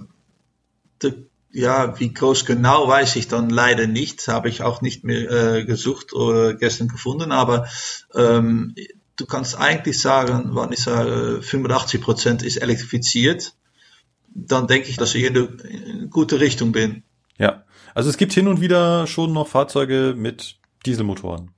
der 1.01 1.13
Ja, 1.51 1.99
wie 1.99 2.13
groß 2.13 2.45
genau 2.45 2.87
weiß 2.87 3.15
ich 3.17 3.27
dann 3.27 3.49
leider 3.49 3.87
nicht. 3.87 4.27
Habe 4.27 4.49
ich 4.49 4.61
auch 4.61 4.81
nicht 4.81 5.03
mehr 5.03 5.29
äh, 5.29 5.65
gesucht 5.65 6.13
oder 6.13 6.53
gestern 6.53 6.87
gefunden. 6.87 7.31
Aber 7.31 7.67
ähm, 8.13 8.75
du 9.15 9.25
kannst 9.25 9.57
eigentlich 9.57 9.99
sagen, 9.99 10.55
wenn 10.55 10.71
ich 10.71 10.79
sage, 10.79 11.41
85 11.41 12.01
Prozent 12.01 12.43
ist 12.43 12.57
elektrifiziert, 12.57 13.53
dann 14.33 14.67
denke 14.67 14.89
ich, 14.89 14.97
dass 14.97 15.15
ich 15.15 15.23
in 15.23 15.37
eine 15.37 16.07
gute 16.09 16.39
Richtung 16.39 16.71
bin. 16.71 17.03
Ja. 17.37 17.63
Also 17.93 18.09
es 18.09 18.17
gibt 18.17 18.33
hin 18.33 18.47
und 18.47 18.61
wieder 18.61 19.07
schon 19.07 19.33
noch 19.33 19.47
Fahrzeuge 19.47 20.13
mit 20.15 20.57
Dieselmotoren. 20.85 21.51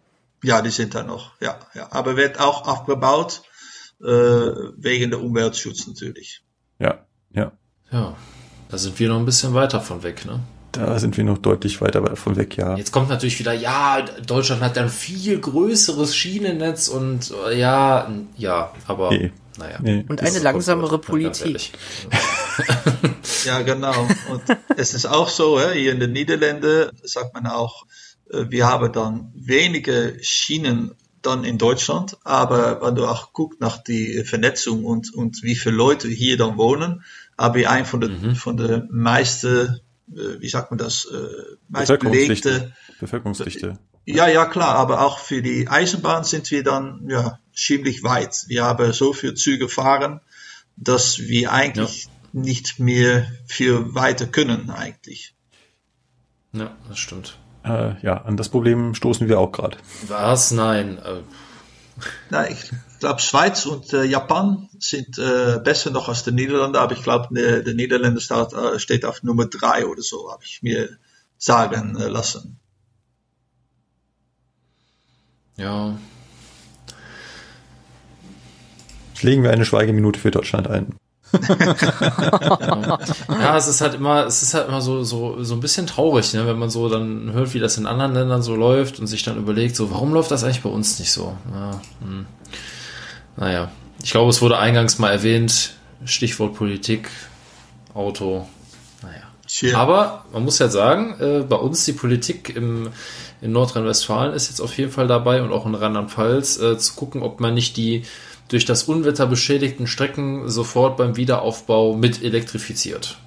Ja, 0.43 0.61
die 0.61 0.71
sind 0.71 0.95
da 0.95 1.03
noch. 1.03 1.39
Ja, 1.39 1.59
ja. 1.73 1.91
Aber 1.91 2.17
wird 2.17 2.39
auch 2.39 2.67
abgebaut 2.67 3.43
äh, 4.01 4.05
wegen 4.05 5.11
der 5.11 5.21
Umweltschutz 5.21 5.87
natürlich. 5.87 6.43
Ja, 6.79 7.05
ja. 7.31 7.51
Ja, 7.91 8.15
da 8.69 8.77
sind 8.77 8.99
wir 8.99 9.09
noch 9.09 9.19
ein 9.19 9.25
bisschen 9.25 9.53
weiter 9.53 9.79
von 9.79 10.03
weg, 10.03 10.25
ne? 10.25 10.39
Da 10.71 10.97
sind 10.97 11.15
wir 11.17 11.23
noch 11.23 11.37
deutlich 11.37 11.79
weiter 11.81 12.01
davon 12.01 12.35
weg, 12.35 12.57
ja. 12.57 12.75
Jetzt 12.75 12.91
kommt 12.91 13.07
natürlich 13.07 13.37
wieder, 13.37 13.53
ja, 13.53 14.01
Deutschland 14.25 14.63
hat 14.63 14.77
ein 14.79 14.89
viel 14.89 15.39
größeres 15.39 16.15
Schienennetz 16.15 16.87
und 16.87 17.31
äh, 17.47 17.59
ja, 17.59 18.11
ja, 18.35 18.73
aber 18.87 19.11
Nee. 19.11 19.31
Naja. 19.57 19.80
Nee. 19.81 20.05
Und 20.07 20.21
eine 20.21 20.39
langsamere 20.39 20.99
Politik. 20.99 21.71
Ja, 23.45 23.61
genau. 23.61 24.07
Und 24.30 24.41
es 24.77 24.93
ist 24.93 25.05
auch 25.05 25.30
so, 25.30 25.59
hier 25.59 25.91
in 25.91 25.99
den 25.99 26.11
Niederlanden 26.11 26.91
sagt 27.03 27.34
man 27.34 27.47
auch, 27.47 27.85
äh, 28.30 28.45
wir 28.49 28.67
haben 28.67 28.91
dann 28.91 29.31
wenige 29.35 30.17
Schienen 30.21 30.95
dann 31.21 31.43
in 31.43 31.57
Deutschland, 31.57 32.17
aber 32.23 32.81
wenn 32.81 32.95
du 32.95 33.05
auch 33.05 33.31
guckst 33.34 33.61
nach 33.61 33.81
die 33.81 34.23
Vernetzung 34.25 34.84
und, 34.84 35.13
und 35.13 35.41
wie 35.43 35.55
viele 35.55 35.75
Leute 35.75 36.09
hier 36.09 36.38
dann 36.38 36.57
wohnen, 36.57 37.03
haben 37.38 37.55
wir 37.55 37.71
einen 37.71 37.85
von 37.85 38.01
der, 38.01 38.35
von 38.35 38.57
der 38.57 38.88
meisten, 38.91 39.80
äh, 40.11 40.39
wie 40.39 40.49
sagt 40.49 40.71
man 40.71 40.77
das, 40.77 41.05
äh, 41.05 41.55
meist 41.69 41.88
Bevölkerungsdichte. 41.88 42.73
Ja, 44.05 44.27
ja, 44.27 44.45
klar, 44.45 44.75
aber 44.75 45.01
auch 45.01 45.17
für 45.17 45.41
die 45.41 45.69
Eisenbahn 45.69 46.25
sind 46.25 46.51
wir 46.51 46.63
dann 46.63 47.07
ja 47.09 47.39
ziemlich 47.53 48.03
weit. 48.03 48.45
Wir 48.47 48.63
haben 48.63 48.91
so 48.93 49.13
viel 49.13 49.34
Züge 49.34 49.69
fahren, 49.69 50.21
dass 50.75 51.19
wir 51.19 51.51
eigentlich 51.51 52.07
nicht 52.31 52.80
mehr 52.80 53.27
viel 53.45 53.93
weiter 53.93 54.25
können 54.25 54.69
eigentlich. 54.69 55.35
Ja, 56.51 56.75
das 56.89 56.99
stimmt. 56.99 57.38
Äh, 57.63 58.01
ja, 58.01 58.17
an 58.23 58.38
das 58.38 58.49
Problem 58.49 58.93
stoßen 58.95 59.27
wir 59.27 59.39
auch 59.39 59.51
gerade. 59.51 59.77
Was? 60.07 60.51
Nein. 60.51 60.97
Äh, 60.97 61.21
Na, 62.30 62.49
ich 62.49 62.71
glaube, 62.99 63.21
Schweiz 63.21 63.65
und 63.65 63.93
äh, 63.93 64.03
Japan 64.03 64.69
sind 64.80 65.17
äh, 65.17 65.59
besser 65.63 65.91
noch 65.91 66.09
als 66.09 66.23
die 66.23 66.31
Niederlande, 66.31 66.80
aber 66.81 66.93
ich 66.93 67.03
glaube, 67.03 67.34
der, 67.34 67.61
der 67.61 67.73
Niederländer 67.73 68.19
steht, 68.19 68.53
äh, 68.53 68.80
steht 68.80 69.05
auf 69.05 69.23
Nummer 69.23 69.45
drei 69.45 69.85
oder 69.85 70.01
so, 70.01 70.31
habe 70.31 70.43
ich 70.43 70.61
mir 70.61 70.97
sagen 71.38 71.95
äh, 71.99 72.07
lassen. 72.07 72.59
ja, 75.57 75.97
Legen 79.23 79.43
wir 79.43 79.51
eine 79.51 79.65
Schweigeminute 79.65 80.19
für 80.19 80.31
Deutschland 80.31 80.67
ein. 80.67 80.95
Ja, 83.29 83.57
es 83.57 83.67
ist 83.67 83.81
halt 83.81 83.95
immer, 83.95 84.25
es 84.25 84.43
ist 84.43 84.53
halt 84.53 84.67
immer 84.67 84.81
so, 84.81 85.03
so, 85.03 85.43
so 85.43 85.55
ein 85.55 85.59
bisschen 85.59 85.87
traurig, 85.87 86.33
ne, 86.33 86.45
wenn 86.45 86.59
man 86.59 86.69
so 86.69 86.89
dann 86.89 87.33
hört, 87.33 87.53
wie 87.53 87.59
das 87.59 87.77
in 87.77 87.87
anderen 87.87 88.13
Ländern 88.13 88.41
so 88.41 88.55
läuft 88.55 88.99
und 88.99 89.07
sich 89.07 89.23
dann 89.23 89.37
überlegt, 89.37 89.75
so, 89.75 89.91
warum 89.91 90.13
läuft 90.13 90.31
das 90.31 90.43
eigentlich 90.43 90.61
bei 90.61 90.69
uns 90.69 90.99
nicht 90.99 91.11
so? 91.11 91.35
Ja, 91.51 91.81
hm. 92.01 92.25
Naja, 93.35 93.71
ich 94.03 94.11
glaube, 94.11 94.29
es 94.29 94.41
wurde 94.41 94.59
eingangs 94.59 94.99
mal 94.99 95.09
erwähnt, 95.09 95.73
Stichwort 96.05 96.53
Politik, 96.53 97.09
Auto, 97.93 98.47
naja. 99.01 99.23
Tja. 99.47 99.77
Aber 99.77 100.25
man 100.31 100.43
muss 100.43 100.59
ja 100.59 100.69
sagen, 100.69 101.15
äh, 101.19 101.43
bei 101.47 101.55
uns 101.55 101.85
die 101.85 101.93
Politik 101.93 102.55
im, 102.55 102.89
in 103.41 103.51
Nordrhein-Westfalen 103.51 104.33
ist 104.33 104.49
jetzt 104.49 104.61
auf 104.61 104.77
jeden 104.77 104.91
Fall 104.91 105.07
dabei 105.07 105.41
und 105.41 105.51
auch 105.51 105.65
in 105.65 105.75
Rheinland-Pfalz 105.75 106.59
äh, 106.59 106.77
zu 106.77 106.93
gucken, 106.93 107.21
ob 107.21 107.39
man 107.39 107.53
nicht 107.53 107.75
die 107.77 108.03
durch 108.53 108.65
das 108.65 108.84
Unwetter 108.84 109.25
beschädigten 109.27 109.88
Strecken 109.88 110.47
sofort 110.49 110.95
beim 110.97 111.17
Wiederaufbau 111.17 111.95
mit 111.95 112.23
elektrifiziert. 112.23 113.17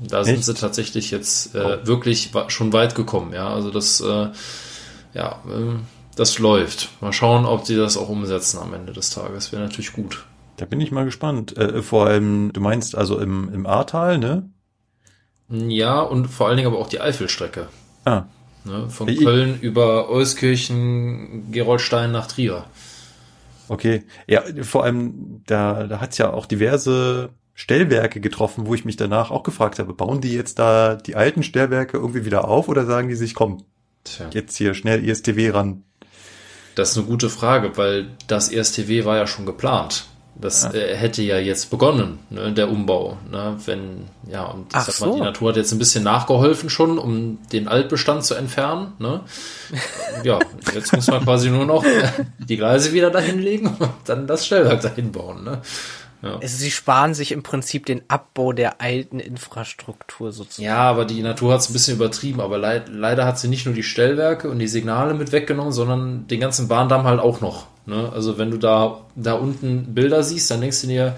Da 0.00 0.24
sind 0.24 0.36
Echt? 0.36 0.44
sie 0.44 0.54
tatsächlich 0.54 1.10
jetzt 1.12 1.54
äh, 1.54 1.86
wirklich 1.86 2.34
wa- 2.34 2.50
schon 2.50 2.72
weit 2.72 2.94
gekommen. 2.94 3.32
Ja, 3.32 3.48
also 3.54 3.70
das, 3.70 4.00
äh, 4.00 4.28
ja, 5.14 5.40
äh, 5.48 5.76
das 6.16 6.38
läuft. 6.38 6.88
Mal 7.00 7.12
schauen, 7.12 7.44
ob 7.46 7.64
sie 7.66 7.76
das 7.76 7.96
auch 7.96 8.08
umsetzen 8.08 8.58
am 8.58 8.74
Ende 8.74 8.92
des 8.92 9.10
Tages. 9.10 9.52
Wäre 9.52 9.62
natürlich 9.62 9.92
gut. 9.92 10.24
Da 10.56 10.64
bin 10.64 10.80
ich 10.80 10.90
mal 10.90 11.04
gespannt. 11.04 11.56
Äh, 11.56 11.82
vor 11.82 12.06
allem, 12.06 12.52
du 12.52 12.60
meinst 12.60 12.96
also 12.96 13.18
im, 13.20 13.52
im 13.52 13.66
Ahrtal, 13.66 14.18
ne? 14.18 14.48
Ja, 15.48 16.00
und 16.00 16.26
vor 16.28 16.48
allen 16.48 16.56
Dingen 16.56 16.68
aber 16.68 16.78
auch 16.78 16.88
die 16.88 17.00
Eifelstrecke. 17.00 17.68
Ah, 18.04 18.24
Ne, 18.66 18.88
von 18.88 19.08
Ich- 19.08 19.18
Köln 19.18 19.58
über 19.60 20.08
Euskirchen, 20.08 21.52
Gerolstein 21.52 22.12
nach 22.12 22.26
Trier. 22.28 22.64
Okay. 23.68 24.04
Ja, 24.26 24.42
vor 24.62 24.84
allem, 24.84 25.42
da, 25.46 25.86
da 25.86 26.00
hat's 26.00 26.18
ja 26.18 26.32
auch 26.32 26.46
diverse 26.46 27.30
Stellwerke 27.54 28.20
getroffen, 28.20 28.66
wo 28.66 28.74
ich 28.74 28.84
mich 28.84 28.96
danach 28.96 29.30
auch 29.30 29.44
gefragt 29.44 29.78
habe, 29.78 29.94
bauen 29.94 30.20
die 30.20 30.32
jetzt 30.34 30.58
da 30.58 30.96
die 30.96 31.14
alten 31.14 31.42
Stellwerke 31.42 31.96
irgendwie 31.96 32.24
wieder 32.24 32.48
auf 32.48 32.68
oder 32.68 32.84
sagen 32.84 33.08
die 33.08 33.14
sich, 33.14 33.34
komm, 33.34 33.64
Tja. 34.02 34.26
jetzt 34.32 34.56
hier 34.56 34.74
schnell 34.74 35.08
ISTW 35.08 35.50
ran? 35.50 35.84
Das 36.74 36.90
ist 36.90 36.98
eine 36.98 37.06
gute 37.06 37.30
Frage, 37.30 37.76
weil 37.76 38.08
das 38.26 38.50
ESTW 38.50 39.04
war 39.04 39.16
ja 39.16 39.26
schon 39.26 39.46
geplant. 39.46 40.06
Das 40.36 40.64
äh, 40.74 40.96
hätte 40.96 41.22
ja 41.22 41.38
jetzt 41.38 41.70
begonnen, 41.70 42.18
ne, 42.28 42.52
der 42.52 42.68
Umbau. 42.68 43.16
Ne, 43.30 43.56
wenn, 43.66 44.06
ja, 44.30 44.44
und 44.46 44.66
ich 44.68 44.74
Ach 44.74 44.86
sag 44.86 45.00
mal, 45.00 45.12
so. 45.12 45.14
die 45.16 45.22
Natur 45.22 45.50
hat 45.50 45.56
jetzt 45.56 45.72
ein 45.72 45.78
bisschen 45.78 46.02
nachgeholfen 46.02 46.70
schon, 46.70 46.98
um 46.98 47.38
den 47.52 47.68
Altbestand 47.68 48.24
zu 48.24 48.34
entfernen. 48.34 48.92
Ne? 48.98 49.20
Ja, 50.22 50.38
jetzt 50.72 50.94
muss 50.94 51.08
man 51.08 51.24
quasi 51.24 51.50
nur 51.50 51.66
noch 51.66 51.84
die 52.38 52.56
Gleise 52.56 52.92
wieder 52.92 53.10
dahin 53.10 53.40
legen 53.40 53.66
und 53.78 53.90
dann 54.06 54.26
das 54.26 54.46
Stellwerk 54.46 54.80
dahin 54.80 55.12
bauen. 55.12 55.44
Ne? 55.44 55.60
Also 56.24 56.56
sie 56.56 56.70
sparen 56.70 57.14
sich 57.14 57.32
im 57.32 57.42
Prinzip 57.42 57.86
den 57.86 58.02
Abbau 58.08 58.52
der 58.52 58.80
alten 58.80 59.20
Infrastruktur 59.20 60.32
sozusagen. 60.32 60.64
Ja, 60.64 60.78
aber 60.78 61.04
die 61.04 61.22
Natur 61.22 61.52
hat 61.52 61.60
es 61.60 61.68
ein 61.68 61.74
bisschen 61.74 61.96
übertrieben, 61.96 62.40
aber 62.40 62.58
leid, 62.58 62.88
leider 62.88 63.26
hat 63.26 63.38
sie 63.38 63.48
nicht 63.48 63.66
nur 63.66 63.74
die 63.74 63.82
Stellwerke 63.82 64.48
und 64.48 64.58
die 64.58 64.68
Signale 64.68 65.14
mit 65.14 65.32
weggenommen, 65.32 65.72
sondern 65.72 66.26
den 66.26 66.40
ganzen 66.40 66.68
Bahndamm 66.68 67.04
halt 67.04 67.20
auch 67.20 67.40
noch. 67.40 67.66
Ne? 67.86 68.10
Also 68.12 68.38
wenn 68.38 68.50
du 68.50 68.58
da, 68.58 69.00
da 69.14 69.34
unten 69.34 69.94
Bilder 69.94 70.22
siehst, 70.22 70.50
dann 70.50 70.60
denkst 70.60 70.82
du 70.82 70.86
dir, 70.86 71.16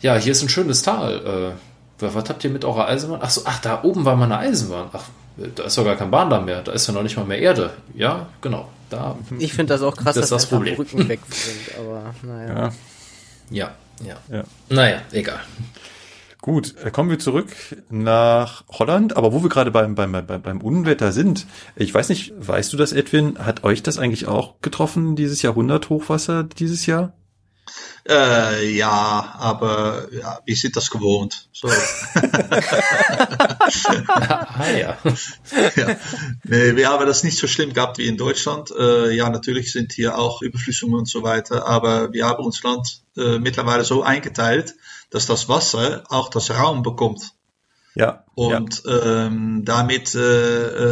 ja, 0.00 0.16
hier 0.16 0.32
ist 0.32 0.42
ein 0.42 0.48
schönes 0.48 0.82
Tal. 0.82 1.54
Äh, 2.00 2.04
was 2.04 2.28
habt 2.28 2.42
ihr 2.42 2.50
mit 2.50 2.64
eurer 2.64 2.88
Eisenbahn? 2.88 3.20
Ach 3.22 3.30
so, 3.30 3.42
ach, 3.44 3.60
da 3.60 3.84
oben 3.84 4.04
war 4.04 4.16
mal 4.16 4.24
eine 4.24 4.38
Eisenbahn. 4.38 4.88
Ach, 4.92 5.04
da 5.36 5.64
ist 5.64 5.78
doch 5.78 5.84
gar 5.84 5.96
kein 5.96 6.10
Bahndamm 6.10 6.44
mehr. 6.44 6.62
Da 6.62 6.72
ist 6.72 6.86
ja 6.88 6.92
noch 6.92 7.02
nicht 7.04 7.16
mal 7.16 7.24
mehr 7.24 7.38
Erde. 7.38 7.70
Ja, 7.94 8.26
genau. 8.40 8.68
Da, 8.90 9.16
Ich 9.38 9.54
finde 9.54 9.72
das 9.74 9.82
auch 9.82 9.96
krass, 9.96 10.16
Das 10.16 10.24
ist 10.24 10.32
dass 10.32 10.42
das 10.42 10.50
Problem. 10.50 10.76
Brücken 10.76 11.08
weg 11.08 11.20
sind, 11.30 11.78
aber 11.78 12.14
naja. 12.22 12.54
Ja, 12.54 12.72
ja, 13.50 13.70
ja. 14.00 14.16
ja. 14.36 14.44
Naja, 14.68 15.02
egal. 15.12 15.40
Gut, 16.42 16.74
äh, 16.84 16.90
kommen 16.90 17.08
wir 17.08 17.20
zurück 17.20 17.54
nach 17.88 18.64
Holland, 18.68 19.16
aber 19.16 19.32
wo 19.32 19.44
wir 19.44 19.48
gerade 19.48 19.70
beim, 19.70 19.94
beim, 19.94 20.10
beim, 20.10 20.42
beim 20.42 20.60
Unwetter 20.60 21.12
sind, 21.12 21.46
ich 21.76 21.94
weiß 21.94 22.08
nicht, 22.08 22.32
weißt 22.36 22.72
du 22.72 22.76
das, 22.76 22.92
Edwin, 22.92 23.38
hat 23.38 23.62
euch 23.62 23.84
das 23.84 23.96
eigentlich 23.96 24.26
auch 24.26 24.60
getroffen, 24.60 25.14
dieses 25.14 25.40
Jahrhundert-Hochwasser 25.42 26.42
dieses 26.42 26.84
Jahr? 26.84 27.12
Äh, 28.08 28.74
ja, 28.74 29.36
aber 29.38 30.08
ja, 30.12 30.40
wir 30.44 30.56
sind 30.56 30.74
das 30.74 30.90
gewohnt. 30.90 31.48
So. 31.52 31.68
Ah 34.54 34.70
ja. 34.70 34.98
ja. 35.76 35.96
Nee, 36.44 36.76
wir 36.76 36.88
haben 36.88 37.06
das 37.06 37.24
nicht 37.24 37.38
so 37.38 37.46
schlimm 37.46 37.72
gehabt 37.72 37.98
wie 37.98 38.06
in 38.06 38.16
Deutschland. 38.16 38.70
Äh, 38.76 39.12
ja, 39.12 39.30
natürlich 39.30 39.72
sind 39.72 39.92
hier 39.92 40.18
auch 40.18 40.42
Überflüssungen 40.42 40.98
und 40.98 41.08
so 41.08 41.22
weiter, 41.22 41.66
aber 41.66 42.12
wir 42.12 42.26
haben 42.26 42.44
uns 42.44 42.62
Land 42.62 43.02
äh, 43.16 43.38
mittlerweile 43.38 43.84
so 43.84 44.02
eingeteilt, 44.02 44.74
dass 45.12 45.26
das 45.26 45.48
Wasser 45.48 46.04
auch 46.08 46.28
das 46.30 46.50
Raum 46.50 46.82
bekommt. 46.82 47.32
Ja. 47.94 48.24
Und 48.34 48.82
ähm, 48.86 49.62
damit, 49.64 50.14
äh, 50.14 50.20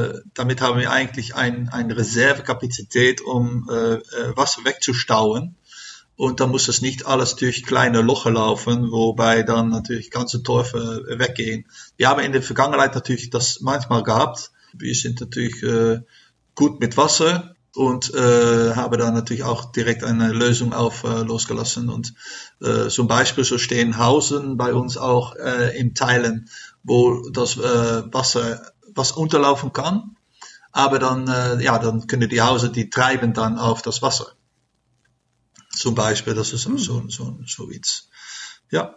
äh, 0.08 0.22
damit 0.34 0.60
haben 0.60 0.78
wir 0.78 0.90
eigentlich 0.90 1.34
ein, 1.34 1.70
eine 1.70 1.96
Reservekapazität, 1.96 3.22
um 3.22 3.68
äh, 3.70 3.94
äh, 3.94 4.36
Wasser 4.36 4.64
wegzustauen. 4.64 5.56
Und 6.16 6.40
dann 6.40 6.50
muss 6.50 6.66
das 6.66 6.82
nicht 6.82 7.06
alles 7.06 7.36
durch 7.36 7.64
kleine 7.64 8.02
Loche 8.02 8.28
laufen, 8.28 8.92
wobei 8.92 9.42
dann 9.42 9.70
natürlich 9.70 10.10
ganze 10.10 10.38
äh, 10.38 11.18
weggehen. 11.18 11.66
Wir 11.96 12.10
haben 12.10 12.20
in 12.20 12.32
der 12.32 12.42
Vergangenheit 12.42 12.94
natürlich 12.94 13.30
das 13.30 13.60
manchmal 13.62 14.02
gehabt. 14.02 14.52
Wir 14.74 14.94
sind 14.94 15.18
natürlich 15.22 15.62
äh, 15.62 16.00
gut 16.54 16.78
mit 16.80 16.98
Wasser 16.98 17.56
und 17.74 18.12
äh, 18.14 18.74
haben 18.74 18.98
dann 18.98 19.14
natürlich 19.14 19.44
auch 19.44 19.72
direkt 19.72 20.02
eine 20.04 20.32
Lösung 20.32 20.72
auf 20.72 21.04
äh, 21.04 21.22
losgelassen. 21.22 21.88
Und 21.88 22.14
äh, 22.60 22.88
zum 22.88 23.06
Beispiel 23.06 23.44
so 23.44 23.58
stehen 23.58 23.98
Hausen 23.98 24.56
bei 24.56 24.74
uns 24.74 24.96
auch 24.96 25.36
äh, 25.36 25.78
in 25.78 25.94
Teilen, 25.94 26.48
wo 26.82 27.28
das 27.30 27.56
äh, 27.56 28.02
Wasser 28.12 28.60
was 28.94 29.12
unterlaufen 29.12 29.72
kann. 29.72 30.16
Aber 30.72 30.98
dann, 30.98 31.28
äh, 31.28 31.62
ja, 31.62 31.78
dann 31.78 32.06
können 32.06 32.28
die 32.28 32.42
Hausen, 32.42 32.72
die 32.72 32.90
treiben 32.90 33.32
dann 33.32 33.58
auf 33.58 33.82
das 33.82 34.02
Wasser. 34.02 34.26
Zum 35.70 35.94
Beispiel, 35.94 36.34
das 36.34 36.52
ist 36.52 36.62
so, 36.62 37.02
so, 37.08 37.38
so 37.46 37.70
iets. 37.70 38.08
Ja. 38.70 38.96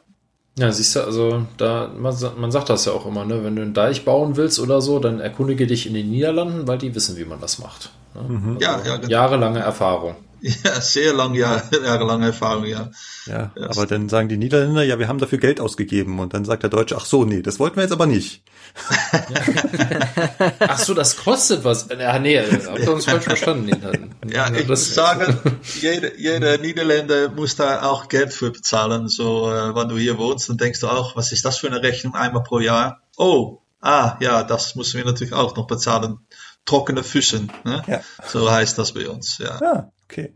Ja, 0.58 0.72
siehst 0.72 0.95
du, 0.95 1.04
also 1.04 1.48
da, 1.58 1.88
man, 1.88 2.16
man 2.38 2.52
sagt 2.52 2.70
das 2.70 2.86
ja 2.86 2.91
auch 2.91 3.08
immer, 3.08 3.26
ne? 3.26 3.44
Wenn 3.44 3.56
du 3.56 3.64
einen 3.64 3.74
Deich 3.74 4.06
bauen 4.06 4.36
willst 4.36 4.60
oder 4.60 4.82
so, 4.82 5.00
dann 5.00 5.20
erkundige 5.20 5.66
dich 5.66 5.88
in 5.88 5.95
den 5.95 6.12
Niederlanden, 6.12 6.68
weil 6.68 6.78
die 6.78 6.94
wissen, 6.94 7.18
wie 7.18 7.26
man 7.26 7.41
das 7.41 7.58
macht. 7.58 7.90
Ne? 8.15 8.57
Ja, 8.60 8.81
ja, 8.85 8.98
genau. 8.98 9.10
Jahrelange 9.10 9.60
Erfahrung. 9.60 10.15
Ja, 10.44 10.81
sehr 10.81 11.14
lang, 11.14 11.35
ja, 11.35 11.64
jahrelange 11.72 12.26
Erfahrung, 12.26 12.65
ja. 12.65 12.91
Ja, 13.26 13.53
Ja, 13.56 13.69
aber 13.69 13.85
dann 13.85 14.10
sagen 14.10 14.27
die 14.27 14.35
Niederländer, 14.35 14.84
ja, 14.84 14.99
wir 14.99 15.07
haben 15.07 15.19
dafür 15.19 15.38
Geld 15.38 15.61
ausgegeben. 15.61 16.19
Und 16.19 16.34
dann 16.34 16.44
sagt 16.44 16.64
der 16.64 16.69
Deutsche, 16.69 16.98
ach 16.98 17.06
so, 17.06 17.23
nee, 17.23 17.41
das 17.41 17.60
wollten 17.60 17.77
wir 17.77 17.84
jetzt 17.84 17.94
aber 17.94 18.07
nicht. 18.07 18.44
Ach 20.60 20.80
so, 20.80 20.94
das 20.95 21.18
kostet 21.18 21.64
was. 21.64 21.88
Ja, 21.90 22.18
nee, 22.18 22.40
habt 22.40 22.80
ihr 22.80 22.91
uns 22.91 23.06
falsch 23.06 23.26
verstanden. 23.26 24.15
Ja, 24.27 24.52
ich 24.52 24.68
muss 24.68 24.94
sagen, 24.94 25.38
jeder, 25.80 26.18
jeder 26.18 26.57
Niederländer 26.57 27.30
muss 27.30 27.56
da 27.56 27.84
auch 27.84 28.07
Geld 28.07 28.34
für 28.34 28.52
bezahlen. 28.52 29.10
So, 29.10 29.52
äh, 29.52 29.76
wenn 29.76 29.90
du 29.90 29.98
hier 29.98 30.18
wohnst, 30.18 30.49
dann 30.49 30.57
denkst 30.57 30.80
du 30.80 30.88
auch, 30.88 31.15
was 31.15 31.31
ist 31.31 31.45
das 31.45 31.60
für 31.60 31.68
eine 31.68 31.84
Rechnung 31.84 32.15
einmal 32.15 32.44
pro 32.44 32.60
Jahr? 32.60 33.02
Oh, 33.15 33.61
ah, 33.80 34.18
ja, 34.19 34.44
das 34.44 34.76
müssen 34.76 34.98
wir 34.98 35.06
natürlich 35.06 35.34
auch 35.34 35.56
noch 35.56 35.68
bezahlen. 35.68 36.19
Trockene 36.65 37.03
Füßen, 37.03 37.52
ne? 37.65 37.84
Ja. 37.88 38.02
So 38.26 38.49
heißt 38.49 38.77
das 38.77 38.94
bei 38.94 39.10
uns, 39.10 39.38
ja. 39.38 39.60
Ja, 39.61 39.91
okay. 40.06 40.34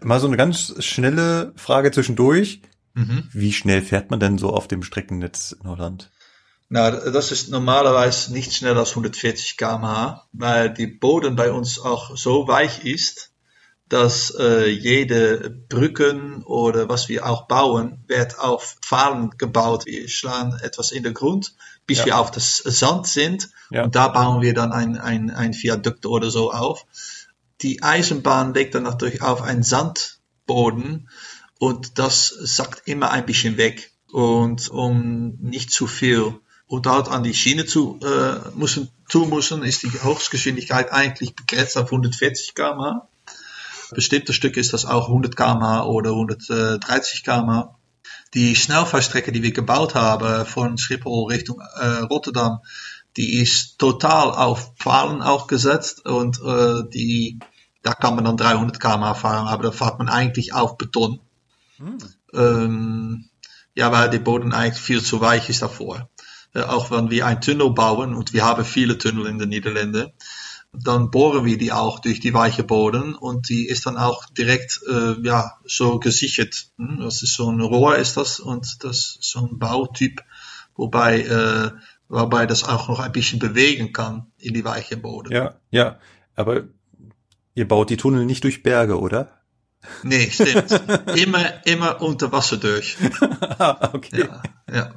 Mal 0.00 0.20
so 0.20 0.26
eine 0.26 0.36
ganz 0.36 0.74
schnelle 0.84 1.52
Frage 1.56 1.90
zwischendurch. 1.90 2.62
Mhm. 2.94 3.28
Wie 3.32 3.52
schnell 3.52 3.82
fährt 3.82 4.10
man 4.10 4.20
denn 4.20 4.36
so 4.38 4.50
auf 4.50 4.68
dem 4.68 4.82
Streckennetz 4.82 5.52
in 5.52 5.68
Holland? 5.68 6.10
Na, 6.68 6.90
das 6.90 7.32
ist 7.32 7.50
normalerweise 7.50 8.32
nicht 8.32 8.54
schneller 8.54 8.80
als 8.80 8.90
140 8.90 9.56
km/h, 9.56 10.26
weil 10.32 10.72
die 10.72 10.86
Boden 10.86 11.36
bei 11.36 11.52
uns 11.52 11.78
auch 11.78 12.16
so 12.16 12.48
weich 12.48 12.84
ist, 12.84 13.32
dass 13.92 14.34
äh, 14.38 14.68
jede 14.68 15.50
Brücken 15.68 16.42
oder 16.44 16.88
was 16.88 17.10
wir 17.10 17.26
auch 17.26 17.46
bauen, 17.46 18.02
wird 18.06 18.38
auf 18.38 18.78
Pfahlen 18.80 19.32
gebaut. 19.36 19.84
Wir 19.84 20.08
schlagen 20.08 20.58
etwas 20.62 20.92
in 20.92 21.02
den 21.02 21.12
Grund, 21.12 21.54
bis 21.86 21.98
Ja. 21.98 22.06
wir 22.06 22.18
auf 22.18 22.30
das 22.30 22.56
Sand 22.58 23.06
sind. 23.06 23.50
Ja. 23.70 23.84
Und 23.84 23.94
da 23.94 24.08
bauen 24.08 24.42
wir 24.42 24.54
dann 24.54 24.72
ein, 24.72 24.98
ein, 24.98 25.30
ein 25.30 25.54
Viadukt 25.54 26.06
oder 26.06 26.30
so 26.30 26.52
auf. 26.52 26.84
Die 27.60 27.82
Eisenbahn 27.82 28.54
legt 28.54 28.74
dann 28.74 28.82
natürlich 28.84 29.22
auf 29.22 29.42
einen 29.42 29.62
Sandboden 29.62 31.08
und 31.58 31.98
das 31.98 32.28
sackt 32.28 32.88
immer 32.88 33.10
ein 33.10 33.26
bisschen 33.26 33.56
weg. 33.56 33.92
Und 34.10 34.68
um 34.68 35.38
nicht 35.40 35.70
zu 35.70 35.86
viel 35.86 36.34
Unterhalt 36.66 37.08
an 37.08 37.22
die 37.22 37.34
Schiene 37.34 37.66
zu 37.66 37.98
äh, 38.02 38.48
müssen, 38.56 38.90
tun 39.08 39.30
müssen, 39.30 39.62
ist 39.62 39.82
die 39.82 39.90
Höchstgeschwindigkeit 39.90 40.90
eigentlich 40.92 41.36
begrenzt 41.36 41.76
auf 41.76 41.86
140 41.86 42.54
km/h. 42.54 43.08
Bestimmte 43.94 44.32
Stücke 44.32 44.58
ist 44.58 44.72
das 44.72 44.86
auch 44.86 45.08
100 45.08 45.36
km/h 45.36 45.84
oder 45.84 46.10
130 46.10 47.24
km/h. 47.24 47.74
Die 48.34 48.56
Schnellfahrstrecke, 48.56 49.32
die 49.32 49.42
wir 49.42 49.52
gebaut 49.52 49.94
haben 49.94 50.46
von 50.46 50.78
Schiphol 50.78 51.32
Richtung 51.32 51.60
äh, 51.60 51.86
Rotterdam, 51.98 52.60
die 53.16 53.40
ist 53.40 53.78
total 53.78 54.30
auf 54.30 54.74
Pfahlen 54.76 55.20
auch 55.20 55.46
gesetzt 55.46 56.06
und 56.06 56.40
äh, 56.40 56.88
die, 56.88 57.38
da 57.82 57.92
kann 57.92 58.14
man 58.14 58.24
dann 58.24 58.36
300 58.36 58.80
km/h 58.80 59.14
fahren, 59.14 59.48
aber 59.48 59.64
da 59.64 59.72
fährt 59.72 59.98
man 59.98 60.08
eigentlich 60.08 60.54
auf 60.54 60.78
Beton. 60.78 61.20
Ähm, 62.32 63.28
ja, 63.74 63.92
weil 63.92 64.10
der 64.10 64.18
Boden 64.20 64.52
eigentlich 64.52 64.82
viel 64.82 65.02
zu 65.02 65.20
weich 65.20 65.48
ist 65.50 65.62
davor. 65.62 66.08
Äh, 66.54 66.62
auch 66.62 66.90
wenn 66.90 67.10
wir 67.10 67.26
einen 67.26 67.40
Tunnel 67.40 67.70
bauen, 67.70 68.14
und 68.14 68.32
wir 68.32 68.44
haben 68.44 68.64
viele 68.64 68.98
Tunnel 68.98 69.26
in 69.26 69.38
den 69.38 69.50
Niederlanden, 69.50 70.12
dann 70.72 71.10
bohren 71.10 71.44
wir 71.44 71.58
die 71.58 71.72
auch 71.72 71.98
durch 72.00 72.20
die 72.20 72.32
weiche 72.32 72.64
Boden 72.64 73.14
und 73.14 73.48
die 73.48 73.66
ist 73.66 73.84
dann 73.84 73.98
auch 73.98 74.24
direkt 74.30 74.80
äh, 74.88 75.20
ja 75.22 75.58
so 75.66 75.98
gesichert. 75.98 76.68
Hm? 76.78 77.00
Das 77.00 77.22
ist 77.22 77.34
so 77.34 77.50
ein 77.50 77.60
Rohr 77.60 77.96
ist 77.96 78.16
das 78.16 78.40
und 78.40 78.82
das 78.82 79.18
ist 79.20 79.30
so 79.30 79.40
ein 79.40 79.58
Bautyp, 79.58 80.22
wobei 80.74 81.20
äh, 81.20 81.70
wobei 82.08 82.46
das 82.46 82.64
auch 82.64 82.88
noch 82.88 83.00
ein 83.00 83.12
bisschen 83.12 83.38
bewegen 83.38 83.92
kann 83.92 84.32
in 84.38 84.54
die 84.54 84.64
weiche 84.64 84.96
Boden. 84.96 85.32
Ja, 85.32 85.54
ja. 85.70 85.98
Aber 86.34 86.62
ihr 87.54 87.68
baut 87.68 87.90
die 87.90 87.98
Tunnel 87.98 88.24
nicht 88.24 88.44
durch 88.44 88.62
Berge, 88.62 88.98
oder? 88.98 89.42
Nee, 90.02 90.30
stimmt. 90.30 90.70
immer 91.16 91.66
immer 91.66 92.00
unter 92.00 92.32
Wasser 92.32 92.56
durch. 92.56 92.96
Okay. 93.92 94.26
Ja, 94.26 94.42
ja. 94.72 94.94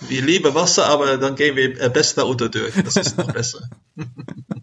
Wir 0.00 0.22
lieben 0.22 0.54
Wasser, 0.54 0.86
aber 0.86 1.18
dann 1.18 1.36
gehen 1.36 1.56
wir 1.56 1.80
äh, 1.80 1.88
besser 1.88 2.26
unter 2.26 2.48
durch. 2.48 2.74
Das 2.74 2.96
ist 2.96 3.18
noch 3.18 3.32
besser. 3.32 3.68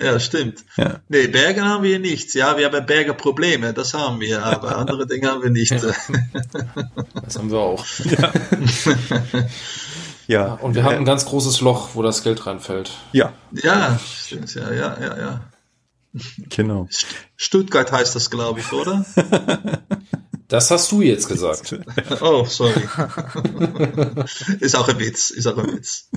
ja, 0.00 0.18
stimmt. 0.20 0.64
Ja. 0.76 1.00
Nee, 1.08 1.26
Bergen 1.28 1.64
haben 1.64 1.82
wir 1.82 1.98
nicht. 1.98 2.34
Ja, 2.34 2.56
wir 2.56 2.66
haben 2.66 2.86
Bergeprobleme, 2.86 3.72
das 3.72 3.94
haben 3.94 4.20
wir, 4.20 4.44
aber 4.44 4.76
andere 4.76 5.06
Dinge 5.06 5.28
haben 5.30 5.42
wir 5.42 5.50
nicht. 5.50 5.72
Das 5.72 7.38
haben 7.38 7.50
wir 7.50 7.58
auch. 7.58 7.84
Ja. 10.28 10.54
Und 10.54 10.74
wir 10.74 10.84
haben 10.84 10.96
ein 10.96 11.04
ganz 11.04 11.24
großes 11.26 11.60
Loch, 11.60 11.90
wo 11.94 12.02
das 12.02 12.22
Geld 12.22 12.46
reinfällt. 12.46 12.92
Ja, 13.12 13.32
ja, 13.52 13.98
stimmt, 13.98 14.54
ja, 14.54 14.72
ja, 14.72 14.96
ja, 15.00 15.18
ja. 15.18 15.40
genau. 16.48 16.82
St- 16.90 17.06
Stuttgart 17.36 17.90
heißt 17.90 18.14
das, 18.14 18.30
glaube 18.30 18.60
ich, 18.60 18.72
oder? 18.72 19.04
Das 20.52 20.70
hast 20.70 20.92
du 20.92 21.00
jetzt 21.00 21.28
gesagt. 21.28 21.80
Oh, 22.20 22.44
sorry. 22.44 22.74
ist 24.60 24.76
auch 24.76 24.86
ein 24.86 24.98
Witz, 24.98 25.30
ist 25.30 25.46
auch 25.46 25.56
ein 25.56 25.72
Witz. 25.72 26.10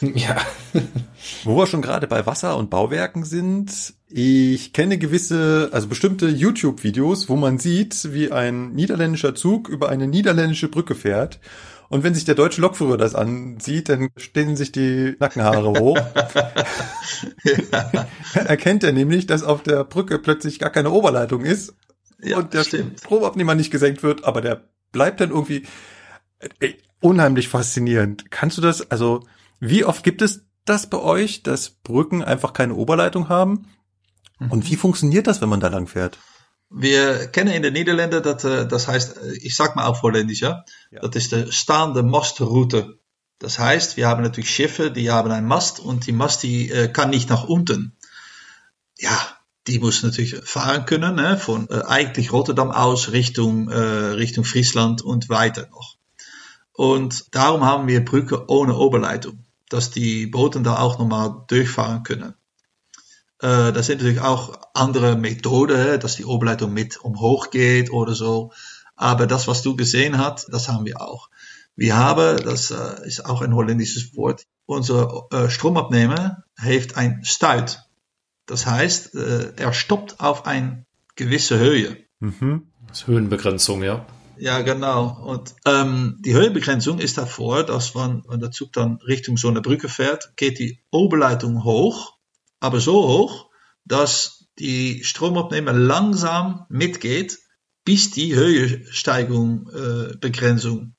Ja. 0.00 0.36
Wo 1.42 1.56
wir 1.56 1.66
schon 1.66 1.82
gerade 1.82 2.06
bei 2.06 2.26
Wasser 2.26 2.56
und 2.56 2.70
Bauwerken 2.70 3.24
sind, 3.24 3.94
ich 4.08 4.72
kenne 4.72 4.98
gewisse, 4.98 5.70
also 5.72 5.88
bestimmte 5.88 6.28
YouTube-Videos, 6.28 7.28
wo 7.28 7.34
man 7.34 7.58
sieht, 7.58 8.12
wie 8.12 8.30
ein 8.30 8.70
niederländischer 8.70 9.34
Zug 9.34 9.68
über 9.68 9.88
eine 9.88 10.06
niederländische 10.06 10.68
Brücke 10.68 10.94
fährt. 10.94 11.40
Und 11.88 12.04
wenn 12.04 12.14
sich 12.14 12.24
der 12.24 12.36
deutsche 12.36 12.60
Lokführer 12.60 12.96
das 12.96 13.16
ansieht, 13.16 13.88
dann 13.88 14.10
stehen 14.16 14.56
sich 14.56 14.70
die 14.70 15.16
Nackenhaare 15.18 15.80
hoch. 15.80 15.98
Erkennt 18.34 18.84
er 18.84 18.92
nämlich, 18.92 19.26
dass 19.26 19.42
auf 19.42 19.64
der 19.64 19.82
Brücke 19.82 20.20
plötzlich 20.20 20.60
gar 20.60 20.70
keine 20.70 20.90
Oberleitung 20.92 21.44
ist 21.44 21.74
Ja, 22.20 22.38
und 22.38 22.54
der 22.54 22.64
stimmt. 22.64 23.00
Stromabnehmer 23.00 23.54
nicht 23.54 23.70
gesenkt 23.70 24.02
wird, 24.02 24.24
aber 24.24 24.40
der 24.40 24.68
bleibt 24.92 25.20
dann 25.20 25.30
irgendwie 25.30 25.66
ey, 26.60 26.76
unheimlich 27.00 27.48
faszinierend. 27.48 28.30
Kannst 28.30 28.56
du 28.58 28.62
das, 28.62 28.90
also 28.90 29.26
wie 29.60 29.84
oft 29.84 30.02
gibt 30.02 30.22
es 30.22 30.44
das 30.64 30.88
bei 30.88 30.98
euch, 30.98 31.42
dass 31.42 31.70
Brücken 31.70 32.22
einfach 32.24 32.52
keine 32.52 32.74
Oberleitung 32.74 33.28
haben? 33.28 33.68
Und 34.50 34.68
wie 34.70 34.76
funktioniert 34.76 35.26
das, 35.26 35.40
wenn 35.40 35.48
man 35.48 35.60
da 35.60 35.68
lang 35.68 35.86
fährt? 35.86 36.18
Wir 36.68 37.28
kennen 37.28 37.52
in 37.54 37.62
den 37.62 37.72
Niederlanden, 37.72 38.22
dat, 38.22 38.44
äh, 38.44 38.66
das 38.66 38.88
heißt, 38.88 39.16
äh, 39.18 39.32
ich 39.36 39.54
sag 39.56 39.76
mal 39.76 39.86
auf 39.86 40.02
Holländisch, 40.02 40.40
ja, 40.40 40.64
Ja. 40.90 41.00
das 41.00 41.14
ist 41.16 41.32
der 41.32 41.52
staande 41.52 42.02
Mastroute. 42.02 42.98
Das 43.38 43.58
heißt, 43.58 43.96
wir 43.96 44.08
haben 44.08 44.22
natürlich 44.22 44.50
Schiffe, 44.50 44.90
die 44.90 45.10
haben 45.10 45.30
einen 45.30 45.46
Mast 45.46 45.78
und 45.78 46.06
die 46.06 46.12
Mast, 46.12 46.42
die 46.42 46.70
äh, 46.70 46.88
kann 46.88 47.10
nicht 47.10 47.30
nach 47.30 47.44
unten. 47.44 47.96
Ja, 48.98 49.16
die 49.66 49.78
muss 49.78 50.02
natürlich 50.02 50.36
fahren 50.44 50.86
können, 50.86 51.16
ne, 51.16 51.36
von 51.36 51.68
äh, 51.70 51.82
eigentlich 51.86 52.32
Rotterdam 52.32 52.70
aus 52.70 53.12
Richtung, 53.12 53.68
äh, 53.68 53.76
Richtung 53.76 54.44
Friesland 54.44 55.02
und 55.02 55.28
weiter 55.28 55.68
noch. 55.70 55.96
Und 56.72 57.34
darum 57.34 57.64
haben 57.64 57.88
wir 57.88 58.04
Brücke 58.04 58.48
ohne 58.48 58.76
Oberleitung, 58.76 59.44
dass 59.68 59.90
die 59.90 60.26
Booten 60.26 60.62
da 60.62 60.78
auch 60.78 60.98
nochmal 60.98 61.44
durchfahren 61.48 62.02
können. 62.02 62.34
Äh, 63.40 63.72
das 63.72 63.86
sind 63.86 63.98
natürlich 63.98 64.20
auch 64.20 64.58
andere 64.74 65.16
Methoden, 65.16 65.98
dass 66.00 66.16
die 66.16 66.24
Oberleitung 66.24 66.72
mit 66.72 66.98
umhoog 66.98 67.50
geht 67.50 67.90
oder 67.90 68.14
so. 68.14 68.52
Aber 68.94 69.26
das, 69.26 69.48
was 69.48 69.62
du 69.62 69.76
gesehen 69.76 70.18
hast, 70.18 70.48
das 70.52 70.68
haben 70.68 70.86
wir 70.86 71.00
auch. 71.00 71.28
Wir 71.74 71.96
haben, 71.96 72.42
das 72.42 72.70
äh, 72.70 73.06
ist 73.06 73.26
auch 73.26 73.42
ein 73.42 73.54
holländisches 73.54 74.16
Wort, 74.16 74.46
unser 74.64 75.26
äh, 75.30 75.50
Stromabnehmer 75.50 76.44
heeft 76.58 76.96
ein 76.96 77.20
Stuit. 77.22 77.82
Das 78.46 78.66
heißt, 78.66 79.14
äh, 79.14 79.52
er 79.56 79.72
stoppt 79.72 80.20
auf 80.20 80.46
eine 80.46 80.86
gewisse 81.16 81.58
Höhe. 81.58 81.96
Mhm. 82.20 82.72
Das 82.88 83.00
ist 83.00 83.06
Höhenbegrenzung, 83.06 83.82
ja. 83.82 84.06
Ja, 84.38 84.60
genau. 84.60 85.18
Und 85.24 85.54
ähm, 85.64 86.18
die 86.20 86.34
Höhenbegrenzung 86.34 86.98
ist 86.98 87.18
davor, 87.18 87.64
dass 87.64 87.94
man, 87.94 88.22
wenn 88.28 88.40
der 88.40 88.50
Zug 88.50 88.72
dann 88.72 88.96
Richtung 89.06 89.36
so 89.36 89.48
eine 89.48 89.62
Brücke 89.62 89.88
fährt, 89.88 90.36
geht 90.36 90.58
die 90.58 90.82
Oberleitung 90.90 91.64
hoch, 91.64 92.14
aber 92.60 92.80
so 92.80 93.06
hoch, 93.08 93.50
dass 93.84 94.46
die 94.58 95.04
Stromabnehmer 95.04 95.72
langsam 95.72 96.66
mitgeht, 96.68 97.38
bis 97.84 98.10
die 98.10 98.34
Höhensteigung 98.34 99.70
äh, 99.70 100.16
Begrenzung. 100.18 100.94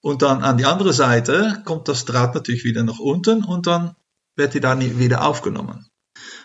Und 0.00 0.22
dann 0.22 0.42
an 0.42 0.58
die 0.58 0.64
andere 0.64 0.92
Seite 0.92 1.62
kommt 1.64 1.88
das 1.88 2.04
Draht 2.04 2.34
natürlich 2.34 2.64
wieder 2.64 2.82
nach 2.82 2.98
unten 2.98 3.44
und 3.44 3.66
dann 3.66 3.94
wird 4.34 4.54
die 4.54 4.60
dann 4.60 4.98
wieder 4.98 5.24
aufgenommen. 5.24 5.86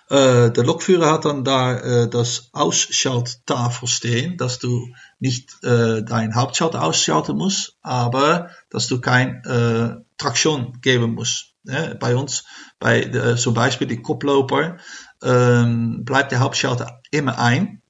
Äh, 0.10 0.52
der 0.52 0.64
Lokführer 0.64 1.12
hat 1.12 1.26
dann 1.26 1.44
da 1.44 1.78
äh, 1.78 2.10
das 2.10 2.50
Ausschalttafel 2.54 3.88
stehen, 3.88 4.38
dass 4.38 4.60
du 4.60 4.88
nicht 5.20 5.64
äh, 5.64 6.02
dein 6.04 6.36
Hauptschalter 6.36 6.82
ausschalten 6.82 7.38
musst, 7.38 7.76
aber 7.82 8.50
dass 8.70 8.88
du 8.88 9.02
kein 9.02 9.44
äh, 9.44 9.98
Traktion 10.18 10.80
geben 10.82 11.14
musst. 11.14 11.54
Ja, 11.64 11.94
bei 11.96 12.16
uns, 12.16 12.46
bei 12.80 13.02
äh, 13.02 13.36
zum 13.36 13.54
Beispiel 13.54 13.88
die 13.88 14.02
Koploper, 14.02 14.78
ähm, 15.22 16.06
bleibt 16.06 16.32
der 16.32 16.40
Hauptschalter 16.40 17.02
immer 17.12 17.38
ein 17.40 17.82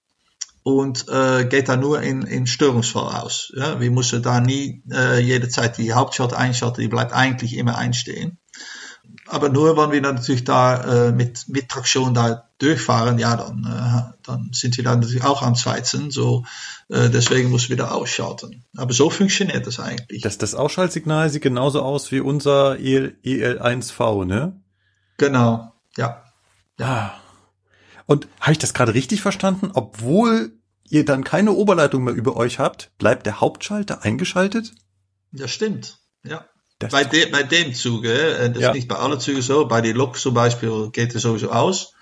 und 0.64 1.08
äh, 1.10 1.46
geht 1.46 1.70
dann 1.70 1.80
nur 1.80 2.02
in, 2.02 2.24
in 2.24 2.48
Störungsfall 2.48 3.22
aus. 3.22 3.54
Ja? 3.56 3.80
Wir 3.80 3.92
müssen 3.92 4.24
da 4.24 4.42
nie 4.42 4.84
äh, 4.92 5.20
jede 5.20 5.48
die 5.78 5.94
Hauptschalter 5.94 6.38
einschalten, 6.38 6.82
die 6.82 6.88
bleibt 6.88 7.14
eigentlich 7.14 7.56
immer 7.56 7.78
einstehen. 7.78 8.40
Aber 9.30 9.50
nur 9.50 9.78
wenn 9.78 9.92
wir 9.92 10.02
dann 10.02 10.16
natürlich 10.16 10.44
da 10.44 11.08
äh, 11.08 11.12
mit, 11.12 11.50
mit 11.50 11.70
Traktion 11.70 12.14
da 12.14 12.50
durchfahren, 12.60 13.20
ja, 13.20 13.36
dann, 13.36 13.64
äh, 13.66 14.14
dann 14.24 14.50
sind 14.54 14.78
wir 14.78 14.84
dann 14.84 15.00
natürlich 15.00 15.24
auch 15.24 15.42
am 15.42 15.56
Schweizen. 15.56 16.12
So, 16.12 16.46
äh, 16.90 17.10
deswegen 17.10 17.52
wir 17.52 17.78
da 17.78 17.92
ausschalten. 17.92 18.66
Aber 18.76 18.94
so 18.94 19.10
funktioniert 19.10 19.68
das 19.68 19.80
eigentlich. 19.80 20.22
Das, 20.22 20.38
das 20.38 20.56
Ausschaltsignal 20.56 21.30
sieht 21.30 21.44
genauso 21.44 21.82
aus 21.82 22.12
wie 22.12 22.20
unser 22.20 22.80
EL, 22.80 23.18
EL1V, 23.24 24.26
ne? 24.26 24.62
genau, 25.18 25.74
ja. 25.98 26.24
Ja. 26.80 27.14
Und 28.06 28.28
habe 28.40 28.54
ich 28.54 28.60
das 28.60 28.74
gerade 28.74 28.94
richtig 28.94 29.22
verstanden? 29.22 29.72
Obwohl 29.74 30.54
ihr 30.90 31.04
dann 31.04 31.24
keine 31.24 31.52
Oberleitung 31.52 32.04
mehr 32.06 32.14
über 32.14 32.38
euch 32.38 32.60
habt, 32.60 32.92
bleibt 32.98 33.26
der 33.26 33.42
Hauptschalter 33.42 34.04
eingeschaltet? 34.04 34.74
Das 35.32 35.52
stimmt, 35.52 36.00
ja. 36.24 36.46
Bei, 36.80 37.04
de, 37.04 37.30
bei 37.32 37.44
dem 37.44 37.74
Zuge, 37.74 38.12
äh, 38.38 38.52
das 38.52 38.62
Ja. 38.62 38.70
ist 38.70 38.76
nicht 38.76 38.88
bei 38.88 38.96
allen 38.96 39.20
Zügen 39.20 39.42
so, 39.42 39.68
bei 39.68 39.82
die 39.82 39.94
Lok 39.94 40.18
zum 40.18 40.34
Beispiel 40.34 40.90
geht 40.92 41.16
es 41.16 41.24
sowieso 41.24 41.52
aus, 41.52 41.94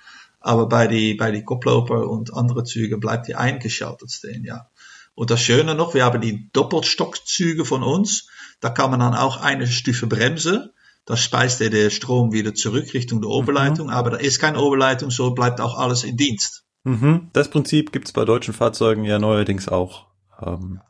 aber 0.42 0.68
bei 0.68 0.88
die, 0.88 1.14
bei 1.14 1.32
die 1.32 1.44
Koploper 1.44 2.10
und 2.10 2.34
andere 2.34 2.64
Züge 2.66 2.98
bleibt 2.98 3.28
die 3.28 3.36
eingeschaltet 3.36 4.12
stehen, 4.12 4.44
ja. 4.44 4.68
Und 5.14 5.30
das 5.32 5.42
Schöne 5.42 5.76
noch, 5.76 5.94
wir 5.94 6.04
haben 6.04 6.20
die 6.20 6.50
Doppelstockzüge 6.52 7.64
von 7.64 7.84
uns, 7.84 8.28
da 8.60 8.70
kann 8.70 8.92
man 8.92 9.00
dann 9.00 9.14
auch 9.14 9.38
eine 9.42 9.66
Stufe 9.66 10.08
bremsen, 10.08 10.72
da 11.06 11.16
speist 11.16 11.62
er 11.62 11.70
den 11.70 11.90
Strom 11.90 12.34
wieder 12.34 12.54
zurück 12.54 12.94
Richtung 12.94 13.22
der 13.22 13.30
Oberleitung, 13.30 13.90
aber 13.90 14.10
da 14.10 14.18
ist 14.18 14.40
keine 14.40 14.60
Oberleitung, 14.60 15.10
so 15.12 15.32
bleibt 15.32 15.62
auch 15.62 15.78
alles 15.78 16.04
in 16.04 16.18
Dienst. 16.18 16.64
Mhm. 16.84 17.30
Das 17.32 17.50
Prinzip 17.50 17.92
gibt's 17.94 18.12
bei 18.12 18.26
deutschen 18.26 18.54
Fahrzeugen 18.54 19.06
ja 19.06 19.20
neuerdings 19.20 19.70
auch, 19.70 20.08
ähm, 20.46 20.82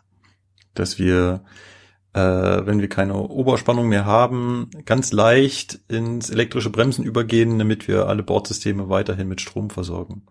dass 0.73 0.97
wir, 0.97 1.43
äh, 2.15 2.65
wenn 2.65 2.79
wir 2.79 2.87
keine 2.87 3.15
Oberspannung 3.15 3.89
mehr 3.89 4.05
haben, 4.05 4.69
ganz 4.85 5.11
leicht 5.11 5.79
ins 5.89 6.29
elektrische 6.29 6.69
Bremsen 6.69 7.03
übergehen, 7.03 7.59
damit 7.59 7.89
wir 7.89 8.07
alle 8.07 8.23
Bordsysteme 8.23 8.87
weiterhin 8.87 9.27
mit 9.27 9.41
Strom 9.41 9.69
versorgen. 9.69 10.23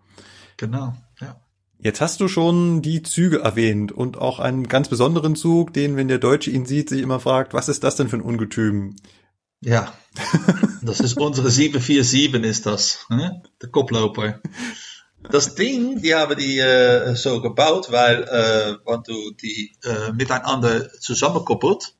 Genau, 0.57 0.95
ja. 1.21 1.39
Jetzt 1.77 2.01
hast 2.01 2.19
du 2.21 2.27
schon 2.27 2.81
die 2.81 3.03
Züge 3.03 3.41
erwähnt 3.41 3.91
und 3.91 4.17
auch 4.17 4.39
einen 4.39 4.67
ganz 4.67 4.89
besonderen 4.89 5.35
Zug, 5.35 5.73
den, 5.73 5.95
wenn 5.95 6.07
der 6.07 6.17
Deutsche 6.17 6.49
ihn 6.49 6.65
sieht, 6.65 6.89
sich 6.89 7.01
immer 7.01 7.19
fragt, 7.19 7.53
was 7.53 7.69
ist 7.69 7.83
das 7.83 7.95
denn 7.95 8.09
für 8.09 8.17
ein 8.17 8.23
Ungetüm? 8.23 8.95
Ja, 9.61 9.93
das 10.81 11.01
ist 11.01 11.17
unsere 11.17 11.51
747 11.51 12.43
ist 12.49 12.65
das, 12.65 13.05
ne? 13.09 13.43
der 13.61 13.69
Koploper. 13.69 14.39
Das 15.31 15.55
Ding, 15.55 16.01
die 16.01 16.15
haben 16.15 16.37
die 16.37 16.59
äh, 16.59 17.15
so 17.15 17.41
gebaut, 17.41 17.91
weil 17.91 18.23
äh, 18.23 18.77
wenn 18.85 19.03
du 19.03 19.31
die 19.31 19.75
äh, 19.83 20.11
miteinander 20.13 20.91
zusammenkoppelt, 20.99 21.95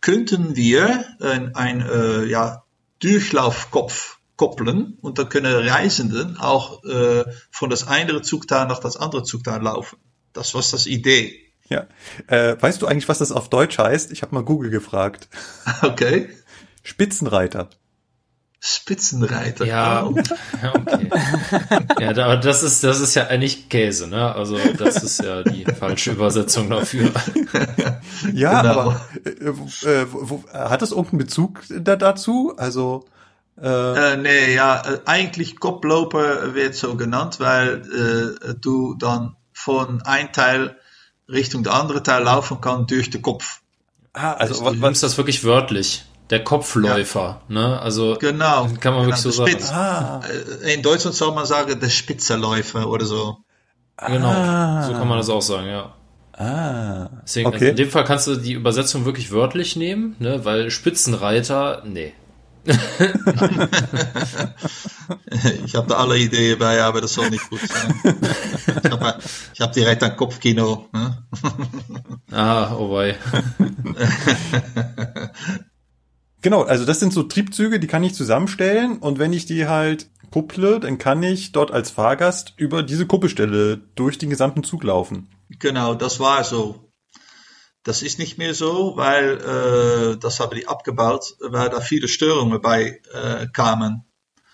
könnten 0.00 0.56
wir 0.56 1.04
ein, 1.20 1.54
ein 1.54 1.80
äh, 1.80 2.24
ja, 2.24 2.64
Durchlaufkopf 3.00 4.18
koppeln 4.36 4.98
und 5.00 5.18
dann 5.18 5.28
können 5.28 5.68
Reisenden 5.68 6.36
auch 6.38 6.82
äh, 6.84 7.24
von 7.50 7.70
das 7.70 7.86
eine 7.86 8.20
Zugteil 8.22 8.66
nach 8.66 8.80
das 8.80 8.96
andere 8.96 9.22
Zugteil 9.22 9.62
laufen. 9.62 9.98
Das 10.32 10.54
war 10.54 10.62
das 10.62 10.86
Idee. 10.86 11.40
Ja. 11.68 11.86
Äh, 12.26 12.60
weißt 12.60 12.82
du 12.82 12.86
eigentlich, 12.86 13.08
was 13.08 13.18
das 13.18 13.32
auf 13.32 13.48
Deutsch 13.48 13.78
heißt? 13.78 14.10
Ich 14.12 14.22
habe 14.22 14.34
mal 14.34 14.44
Google 14.44 14.70
gefragt. 14.70 15.28
Okay. 15.82 16.28
Spitzenreiter. 16.82 17.70
Spitzenreiter. 18.66 19.66
Ja, 19.66 20.04
Oh. 20.06 20.14
ja, 20.62 20.74
okay. 20.74 21.10
ja, 22.00 22.10
aber 22.10 22.38
das 22.38 22.62
ist, 22.62 22.82
das 22.82 22.98
ist 23.00 23.14
ja 23.14 23.26
eigentlich 23.26 23.68
Käse, 23.68 24.08
ne? 24.08 24.34
Also 24.34 24.56
das 24.78 25.02
ist 25.02 25.22
ja 25.22 25.42
die 25.42 25.64
falsche 25.66 26.12
Übersetzung 26.12 26.70
dafür. 26.70 27.10
Ja, 28.32 28.62
Genau. 28.62 28.80
aber 28.80 29.00
äh, 29.24 29.32
wo- 29.52 29.86
äh, 29.86 30.06
wo, 30.10 30.44
hat 30.52 30.80
es 30.80 30.92
irgendeinen 30.92 31.18
Bezug 31.18 31.60
da, 31.68 31.94
dazu? 31.96 32.54
Also 32.56 33.04
äh, 33.60 34.12
Äh, 34.12 34.16
nee, 34.16 34.54
ja, 34.54 34.80
äh, 34.80 34.98
eigentlich 35.04 35.60
Koploper 35.60 36.54
wird 36.54 36.74
so 36.74 36.96
genannt, 36.96 37.40
weil 37.40 37.82
äh, 38.48 38.54
du 38.58 38.94
dann 38.94 39.36
von 39.52 40.00
ein 40.02 40.32
Teil 40.32 40.76
Richtung 41.28 41.64
der 41.64 41.74
andere 41.74 42.02
Teil 42.02 42.22
laufen 42.22 42.60
kann 42.62 42.86
durch 42.86 43.10
den 43.10 43.20
Kopf. 43.20 43.60
ah, 44.14 44.32
also 44.34 44.54
Du 44.60 44.64
was, 44.64 44.74
nimmst 44.76 45.02
das 45.02 45.18
wirklich 45.18 45.44
wörtlich. 45.44 46.04
Der 46.30 46.42
Kopfläufer, 46.42 47.42
ne? 47.48 47.78
Also 47.80 48.16
Genau. 48.18 48.66
kann 48.80 48.94
man 48.94 49.04
wirklich 49.06 49.20
so 49.20 49.28
genau, 49.30 49.44
sagen. 49.44 49.50
Spitz. 49.52 49.70
ah, 49.72 50.20
In 50.74 50.82
Deutschland 50.82 51.14
soll 51.16 51.32
man 51.34 51.44
sagen, 51.46 51.78
der 51.78 51.90
Spitzenläufer 51.90 52.88
oder 52.88 53.04
so. 53.04 53.36
Genau, 54.06 54.28
Ah. 54.28 54.82
so 54.86 54.92
kann 54.94 55.06
man 55.06 55.18
das 55.18 55.28
auch 55.28 55.42
sagen, 55.42 55.66
ja. 55.68 55.92
ah, 56.32 57.10
Deswegen, 57.24 57.46
also 57.46 57.56
okay. 57.58 57.70
in 57.70 57.76
dem 57.76 57.90
Fall 57.90 58.04
kannst 58.04 58.26
du 58.26 58.34
die 58.36 58.54
Übersetzung 58.54 59.04
wirklich 59.04 59.30
wörtlich 59.32 59.76
nehmen, 59.76 60.16
ne? 60.18 60.44
Weil 60.44 60.70
Spitzenreiter, 60.70 61.82
nee. 61.84 62.14
Ich 65.66 65.74
habe 65.74 65.86
da 65.88 65.96
alle 65.96 66.16
Ideen 66.18 66.58
bei, 66.58 66.82
aber 66.82 67.00
das 67.02 67.12
soll 67.14 67.28
nicht 67.30 67.48
gut 67.50 67.60
sein. 67.60 67.94
ich 68.82 68.90
habe 68.90 69.18
hab 69.60 69.72
direkt 69.72 70.02
ein 70.02 70.16
Kopfkino. 70.16 70.88
Ne? 70.92 71.18
Ah, 72.32 72.72
oh 72.74 72.90
wei. 72.96 73.16
Genau, 76.44 76.60
also 76.60 76.84
das 76.84 77.00
sind 77.00 77.14
so 77.14 77.22
Triebzüge, 77.22 77.80
die 77.80 77.86
kann 77.86 78.04
ich 78.04 78.14
zusammenstellen 78.14 78.98
und 78.98 79.18
wenn 79.18 79.32
ich 79.32 79.46
die 79.46 79.66
halt 79.66 80.10
kupple, 80.30 80.78
dann 80.78 80.98
kann 80.98 81.22
ich 81.22 81.52
dort 81.52 81.70
als 81.70 81.90
Fahrgast 81.90 82.52
über 82.58 82.82
diese 82.82 83.06
Kuppelstelle 83.06 83.78
durch 83.94 84.18
den 84.18 84.28
gesamten 84.28 84.62
Zug 84.62 84.84
laufen. 84.84 85.30
Genau, 85.58 85.94
das 85.94 86.20
war 86.20 86.44
so. 86.44 86.92
Das 87.82 88.02
ist 88.02 88.18
nicht 88.18 88.36
mehr 88.36 88.52
so, 88.52 88.94
weil 88.94 89.38
äh, 89.40 90.18
das 90.18 90.38
haben 90.38 90.54
die 90.54 90.68
abgebaut, 90.68 91.34
weil 91.40 91.70
da 91.70 91.80
viele 91.80 92.08
Störungen 92.08 92.60
bei 92.60 93.00
äh, 93.14 93.46
kamen. 93.50 94.04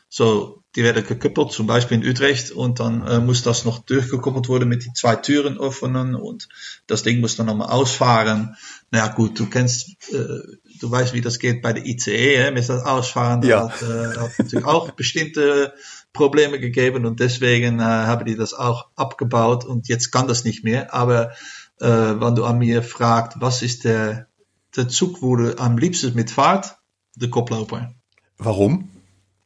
So, 0.08 0.59
die 0.76 0.84
werden 0.84 1.04
gekoppelt, 1.04 1.52
zum 1.52 1.66
Beispiel 1.66 2.00
in 2.00 2.08
Utrecht, 2.08 2.52
und 2.52 2.78
dann 2.78 3.06
äh, 3.06 3.18
muss 3.18 3.42
das 3.42 3.64
noch 3.64 3.80
durchgekoppelt 3.80 4.48
worden 4.48 4.68
mit 4.68 4.84
die 4.84 4.92
zwei 4.92 5.16
Türen 5.16 5.58
öffnen 5.58 6.14
und 6.14 6.48
das 6.86 7.02
Ding 7.02 7.20
muss 7.20 7.36
dann 7.36 7.46
nochmal 7.46 7.70
ausfahren. 7.70 8.56
Na 8.90 9.00
ja, 9.00 9.08
gut, 9.08 9.38
du 9.38 9.46
kennst, 9.46 9.90
äh, 10.12 10.38
du 10.78 10.90
weißt, 10.90 11.12
wie 11.12 11.20
das 11.20 11.40
geht 11.40 11.60
bei 11.60 11.72
der 11.72 11.84
ICE, 11.84 12.36
hè, 12.36 12.50
mit 12.52 12.68
das 12.68 12.84
Ausfahren. 12.84 13.42
Ja. 13.42 13.68
Hat, 13.68 13.82
äh, 13.82 14.18
hat 14.18 14.38
natürlich 14.38 14.64
auch 14.64 14.92
bestimmte 14.92 15.74
Probleme 16.12 16.60
gegeben 16.60 17.04
und 17.04 17.18
deswegen 17.20 17.80
äh, 17.80 17.82
haben 17.82 18.24
die 18.24 18.36
das 18.36 18.54
auch 18.54 18.88
abgebaut 18.94 19.64
und 19.64 19.88
jetzt 19.88 20.10
kann 20.12 20.28
das 20.28 20.44
nicht 20.44 20.62
mehr. 20.62 20.94
Aber 20.94 21.32
äh, 21.80 21.86
wenn 21.88 22.34
du 22.34 22.44
an 22.44 22.58
mir 22.58 22.82
fragst, 22.82 23.40
was 23.40 23.62
ist 23.62 23.84
der, 23.84 24.28
der 24.76 24.88
Zug, 24.88 25.22
wo 25.22 25.34
du 25.34 25.58
am 25.58 25.78
liebsten 25.78 26.14
mitfahrt? 26.14 26.76
Der 27.16 27.28
Koploper. 27.28 27.92
Warum? 28.38 28.89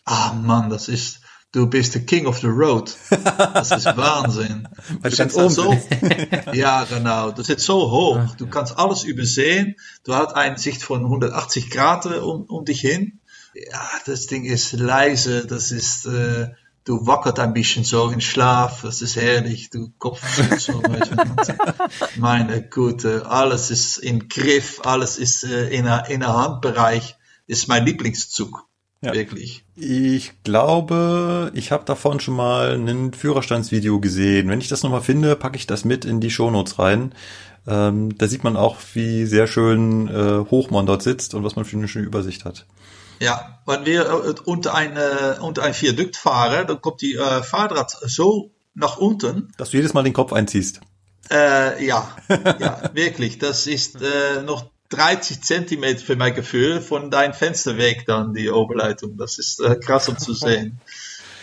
Ah 0.04 0.34
Mann, 0.34 0.68
das 0.68 0.88
ist, 0.88 1.20
du 1.52 1.66
bist 1.66 1.94
der 1.94 2.04
King 2.04 2.26
of 2.26 2.38
the 2.40 2.48
Road. 2.48 2.94
Das 3.54 3.70
ist 3.70 3.86
Wahnsinn. 3.96 4.68
Du 5.02 5.08
da 5.08 5.24
oben 5.34 5.50
so, 5.50 5.78
ja, 6.52 6.84
genau. 6.84 7.30
Du 7.30 7.42
sitzt 7.42 7.64
so 7.64 7.90
hoch. 7.90 8.34
Du 8.36 8.46
kannst 8.46 8.76
alles 8.78 9.04
übersehen. 9.04 9.76
Du 10.04 10.14
hast 10.14 10.34
eine 10.34 10.58
Sicht 10.58 10.82
von 10.82 11.04
180 11.04 11.70
Grad 11.70 12.06
um, 12.06 12.42
um 12.44 12.64
dich 12.64 12.80
hin. 12.80 13.20
Ja, 13.54 13.88
das 14.04 14.26
Ding 14.26 14.44
ist 14.44 14.72
leise. 14.72 15.46
Das 15.46 15.70
ist, 15.70 16.06
äh, 16.06 16.50
du 16.84 17.06
wackert 17.06 17.38
ein 17.38 17.54
bisschen 17.54 17.84
so 17.84 18.10
in 18.10 18.20
Schlaf. 18.20 18.82
Das 18.82 19.00
ist 19.00 19.16
herrlich. 19.16 19.70
Du 19.70 19.90
Kopf 19.98 20.20
so. 20.58 20.82
Meine 22.16 22.62
Güte, 22.62 23.26
alles 23.26 23.70
ist 23.70 23.98
im 23.98 24.28
Griff. 24.28 24.80
Alles 24.84 25.18
ist 25.18 25.44
äh, 25.44 25.68
in 25.68 25.86
in 25.86 26.20
der 26.20 26.34
Handbereich. 26.34 27.16
Ist 27.46 27.68
mein 27.68 27.84
Lieblingszug. 27.84 28.66
Ja. 29.04 29.12
Wirklich. 29.12 29.64
Ich 29.76 30.32
glaube, 30.44 31.52
ich 31.54 31.72
habe 31.72 31.84
davon 31.84 32.20
schon 32.20 32.34
mal 32.34 32.74
ein 32.74 33.12
Führerstandsvideo 33.12 34.00
gesehen. 34.00 34.48
Wenn 34.48 34.60
ich 34.60 34.68
das 34.68 34.82
nochmal 34.82 35.02
finde, 35.02 35.36
packe 35.36 35.56
ich 35.56 35.66
das 35.66 35.84
mit 35.84 36.04
in 36.06 36.20
die 36.20 36.30
Shownotes 36.30 36.78
rein. 36.78 37.14
Ähm, 37.66 38.16
da 38.16 38.26
sieht 38.26 38.44
man 38.44 38.56
auch, 38.56 38.78
wie 38.94 39.26
sehr 39.26 39.46
schön 39.46 40.08
äh, 40.08 40.50
hoch 40.50 40.70
man 40.70 40.86
dort 40.86 41.02
sitzt 41.02 41.34
und 41.34 41.44
was 41.44 41.56
man 41.56 41.66
für 41.66 41.76
eine 41.76 41.88
schöne 41.88 42.06
Übersicht 42.06 42.44
hat. 42.44 42.66
Ja, 43.20 43.60
wenn 43.66 43.84
wir 43.84 44.06
äh, 44.06 44.34
unter 44.44 44.74
ein, 44.74 44.96
äh, 44.96 45.36
unter 45.40 45.62
ein 45.62 45.74
Viadukt 45.74 46.16
fahren, 46.16 46.66
dann 46.66 46.80
kommt 46.80 47.02
die 47.02 47.14
äh, 47.14 47.42
Fahrrad 47.42 47.90
so 47.90 48.52
nach 48.74 48.96
unten. 48.96 49.52
Dass 49.56 49.70
du 49.70 49.76
jedes 49.76 49.92
Mal 49.94 50.02
den 50.02 50.12
Kopf 50.14 50.32
einziehst. 50.32 50.80
Äh, 51.30 51.84
ja, 51.84 52.16
ja, 52.58 52.90
wirklich. 52.94 53.38
Das 53.38 53.66
ist 53.66 54.00
äh, 54.00 54.42
noch 54.42 54.70
30 54.90 55.42
Zentimeter 55.42 56.04
für 56.04 56.16
mein 56.16 56.34
Gefühl 56.34 56.80
von 56.80 57.10
deinem 57.10 57.34
Fenster 57.34 57.76
weg 57.78 58.04
dann, 58.06 58.34
die 58.34 58.50
Oberleitung. 58.50 59.16
Das 59.16 59.38
ist 59.38 59.60
äh, 59.60 59.76
krass 59.76 60.08
um 60.08 60.18
zu 60.18 60.32
sehen. 60.34 60.80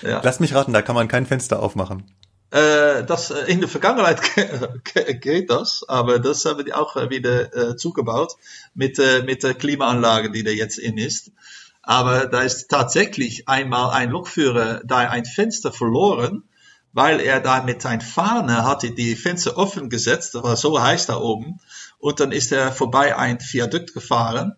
Ja. 0.02 0.22
Lass 0.24 0.40
mich 0.40 0.54
raten, 0.54 0.74
da 0.74 0.82
kann 0.82 0.96
man 0.96 1.08
kein 1.08 1.26
Fenster 1.26 1.62
aufmachen. 1.62 2.04
Äh, 2.52 3.04
das, 3.06 3.32
äh, 3.32 3.46
in 3.52 3.60
der 3.60 3.70
Vergangenheit 3.70 4.22
ge- 4.36 5.14
geht 5.16 5.50
das, 5.50 5.86
aber 5.88 6.20
das 6.20 6.44
haben 6.46 6.66
die 6.66 6.74
auch 6.74 6.96
äh, 6.96 7.10
wieder 7.10 7.56
äh, 7.56 7.76
zugebaut 7.78 8.36
mit, 8.74 9.00
äh, 9.00 9.24
mit 9.24 9.44
der 9.44 9.54
Klimaanlage, 9.54 10.32
die 10.32 10.44
da 10.44 10.52
jetzt 10.52 10.78
in 10.78 10.98
ist. 10.98 11.32
Aber 11.82 12.28
da 12.28 12.42
ist 12.42 12.70
tatsächlich 12.70 13.48
einmal 13.48 13.92
ein 13.92 14.12
Lokführer 14.12 14.82
da 14.86 14.98
ein 14.98 15.26
Fenster 15.26 15.72
verloren 15.72 16.44
weil 16.94 17.22
er 17.22 17.40
da 17.40 17.64
mit 17.64 17.82
seiner 17.82 18.02
Fahne 18.02 18.66
hatte 18.66 18.92
die 18.92 19.16
Fenster 19.16 19.58
offen 19.58 19.90
gesetzt, 19.90 20.36
das 20.36 20.44
war 20.44 20.58
so 20.58 20.82
heiß 20.82 21.06
da 21.06 21.18
oben, 21.18 21.60
und 22.02 22.20
dann 22.20 22.32
ist 22.32 22.52
er 22.52 22.72
vorbei 22.72 23.16
ein 23.16 23.40
Viadukt 23.40 23.94
gefahren, 23.94 24.54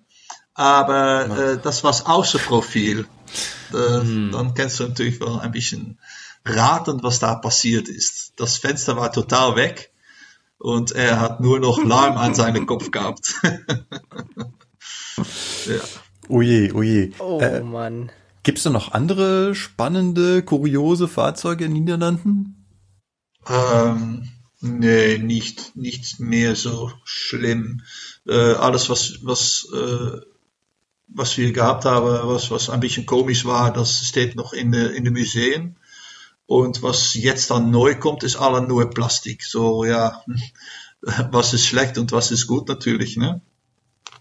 aber 0.54 1.38
äh, 1.38 1.58
das 1.62 1.84
war 1.84 1.92
Außenprofil. 2.10 3.06
Äh, 3.72 3.74
Dann 3.74 4.54
kannst 4.56 4.80
du 4.80 4.88
natürlich 4.88 5.20
wel 5.20 5.40
ein 5.40 5.52
bisschen 5.52 6.00
raten, 6.46 7.02
was 7.02 7.20
da 7.20 7.36
passiert 7.36 7.88
ist. 7.90 8.34
Das 8.36 8.58
Fenster 8.58 8.96
war 8.98 9.12
total 9.12 9.56
weg 9.56 9.92
und 10.60 10.92
er 10.92 11.20
hat 11.20 11.40
nur 11.40 11.60
noch 11.60 11.84
Larm 11.84 12.18
an 12.18 12.36
seinem 12.36 12.66
Kopf 12.68 12.92
gehabt. 12.92 13.34
ja. 15.66 15.82
Oje, 16.30 16.74
oje. 16.74 17.12
Oh 17.20 17.40
Äh, 17.40 17.62
Mann. 17.62 18.12
Gibt's 18.44 18.64
da 18.64 18.70
noch 18.70 18.92
andere 18.92 19.56
spannende, 19.56 20.44
kuriose 20.44 21.08
Fahrzeuge 21.08 21.66
in 21.66 21.74
den 21.74 21.84
Niederlanden? 21.84 22.66
Ähm, 23.48 24.30
nee, 24.64 25.18
nicht, 25.18 25.76
nicht 25.76 26.20
mehr 26.20 26.56
so 26.56 26.92
schlimm. 27.04 27.82
Äh, 28.28 28.54
alles, 28.54 28.90
was, 28.90 29.20
was, 29.24 29.68
äh, 29.74 30.22
was 31.08 31.38
wir 31.38 31.52
gehabt 31.52 31.86
haben, 31.86 32.28
was, 32.28 32.50
was 32.50 32.70
ein 32.70 32.80
bisschen 32.80 33.06
komisch 33.06 33.46
war, 33.46 33.72
das 33.72 34.08
steht 34.08 34.36
noch 34.36 34.54
in 34.54 34.72
den 34.72 34.92
in 34.92 35.04
de 35.04 35.14
Museen. 35.14 35.76
Und 36.46 36.84
was 36.84 37.14
jetzt 37.14 37.52
dann 37.52 37.72
neu 37.72 37.96
kommt, 37.96 38.24
ist 38.24 38.36
alle 38.36 38.62
nur 38.68 38.90
Plastik. 38.90 39.44
So, 39.44 39.86
ja, 39.86 40.22
was 41.02 41.54
ist 41.54 41.66
schlecht 41.66 41.98
und 41.98 42.12
was 42.12 42.32
ist 42.32 42.48
gut 42.48 42.68
natürlich, 42.68 43.18
ne? 43.18 43.42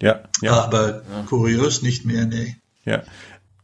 Ja, 0.00 0.24
ja, 0.40 0.64
Aber 0.64 1.02
kurios 1.28 1.82
nicht 1.82 2.04
mehr, 2.04 2.26
nee. 2.26 2.56
ja. 2.84 3.02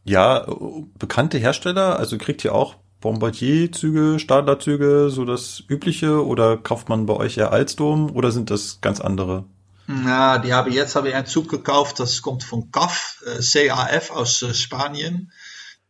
Ja, 0.05 0.47
äh, 0.47 0.85
bekannte 0.97 1.37
Hersteller, 1.37 1.99
also 1.99 2.17
kriegt 2.17 2.43
ihr 2.43 2.55
auch 2.55 2.77
Bombardier-Züge, 3.01 4.19
Stadler-Züge, 4.19 5.09
so 5.09 5.25
das 5.25 5.63
übliche, 5.67 6.25
oder 6.25 6.57
kauft 6.57 6.89
man 6.89 7.05
bei 7.05 7.13
euch 7.13 7.37
eher 7.37 7.51
Alstom, 7.51 8.11
oder 8.11 8.31
sind 8.31 8.49
das 8.49 8.79
ganz 8.81 8.99
andere? 8.99 9.45
Na, 9.91 10.37
die 10.37 10.53
haben 10.53 10.71
jetzt 10.71 10.95
habe 10.95 11.09
ich 11.09 11.15
einen 11.15 11.25
Zug 11.25 11.49
gekauft, 11.49 11.99
das 11.99 12.21
kommt 12.21 12.43
von 12.43 12.71
CAF, 12.71 13.23
äh, 13.25 13.41
CAF 13.41 14.11
aus 14.11 14.43
äh, 14.43 14.53
Spanien. 14.53 15.31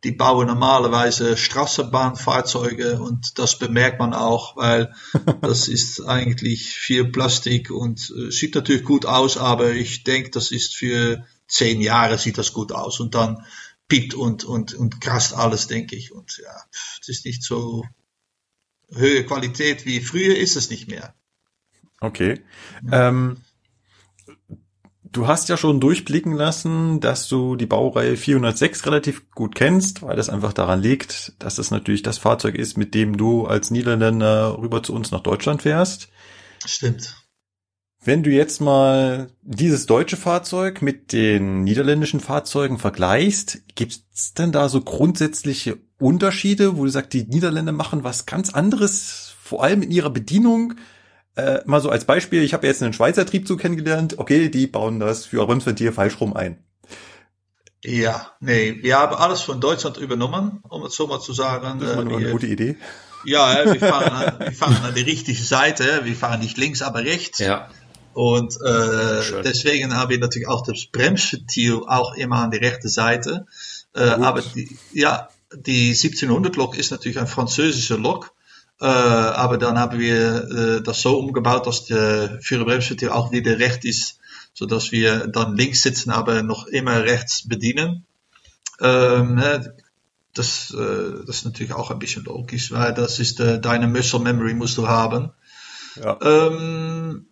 Die 0.04 0.12
bauen 0.12 0.46
normalerweise 0.46 1.36
Straßenbahnfahrzeuge 1.36 2.98
und 2.98 3.38
das 3.38 3.58
bemerkt 3.58 3.98
man 3.98 4.14
auch, 4.14 4.56
weil 4.56 4.94
das 5.42 5.68
ist 5.68 6.00
eigentlich 6.00 6.70
viel 6.70 7.04
Plastik 7.04 7.70
und 7.70 8.10
äh, 8.16 8.30
sieht 8.30 8.54
natürlich 8.54 8.84
gut 8.84 9.04
aus, 9.04 9.36
aber 9.36 9.72
ich 9.72 10.02
denke, 10.02 10.30
das 10.30 10.50
ist 10.50 10.74
für 10.74 11.26
zehn 11.46 11.82
Jahre 11.82 12.16
sieht 12.16 12.38
das 12.38 12.54
gut 12.54 12.72
aus 12.72 13.00
und 13.00 13.14
dann 13.14 13.44
piept 13.90 14.14
und, 14.14 14.44
und, 14.44 14.72
und 14.72 15.02
krast 15.02 15.34
alles, 15.34 15.66
denke 15.66 15.94
ich. 15.96 16.12
Und 16.12 16.38
ja, 16.42 16.56
es 17.02 17.08
ist 17.08 17.26
nicht 17.26 17.42
so 17.42 17.84
höhere 18.90 19.24
Qualität 19.24 19.84
wie 19.84 20.00
früher 20.00 20.36
ist 20.36 20.56
es 20.56 20.70
nicht 20.70 20.88
mehr. 20.88 21.14
Okay. 22.00 22.40
Ähm, 22.90 23.36
du 25.12 25.26
hast 25.26 25.48
ja 25.50 25.56
schon 25.56 25.80
durchblicken 25.80 26.32
lassen, 26.32 27.00
dass 27.00 27.28
du 27.28 27.56
die 27.56 27.66
Baureihe 27.66 28.16
406 28.16 28.86
relativ 28.86 29.30
gut 29.32 29.54
kennst, 29.54 30.02
weil 30.02 30.16
das 30.16 30.30
einfach 30.30 30.54
daran 30.54 30.80
liegt, 30.80 31.34
dass 31.38 31.58
es 31.58 31.70
natürlich 31.70 32.02
das 32.02 32.18
Fahrzeug 32.18 32.54
ist, 32.54 32.78
mit 32.78 32.94
dem 32.94 33.16
du 33.16 33.46
als 33.46 33.70
Niederländer 33.70 34.56
rüber 34.58 34.82
zu 34.82 34.94
uns 34.94 35.10
nach 35.10 35.20
Deutschland 35.20 35.62
fährst. 35.62 36.08
Stimmt. 36.64 37.19
Wenn 38.02 38.22
du 38.22 38.30
jetzt 38.30 38.60
mal 38.62 39.28
dieses 39.42 39.84
deutsche 39.84 40.16
Fahrzeug 40.16 40.80
mit 40.80 41.12
den 41.12 41.64
niederländischen 41.64 42.20
Fahrzeugen 42.20 42.78
vergleichst, 42.78 43.60
gibt's 43.74 44.32
denn 44.32 44.52
da 44.52 44.70
so 44.70 44.80
grundsätzliche 44.80 45.76
Unterschiede, 45.98 46.78
wo 46.78 46.84
du 46.84 46.90
sagst, 46.90 47.12
die 47.12 47.24
Niederländer 47.24 47.72
machen 47.72 48.02
was 48.02 48.24
ganz 48.24 48.54
anderes, 48.54 49.34
vor 49.42 49.62
allem 49.62 49.82
in 49.82 49.90
ihrer 49.90 50.08
Bedienung? 50.08 50.74
Äh, 51.36 51.58
mal 51.66 51.82
so 51.82 51.90
als 51.90 52.06
Beispiel, 52.06 52.42
ich 52.42 52.54
habe 52.54 52.66
jetzt 52.66 52.82
einen 52.82 52.94
Schweizer 52.94 53.26
Triebzug 53.26 53.60
kennengelernt, 53.60 54.18
okay, 54.18 54.48
die 54.48 54.66
bauen 54.66 54.98
das 54.98 55.26
für 55.26 55.44
Bremsventil 55.46 55.92
falsch 55.92 56.20
rum 56.22 56.34
ein. 56.34 56.64
Ja, 57.84 58.32
nee, 58.40 58.78
wir 58.82 58.98
haben 58.98 59.14
alles 59.14 59.40
von 59.42 59.60
Deutschland 59.60 59.96
übernommen, 59.98 60.60
um 60.68 60.84
es 60.84 60.94
so 60.94 61.06
mal 61.06 61.20
zu 61.20 61.32
sagen. 61.32 61.78
Das 61.80 61.96
war 61.96 62.02
Äh, 62.02 62.04
nur 62.04 62.16
eine 62.16 62.26
wir, 62.26 62.32
gute 62.32 62.46
Idee. 62.46 62.76
ja, 63.24 63.62
äh, 63.62 63.72
wir 63.74 63.80
fahren, 63.80 64.12
an, 64.12 64.38
wir 64.40 64.52
fahren 64.52 64.76
an 64.84 64.94
die 64.94 65.00
richtige 65.02 65.42
Seite, 65.42 66.00
wir 66.04 66.14
fahren 66.14 66.40
nicht 66.40 66.58
links, 66.58 66.82
aber 66.82 67.04
rechts. 67.04 67.38
Ja. 67.38 67.70
Und 68.20 68.60
äh, 68.60 69.42
deswegen 69.44 69.96
haben 69.96 70.10
wir 70.10 70.18
natürlich 70.18 70.46
auch 70.46 70.62
das 70.62 70.84
Bremsventil 70.84 71.80
auch 71.86 72.14
immer 72.16 72.36
an 72.36 72.50
die 72.50 72.58
rechte 72.58 72.90
Seite. 72.90 73.46
Äh, 73.94 74.02
aber 74.02 74.42
die, 74.42 74.76
ja, 74.92 75.30
die 75.54 75.92
1700 75.92 76.54
Lok 76.56 76.76
ist 76.76 76.90
natürlich 76.90 77.18
ein 77.18 77.26
französischer 77.26 77.96
Lok. 77.96 78.34
Äh, 78.78 78.84
aber 78.84 79.56
dann 79.56 79.78
haben 79.78 79.98
wir 79.98 80.50
äh, 80.50 80.82
das 80.82 81.00
so 81.00 81.18
umgebaut, 81.18 81.66
dass 81.66 81.86
der 81.86 82.38
Führerbremsventil 82.42 83.08
auch 83.08 83.32
wieder 83.32 83.58
recht 83.58 83.86
ist, 83.86 84.18
sodass 84.52 84.92
wir 84.92 85.26
dann 85.28 85.56
links 85.56 85.80
sitzen, 85.80 86.10
aber 86.10 86.42
noch 86.42 86.66
immer 86.66 87.02
rechts 87.02 87.48
bedienen. 87.48 88.04
Ähm, 88.82 89.36
ne, 89.36 89.76
das, 90.34 90.74
äh, 90.74 91.24
das 91.26 91.36
ist 91.36 91.44
natürlich 91.46 91.72
auch 91.72 91.90
ein 91.90 91.98
bisschen 91.98 92.24
logisch, 92.24 92.70
weil 92.70 92.92
das 92.92 93.18
ist 93.18 93.40
äh, 93.40 93.58
deine 93.58 93.86
Muscle 93.86 94.20
Memory 94.20 94.52
musst 94.52 94.76
du 94.76 94.88
haben. 94.88 95.30
Ja. 95.96 96.18
Ähm, 96.20 97.29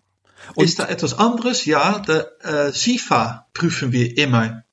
ist 0.56 0.78
da 0.78 0.86
etwas 0.86 1.14
anderes? 1.14 1.64
Ja, 1.64 1.98
der 2.00 2.30
äh, 2.44 2.72
SIFA 2.72 3.46
prüfen 3.54 3.92
wir 3.92 4.16
immer. 4.18 4.64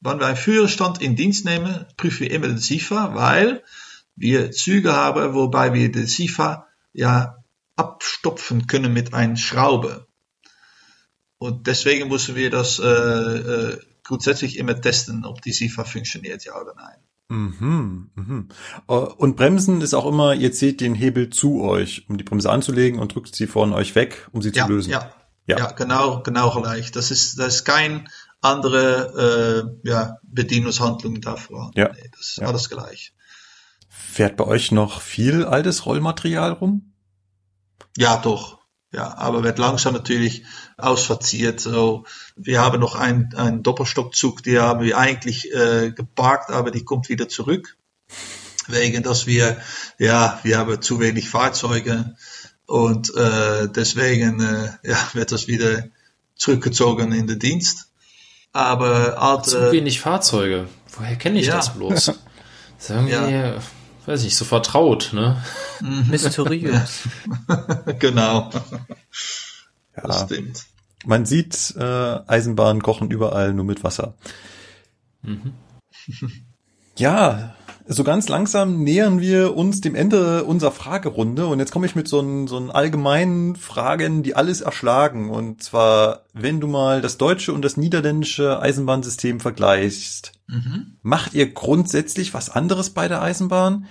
Wenn 0.00 0.18
wir 0.18 0.26
einen 0.26 0.36
Führerstand 0.36 1.02
in 1.02 1.16
Dienst 1.16 1.44
nehmen, 1.44 1.86
prüfen 1.96 2.20
wir 2.20 2.30
immer 2.30 2.48
den 2.48 2.58
SIFA, 2.58 3.14
weil 3.14 3.62
wir 4.16 4.50
Züge 4.50 4.94
haben, 4.94 5.34
wobei 5.34 5.72
wir 5.74 5.90
den 5.92 6.06
SIFA 6.06 6.66
ja 6.92 7.36
abstopfen 7.76 8.66
können 8.66 8.92
mit 8.92 9.14
einer 9.14 9.36
Schraube. 9.36 10.06
Und 11.38 11.66
deswegen 11.66 12.08
müssen 12.08 12.34
wir 12.36 12.50
das 12.50 12.78
äh, 12.78 12.84
äh, 12.86 13.78
grundsätzlich 14.04 14.58
immer 14.58 14.78
testen, 14.78 15.24
ob 15.24 15.40
die 15.42 15.52
SIFA 15.52 15.84
funktioniert, 15.84 16.44
ja 16.44 16.60
oder 16.60 16.74
nein. 16.76 16.96
Mhm, 17.28 18.10
mhm. 18.14 18.48
Äh, 18.88 18.92
Und 18.92 19.36
Bremsen 19.36 19.80
ist 19.80 19.94
auch 19.94 20.06
immer, 20.06 20.34
ihr 20.34 20.52
zieht 20.52 20.80
den 20.80 20.94
Hebel 20.94 21.30
zu 21.30 21.62
euch, 21.62 22.04
um 22.08 22.18
die 22.18 22.24
Bremse 22.24 22.50
anzulegen 22.50 22.98
und 22.98 23.14
drückt 23.14 23.34
sie 23.36 23.46
von 23.46 23.72
euch 23.72 23.94
weg, 23.94 24.28
um 24.32 24.42
sie 24.42 24.50
Ja, 24.52 24.66
zu 24.66 24.72
lösen. 24.72 24.90
ja, 24.90 25.12
Ja. 25.50 25.58
ja. 25.58 25.72
genau, 25.72 26.22
genau 26.22 26.50
gleich. 26.60 26.92
Das 26.92 27.10
ist, 27.10 27.38
das 27.38 27.56
ist 27.56 27.64
kein 27.64 28.08
andere 28.40 29.74
äh, 29.84 29.88
ja, 29.88 30.18
Bedienungshandlung 30.22 31.20
davor. 31.20 31.70
Ja. 31.74 31.90
Nee, 31.92 32.10
das 32.16 32.28
ist 32.30 32.36
Ja. 32.38 32.46
alles 32.48 32.68
gleich. 32.68 33.12
Fährt 33.88 34.36
bei 34.36 34.44
euch 34.44 34.72
noch 34.72 35.00
viel 35.00 35.44
altes 35.44 35.86
Rollmaterial 35.86 36.52
rum? 36.52 36.92
Ja, 37.96 38.16
doch. 38.16 38.60
Ja, 38.92 39.16
aber 39.18 39.44
wird 39.44 39.58
langsam 39.58 39.92
natürlich 39.94 40.44
ausverziert. 40.76 41.60
So, 41.60 42.04
wir 42.34 42.60
haben 42.60 42.80
noch 42.80 42.96
einen, 42.96 43.32
einen 43.36 43.62
Doppelstockzug, 43.62 44.42
die 44.42 44.58
haben 44.58 44.84
wir 44.84 44.98
eigentlich 44.98 45.52
äh, 45.54 45.92
geparkt, 45.92 46.50
aber 46.50 46.72
die 46.72 46.84
kommt 46.84 47.08
wieder 47.08 47.28
zurück. 47.28 47.76
Wegen, 48.66 49.02
dass 49.02 49.26
wir, 49.26 49.60
ja, 49.98 50.40
wir 50.42 50.58
haben 50.58 50.82
zu 50.82 50.98
wenig 51.00 51.28
Fahrzeuge 51.28 52.16
und 52.70 53.12
äh, 53.16 53.68
deswegen 53.68 54.40
äh, 54.40 54.70
ja, 54.88 54.96
wird 55.12 55.32
das 55.32 55.48
wieder 55.48 55.84
zurückgezogen 56.36 57.12
in 57.12 57.26
den 57.26 57.38
Dienst. 57.38 57.88
Aber 58.52 59.40
Zu 59.42 59.58
alte, 59.58 59.72
wenig 59.72 60.00
Fahrzeuge. 60.00 60.68
Woher 60.96 61.16
kenne 61.16 61.40
ich 61.40 61.46
Ja. 61.46 61.56
das 61.56 61.74
bloß? 61.74 62.12
Das 62.80 62.88
ist 62.88 62.90
irgendwie, 62.90 63.12
Ja. 63.12 63.54
weiß 64.06 64.22
nicht, 64.24 64.36
so 64.36 64.46
vertraut, 64.46 65.10
ne? 65.12 65.42
Mysteriös. 66.08 67.00
genau, 67.98 68.48
das 69.94 70.18
Ja. 70.20 70.24
stimmt. 70.26 70.64
Man 71.04 71.26
sieht, 71.26 71.74
äh, 71.76 72.18
Eisenbahnen 72.26 72.82
kochen 72.82 73.10
überall 73.10 73.52
nur 73.52 73.64
mit 73.66 73.84
Wasser. 73.84 74.14
Ja, 76.96 77.54
so 77.92 78.04
ganz 78.04 78.28
langsam 78.28 78.84
nähern 78.84 79.20
wir 79.20 79.56
uns 79.56 79.80
dem 79.80 79.96
Ende 79.96 80.44
unserer 80.44 80.70
Fragerunde 80.70 81.46
und 81.46 81.58
jetzt 81.58 81.72
komme 81.72 81.86
ich 81.86 81.96
mit 81.96 82.06
so 82.06 82.20
einen, 82.20 82.46
so 82.46 82.56
einen 82.56 82.70
allgemeinen 82.70 83.56
Fragen, 83.56 84.22
die 84.22 84.36
alles 84.36 84.60
erschlagen. 84.60 85.28
Und 85.28 85.62
zwar, 85.62 86.24
wenn 86.32 86.60
du 86.60 86.68
mal 86.68 87.00
das 87.00 87.18
deutsche 87.18 87.52
und 87.52 87.62
das 87.62 87.76
niederländische 87.76 88.60
Eisenbahnsystem 88.62 89.40
vergleichst, 89.40 90.32
macht 91.02 91.34
ihr 91.34 91.52
grundsätzlich 91.52 92.32
was 92.32 92.48
anderes 92.48 92.90
bei 92.90 93.08
der 93.08 93.22
Eisenbahn? 93.22 93.86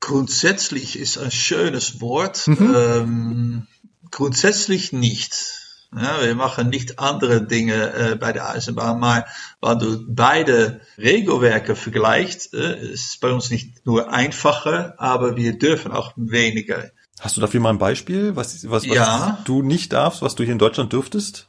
Grundsätzlich 0.00 0.98
ist 0.98 1.18
ein 1.18 1.30
schönes 1.30 2.00
Wort. 2.00 2.48
Ähm, 2.48 3.66
grundsätzlich 4.10 4.92
nicht. 4.92 5.61
Ja, 5.94 6.22
wir 6.22 6.34
machen 6.34 6.70
nicht 6.70 6.98
andere 6.98 7.42
Dinge 7.46 7.92
äh, 7.92 8.14
bei 8.16 8.32
der 8.32 8.48
Eisenbahn, 8.48 8.98
maar 8.98 9.26
wenn 9.60 9.78
du 9.78 10.04
beide 10.08 10.80
Regelwerke 10.96 11.76
vergleichst, 11.76 12.54
äh, 12.54 12.78
ist 12.92 13.10
es 13.10 13.16
bei 13.18 13.30
uns 13.30 13.50
nicht 13.50 13.84
nur 13.84 14.10
einfacher, 14.10 14.94
aber 14.98 15.36
wir 15.36 15.58
dürfen 15.58 15.92
auch 15.92 16.12
weniger. 16.16 16.90
Hast 17.20 17.36
du 17.36 17.40
dafür 17.42 17.60
mal 17.60 17.70
ein 17.70 17.78
Beispiel, 17.78 18.34
was, 18.36 18.68
was, 18.70 18.88
was 18.88 18.94
Ja. 18.96 19.38
du 19.44 19.62
nicht 19.62 19.92
darfst, 19.92 20.22
was 20.22 20.34
du 20.34 20.44
hier 20.44 20.52
in 20.54 20.58
Deutschland 20.58 20.92
dürftest? 20.94 21.48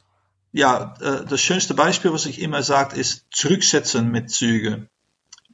Ja, 0.52 0.94
äh, 1.00 1.24
das 1.26 1.40
schönste 1.40 1.72
Beispiel, 1.74 2.12
was 2.12 2.26
ich 2.26 2.40
immer 2.42 2.62
sage, 2.62 2.96
ist 2.96 3.24
zurücksetzen 3.30 4.10
mit 4.10 4.30
Zügen. 4.30 4.88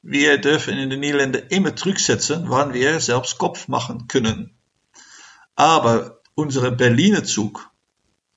wir 0.03 0.39
dürfen 0.39 0.77
in 0.79 0.91
den 0.91 0.99
Niederlanden 1.01 1.43
immer 1.51 1.77
zurücksetzen, 1.77 2.45
wann 2.49 2.75
wir 2.75 2.99
selbst 3.01 3.39
Kopf 3.39 3.69
machen 3.69 4.09
können. 4.09 4.51
Aber 5.55 6.21
unsere 6.35 6.73
Berliner 6.73 7.23
Zug 7.25 7.70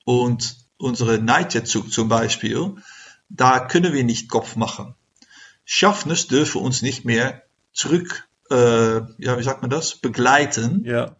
und 0.04 0.56
unsere 0.76 1.18
Nightjet-Zug 1.18 1.92
zum 1.92 2.08
Beispiel, 2.08 2.76
da 3.28 3.60
können 3.60 3.92
wir 3.92 4.04
nicht 4.04 4.28
Kopf 4.28 4.56
machen. 4.56 4.94
Schaffners 5.64 6.26
dürfen 6.26 6.60
uns 6.60 6.82
nicht 6.82 7.04
mehr 7.04 7.42
zurück, 7.72 8.28
äh, 8.50 8.96
ja, 9.18 9.38
wie 9.38 9.42
sagt 9.42 9.62
man 9.62 9.70
das, 9.70 9.96
begleiten. 9.96 10.84
Ja. 10.84 11.16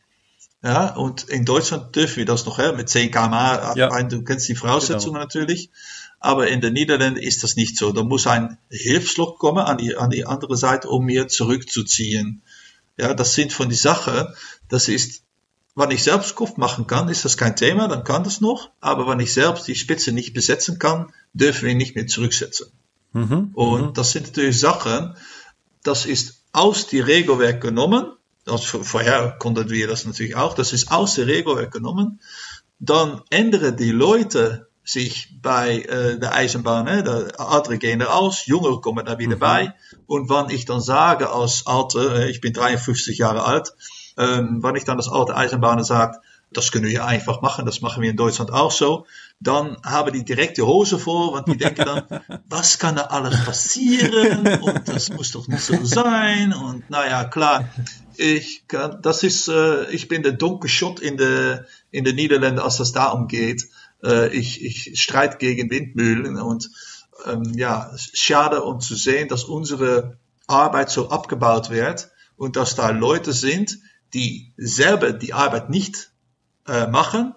Ja, 0.63 0.95
und 0.95 1.25
in 1.25 1.45
Deutschland 1.45 1.95
dürfen 1.95 2.17
wir 2.17 2.25
das 2.25 2.47
noch, 2.47 2.57
hè, 2.57 2.73
mit 2.73 2.89
10 2.89 3.11
km/h. 3.11 3.75
Ja. 3.77 4.03
Du 4.05 4.25
kennst 4.25 4.49
die 4.49 4.55
Voraussetzungen 4.55 5.21
natürlich. 5.21 5.71
Aber 6.21 6.49
in 6.49 6.63
den 6.63 6.73
Niederlanden 6.73 7.21
ist 7.21 7.43
das 7.43 7.55
nicht 7.55 7.77
so. 7.77 7.93
Da 7.93 8.03
muss 8.03 8.27
ein 8.27 8.57
Hilfslok 8.71 9.39
kommen 9.39 9.59
an 9.59 9.77
die, 9.77 9.95
an 9.95 10.09
die 10.09 10.25
andere 10.25 10.57
Seite, 10.57 10.89
um 10.89 11.05
mir 11.05 11.29
zurückzuziehen. 11.29 12.41
Ja, 12.97 13.13
das 13.13 13.35
sind 13.35 13.53
von 13.53 13.69
die 13.69 13.75
Sache, 13.75 14.35
das 14.71 14.89
ist, 14.89 15.24
wenn 15.75 15.91
ich 15.91 16.05
selbst 16.05 16.35
Kopf 16.37 16.57
machen 16.57 16.87
kann, 16.87 17.09
ist 17.09 17.25
das 17.25 17.37
kein 17.37 17.57
Thema, 17.57 17.89
dann 17.89 18.05
kann 18.05 18.25
das 18.25 18.41
noch. 18.41 18.71
Aber 18.81 19.09
wenn 19.09 19.21
ich 19.21 19.33
selbst 19.33 19.67
die 19.67 19.75
Spitze 19.75 20.13
nicht 20.13 20.33
besetzen 20.33 20.79
kann, 20.79 21.13
dürfen 21.33 21.67
wir 21.67 21.75
nicht 21.75 21.97
mehr 21.97 22.07
zurücksetzen. 22.07 22.69
Mhm. 23.13 23.51
Und 23.55 23.99
das 23.99 24.13
sind 24.13 24.27
natürlich 24.27 24.61
Sachen, 24.61 25.17
das 25.83 26.07
ist 26.07 26.43
aus 26.53 26.87
die 26.87 27.01
Regelwerk 27.01 27.61
genommen. 27.61 28.13
Also 28.47 28.83
vorher 28.83 29.37
konnten 29.39 29.71
wir 29.71 29.89
das 29.89 30.05
natürlich 30.05 30.37
auch. 30.37 30.55
Das 30.55 30.73
ist 30.73 30.93
aus 30.93 31.15
der 31.17 31.27
Regelwerk 31.27 31.73
genommen. 31.73 32.21
Dann 32.79 33.23
ändern 33.31 33.77
die 33.77 33.91
Leute 33.91 34.69
sich 34.85 35.31
bei 35.41 35.81
äh, 35.81 36.19
der 36.19 36.35
Eisenbahn. 36.35 36.87
Hè? 36.87 37.03
Der 37.03 37.33
Ältere 37.39 37.79
gehen 37.79 38.03
raus, 38.03 38.47
Jüngere 38.47 38.81
kommen 38.81 39.07
da 39.07 39.19
wieder 39.19 39.37
bei. 39.37 39.75
Und 40.07 40.29
wenn 40.29 40.55
ich 40.55 40.67
dann 40.67 40.81
sage 40.81 41.31
als 41.31 41.67
Alte, 41.67 42.25
äh, 42.25 42.31
ich 42.31 42.41
bin 42.41 42.53
53 42.53 43.19
Jahre 43.19 43.45
alt, 43.45 43.73
ähm, 44.17 44.63
wenn 44.63 44.77
ich 44.77 44.85
dann 44.85 44.97
als 44.97 45.09
alte 45.09 45.37
Eisenbahner 45.37 45.85
sage, 45.85 46.19
das 46.53 46.71
können 46.71 46.87
wir 46.87 47.05
einfach 47.05 47.43
machen, 47.43 47.67
das 47.67 47.81
machen 47.81 48.03
wir 48.03 48.11
in 48.11 48.17
Deutschland 48.17 48.53
auch 48.53 48.71
so, 48.71 49.07
dann 49.41 49.77
haben 49.85 50.13
die 50.13 50.25
direkt 50.25 50.57
die 50.57 50.63
Hose 50.63 50.99
vor, 50.99 51.33
want 51.33 51.49
die 51.49 51.57
denken 51.57 51.85
dann, 51.85 52.41
was 52.49 52.79
kann 52.79 52.97
da 52.97 53.03
alles 53.03 53.45
passieren 53.45 54.47
und 54.63 54.89
das 54.89 55.11
muss 55.11 55.33
doch 55.33 55.49
nicht 55.49 55.63
so 55.63 55.85
sein 55.85 56.53
und 56.53 56.89
naja, 56.91 57.25
klar, 57.25 57.69
ich 58.17 58.69
kann, 58.69 59.03
das 59.03 59.23
ist, 59.23 59.49
äh, 59.49 59.91
ich 59.91 60.09
bin 60.09 60.23
der 60.23 60.33
dunkle 60.33 60.69
Schott 60.69 61.01
in 61.01 61.17
der, 61.17 61.67
in 61.91 62.05
den 62.05 62.15
Niederlanden, 62.15 62.61
als 62.61 62.77
das 62.77 62.93
darum 62.93 63.27
geht. 63.27 63.69
Äh, 64.05 64.29
ich, 64.29 64.65
ich 64.65 65.03
streite 65.03 65.39
gegen 65.39 65.71
Windmühlen 65.71 66.37
und 66.37 66.71
ähm, 67.27 67.55
ja, 67.57 67.91
schade 67.97 68.63
um 68.63 68.81
zu 68.81 68.95
sehen, 68.95 69.29
dass 69.29 69.45
unsere 69.45 70.17
Arbeit 70.47 70.91
so 70.91 71.09
abgebaut 71.09 71.71
wird 71.71 72.11
und 72.37 72.57
dass 72.57 72.75
da 72.75 72.91
Leute 72.91 73.33
sind, 73.33 73.79
die 74.15 74.53
selber 74.57 75.13
die 75.13 75.33
Arbeit 75.33 75.71
nicht 75.71 76.13
äh, 76.67 76.87
machen, 76.87 77.35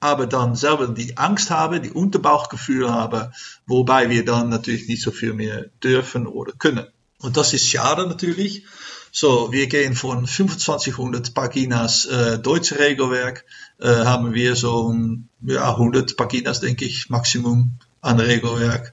aber 0.00 0.26
dann 0.26 0.54
selber 0.54 0.88
die 0.88 1.16
Angst 1.16 1.50
haben, 1.50 1.82
die 1.82 1.90
Unterbauchgefühl 1.90 2.92
haben, 2.92 3.32
wobei 3.66 4.10
wir 4.10 4.24
dann 4.24 4.48
natürlich 4.48 4.86
nicht 4.86 5.02
so 5.02 5.10
viel 5.10 5.32
mehr 5.32 5.66
dürfen 5.82 6.26
oder 6.26 6.52
können. 6.52 6.86
Und 7.18 7.36
das 7.36 7.52
ist 7.54 7.68
schade 7.68 8.06
natürlich. 8.06 8.64
So, 9.10 9.52
wir 9.52 9.68
gehen 9.68 9.94
von 9.94 10.26
2500 10.26 11.34
Paginas 11.34 12.04
äh, 12.04 12.38
deutsche 12.38 12.78
Regelwerk, 12.78 13.44
äh, 13.78 13.86
haben 13.86 14.34
wir 14.34 14.56
so 14.56 14.92
ein, 14.92 15.28
ja, 15.40 15.70
100 15.70 16.16
Paginas, 16.16 16.60
denke 16.60 16.84
ich, 16.84 17.08
Maximum 17.10 17.78
an 18.00 18.20
Regelwerk. 18.20 18.92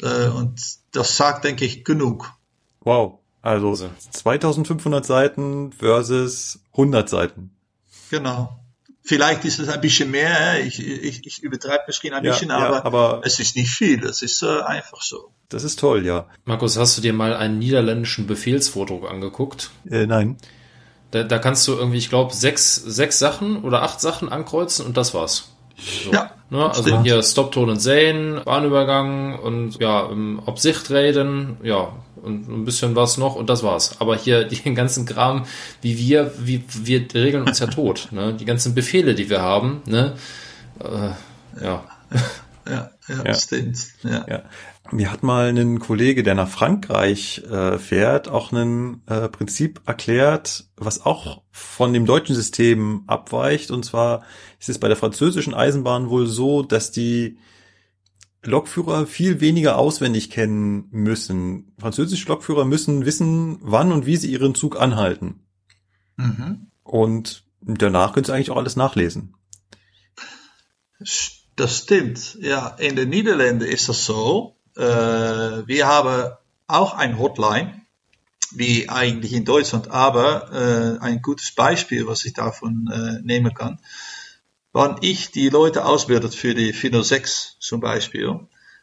Äh, 0.00 0.28
und 0.28 0.60
das 0.92 1.16
sagt, 1.16 1.44
denke 1.44 1.64
ich, 1.64 1.84
genug. 1.84 2.32
Wow. 2.80 3.18
Also 3.46 3.68
Also. 3.70 3.90
2500 4.10 5.04
Seiten 5.06 5.72
versus 5.72 6.60
100 6.72 7.08
Seiten. 7.08 7.50
Genau. 8.10 8.60
Vielleicht 9.02 9.44
ist 9.44 9.60
es 9.60 9.68
ein 9.68 9.80
bisschen 9.80 10.10
mehr, 10.10 10.28
hè. 10.34 10.60
ich, 10.62 10.80
ich, 10.84 11.24
ich 11.26 11.42
übertreibe 11.42 11.84
misschien 11.86 12.12
ein 12.12 12.24
Ja, 12.24 12.32
bisschen, 12.32 12.48
ja, 12.48 12.56
aber, 12.58 12.84
aber- 12.84 13.20
es 13.24 13.38
ist 13.38 13.54
nicht 13.54 13.70
viel, 13.70 14.02
es 14.04 14.20
ist 14.22 14.42
äh, 14.42 14.62
einfach 14.62 15.00
so. 15.00 15.30
Das 15.48 15.62
ist 15.62 15.78
toll, 15.78 16.04
ja. 16.04 16.26
Markus, 16.44 16.76
hast 16.76 16.98
du 16.98 17.02
dir 17.02 17.12
mal 17.12 17.36
einen 17.36 17.60
niederländischen 17.60 18.26
Befehlsvordruck 18.26 19.08
angeguckt? 19.08 19.70
Äh, 19.88 20.06
nein. 20.06 20.38
Da, 21.12 21.22
da 21.22 21.38
kannst 21.38 21.68
du 21.68 21.74
irgendwie, 21.74 21.98
ich 21.98 22.08
glaube, 22.08 22.34
sechs, 22.34 22.74
sechs 22.74 23.20
Sachen 23.20 23.62
oder 23.62 23.82
acht 23.82 24.00
Sachen 24.00 24.28
ankreuzen 24.28 24.84
und 24.84 24.96
das 24.96 25.14
war's. 25.14 25.52
So. 25.78 26.12
Ja, 26.12 26.30
Ne, 26.48 26.64
also 26.64 26.82
stimmt. 26.82 27.04
hier 27.04 27.20
Stop-Ton 27.24 27.70
und 27.70 27.80
Sehen, 27.80 28.40
Bahnübergang 28.44 29.36
und 29.36 29.80
ja, 29.80 30.06
im 30.08 30.40
Obsicht 30.46 30.90
reden, 30.90 31.56
ja, 31.64 31.92
und 32.22 32.48
ein 32.48 32.64
bisschen 32.64 32.94
was 32.94 33.18
noch 33.18 33.34
und 33.34 33.50
das 33.50 33.64
war's. 33.64 34.00
Aber 34.00 34.16
hier 34.16 34.44
den 34.48 34.76
ganzen 34.76 35.06
Kram, 35.06 35.44
wie 35.82 35.98
wir, 35.98 36.32
wie 36.38 36.62
wir 36.68 37.04
regeln 37.14 37.42
uns 37.48 37.58
ja 37.58 37.66
tot, 37.66 38.08
ne? 38.12 38.32
Die 38.32 38.44
ganzen 38.44 38.76
Befehle, 38.76 39.16
die 39.16 39.28
wir 39.28 39.42
haben, 39.42 39.82
ne? 39.86 40.14
Äh, 40.78 41.64
ja. 41.64 41.82
Ja, 42.68 42.90
ja, 43.08 43.24
Ja. 43.24 43.34
stimmt. 43.34 43.78
Ja. 44.04 44.24
Ja. 44.28 44.42
Mir 44.92 45.12
hat 45.12 45.22
mal 45.22 45.48
ein 45.48 45.78
Kollege, 45.78 46.22
der 46.22 46.34
nach 46.34 46.48
Frankreich 46.48 47.42
äh, 47.50 47.78
fährt, 47.78 48.28
auch 48.28 48.52
ein 48.52 49.02
äh, 49.06 49.28
Prinzip 49.28 49.80
erklärt, 49.86 50.68
was 50.76 51.04
auch 51.04 51.42
von 51.50 51.92
dem 51.92 52.06
deutschen 52.06 52.34
System 52.34 53.04
abweicht. 53.06 53.70
Und 53.70 53.84
zwar 53.84 54.24
ist 54.58 54.68
es 54.68 54.78
bei 54.78 54.88
der 54.88 54.96
französischen 54.96 55.54
Eisenbahn 55.54 56.10
wohl 56.10 56.26
so, 56.26 56.62
dass 56.62 56.90
die 56.90 57.38
Lokführer 58.42 59.06
viel 59.06 59.40
weniger 59.40 59.76
auswendig 59.76 60.30
kennen 60.30 60.88
müssen. 60.90 61.72
Französische 61.78 62.28
Lokführer 62.28 62.64
müssen 62.64 63.04
wissen, 63.04 63.58
wann 63.60 63.92
und 63.92 64.06
wie 64.06 64.16
sie 64.16 64.30
ihren 64.30 64.54
Zug 64.54 64.80
anhalten. 64.80 65.46
Mhm. 66.16 66.70
Und 66.82 67.44
danach 67.60 68.12
können 68.12 68.24
sie 68.24 68.32
eigentlich 68.32 68.50
auch 68.50 68.56
alles 68.56 68.76
nachlesen. 68.76 69.34
Das 71.56 71.78
stimmt. 71.78 72.38
Ja, 72.40 72.68
in 72.68 72.96
den 72.96 73.08
Niederlanden 73.08 73.66
ist 73.66 73.88
das 73.88 74.04
so. 74.04 74.55
Äh, 74.76 75.66
wir 75.66 75.86
haben 75.86 76.32
auch 76.66 76.94
ein 76.94 77.18
Hotline, 77.18 77.80
wie 78.52 78.88
eigentlich 78.88 79.32
in 79.32 79.44
Deutschland, 79.44 79.90
aber 79.90 80.52
äh, 80.52 80.98
ein 81.02 81.22
gutes 81.22 81.52
Beispiel, 81.52 82.06
was 82.06 82.24
ich 82.24 82.32
davon 82.32 82.88
äh, 82.92 83.20
nehmen 83.22 83.54
kann. 83.54 83.80
Wenn 84.72 84.96
ich 85.00 85.30
die 85.30 85.48
Leute 85.48 85.84
ausbildet 85.84 86.34
für 86.34 86.54
die 86.54 86.72
406 86.72 87.56
zum 87.60 87.80
Beispiel, 87.80 88.40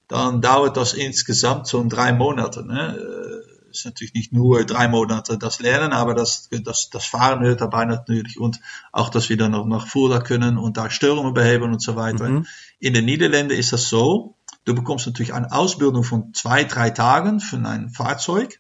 dann 0.08 0.42
dauert 0.42 0.76
das 0.78 0.94
insgesamt 0.94 1.68
so 1.68 1.84
drei 1.88 2.12
Monate. 2.14 2.66
Ne? 2.66 2.98
Äh, 2.98 3.70
ist 3.74 3.86
natürlich 3.86 4.14
nicht 4.14 4.32
nur 4.32 4.66
drei 4.66 4.88
Monate 4.88 5.38
das 5.38 5.60
Lernen, 5.60 5.94
aber 5.94 6.14
das, 6.14 6.50
das, 6.64 6.90
das 6.90 7.06
Fahren 7.06 7.44
hört 7.44 7.62
dabei 7.62 7.86
natürlich 7.86 8.40
und 8.40 8.60
auch, 8.92 9.10
dass 9.10 9.30
wir 9.30 9.38
dann 9.38 9.52
noch 9.52 9.66
nach 9.66 9.88
Fulda 9.88 10.20
können 10.20 10.58
und 10.58 10.78
da 10.78 10.90
Störungen 10.90 11.34
beheben 11.34 11.74
und 11.74 11.82
so 11.82 11.96
weiter. 11.96 12.30
Mhm. 12.30 12.46
In 12.80 12.94
den 12.94 13.06
Niederlanden 13.06 13.58
ist 13.58 13.74
das 13.74 13.90
so, 13.90 14.33
du 14.66 14.76
bekommst 14.76 15.06
natürlich 15.06 15.34
eine 15.34 15.52
Ausbildung 15.52 16.04
von 16.04 16.34
zwei, 16.34 16.64
drei 16.64 16.90
Tagen 16.90 17.40
für 17.40 17.58
ein 17.58 17.90
Fahrzeug 17.90 18.60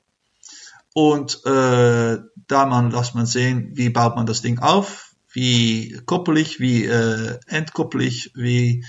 und 0.93 1.43
äh, 1.45 2.19
da 2.47 2.65
man, 2.65 2.91
lässt 2.91 3.15
man 3.15 3.25
sehen, 3.25 3.71
wie 3.73 3.89
baut 3.89 4.15
man 4.15 4.25
das 4.25 4.41
Ding 4.41 4.59
auf, 4.59 5.15
wie 5.31 5.99
koppel 6.05 6.37
ich, 6.37 6.59
wie 6.59 6.85
äh, 6.85 7.39
entkoppel 7.47 8.01
ich, 8.01 8.31
wie 8.35 8.85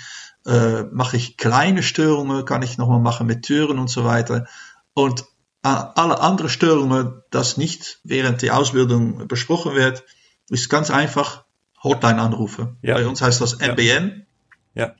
äh, 0.46 0.82
mache 0.92 1.16
ich 1.16 1.38
kleine 1.38 1.82
Störungen, 1.82 2.44
kann 2.44 2.62
ich 2.62 2.76
nochmal 2.76 3.00
machen 3.00 3.26
mit 3.26 3.42
Türen 3.42 3.78
und 3.78 3.88
so 3.88 4.04
weiter. 4.04 4.46
Und 4.92 5.22
äh, 5.62 5.68
alle 5.68 6.20
andere 6.20 6.50
Störungen, 6.50 7.22
das 7.30 7.56
nicht 7.56 8.00
während 8.04 8.42
der 8.42 8.58
Ausbildung 8.58 9.26
besprochen 9.26 9.74
wird, 9.74 10.04
ist 10.50 10.68
ganz 10.68 10.90
einfach 10.90 11.44
Hotline 11.82 12.20
anrufen. 12.20 12.76
Ja. 12.82 12.94
Bei 12.94 13.06
uns 13.06 13.22
heißt 13.22 13.40
das. 13.40 13.58
MBN. 13.60 14.26
Ja. 14.74 14.94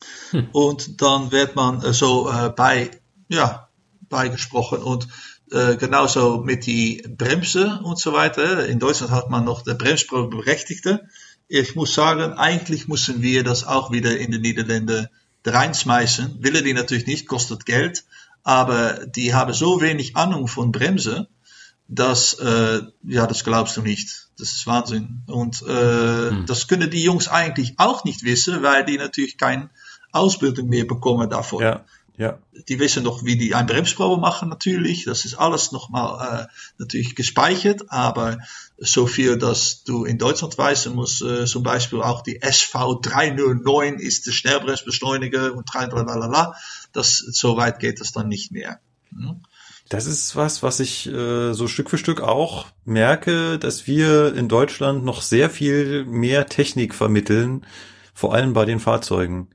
Und 0.53 1.03
dann 1.03 1.33
wird 1.33 1.57
man 1.57 1.83
äh, 1.83 1.93
so 1.93 2.31
äh, 2.31 2.51
bei, 2.51 2.91
ja, 3.29 3.69
beigesprochen 4.09 4.79
und 4.79 5.09
äh, 5.51 5.77
genauso 5.77 6.39
mit 6.39 6.67
die 6.67 7.03
Bremse 7.09 7.81
und 7.83 7.99
so 7.99 8.13
weiter. 8.13 8.67
In 8.67 8.79
Deutschland 8.79 9.13
hat 9.13 9.31
man 9.31 9.45
noch 9.45 9.63
der 9.63 9.75
Bremsberechtigte. 9.75 11.09
Ich 11.49 11.75
muss 11.75 11.95
sagen, 11.95 12.33
eigentlich 12.35 12.89
müssen 12.89 13.23
wir 13.23 13.45
das 13.45 13.65
auch 13.65 13.91
wieder 13.91 14.17
in 14.17 14.31
die 14.31 14.39
Niederlande 14.39 15.11
reinschmeißen. 15.45 16.43
Willen 16.43 16.65
die 16.65 16.73
natürlich 16.73 17.07
nicht, 17.07 17.29
kostet 17.29 17.67
Geld, 17.67 18.05
aber 18.43 19.07
die 19.07 19.35
haben 19.35 19.53
so 19.53 19.81
wenig 19.81 20.17
Ahnung 20.17 20.49
von 20.49 20.73
Bremse, 20.73 21.29
dass, 21.89 22.35
äh, 22.35 22.81
ja, 23.03 23.27
das 23.27 23.45
glaubst 23.45 23.77
du 23.77 23.83
nicht. 23.83 24.24
Das 24.39 24.51
ist 24.51 24.67
Wahnsinn. 24.67 25.23
Und 25.27 25.63
äh, 25.63 26.45
das 26.47 26.67
können 26.67 26.91
die 26.91 27.03
Jungs 27.03 27.29
eigentlich 27.29 27.75
auch 27.79 28.05
nicht 28.05 28.25
wissen, 28.25 28.63
weil 28.63 28.85
die 28.85 28.99
natürlich 28.99 29.39
keine 29.39 29.71
Ausbildung 30.13 30.69
mehr 30.69 30.87
bekommen 30.87 31.31
davon. 31.31 31.63
Ja, 31.63 31.85
ja. 32.17 32.39
Die 32.69 32.79
wissen 32.79 33.03
noch, 33.03 33.25
wie 33.25 33.37
die 33.37 33.55
eine 33.57 33.67
Bremsprobe 33.67 34.21
machen 34.21 34.49
natürlich. 34.49 35.05
Das 35.05 35.25
ist 35.25 35.35
alles 35.35 35.73
nochmal 35.73 36.45
äh, 36.45 36.47
natürlich 36.79 37.17
gespeichert, 37.17 37.91
aber 37.91 38.39
so 38.79 39.07
viel, 39.07 39.37
dass 39.37 39.83
du 39.83 40.05
in 40.05 40.19
Deutschland 40.19 40.57
weißt, 40.57 40.91
muss 40.95 41.21
äh, 41.23 41.47
zum 41.47 41.65
Beispiel 41.65 42.03
auch 42.03 42.23
die 42.23 42.41
SV309 42.41 43.99
ist 43.99 44.27
der 44.27 44.33
Schnellbremsbeschleuniger 44.33 45.55
und 45.55 45.67
tralalala. 45.67 46.55
Das, 46.93 47.17
so 47.17 47.57
weit 47.57 47.81
geht 47.81 48.01
das 48.01 48.13
dann 48.13 48.29
nicht 48.29 48.53
mehr. 48.53 48.79
Hm? 49.11 49.43
Das 49.89 50.07
ist 50.07 50.35
was, 50.35 50.63
was 50.63 50.81
ich 50.81 51.07
äh, 51.13 51.53
so 51.53 51.69
Stück 51.69 51.91
für 51.91 51.99
Stück 51.99 52.21
auch 52.23 52.67
merke, 52.85 53.59
dass 53.59 53.87
wir 53.87 54.35
in 54.35 54.49
Deutschland 54.49 55.05
noch 55.05 55.21
sehr 55.23 55.51
viel 55.51 56.05
mehr 56.07 56.47
Technik 56.47 56.95
vermitteln, 56.95 57.67
vor 58.15 58.35
allem 58.35 58.55
bei 58.55 58.65
den 58.65 58.81
Fahrzeugen. 58.81 59.49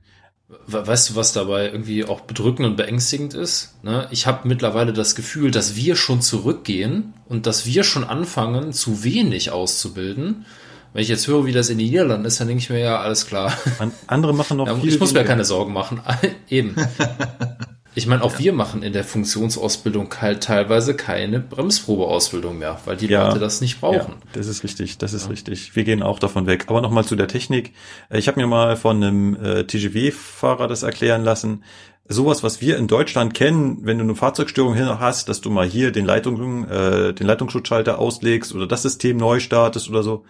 We- 0.68 0.86
Weißt 0.86 1.10
du, 1.10 1.16
was 1.16 1.34
dabei 1.34 1.66
irgendwie 1.72 2.06
auch 2.06 2.22
bedrückend 2.22 2.68
und 2.68 2.76
beängstigend 2.78 3.34
ist? 3.34 3.76
Ne? 3.84 4.08
Ich 4.12 4.28
habe 4.28 4.48
mittlerweile 4.48 4.94
das 4.94 5.16
Gefühl, 5.16 5.50
dass 5.52 5.76
wir 5.76 5.96
schon 5.96 6.22
zurückgehen 6.22 7.14
und 7.28 7.46
dass 7.48 7.66
wir 7.66 7.84
schon 7.84 8.04
anfangen, 8.04 8.72
zu 8.72 9.04
wenig 9.04 9.52
auszubilden. 9.52 10.46
Wenn 10.94 11.02
ich 11.04 11.08
jetzt 11.10 11.28
höre, 11.28 11.46
wie 11.46 11.52
das 11.52 11.70
in 11.70 11.78
den 11.80 11.88
Niederlanden 11.88 12.26
ist, 12.26 12.40
dann 12.40 12.48
denke 12.48 12.62
ich 12.64 12.70
mir 12.70 12.80
ja, 12.80 13.00
alles 13.00 13.26
klar. 13.28 13.54
An, 13.80 13.92
andere 14.08 14.34
machen 14.34 14.58
noch 14.58 14.68
Ja, 14.68 14.76
viel. 14.76 14.90
ich 14.90 15.00
muss 15.00 15.14
mir 15.14 15.24
keine 15.24 15.46
Sorgen 15.46 15.74
machen. 15.74 16.02
Eben. 16.50 16.76
Ich 17.96 18.06
meine, 18.08 18.24
auch 18.24 18.38
wir 18.40 18.54
machen 18.54 18.84
in 18.84 18.94
der 18.94 19.04
Funktionsausbildung 19.04 20.14
halt 20.22 20.44
teilweise 20.44 20.96
keine 20.96 21.40
Bremsprobeausbildung 21.40 22.58
mehr, 22.58 22.80
weil 22.86 22.98
die 22.98 23.08
Ja. 23.08 23.28
Leute 23.28 23.40
das 23.40 23.62
nicht 23.62 23.82
brauchen. 23.82 24.14
Ja, 24.14 24.30
das 24.34 24.48
ist 24.48 24.64
richtig, 24.64 24.98
das 25.00 25.14
ist 25.14 25.30
richtig. 25.30 25.76
Wir 25.76 25.84
gehen 25.84 26.04
auch 26.04 26.20
davon 26.20 26.46
weg. 26.46 26.66
Aber 26.68 26.82
nochmal 26.82 27.04
zu 27.04 27.16
der 27.16 27.28
Technik. 27.28 27.74
Ich 28.12 28.28
habe 28.28 28.40
mir 28.40 28.48
mal 28.48 28.78
von 28.78 29.04
einem 29.04 29.36
äh, 29.44 29.64
TGW-Fahrer 29.66 30.68
das 30.68 30.84
erklären 30.84 31.24
lassen. 31.24 31.64
Sowas, 32.08 32.42
was 32.44 32.62
wir 32.62 32.78
in 32.78 32.88
Deutschland 32.88 33.34
kennen, 33.34 33.80
wenn 33.86 33.98
du 33.98 34.04
eine 34.04 34.16
Fahrzeugstörung 34.16 34.74
hin 34.76 34.88
hast, 35.00 35.30
dass 35.30 35.42
du 35.42 35.50
mal 35.50 35.68
hier 35.68 35.92
den 35.92 36.06
Leitung, 36.06 36.68
äh, 36.68 37.14
den 37.14 37.28
Leitungsschutzschalter 37.28 38.00
auslegst 38.00 38.54
oder 38.56 38.66
das 38.68 38.82
System 38.84 39.18
neu 39.18 39.40
startest 39.40 39.90
oder 39.90 40.02
so, 40.04 40.26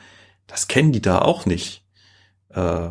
das 0.48 0.68
kennen 0.68 0.92
die 0.92 1.02
da 1.02 1.20
auch 1.20 1.46
nicht. 1.46 1.84
Äh, 2.50 2.90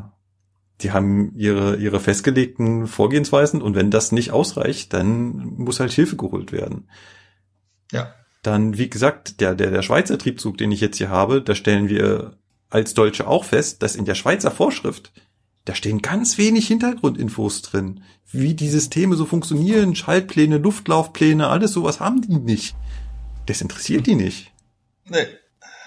die 0.81 0.93
haben 0.93 1.33
ihre, 1.35 1.77
ihre 1.77 2.01
festgelegten 2.01 2.87
Vorgehensweisen 2.87 3.63
und 3.63 3.75
wenn 3.75 3.91
das 3.91 4.13
nicht 4.13 4.31
ausreicht, 4.31 4.93
dann 4.93 5.55
muss 5.57 5.81
halt 5.81 5.93
Hilfe 5.93 6.17
geholt 6.17 6.53
werden. 6.53 6.89
Ja. 7.91 8.15
Dann, 8.43 8.79
wie 8.79 8.89
gesagt, 8.89 9.41
der, 9.41 9.55
der, 9.55 9.71
der 9.71 9.83
Schweizer 9.83 10.19
Triebzug, 10.19 10.57
den 10.57 10.71
ich 10.71 10.81
jetzt 10.81 10.99
hier 10.99 11.11
habe, 11.11 11.43
da 11.43 11.55
stellen 11.55 11.89
wir 11.89 12.39
als 12.71 12.95
Deutsche 12.95 13.27
auch 13.27 13.45
fest, 13.45 13.83
dass 13.83 13.97
in 13.97 14.05
der 14.05 14.15
Schweizer 14.15 14.51
Vorschrift, 14.51 15.13
da 15.65 15.75
stehen 15.75 16.01
ganz 16.01 16.39
wenig 16.39 16.69
Hintergrundinfos 16.69 17.63
drin. 17.63 18.05
Wie 18.31 18.55
die 18.55 18.69
Systeme 18.69 19.17
so 19.17 19.27
funktionieren, 19.27 19.97
Schaltpläne, 19.97 20.59
Luftlaufpläne, 20.59 21.49
alles 21.49 21.73
sowas 21.73 21.99
haben 21.99 22.23
die 22.23 22.37
nicht. 22.37 22.77
Das 23.47 23.61
interessiert 23.61 24.07
die 24.07 24.15
nicht. 24.15 24.53
Nee, 25.07 25.27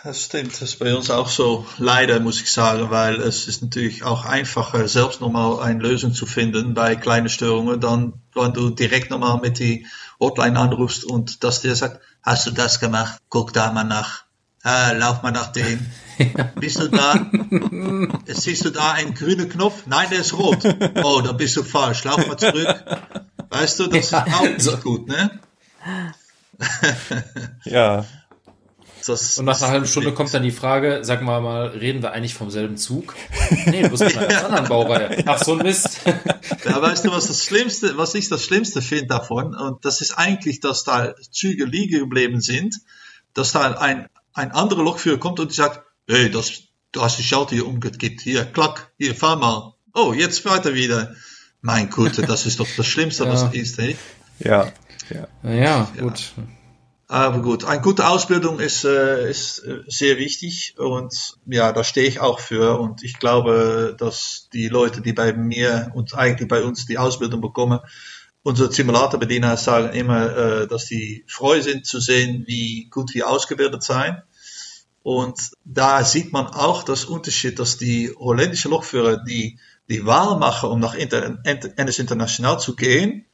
das 0.04 0.24
stimmt. 0.24 0.54
Das 0.54 0.62
ist 0.62 0.80
bei 0.80 0.96
uns 0.96 1.10
auch 1.10 1.30
so. 1.30 1.66
Leider 1.78 2.20
muss 2.20 2.42
ich 2.42 2.52
sagen, 2.52 2.90
weil 2.90 3.16
es 3.22 3.48
ist 3.48 3.62
natürlich 3.62 4.04
auch 4.04 4.26
einfacher, 4.26 4.88
selbst 4.88 5.22
nochmal 5.22 5.60
eine 5.60 5.82
Lösung 5.82 6.14
zu 6.14 6.26
finden 6.26 6.74
bei 6.74 6.96
kleinen 6.96 7.30
Störungen, 7.30 7.80
dann, 7.80 8.14
wenn 8.34 8.54
du 8.54 8.70
direkt 8.70 9.10
nochmal 9.10 9.40
mit 9.40 9.60
die 9.60 9.86
Hotline 10.20 10.60
anrufst 10.60 11.04
und 11.04 11.44
dass 11.44 11.62
der 11.62 11.76
sagt, 11.76 12.02
hast 12.24 12.48
du 12.48 12.52
das 12.52 12.80
gemacht? 12.80 13.20
Guck 13.30 13.54
da 13.54 13.72
mal 13.72 13.84
nach. 13.84 14.24
Ah, 14.64 14.92
lauf 14.92 15.24
mal 15.24 15.32
nach 15.32 15.52
dem. 15.52 15.88
Bist 16.60 16.80
du 16.80 16.88
da? 16.88 17.16
Siehst 18.28 18.66
du 18.66 18.70
da 18.70 18.92
einen 18.92 19.16
grünen 19.16 19.50
Knopf? 19.50 19.88
Nein, 19.88 20.08
der 20.12 20.20
ist 20.20 20.34
rot. 20.34 20.64
Oh, 21.04 21.22
dann 21.22 21.38
bist 21.38 21.58
du 21.58 21.64
falsch. 21.64 22.04
Lauf 22.04 22.28
mal 22.28 22.38
zurück. 22.38 22.68
Weißt 23.50 23.80
du, 23.80 23.88
das 23.88 24.06
ist 24.06 24.14
auch 24.14 24.42
nicht 24.42 24.62
so. 24.62 24.78
gut, 24.78 25.08
ne? 25.08 25.40
Ja. 27.66 28.06
Das, 29.06 29.38
Und 29.38 29.46
nach 29.46 29.60
einer 29.62 29.72
halben 29.72 29.88
Stunde 29.88 30.14
kommt 30.14 30.34
dann 30.34 30.44
die 30.44 30.52
Frage, 30.52 31.00
sag 31.04 31.22
mal 31.24 31.42
mal, 31.42 31.68
reden 31.68 32.02
wir 32.04 32.12
eigentlich 32.12 32.34
vom 32.34 32.50
selben 32.50 32.78
Zug? 32.78 33.16
Nee, 33.66 33.84
du 33.84 33.90
bist 33.90 34.04
mit 34.04 34.18
einer 34.18 34.28
ganz 34.28 34.44
anderen 34.44 34.68
Baureihe. 34.68 35.24
Ach, 35.26 35.44
so 35.44 35.54
ein 35.54 35.60
Mist. 35.60 36.02
Ja, 36.66 36.82
weißt 36.82 37.06
du, 37.06 37.12
was 37.12 37.28
das 37.28 37.44
Schlimmste, 37.44 37.98
was 37.98 38.14
ich 38.14 38.30
das 38.30 38.44
Schlimmste 38.46 38.82
finde 38.82 39.08
davon? 39.08 39.56
Und 39.56 39.84
das 39.84 40.02
ist 40.02 40.14
eigentlich, 40.18 40.60
dass 40.60 40.84
da 40.84 41.16
Züge 41.32 41.66
liegen 41.66 42.00
geblieben 42.00 42.40
sind, 42.42 42.76
dass 43.34 43.52
da 43.52 43.72
ein, 43.72 44.08
ein 44.34 44.52
anderer 44.52 44.84
Lokführer 44.84 45.18
kommt 45.18 45.40
und 45.40 45.52
sagt, 45.52 45.82
hey, 46.08 46.30
das, 46.30 46.52
du 46.92 47.02
hast 47.02 47.18
die 47.18 47.24
Schalter 47.24 47.56
hier 47.56 47.68
umgekippt, 47.68 48.22
hier, 48.22 48.46
klack, 48.46 48.92
hier, 49.00 49.16
fahr 49.16 49.38
mal. 49.38 49.74
Oh, 49.94 50.14
jetzt 50.14 50.46
weiter 50.46 50.74
wieder. 50.76 51.16
Mein 51.62 51.90
Gott, 51.90 52.18
das 52.28 52.46
ist 52.46 52.60
doch 52.60 52.68
das 52.78 52.86
Schlimmste, 52.88 53.28
was 53.28 53.42
Ja. 53.42 53.48
es 53.50 53.56
ist, 53.56 53.78
hey. 53.80 53.98
Ja. 54.40 54.72
Ja. 55.10 55.28
Naja, 55.44 55.92
gut. 56.00 56.32
Aber 57.12 57.42
gut, 57.42 57.66
eine 57.66 57.82
gute 57.82 58.08
Ausbildung 58.08 58.62
ist, 58.62 58.86
äh, 58.86 59.30
ist 59.30 59.60
äh, 59.66 59.84
sehr 59.86 60.18
wichtig 60.18 60.76
und 60.78 61.36
ja, 61.46 61.74
da 61.74 61.84
stehe 61.84 62.08
ich 62.08 62.22
auch 62.22 62.40
für 62.40 62.80
und 62.80 63.04
ich 63.04 63.20
glaube, 63.20 63.98
dass 64.00 64.48
die 64.54 64.70
Leute, 64.70 65.02
die 65.02 65.12
bei 65.12 65.34
mir 65.34 65.92
und 65.94 66.16
eigentlich 66.16 66.48
bei 66.48 66.64
uns 66.64 66.86
die 66.86 66.98
Ausbildung 66.98 67.42
bekommen, 67.42 67.82
unsere 68.44 68.72
Simulatorbediener 68.72 69.58
sagen 69.58 69.94
immer, 69.94 70.38
äh, 70.38 70.68
dass 70.70 70.86
die 70.86 71.26
froh 71.28 71.60
sind 71.60 71.86
zu 71.86 72.00
sehen, 72.00 72.46
wie 72.48 72.88
gut 72.90 73.14
wir 73.14 73.28
ausgebildet 73.28 73.84
sind. 73.84 74.24
Und 75.04 75.38
da 75.66 76.06
sieht 76.06 76.32
man 76.32 76.48
auch 76.48 76.84
das 76.84 77.04
Unterschied, 77.04 77.60
dass 77.60 77.76
die 77.76 78.16
holländische 78.18 78.70
Lokführer, 78.70 79.18
die 79.18 79.60
die 79.90 80.06
Wahl 80.06 80.40
machen, 80.40 80.70
um 80.70 80.80
nach 80.80 80.94
Inter 80.94 81.40
NS 81.44 82.00
International 82.00 82.58
zu 82.58 82.74
gehen, 82.78 83.26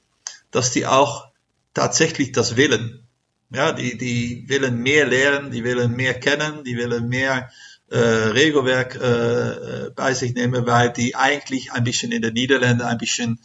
dass 0.50 0.72
die 0.72 0.88
auch 0.88 1.28
tatsächlich 1.76 2.32
das 2.32 2.56
willen. 2.56 3.07
Ja, 3.50 3.72
die, 3.72 3.98
die 3.98 4.44
willen 4.48 4.80
mehr 4.80 5.06
lernen, 5.06 5.52
die 5.52 5.64
willen 5.64 5.96
mehr 5.96 6.14
kennen, 6.20 6.64
die 6.66 6.76
willen 6.76 7.08
mehr 7.08 7.50
äh, 7.90 7.98
Regelwerk 7.98 8.96
äh, 8.96 9.90
bei 9.96 10.14
sich 10.14 10.34
nehmen, 10.34 10.66
weil 10.66 10.92
die 10.92 11.16
eigentlich 11.16 11.72
ein 11.72 11.86
bisschen 11.86 12.12
in 12.12 12.22
den 12.22 12.34
Niederlanden 12.34 12.86
ein 12.86 12.98
bisschen, 12.98 13.40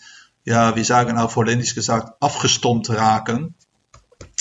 ja, 0.44 0.74
wir 0.74 0.84
sagen 0.84 1.18
auf 1.18 1.36
Holländisch 1.36 1.76
gesagt, 1.76 2.14
afgestompt 2.20 2.90
raken. 2.90 3.54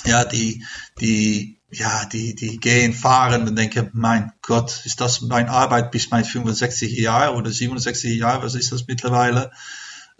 Ja, 0.05 0.25
die, 0.25 0.65
die, 0.99 1.59
ja, 1.69 2.05
die, 2.05 2.33
die 2.33 2.57
gehen 2.57 2.93
fahren 2.93 3.47
und 3.47 3.55
denken, 3.55 3.91
mein 3.93 4.31
Gott, 4.41 4.81
ist 4.85 4.99
das 4.99 5.21
mein 5.21 5.47
Arbeit 5.47 5.91
bis 5.91 6.09
mein 6.09 6.25
65 6.25 6.97
Jahre 6.97 7.35
oder 7.35 7.51
67 7.51 8.17
Jahre, 8.17 8.43
was 8.43 8.55
ist 8.55 8.71
das 8.71 8.87
mittlerweile? 8.87 9.51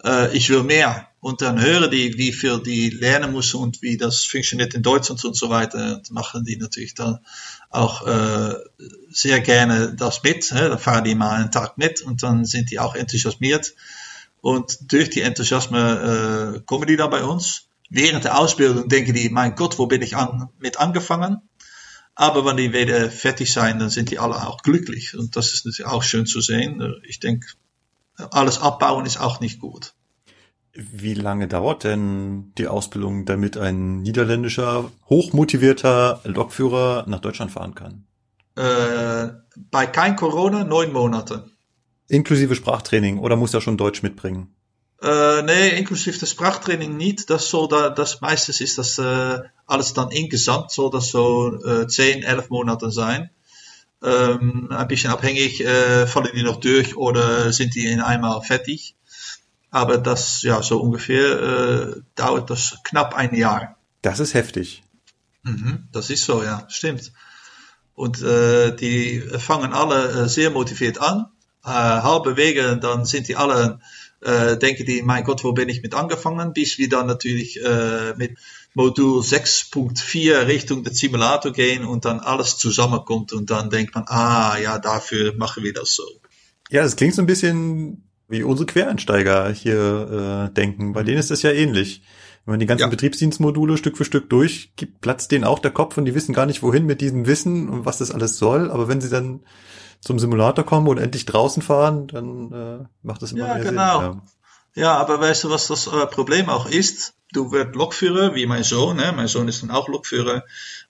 Äh, 0.04 0.36
ich 0.36 0.50
will 0.50 0.62
mehr. 0.62 1.08
Und 1.20 1.40
dann 1.40 1.60
hören 1.60 1.90
die, 1.90 2.18
wie 2.18 2.32
viel 2.32 2.60
die 2.60 2.90
lernen 2.90 3.32
müssen 3.32 3.60
und 3.60 3.80
wie 3.80 3.96
das 3.96 4.24
funktioniert 4.24 4.74
in 4.74 4.82
Deutschland 4.82 5.24
und 5.24 5.36
so 5.36 5.50
weiter. 5.50 5.96
Und 5.96 6.10
machen 6.10 6.44
die 6.44 6.56
natürlich 6.56 6.94
dann 6.94 7.20
auch 7.70 8.06
äh, 8.06 8.54
sehr 9.10 9.40
gerne 9.40 9.94
das 9.94 10.22
mit. 10.24 10.50
Hè? 10.50 10.68
Dann 10.68 10.78
fahren 10.78 11.04
die 11.04 11.14
mal 11.14 11.36
einen 11.36 11.52
Tag 11.52 11.78
mit 11.78 12.00
und 12.00 12.22
dann 12.22 12.44
sind 12.44 12.70
die 12.72 12.80
auch 12.80 12.96
enthusiasmiert. 12.96 13.74
Und 14.40 14.92
durch 14.92 15.10
die 15.10 15.20
Enthusiasme 15.20 16.56
äh, 16.56 16.60
kommen 16.66 16.88
die 16.88 16.96
dann 16.96 17.10
bei 17.10 17.22
uns. 17.22 17.68
Während 17.88 18.24
der 18.24 18.38
Ausbildung 18.38 18.88
denken 18.88 19.14
die, 19.14 19.28
mein 19.28 19.54
Gott, 19.54 19.78
wo 19.78 19.86
bin 19.86 20.02
ich 20.02 20.16
an, 20.16 20.48
mit 20.58 20.80
angefangen? 20.80 21.42
Aber 22.14 22.44
wenn 22.44 22.56
die 22.56 22.72
wieder 22.72 23.10
fertig 23.10 23.52
zijn, 23.52 23.78
dann 23.78 23.90
sind 23.90 24.10
die 24.10 24.18
alle 24.18 24.46
auch 24.46 24.62
glücklich. 24.62 25.16
Und 25.16 25.36
das 25.36 25.52
ist 25.52 25.64
natürlich 25.64 25.90
auch 25.90 26.02
schön 26.02 26.26
zu 26.26 26.40
sehen. 26.40 26.82
Ich 27.04 27.20
denke, 27.20 27.46
alles 28.30 28.60
abbauen 28.60 29.06
ist 29.06 29.20
auch 29.20 29.40
nicht 29.40 29.60
gut. 29.60 29.94
Wie 30.74 31.14
lange 31.14 31.48
dauert 31.48 31.84
denn 31.84 32.52
die 32.56 32.66
Ausbildung, 32.66 33.26
damit 33.26 33.58
ein 33.58 34.00
niederländischer, 34.00 34.90
hochmotivierter 35.10 36.20
Lokführer 36.24 37.04
nach 37.06 37.20
Deutschland 37.20 37.50
fahren 37.50 37.74
kann? 37.74 38.06
Äh, 38.56 39.32
bei 39.70 39.86
kein 39.86 40.16
Corona 40.16 40.64
neun 40.64 40.92
Monate. 40.92 41.50
Inklusive 42.08 42.54
Sprachtraining 42.54 43.18
oder 43.18 43.36
muss 43.36 43.52
er 43.54 43.60
schon 43.60 43.76
Deutsch 43.76 44.02
mitbringen? 44.02 44.54
Äh, 45.02 45.42
nee, 45.42 45.70
inklusive 45.78 46.18
das 46.18 46.30
Sprachtraining 46.30 46.96
nicht. 46.96 47.28
Das 47.28 47.48
soll 47.48 47.68
da, 47.68 47.90
das 47.90 48.20
meistens 48.20 48.60
ist 48.60 48.78
das 48.78 48.98
äh, 48.98 49.40
alles 49.66 49.94
dann 49.94 50.10
insgesamt 50.10 50.70
soll 50.70 50.90
das 50.90 51.08
so 51.08 51.58
äh, 51.64 51.86
10, 51.86 52.22
11 52.22 52.50
Monate 52.50 52.90
sein. 52.90 53.30
Ähm, 54.04 54.68
ein 54.70 54.88
bisschen 54.88 55.10
abhängig, 55.10 55.64
äh, 55.64 56.06
fallen 56.06 56.32
die 56.34 56.42
noch 56.42 56.58
durch 56.58 56.96
oder 56.96 57.52
sind 57.52 57.74
die 57.74 57.86
in 57.86 58.00
einmal 58.00 58.42
fertig. 58.42 58.96
Aber 59.70 59.96
das, 59.98 60.42
ja, 60.42 60.62
so 60.62 60.80
ungefähr 60.80 61.40
äh, 61.40 62.00
dauert 62.14 62.50
das 62.50 62.78
knapp 62.84 63.14
ein 63.14 63.34
Jahr. 63.34 63.76
Das 64.02 64.20
ist 64.20 64.34
heftig. 64.34 64.82
Mhm, 65.44 65.88
das 65.92 66.10
ist 66.10 66.24
so, 66.24 66.42
ja, 66.42 66.66
stimmt. 66.68 67.12
Und 67.94 68.22
äh, 68.22 68.74
die 68.74 69.20
fangen 69.20 69.72
alle 69.72 70.24
äh, 70.24 70.28
sehr 70.28 70.50
motiviert 70.50 71.00
an. 71.00 71.26
Äh, 71.64 71.68
halbe 71.68 72.36
Wege, 72.36 72.76
dann 72.76 73.04
sind 73.04 73.28
die 73.28 73.36
alle, 73.36 73.80
äh, 74.20 74.56
denken 74.56 74.84
die, 74.84 75.02
mein 75.02 75.24
Gott, 75.24 75.44
wo 75.44 75.52
bin 75.52 75.68
ich 75.68 75.82
mit 75.82 75.94
angefangen? 75.94 76.52
Bis 76.52 76.78
wir 76.78 76.88
dann 76.88 77.06
natürlich 77.06 77.62
äh, 77.62 78.14
mit 78.16 78.38
Modul 78.74 79.20
6.4 79.20 80.46
Richtung 80.46 80.84
den 80.84 80.94
Simulator 80.94 81.52
gehen 81.52 81.84
und 81.84 82.04
dann 82.04 82.20
alles 82.20 82.56
zusammenkommt 82.56 83.32
und 83.32 83.50
dann 83.50 83.70
denkt 83.70 83.94
man, 83.94 84.04
ah, 84.06 84.56
ja, 84.58 84.78
dafür 84.78 85.34
machen 85.36 85.62
wir 85.62 85.72
das 85.72 85.94
so. 85.94 86.04
Ja, 86.70 86.82
das 86.82 86.96
klingt 86.96 87.14
so 87.14 87.22
ein 87.22 87.26
bisschen 87.26 88.08
wie 88.28 88.42
unsere 88.42 88.66
Quereinsteiger 88.66 89.50
hier 89.50 90.48
äh, 90.50 90.54
denken. 90.54 90.92
Bei 90.94 91.02
denen 91.02 91.18
ist 91.18 91.30
das 91.30 91.42
ja 91.42 91.50
ähnlich. 91.50 92.02
Wenn 92.44 92.54
man 92.54 92.60
die 92.60 92.66
ganzen 92.66 92.82
Ja. 92.84 92.88
Betriebsdienstmodule 92.88 93.76
Stück 93.76 93.96
für 93.96 94.04
Stück 94.06 94.30
durchgibt, 94.30 95.00
platzt 95.00 95.30
denen 95.30 95.44
auch 95.44 95.58
der 95.58 95.70
Kopf 95.70 95.98
und 95.98 96.06
die 96.06 96.14
wissen 96.14 96.32
gar 96.34 96.46
nicht, 96.46 96.62
wohin 96.62 96.86
mit 96.86 97.00
diesem 97.00 97.26
Wissen 97.26 97.68
und 97.68 97.84
was 97.84 97.98
das 97.98 98.10
alles 98.10 98.38
soll. 98.38 98.70
Aber 98.70 98.88
wenn 98.88 99.00
sie 99.00 99.10
dann 99.10 99.44
zum 100.00 100.18
Simulator 100.18 100.64
kommen 100.64 100.88
und 100.88 100.98
endlich 100.98 101.26
draußen 101.26 101.62
fahren, 101.62 102.08
dann 102.08 102.52
äh, 102.52 102.84
macht 103.02 103.22
das 103.22 103.32
immer 103.32 103.46
Ja, 103.46 103.54
mehr 103.54 103.64
genau. 103.64 104.00
Sinn. 104.12 104.22
Ja, 104.74 104.96
aber 104.96 105.20
weißt 105.20 105.44
du, 105.44 105.50
was 105.50 105.66
das 105.68 105.86
äh, 105.86 106.06
Problem 106.06 106.48
auch 106.48 106.66
ist? 106.66 107.12
Du 107.32 107.50
wirst 107.50 107.74
Lokführer, 107.74 108.34
wie 108.34 108.46
mein 108.46 108.62
Sohn, 108.62 108.96
ne? 108.96 109.12
mein 109.16 109.26
Sohn 109.26 109.48
ist 109.48 109.62
dann 109.62 109.70
auch 109.70 109.88
Lokführer. 109.88 110.44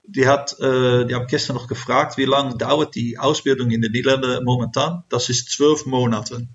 Die 0.05 0.27
hat, 0.27 0.59
äh, 0.59 1.06
die 1.06 1.14
haben 1.14 1.28
gestern 1.28 1.55
noch 1.55 1.69
gefragt, 1.69 2.19
wie 2.19 2.24
lange 2.24 2.56
dauert 2.56 2.97
die 2.97 3.19
Ausbildung 3.19 3.70
in 3.70 3.81
den 3.81 3.93
Niederlanden 3.93 4.44
momentan? 4.44 5.05
Das 5.09 5.28
ist 5.28 5.51
zwölf 5.51 5.86
Monate. 5.86 6.48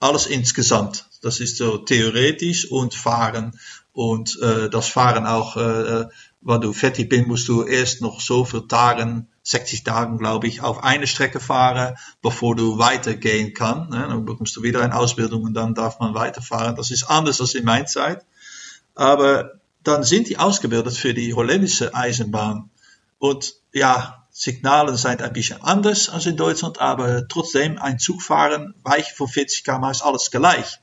Alles 0.00 0.26
insgesamt. 0.26 1.06
Das 1.22 1.40
ist 1.40 1.56
so 1.56 1.78
theoretisch 1.78 2.70
und 2.70 2.94
Fahren. 2.94 3.58
Und 3.92 4.38
äh, 4.42 4.68
das 4.68 4.88
Fahren 4.88 5.26
auch, 5.26 5.56
äh, 5.56 6.06
wenn 6.42 6.60
du 6.60 6.72
fertig 6.72 7.08
bist, 7.08 7.26
musst 7.26 7.48
du 7.48 7.62
erst 7.62 8.02
noch 8.02 8.20
so 8.20 8.44
viele 8.44 8.66
Tagen, 8.66 9.28
60 9.44 9.84
Tagen, 9.84 10.18
glaube 10.18 10.46
ich, 10.46 10.60
auf 10.60 10.82
eine 10.82 11.06
Strecke 11.06 11.40
fahren, 11.40 11.96
bevor 12.20 12.54
du 12.54 12.78
weitergehen 12.78 13.54
kann. 13.54 13.88
Ne? 13.90 14.06
Dann 14.08 14.24
bekommst 14.24 14.56
du 14.56 14.62
wieder 14.62 14.82
eine 14.82 14.96
Ausbildung 14.96 15.42
und 15.42 15.54
dann 15.54 15.74
darf 15.74 16.00
man 16.00 16.14
weiterfahren. 16.14 16.76
Das 16.76 16.90
ist 16.90 17.04
anders 17.04 17.40
als 17.40 17.54
in 17.54 17.64
meiner 17.64 17.86
Zeit. 17.86 18.24
Aber 18.94 19.60
dann 19.82 20.04
sind 20.04 20.28
die 20.28 20.38
ausgebildet 20.38 20.94
für 20.94 21.14
die 21.14 21.34
holländische 21.34 21.94
Eisenbahn. 21.94 22.70
Und 23.18 23.54
ja, 23.72 24.26
Signalen 24.30 24.96
sind 24.96 25.22
ein 25.22 25.32
bisschen 25.32 25.60
anders 25.62 26.08
als 26.08 26.26
in 26.26 26.36
Deutschland, 26.36 26.80
aber 26.80 27.28
trotzdem 27.28 27.78
ein 27.78 27.98
Zug 27.98 28.22
fahren, 28.22 28.74
weich 28.82 29.12
von 29.12 29.28
40 29.28 29.64
km 29.64 29.84
ist 29.90 30.02
alles 30.02 30.30
gleich. 30.30 30.80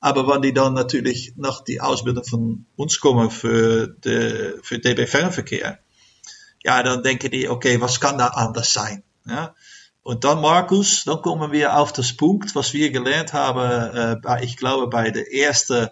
Aber 0.00 0.28
wenn 0.28 0.42
die 0.42 0.54
dann 0.54 0.74
natürlich 0.74 1.34
nach 1.36 1.62
die 1.62 1.80
Ausbildung 1.80 2.24
von 2.24 2.66
uns 2.76 3.00
kommen 3.00 3.30
für, 3.30 3.88
de, 3.88 4.58
für 4.62 4.78
DB 4.78 5.06
Fernverkehr, 5.06 5.80
ja, 6.62 6.82
dann 6.82 7.02
denken 7.02 7.30
die, 7.30 7.48
okay, 7.48 7.80
was 7.80 8.00
kann 8.00 8.18
da 8.18 8.28
anders 8.28 8.72
sein? 8.72 9.02
Ja? 9.26 9.54
Und 10.02 10.24
dann, 10.24 10.40
Markus, 10.40 11.04
dann 11.04 11.20
kommen 11.20 11.52
wir 11.52 11.76
auf 11.76 11.92
das 11.92 12.16
Punkt, 12.16 12.54
was 12.54 12.72
wir 12.72 12.90
gelernt 12.90 13.32
haben, 13.32 14.22
äh, 14.24 14.44
ich 14.44 14.56
glaube, 14.56 14.88
bei 14.88 15.10
der 15.10 15.32
ersten 15.34 15.88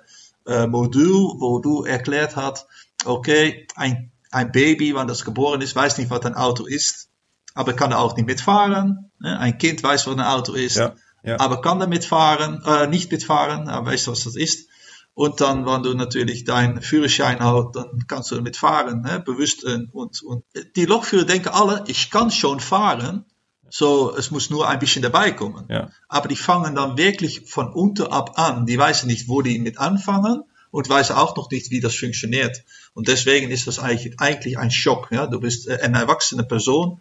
äh, 0.46 0.66
Modul, 0.66 1.34
wo 1.38 1.58
du 1.58 1.84
erklärt 1.84 2.36
hast, 2.36 2.66
okay, 3.04 3.66
ein, 3.74 4.12
ein 4.30 4.52
Baby, 4.52 4.94
wann 4.94 5.08
das 5.08 5.24
geboren 5.24 5.60
ist, 5.60 5.76
weiß 5.76 5.98
nicht, 5.98 6.10
was 6.10 6.24
ein 6.24 6.34
Auto 6.34 6.64
ist, 6.66 7.08
aber 7.54 7.72
kann 7.72 7.92
er 7.92 8.00
auch 8.00 8.16
nicht 8.16 8.26
mitfahren. 8.26 9.10
Ne? 9.18 9.38
Ein 9.38 9.58
Kind 9.58 9.82
weiß, 9.82 10.06
was 10.06 10.14
ein 10.14 10.20
Auto 10.20 10.52
ist, 10.54 10.76
Ja, 10.76 10.94
ja. 11.22 11.40
aber 11.40 11.60
kann 11.60 11.80
er 11.80 11.86
mitfahren, 11.86 12.62
äh, 12.64 12.86
nicht 12.86 13.10
mitfahren, 13.10 13.68
aber 13.68 13.90
weißt 13.90 14.06
du, 14.06 14.12
was 14.12 14.24
das 14.24 14.36
ist. 14.36 14.68
Und 15.14 15.40
dann, 15.40 15.64
wenn 15.64 15.82
du 15.82 15.94
natürlich 15.94 16.44
deinen 16.44 16.82
Führerschein 16.82 17.40
hast, 17.40 17.72
dann 17.74 18.04
kannst 18.06 18.30
du 18.30 18.40
mitfahren, 18.42 19.00
ne? 19.00 19.20
bewusst. 19.24 19.64
Und, 19.64 20.22
und 20.22 20.44
die 20.76 20.84
Lokführer 20.84 21.24
denken 21.24 21.48
alle, 21.48 21.84
ich 21.86 22.10
kann 22.10 22.30
schon 22.30 22.60
fahren, 22.60 23.24
so, 23.68 24.14
es 24.16 24.30
muss 24.30 24.50
nur 24.50 24.68
ein 24.68 24.78
bisschen 24.78 25.02
dabei 25.02 25.32
kommen. 25.32 25.66
Ja. 25.68 25.90
Aber 26.08 26.28
die 26.28 26.36
fangen 26.36 26.74
dann 26.74 26.96
wirklich 26.96 27.42
von 27.48 27.72
unten 27.72 28.06
ab 28.06 28.38
an. 28.38 28.66
Die 28.66 28.78
wissen 28.78 29.08
nicht, 29.08 29.28
wo 29.28 29.42
die 29.42 29.58
mit 29.58 29.78
anfangen 29.78 30.44
und 30.70 30.88
wissen 30.88 31.16
auch 31.16 31.36
noch 31.36 31.50
nicht, 31.50 31.70
wie 31.70 31.80
das 31.80 31.94
funktioniert. 31.94 32.62
Und 32.94 33.08
deswegen 33.08 33.50
ist 33.50 33.66
das 33.66 33.78
eigentlich, 33.78 34.20
eigentlich 34.20 34.58
ein 34.58 34.70
Schock. 34.70 35.08
Ja? 35.10 35.26
Du 35.26 35.40
bist 35.40 35.68
äh, 35.68 35.78
eine 35.82 35.98
erwachsene 35.98 36.44
Person 36.44 37.00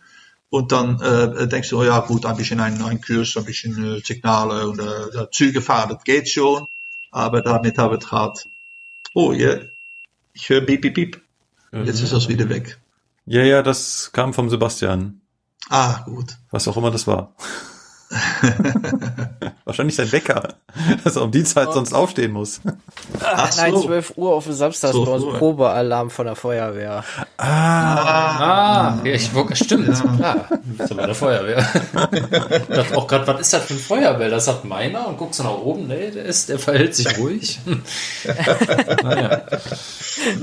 und 0.49 0.71
dann 0.71 1.01
äh, 1.01 1.47
denkst 1.47 1.69
du, 1.69 1.79
oh 1.79 1.83
ja 1.83 1.99
gut, 1.99 2.25
ein 2.25 2.37
bisschen 2.37 2.59
ein, 2.59 2.81
ein 2.81 3.01
Kurs, 3.01 3.35
ein 3.37 3.45
bisschen 3.45 3.97
äh, 3.97 3.99
Signale 3.99 4.69
oder 4.69 5.23
äh, 5.23 5.31
Züge 5.31 5.61
fahren, 5.61 5.89
das 5.89 6.03
geht 6.03 6.29
schon. 6.29 6.67
Aber 7.11 7.41
damit 7.41 7.77
haben 7.77 7.91
wir 7.91 7.99
es 7.99 8.05
gehabt. 8.05 8.47
Oh, 9.13 9.31
ja, 9.31 9.59
ich 10.33 10.49
höre 10.49 10.61
Piep, 10.61 10.81
Piep, 10.81 10.93
Piep. 10.93 11.21
Jetzt 11.71 12.01
ist 12.01 12.13
das 12.13 12.29
wieder 12.29 12.47
weg. 12.49 12.79
ja, 13.25 13.43
ja, 13.43 13.61
das 13.61 14.11
kam 14.13 14.33
vom 14.33 14.49
Sebastian. 14.49 15.21
Ah, 15.69 16.01
gut. 16.05 16.37
Was 16.51 16.67
auch 16.67 16.77
immer 16.77 16.91
das 16.91 17.07
war. 17.07 17.33
Wahrscheinlich 19.65 19.95
sein 19.95 20.11
Wecker, 20.11 20.55
dass 21.03 21.15
er 21.15 21.23
um 21.23 21.31
die 21.31 21.43
Zeit 21.43 21.73
sonst 21.73 21.93
aufstehen 21.93 22.31
muss. 22.31 22.61
Ach 23.19 23.51
Nein, 23.57 23.73
so. 23.73 23.81
12 23.83 24.13
Uhr 24.15 24.33
auf 24.35 24.43
dem 24.43 24.53
Samstag 24.53 24.89
ist 24.89 24.95
12 24.95 25.05
bei 25.07 25.15
uns 25.15 25.23
Uhr. 25.23 25.37
Probealarm 25.37 26.09
von 26.11 26.25
der 26.27 26.35
Feuerwehr. 26.35 27.03
Ah, 27.37 28.99
ja, 29.03 29.11
ich 29.11 29.31
stimmt, 29.53 29.91
klar. 30.17 30.47
Das 30.77 30.91
ist 30.91 30.97
bei 30.97 31.05
der 31.05 31.15
Feuerwehr. 31.15 31.67
Ich 32.69 32.75
dachte 32.75 32.95
auch 32.97 33.07
gerade, 33.07 33.27
was 33.27 33.41
ist 33.41 33.53
das 33.53 33.65
für 33.65 33.73
ein 33.73 33.79
Feuerbell? 33.79 34.29
Das 34.29 34.47
hat 34.47 34.65
meiner 34.65 35.07
und 35.07 35.17
guckst 35.17 35.39
du 35.39 35.43
nach 35.43 35.57
oben, 35.57 35.87
nee, 35.87 36.11
der 36.11 36.25
ist, 36.25 36.49
der 36.49 36.59
verhält 36.59 36.95
sich 36.95 37.17
ruhig. 37.17 37.59
naja. 39.03 39.41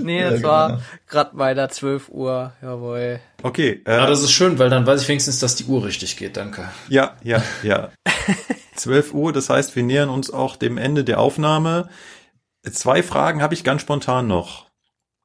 Nee, 0.02 0.22
das 0.30 0.42
war 0.42 0.80
grad 1.12 1.34
meiner 1.34 1.68
12 1.68 2.08
Uhr, 2.08 2.52
jawohl. 2.60 3.20
Okay, 3.42 3.82
äh, 3.86 3.96
Ja, 3.98 4.06
das 4.06 4.22
ist 4.22 4.32
schön, 4.32 4.58
weil 4.58 4.70
dann 4.70 4.86
weiß 4.86 5.02
ich 5.02 5.08
wenigstens, 5.08 5.38
dass 5.38 5.54
die 5.54 5.64
Uhr 5.64 5.84
richtig 5.84 6.16
geht, 6.16 6.36
danke. 6.36 6.68
ja, 6.88 7.16
ja, 7.22 7.42
ja. 7.62 7.90
12 8.74 9.14
Uhr, 9.14 9.32
das 9.32 9.48
heißt, 9.48 9.76
wir 9.76 9.82
nähern 9.82 10.08
uns 10.08 10.30
auch 10.30 10.56
dem 10.56 10.78
Ende 10.78 11.04
der 11.04 11.20
Aufnahme. 11.20 11.88
Zwei 12.68 13.02
Fragen 13.02 13.42
habe 13.42 13.54
ich 13.54 13.64
ganz 13.64 13.82
spontan 13.82 14.26
noch. 14.26 14.66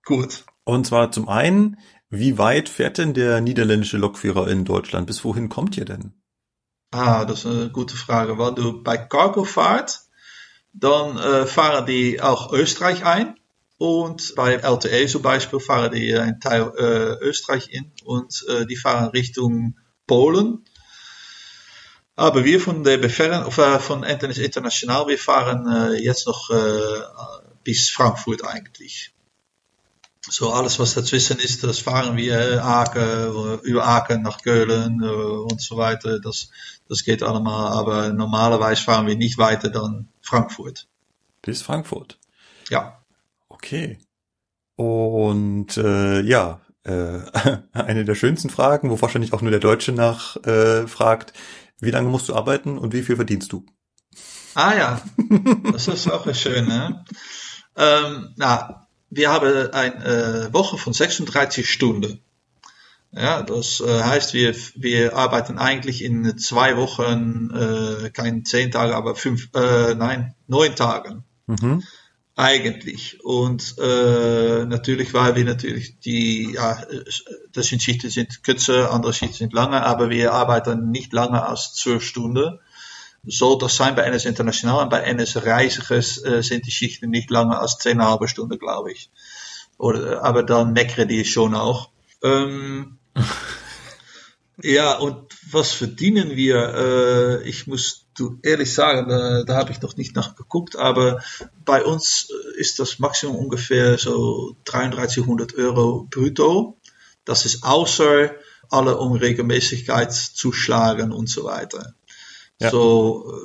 Gut. 0.06 0.44
Und 0.64 0.86
zwar 0.86 1.12
zum 1.12 1.30
einen, 1.30 1.78
wie 2.10 2.38
weit 2.38 2.70
fährt 2.70 2.98
denn 2.98 3.14
der 3.14 3.42
niederländische 3.42 3.98
Lokführer 3.98 4.48
in 4.50 4.66
Deutschland? 4.66 5.08
Bis 5.08 5.24
wohin 5.24 5.50
kommt 5.50 5.78
ihr 5.78 5.86
denn? 5.86 6.14
Ah, 6.92 7.26
das 7.26 7.40
ist 7.40 7.46
eine 7.46 7.70
gute 7.70 7.96
Frage. 7.96 8.38
Wenn 8.38 8.56
du 8.56 8.84
bei 8.84 8.98
Cargo 8.98 9.44
fahrt, 9.44 10.02
dann 10.74 11.18
äh, 11.18 11.46
fahren 11.46 11.86
die 11.86 12.22
auch 12.22 12.52
Österreich 12.52 13.06
ein. 13.06 13.36
Und 13.78 14.34
bei 14.36 14.56
LTE 14.56 15.08
zum 15.08 15.22
Beispiel 15.22 15.60
fahren 15.60 15.92
die 15.92 16.16
ein 16.16 16.40
Teil 16.40 16.72
äh, 16.78 17.24
Österreich 17.24 17.70
in 17.72 17.92
und 18.04 18.44
äh, 18.48 18.66
die 18.66 18.76
fahren 18.76 19.10
Richtung 19.10 19.78
Polen. 20.08 20.66
Aber 22.16 22.44
wir 22.44 22.60
von 22.60 22.84
der 22.84 22.98
Befern, 22.98 23.46
of, 23.46 23.60
äh, 23.60 23.78
von 23.78 24.04
Internet 24.04 24.40
International, 24.40 25.08
wir 25.08 25.20
fahren 25.20 25.68
äh, 25.68 26.04
jetzt 26.04 26.26
noch 26.26 26.50
äh, 26.50 27.02
bis 27.64 27.92
Frankfurt 27.92 28.44
eigentlich. 28.44 29.14
So 30.28 30.52
alles, 30.52 30.80
was 30.80 30.96
dazwischen 30.96 31.38
ist, 31.38 31.64
das 31.64 31.78
fahren 31.78 32.18
wir 32.18 32.34
äh, 32.34 32.58
Aken, 32.58 33.60
über 33.62 33.86
Aken 33.86 34.24
nach 34.24 34.42
Köln 34.42 35.02
und 35.04 35.62
so 35.62 35.78
weiter. 35.78 36.20
Das, 36.20 36.50
das 36.90 37.04
geht 37.04 37.22
allemaal, 37.22 37.74
aber 37.74 38.10
normalerweise 38.10 38.82
fahren 38.82 39.06
wir 39.06 39.16
nicht 39.16 39.38
weiter 39.38 39.70
dann 39.70 40.10
Frankfurt. 40.22 40.88
Bis 41.44 41.62
Frankfurt. 41.62 42.18
Ja. 42.70 42.97
Okay. 43.58 43.98
Und 44.76 45.78
äh, 45.78 46.22
ja, 46.22 46.62
äh, 46.84 47.20
eine 47.74 48.06
der 48.06 48.14
schönsten 48.14 48.52
Fragen, 48.52 48.92
wo 48.92 49.02
wahrscheinlich 49.02 49.34
auch 49.34 49.42
nur 49.42 49.52
der 49.52 49.60
Deutsche 49.60 49.92
nach 49.92 50.38
äh, 50.46 50.88
fragt, 50.88 51.34
wie 51.80 51.90
lange 51.90 52.10
musst 52.10 52.30
du 52.30 52.36
arbeiten 52.36 52.78
und 52.78 52.94
wie 52.94 53.02
viel 53.02 53.16
verdienst 53.16 53.52
du? 53.52 53.66
Ah 54.54 54.76
ja, 54.76 55.02
das 55.72 55.88
ist 55.88 56.10
auch 56.10 56.32
schön. 56.36 56.68
Ne? 56.68 57.04
Ähm, 57.76 58.34
na, 58.36 58.88
wir 59.10 59.32
haben 59.32 59.72
eine 59.72 60.06
äh, 60.06 60.54
Woche 60.54 60.78
von 60.78 60.94
36 60.94 61.70
Stunden. 61.70 62.22
Ja, 63.12 63.42
das 63.42 63.80
äh, 63.80 64.04
heißt, 64.04 64.34
wir, 64.34 64.56
wir 64.76 65.16
arbeiten 65.16 65.58
eigentlich 65.58 66.04
in 66.04 66.38
zwei 66.38 66.78
Wochen, 66.78 67.50
äh, 67.52 68.10
keine 68.12 68.44
zehn 68.44 68.70
Tage, 68.70 68.96
aber 68.96 69.16
fünf, 69.16 69.50
äh, 69.56 69.96
nein, 69.96 70.36
neun 70.48 70.76
Tagen. 70.76 71.24
Mhm. 71.48 71.84
Eigentlich. 72.40 73.20
Und 73.26 73.80
äh, 73.80 74.64
natürlich, 74.66 75.12
weil 75.16 75.36
wir 75.36 75.44
natürlich 75.44 76.00
die, 76.00 76.54
ja, 76.54 76.84
das 77.52 77.66
sind 77.66 77.82
Schichten 77.82 78.12
sind 78.12 78.44
kürzer, 78.44 78.92
andere 78.94 79.12
Schichten 79.12 79.34
sind 79.34 79.54
lange, 79.54 79.84
aber 79.84 80.12
wir 80.12 80.34
arbeiten 80.34 80.92
nicht 80.92 81.14
lange 81.14 81.44
als 81.44 81.74
zwölf 81.74 82.04
Stunden. 82.04 82.60
Soll 83.26 83.58
das 83.58 83.76
sein 83.76 83.96
bei 83.96 84.04
NS 84.04 84.26
International 84.26 84.84
und 84.84 84.90
bei 84.92 85.00
NS 85.00 85.48
Reizigers 85.48 86.24
äh, 86.24 86.44
sind 86.44 86.68
die 86.68 86.72
Schichten 86.72 87.10
nicht 87.10 87.32
lange 87.32 87.58
als 87.58 87.80
10,5 87.80 88.28
Stunden, 88.28 88.60
glaube 88.60 88.92
ich. 88.92 89.10
Oder, 89.80 90.24
aber 90.24 90.44
dann 90.44 90.74
meckern 90.74 91.08
die 91.08 91.26
schon 91.26 91.56
auch. 91.56 91.90
Ähm, 92.22 93.00
ja, 94.62 94.96
und 95.00 95.34
was 95.52 95.72
verdienen 95.72 96.36
wir? 96.36 97.42
Äh, 97.44 97.48
ich 97.48 97.68
muss 97.68 98.08
du 98.18 98.40
ehrlich 98.44 98.74
sagen, 98.74 99.10
da, 99.10 99.44
da 99.44 99.56
habe 99.56 99.72
ich 99.72 99.82
noch 99.82 99.98
nicht 99.98 100.16
nachgeguckt, 100.16 100.76
aber 100.76 101.22
bei 101.64 101.84
uns 101.84 102.30
äh, 102.30 102.34
ist 102.60 102.80
das 102.80 103.00
Maximum 103.00 103.36
ungefähr 103.36 103.98
so 103.98 104.56
3300 104.66 105.56
Euro 105.56 106.06
brutto. 106.10 106.78
Das 107.26 107.46
ist 107.46 107.64
außer 107.64 108.32
alle 108.70 108.98
Unregelmäßigkeitszuschlagen 108.98 111.12
und 111.12 111.28
so 111.30 111.44
weiter. 111.44 111.94
Ja. 112.60 112.72
So, 112.72 113.32
äh, 113.32 113.36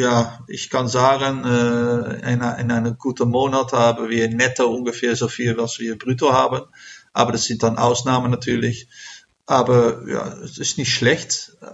ja, 0.00 0.38
ich 0.46 0.70
kann 0.70 0.86
sagen, 0.88 1.44
äh, 1.44 2.32
in, 2.32 2.40
in 2.40 2.70
einem 2.70 2.96
guten 2.98 3.28
Monat 3.28 3.72
haben 3.72 4.08
wir 4.08 4.28
netto 4.28 4.66
ungefähr 4.66 5.16
so 5.16 5.26
viel, 5.28 5.56
was 5.56 5.80
wir 5.80 5.98
brutto 5.98 6.32
haben. 6.32 6.62
Aber 7.12 7.32
das 7.32 7.44
sind 7.44 7.62
dann 7.62 7.78
Ausnahmen 7.78 8.30
natürlich. 8.30 8.88
Aber 9.46 10.08
ja, 10.08 10.26
es 10.42 10.58
ist 10.58 10.78
nicht 10.78 10.92
schlecht. 10.94 11.52
Äh, 11.60 11.66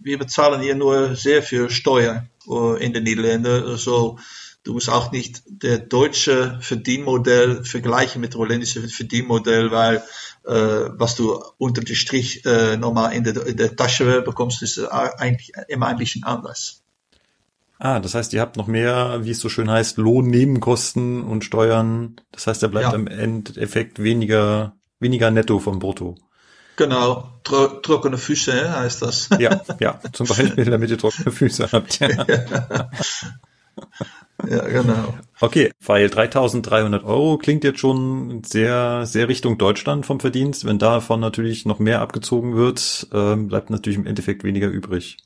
Wir 0.00 0.18
bezahlen 0.18 0.60
hier 0.60 0.74
nur 0.74 1.14
sehr 1.16 1.42
viel 1.42 1.70
Steuer 1.70 2.26
äh, 2.48 2.84
in 2.84 2.92
den 2.92 3.04
Niederlanden. 3.04 3.64
Also 3.64 4.18
du 4.64 4.72
musst 4.74 4.90
auch 4.90 5.12
nicht 5.12 5.42
der 5.46 5.78
deutsche 5.78 6.58
Verdienmodell 6.60 7.64
vergleichen 7.64 8.20
mit 8.20 8.34
dem 8.34 8.40
holländischen 8.40 8.88
Verdienmodell, 8.88 9.70
weil 9.70 10.02
äh, 10.44 10.90
was 10.98 11.14
du 11.14 11.40
unter 11.58 11.82
dem 11.82 11.94
Strich 11.94 12.44
äh, 12.44 12.76
nochmal 12.76 13.14
in 13.14 13.24
der, 13.24 13.46
in 13.46 13.56
der 13.56 13.76
Tasche 13.76 14.22
bekommst, 14.22 14.62
ist 14.62 14.78
äh, 14.78 14.86
eigentlich 14.88 15.52
immer 15.68 15.86
ein 15.86 15.98
bisschen 15.98 16.24
anders. 16.24 16.82
Ah, 17.78 18.00
das 18.00 18.14
heißt, 18.14 18.32
ihr 18.32 18.40
habt 18.40 18.56
noch 18.56 18.66
mehr, 18.68 19.20
wie 19.24 19.30
es 19.30 19.40
so 19.40 19.48
schön 19.48 19.70
heißt, 19.70 19.98
Lohnnebenkosten 19.98 21.22
und 21.22 21.44
Steuern. 21.44 22.16
Das 22.32 22.46
heißt, 22.46 22.62
da 22.62 22.68
bleibt 22.68 22.92
Ja. 22.92 22.94
im 22.94 23.06
Endeffekt 23.06 24.02
weniger, 24.02 24.76
weniger 25.00 25.30
netto 25.30 25.58
vom 25.58 25.78
Brutto. 25.78 26.16
Genau, 26.76 27.28
tro 27.44 27.68
trockene 27.68 28.18
Füße 28.18 28.76
heißt 28.76 29.02
das. 29.02 29.28
Ja, 29.38 29.60
ja, 29.80 30.00
zum 30.12 30.26
Beispiel, 30.26 30.64
damit 30.64 30.90
ihr 30.90 30.98
trockene 30.98 31.30
Füße 31.30 31.68
habt. 31.70 32.00
Ja. 32.00 32.08
ja, 34.48 34.68
genau. 34.68 35.14
Okay, 35.40 35.70
weil 35.84 36.10
3300 36.10 37.04
Euro 37.04 37.38
klingt 37.38 37.64
jetzt 37.64 37.80
schon 37.80 38.42
sehr, 38.44 39.06
sehr 39.06 39.28
Richtung 39.28 39.58
Deutschland 39.58 40.06
vom 40.06 40.18
Verdienst. 40.20 40.64
Wenn 40.64 40.78
davon 40.78 41.20
natürlich 41.20 41.64
noch 41.64 41.78
mehr 41.78 42.00
abgezogen 42.00 42.56
wird, 42.56 43.06
ähm, 43.12 43.48
bleibt 43.48 43.70
natürlich 43.70 43.98
im 43.98 44.06
Endeffekt 44.06 44.42
weniger 44.42 44.68
übrig. 44.68 45.18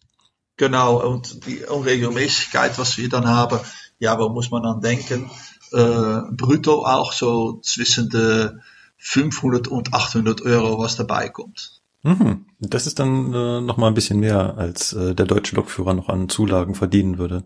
Genau, 0.59 1.01
und 1.01 1.47
die 1.47 1.65
Unregelmäßigkeit, 1.65 2.79
was 2.79 2.99
wir 2.99 3.09
dann 3.09 3.29
haben, 3.29 3.61
ja, 4.01 4.19
wo 4.19 4.29
muss 4.29 4.51
man 4.51 4.65
dann 4.65 4.81
denken? 4.81 5.31
Äh, 5.73 6.21
brutto 6.33 6.85
auch 6.85 7.13
so 7.13 7.61
zwischen 7.63 8.09
de 8.11 8.51
500 8.99 9.69
und 9.69 9.95
800 9.95 10.43
Euro, 10.43 10.79
was 10.79 10.97
dabei 10.97 11.29
kommt. 11.29 11.81
Mhm. 12.03 12.47
Das 12.61 12.87
ist 12.87 12.99
dann 12.99 13.33
äh, 13.33 13.61
noch 13.61 13.77
mal 13.77 13.89
ein 13.89 13.95
bisschen 13.95 14.21
mehr, 14.21 14.57
als 14.57 14.93
äh, 14.93 15.15
der 15.15 15.27
deutsche 15.27 15.57
Lokführer 15.57 15.95
noch 15.95 16.09
an 16.09 16.29
Zulagen 16.29 16.75
verdienen 16.75 17.19
würde. 17.19 17.45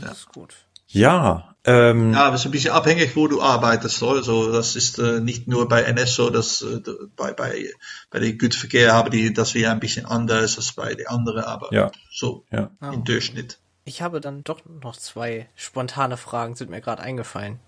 Das 0.00 0.18
ist 0.18 0.28
gut. 0.28 0.54
Ja, 0.88 1.54
ähm, 1.64 2.12
Ja, 2.14 2.24
aber 2.26 2.34
es 2.34 2.40
ist 2.42 2.46
ein 2.46 2.50
bisschen 2.52 2.72
abhängig, 2.72 3.14
wo 3.14 3.28
du 3.28 3.40
arbeitest. 3.42 4.02
Oder? 4.02 4.22
So, 4.22 4.50
das 4.50 4.74
ist 4.74 4.98
äh, 4.98 5.20
nicht 5.20 5.46
nur 5.46 5.68
bei 5.68 5.82
NS 5.82 6.14
so, 6.14 6.30
dass 6.30 6.62
äh, 6.62 6.80
bei, 7.16 7.32
bei, 7.32 7.70
bei 8.10 8.18
den 8.18 8.38
Güterverkehr 8.38 8.92
haben 8.92 9.10
die 9.10 9.32
das 9.32 9.54
wieder 9.54 9.70
ein 9.70 9.80
bisschen 9.80 10.06
anders 10.06 10.56
als 10.56 10.72
bei 10.72 10.94
den 10.94 11.06
anderen, 11.06 11.44
aber 11.44 11.72
Ja. 11.72 11.92
so 12.10 12.44
ja. 12.50 12.70
im 12.80 13.04
Durchschnitt. 13.04 13.58
Ich 13.84 14.02
habe 14.02 14.20
dann 14.20 14.42
doch 14.42 14.60
noch 14.82 14.96
zwei 14.96 15.48
spontane 15.54 16.16
Fragen, 16.16 16.54
sind 16.56 16.70
mir 16.70 16.80
gerade 16.80 17.02
eingefallen. 17.02 17.60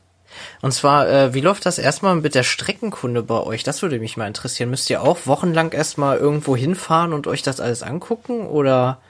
Und 0.60 0.72
zwar, 0.72 1.08
äh, 1.08 1.34
wie 1.34 1.40
läuft 1.40 1.66
das 1.66 1.78
erstmal 1.78 2.16
mit 2.16 2.34
der 2.34 2.42
Streckenkunde 2.42 3.22
bei 3.22 3.40
euch? 3.40 3.62
Das 3.64 3.82
würde 3.82 3.98
mich 3.98 4.16
mal 4.16 4.26
interessieren. 4.26 4.70
Müsst 4.70 4.90
ihr 4.90 5.02
auch 5.02 5.26
wochenlang 5.26 5.72
erstmal 5.72 6.18
irgendwo 6.18 6.56
hinfahren 6.56 7.12
und 7.12 7.26
euch 7.26 7.42
das 7.42 7.60
alles 7.60 7.82
angucken? 7.82 8.46
Oder 8.46 9.00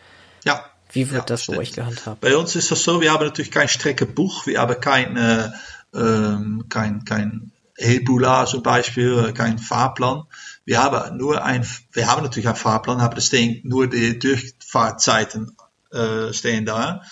Ja. 0.45 0.65
wie 0.93 1.11
wird 1.11 1.21
Ja, 1.23 1.27
das 1.27 1.41
bei 1.41 1.45
stimmt. 1.45 1.59
euch 1.59 1.73
gehandhabt? 1.73 2.21
Bei 2.21 2.37
uns 2.37 2.57
ist 2.57 2.71
das 2.71 2.83
so, 2.83 3.01
wir 3.01 3.13
haben 3.13 3.25
natürlich 3.25 3.51
kein 3.51 3.69
Streckenbuch, 3.69 4.47
wir 4.47 4.61
haben 4.61 4.81
kein, 4.81 5.17
äh, 5.17 5.51
ähm, 5.95 6.65
kein, 6.69 7.05
kein 7.05 7.51
Hebula 7.77 8.47
zum 8.47 8.63
Beispiel, 8.63 9.33
kein 9.33 9.59
Fahrplan. 9.59 10.25
Wir 10.65 10.83
haben 10.83 11.17
nur 11.17 11.45
ein, 11.45 11.67
wir 11.93 12.07
haben 12.07 12.23
natürlich 12.23 12.47
einen 12.47 12.57
Fahrplan, 12.57 13.01
aber 13.01 13.17
da 13.17 13.21
stehen 13.21 13.61
nur 13.65 13.89
die 13.89 14.19
Durchfahrtzeiten 14.19 15.57
äh, 15.93 16.33
stehen 16.33 16.65
da. 16.65 17.03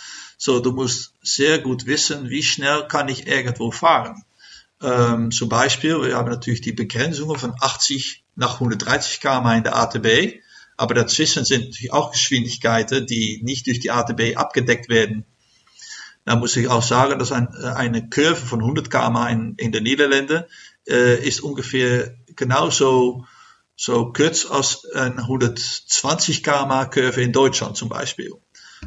So, 0.42 0.58
du 0.58 0.72
musst 0.72 1.12
sehr 1.22 1.58
gut 1.58 1.84
wissen, 1.84 2.30
wie 2.30 2.42
schnell 2.42 2.88
kann 2.88 3.08
ich 3.08 3.26
irgendwo 3.26 3.70
fahren. 3.70 4.24
Ähm, 4.80 5.30
zum 5.32 5.50
Beispiel, 5.50 6.00
wir 6.00 6.16
haben 6.16 6.30
natürlich 6.30 6.62
die 6.62 6.72
Begrenzungen 6.72 7.38
von 7.38 7.52
80 7.60 8.24
nach 8.36 8.54
130 8.54 9.20
km 9.20 9.48
in 9.48 9.64
der 9.64 9.76
ATB, 9.76 10.40
aber 10.78 10.94
dazwischen 10.94 11.44
sind 11.44 11.66
natürlich 11.66 11.92
auch 11.92 12.12
Geschwindigkeiten, 12.12 13.06
die 13.06 13.42
nicht 13.42 13.66
durch 13.66 13.80
die 13.80 13.90
ATB 13.90 14.38
abgedeckt 14.38 14.88
werden. 14.88 15.26
Da 16.24 16.36
muss 16.36 16.56
ich 16.56 16.68
auch 16.68 16.82
sagen, 16.82 17.18
dass 17.18 17.32
ein, 17.32 17.48
äh, 17.62 17.66
eine 17.66 18.08
Kurve 18.08 18.36
von 18.36 18.60
100 18.60 18.90
km 18.90 19.16
in, 19.28 19.54
in 19.58 19.72
den 19.72 19.82
Niederlanden 19.82 20.44
äh, 20.88 21.22
ist 21.22 21.40
ungefähr 21.40 22.14
genauso 22.34 23.26
so 23.76 24.10
kurz 24.14 24.46
als 24.46 24.86
eine 24.94 25.18
120 25.18 26.42
km 26.42 26.90
Kurve 26.90 27.20
in 27.20 27.34
Deutschland 27.34 27.76
zum 27.76 27.90
Beispiel. 27.90 28.32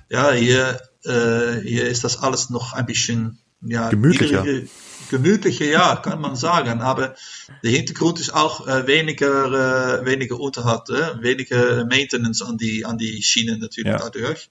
Ja, 0.09 0.31
hier, 0.31 0.81
äh, 1.05 1.61
hier 1.61 1.85
ist 1.87 2.03
das 2.03 2.17
alles 2.21 2.49
noch 2.49 2.73
ein 2.73 2.85
bisschen 2.85 3.39
ja, 3.65 3.89
Gemütlicher. 3.89 4.43
niedrige- 4.43 4.67
gemütlicher, 5.09 5.65
ja, 5.65 5.95
kann 5.97 6.19
man 6.21 6.35
sagen. 6.35 6.81
Aber 6.81 7.15
der 7.63 7.71
Hintergrund 7.71 8.19
ist 8.19 8.33
auch 8.33 8.67
äh, 8.67 8.87
weniger, 8.87 10.01
äh, 10.01 10.05
weniger 10.05 10.39
Unterhalt, 10.39 10.89
äh, 10.89 11.21
weniger 11.21 11.85
Maintenance 11.85 12.41
an 12.41 12.57
die, 12.57 12.85
an 12.85 12.97
die 12.97 13.21
Schienen 13.21 13.59
natürlich 13.59 13.91
Ja. 13.91 13.99
dadurch. 13.99 14.49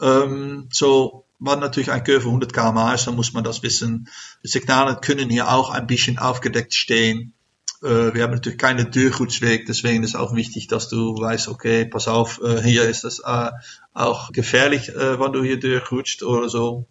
Ähm, 0.00 0.68
so, 0.72 1.24
wenn 1.40 1.58
natürlich 1.60 1.90
ein 1.90 2.04
Curve 2.04 2.26
100 2.26 2.52
km 2.52 2.78
ist, 2.94 3.06
dann 3.06 3.16
muss 3.16 3.32
man 3.32 3.44
das 3.44 3.62
wissen. 3.62 4.08
Die 4.44 4.48
Signale 4.48 4.96
können 5.00 5.30
hier 5.30 5.50
auch 5.50 5.70
ein 5.70 5.86
bisschen 5.86 6.18
aufgedeckt 6.18 6.74
stehen. 6.74 7.34
Äh, 7.82 8.14
wir 8.14 8.22
haben 8.22 8.32
natürlich 8.32 8.58
keine 8.58 8.86
Durchrutsweg, 8.86 9.66
deswegen 9.66 10.02
ist 10.02 10.16
auch 10.16 10.34
wichtig, 10.34 10.66
dass 10.66 10.88
du 10.88 11.18
weißt, 11.18 11.48
okay, 11.48 11.84
pass 11.84 12.08
auf, 12.08 12.40
äh, 12.42 12.62
hier 12.62 12.84
ist 12.84 13.04
das 13.04 13.20
äh, 13.20 13.50
auch 13.94 14.32
gefährlich, 14.32 14.90
äh, 14.90 15.20
wenn 15.20 15.32
du 15.32 15.42
hier 15.42 15.60
durchrutscht 15.60 16.22
oder 16.22 16.48
so. 16.48 16.86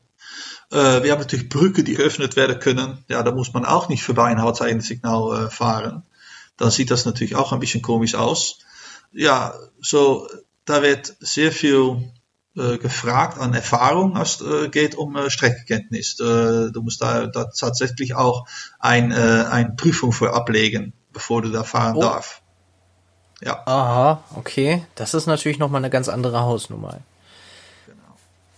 Äh, 0.71 1.03
wir 1.03 1.11
haben 1.11 1.19
natürlich 1.19 1.49
Brücken, 1.49 1.85
die 1.85 1.95
geöffnet 1.95 2.35
werden 2.35 2.59
können. 2.59 3.03
Ja, 3.07 3.23
da 3.23 3.31
muss 3.31 3.53
man 3.53 3.65
auch 3.65 3.89
nicht 3.89 4.03
vorbei 4.03 4.25
ein 4.25 4.41
Hautzeichensignal 4.41 5.45
äh, 5.45 5.49
fahren. 5.49 6.03
Dann 6.57 6.71
sieht 6.71 6.91
das 6.91 7.05
natürlich 7.05 7.35
auch 7.35 7.53
ein 7.53 7.59
bisschen 7.59 7.81
komisch 7.81 8.15
aus. 8.15 8.59
Ja, 9.11 9.53
so, 9.79 10.27
da 10.65 10.81
wird 10.81 11.15
sehr 11.19 11.51
viel 11.51 12.11
gefragt 12.77 13.39
an 13.39 13.53
Erfahrung, 13.53 14.17
als 14.17 14.41
es 14.41 14.65
äh, 14.65 14.69
geht 14.69 14.95
um 14.95 15.15
äh, 15.15 15.29
Streckenkenntnis. 15.29 16.19
Äh, 16.19 16.71
du 16.71 16.81
musst 16.81 17.01
da, 17.01 17.27
da 17.27 17.45
tatsächlich 17.45 18.15
auch 18.15 18.45
ein, 18.79 19.11
äh, 19.11 19.45
eine 19.49 19.71
Prüfung 19.77 20.11
für 20.11 20.33
ablegen, 20.33 20.93
bevor 21.13 21.41
du 21.41 21.49
da 21.49 21.63
fahren 21.63 21.95
Oh. 21.97 22.01
darfst. 22.01 22.41
Ja, 23.43 23.61
Aha, 23.67 24.23
okay. 24.35 24.83
Das 24.95 25.13
ist 25.13 25.27
natürlich 25.27 25.59
nochmal 25.59 25.81
eine 25.81 25.91
ganz 25.91 26.09
andere 26.09 26.41
Hausnummer. 26.41 26.99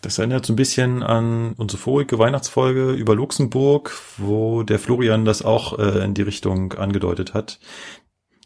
Das 0.01 0.17
erinnert 0.17 0.45
so 0.45 0.53
ein 0.53 0.55
bisschen 0.55 1.03
an 1.03 1.53
unsere 1.57 1.81
vorige 1.81 2.17
Weihnachtsfolge 2.17 2.91
über 2.93 3.15
Luxemburg, 3.15 3.91
wo 4.17 4.63
der 4.63 4.79
Florian 4.79 5.25
das 5.25 5.41
auch 5.41 5.77
äh, 5.77 6.05
in 6.05 6.13
die 6.13 6.21
Richtung 6.21 6.71
angedeutet 6.73 7.33
hat. 7.33 7.59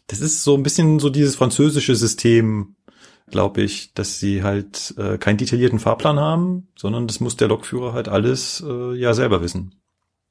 Das 0.08 0.18
ist 0.20 0.42
so 0.42 0.56
ein 0.56 0.64
bisschen 0.64 0.98
so 0.98 1.10
dieses 1.10 1.36
französische 1.36 1.94
System, 1.94 2.73
glaube 3.30 3.62
ich, 3.62 3.94
dass 3.94 4.18
sie 4.20 4.42
halt 4.42 4.94
äh, 4.98 5.18
keinen 5.18 5.38
detaillierten 5.38 5.78
Fahrplan 5.80 6.18
haben, 6.20 6.68
sondern 6.76 7.06
das 7.06 7.20
muss 7.20 7.36
der 7.36 7.48
Lokführer 7.48 7.92
halt 7.92 8.08
alles 8.08 8.62
äh, 8.66 8.94
ja 8.94 9.14
selber 9.14 9.40
wissen. 9.42 9.74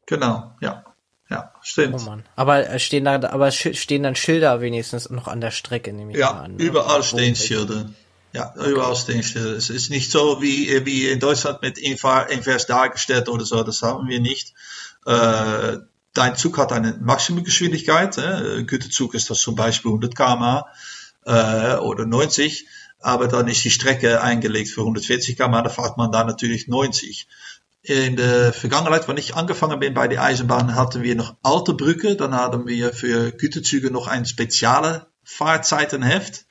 genau, 0.05 0.55
ja. 0.61 0.83
Ja, 1.29 1.51
stimmt. 1.61 1.95
Oh 1.99 2.03
Mann. 2.03 2.23
Aber 2.35 2.69
äh, 2.69 2.77
stehen 2.79 3.05
da, 3.05 3.15
aber 3.29 3.49
stehen 3.49 4.03
dann 4.03 4.15
Schilder 4.15 4.61
wenigstens 4.61 5.09
noch 5.09 5.27
an 5.27 5.41
der 5.41 5.49
Strecke, 5.51 5.91
nehme 5.93 6.11
ich 6.11 6.17
Ja, 6.17 6.33
mal 6.33 6.41
an. 6.41 6.55
ne? 6.57 6.63
überall 6.63 6.99
Wo- 6.99 7.03
stehen 7.03 7.35
Schilder. 7.35 7.89
Ja, 8.33 8.53
überall 8.55 8.95
stehen 8.95 9.23
Schilder. 9.23 9.51
Es 9.55 9.69
ist 9.71 9.89
nicht 9.89 10.11
so 10.11 10.41
wie, 10.41 10.85
wie 10.85 11.07
in 11.07 11.19
Deutschland 11.19 11.61
mit 11.61 11.77
Inver- 11.77 12.27
invers 12.27 12.67
dargestellt 12.67 13.29
oder 13.29 13.45
so, 13.45 13.63
das 13.63 13.81
haben 13.81 14.07
wir 14.09 14.19
nicht. 14.19 14.53
Äh, 15.07 15.77
dein 16.13 16.35
Zug 16.35 16.57
hat 16.59 16.71
eine 16.73 16.97
Maximumgeschwindigkeit. 17.01 18.17
Äh, 18.17 18.63
Güterzug 18.65 19.15
ist 19.15 19.29
das 19.29 19.39
zum 19.41 19.55
Beispiel 19.55 19.89
100 19.91 20.15
km 20.15 20.61
äh, 21.25 21.75
oder 21.77 22.05
90, 22.05 22.67
aber 23.03 23.27
dann 23.27 23.47
ist 23.47 23.63
die 23.63 23.69
Strecke 23.69 24.21
eingelegt 24.21 24.69
für 24.69 24.81
140 24.81 25.37
km, 25.37 25.51
da 25.51 25.69
fährt 25.69 25.97
man 25.97 26.11
da 26.11 26.23
natürlich 26.23 26.67
90. 26.67 27.27
In 27.81 28.15
der 28.15 28.53
Vergangenheit, 28.53 29.09
wenn 29.09 29.17
ich 29.17 29.35
angefangen 29.35 29.79
bin 29.79 29.93
bei 29.93 30.07
der 30.07 30.23
Eisenbahn, 30.23 30.73
hatten 30.73 31.03
wir 31.03 31.15
noch 31.15 31.35
alte 31.43 31.73
Brücke. 31.73 32.15
Dann 32.15 32.33
hatten 32.33 32.65
wir 32.65 32.93
für 32.93 33.31
Güterzüge 33.31 33.91
noch 33.91 34.07
ein 34.07 34.25
spezielle 34.25 35.07
Fahrzeitenheft, 35.25 36.45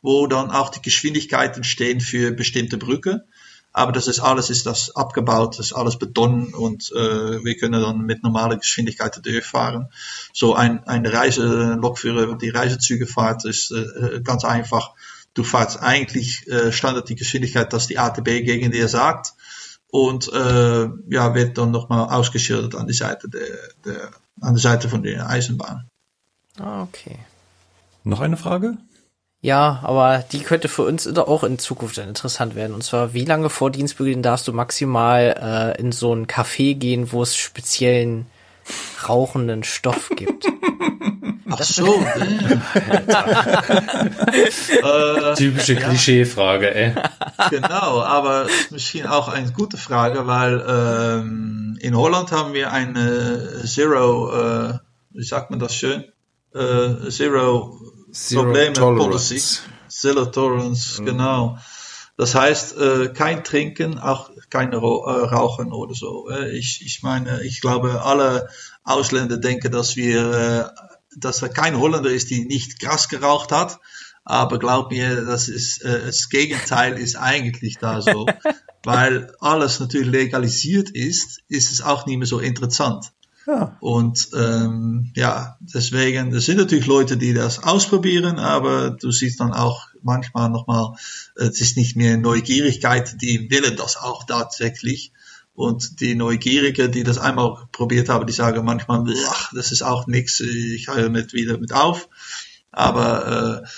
wo 0.00 0.26
dann 0.26 0.50
auch 0.50 0.70
die 0.70 0.80
Geschwindigkeiten 0.80 1.62
stehen 1.62 2.00
für 2.00 2.30
bestimmte 2.32 2.78
Brücke. 2.78 3.26
Aber 3.74 3.92
das 3.92 4.08
ist 4.08 4.20
alles 4.20 4.48
ist 4.48 4.64
das 4.64 4.96
abgebaut, 4.96 5.58
das 5.58 5.66
ist 5.66 5.72
alles 5.74 5.98
Beton 5.98 6.54
und 6.54 6.90
äh, 6.92 7.44
wir 7.44 7.56
können 7.58 7.80
dann 7.82 8.06
mit 8.06 8.22
normaler 8.22 8.56
Geschwindigkeit 8.56 9.20
durchfahren. 9.24 9.88
So 10.32 10.54
ein, 10.54 10.84
ein 10.84 11.04
Reiselokführer, 11.04 12.38
die 12.38 12.48
Reisezüge 12.48 13.06
fahrt, 13.06 13.44
ist 13.44 13.70
äh, 13.70 14.20
ganz 14.24 14.44
einfach. 14.44 14.94
Du 15.38 15.44
fährst 15.44 15.80
eigentlich 15.80 16.48
äh, 16.48 16.72
Standard 16.72 17.08
die 17.08 17.14
Geschwindigkeit, 17.14 17.72
dass 17.72 17.86
die 17.86 17.96
ATB 17.96 18.24
gegen 18.44 18.72
dir 18.72 18.88
sagt 18.88 19.34
und 19.88 20.26
äh, 20.32 20.88
ja, 21.10 21.34
wird 21.36 21.56
dann 21.56 21.70
nochmal 21.70 22.08
ausgeschildert 22.08 22.74
an 22.74 22.88
die 22.88 22.92
Seite 22.92 23.28
der, 23.28 23.46
der, 23.84 24.10
an 24.40 24.54
der 24.54 24.60
Seite 24.60 24.88
von 24.88 25.04
der 25.04 25.30
Eisenbahn. 25.30 25.88
Ah, 26.58 26.82
okay. 26.82 27.20
Noch 28.02 28.18
eine 28.18 28.36
Frage? 28.36 28.78
Ja, 29.40 29.78
aber 29.84 30.24
die 30.32 30.40
könnte 30.40 30.66
für 30.66 30.82
uns 30.82 31.04
doch 31.04 31.28
auch 31.28 31.44
in 31.44 31.60
Zukunft 31.60 31.98
dann 31.98 32.08
interessant 32.08 32.56
werden. 32.56 32.74
Und 32.74 32.82
zwar, 32.82 33.14
wie 33.14 33.24
lange 33.24 33.48
vor 33.48 33.70
Dienstbeginn 33.70 34.24
darfst 34.24 34.48
du 34.48 34.52
maximal 34.52 35.76
äh, 35.76 35.80
in 35.80 35.92
so 35.92 36.12
ein 36.12 36.26
Café 36.26 36.74
gehen, 36.74 37.12
wo 37.12 37.22
es 37.22 37.36
speziellen 37.36 38.26
rauchenden 39.08 39.62
Stoff 39.62 40.10
gibt? 40.16 40.46
Ach 41.50 41.62
so, 41.62 41.86
äh, 44.82 45.34
Typische 45.34 45.76
Klischeefrage, 45.76 46.74
ey. 46.74 46.94
genau, 47.50 48.02
aber 48.02 48.44
ist 48.46 48.70
misschien 48.70 49.06
auch 49.06 49.28
eine 49.28 49.50
gute 49.52 49.76
Frage, 49.76 50.26
weil 50.26 50.64
ähm, 50.68 51.78
in 51.80 51.96
Holland 51.96 52.32
haben 52.32 52.52
wir 52.52 52.72
eine 52.72 53.62
Zero, 53.64 54.32
äh, 54.32 54.74
wie 55.10 55.24
sagt 55.24 55.50
man 55.50 55.58
das 55.58 55.74
schön? 55.74 56.04
Äh, 56.54 57.08
Zero, 57.08 57.80
Zero 58.12 58.42
Probleme 58.42 58.72
Tolerance. 58.74 59.08
Policy. 59.08 59.60
Zero 59.88 60.26
Tolerance, 60.26 61.02
genau. 61.02 61.58
Das 62.18 62.34
heißt, 62.34 62.76
äh, 62.76 63.08
kein 63.14 63.44
Trinken, 63.44 63.98
auch 63.98 64.30
kein 64.50 64.74
Ro 64.74 65.06
äh, 65.06 65.26
Rauchen 65.26 65.72
oder 65.72 65.94
so. 65.94 66.28
Äh, 66.28 66.50
ich, 66.50 66.84
ich 66.84 67.02
meine, 67.02 67.42
ich 67.44 67.60
glaube, 67.60 68.02
alle 68.02 68.48
Ausländer 68.82 69.36
denken, 69.36 69.70
dass 69.70 69.96
wir, 69.96 70.32
äh, 70.32 70.87
dass 71.16 71.42
er 71.42 71.48
kein 71.48 71.78
Holländer 71.78 72.10
ist, 72.10 72.30
die 72.30 72.44
nicht 72.44 72.80
Gras 72.80 73.08
geraucht 73.08 73.52
hat. 73.52 73.78
Aber 74.24 74.58
glaub 74.58 74.90
mir, 74.90 75.24
das 75.24 75.48
ist 75.48 75.82
äh, 75.82 76.04
das 76.04 76.28
Gegenteil 76.28 76.98
ist 76.98 77.16
eigentlich 77.16 77.78
da 77.78 78.02
so, 78.02 78.26
weil 78.84 79.32
alles 79.40 79.80
natürlich 79.80 80.08
legalisiert 80.08 80.90
ist, 80.90 81.40
ist 81.48 81.72
es 81.72 81.80
auch 81.80 82.04
nicht 82.04 82.18
mehr 82.18 82.26
so 82.26 82.38
interessant. 82.38 83.12
Ja. 83.48 83.78
Und 83.80 84.28
ähm, 84.36 85.10
ja, 85.16 85.56
deswegen, 85.60 86.34
es 86.34 86.44
sind 86.44 86.58
natürlich 86.58 86.86
Leute, 86.86 87.16
die 87.16 87.32
das 87.32 87.62
ausprobieren, 87.62 88.38
aber 88.38 88.90
du 88.90 89.10
siehst 89.10 89.40
dann 89.40 89.54
auch 89.54 89.86
manchmal 90.02 90.50
nochmal, 90.50 90.92
es 91.34 91.58
ist 91.62 91.78
nicht 91.78 91.96
mehr 91.96 92.18
Neugierigkeit, 92.18 93.22
die 93.22 93.50
willen 93.50 93.76
das 93.76 93.96
auch 93.96 94.24
tatsächlich. 94.24 95.12
Und 95.58 95.98
die 96.00 96.14
Neugierige, 96.14 96.88
die 96.88 97.02
das 97.02 97.18
einmal 97.18 97.66
probiert 97.72 98.08
haben, 98.08 98.28
die 98.28 98.32
sagen 98.32 98.64
manchmal, 98.64 99.04
ach, 99.26 99.52
das 99.52 99.72
ist 99.72 99.82
auch 99.82 100.06
nichts, 100.06 100.38
ich 100.38 100.86
höre 100.86 101.08
nicht 101.08 101.32
wieder 101.32 101.58
mit 101.58 101.72
auf. 101.72 102.08
Aber 102.70 103.64
äh, 103.64 103.68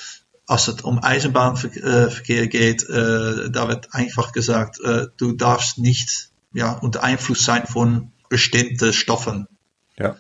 als 0.45 0.67
het 0.67 0.85
um 0.85 1.03
Eisenbahnverkehr 1.03 2.49
geht, 2.49 2.83
äh, 2.83 3.51
da 3.51 3.69
wird 3.69 3.95
einfach 3.95 4.33
gesagt, 4.33 4.79
äh, 4.81 5.07
du 5.17 5.33
darfst 5.33 5.79
nicht 5.79 6.29
ja, 6.53 6.73
unter 6.73 7.03
Einfluss 7.03 7.47
sein 7.47 7.67
von 7.67 8.13
bestimmten 8.29 8.93
Stoffen. 8.93 9.49
Ja. 9.97 10.17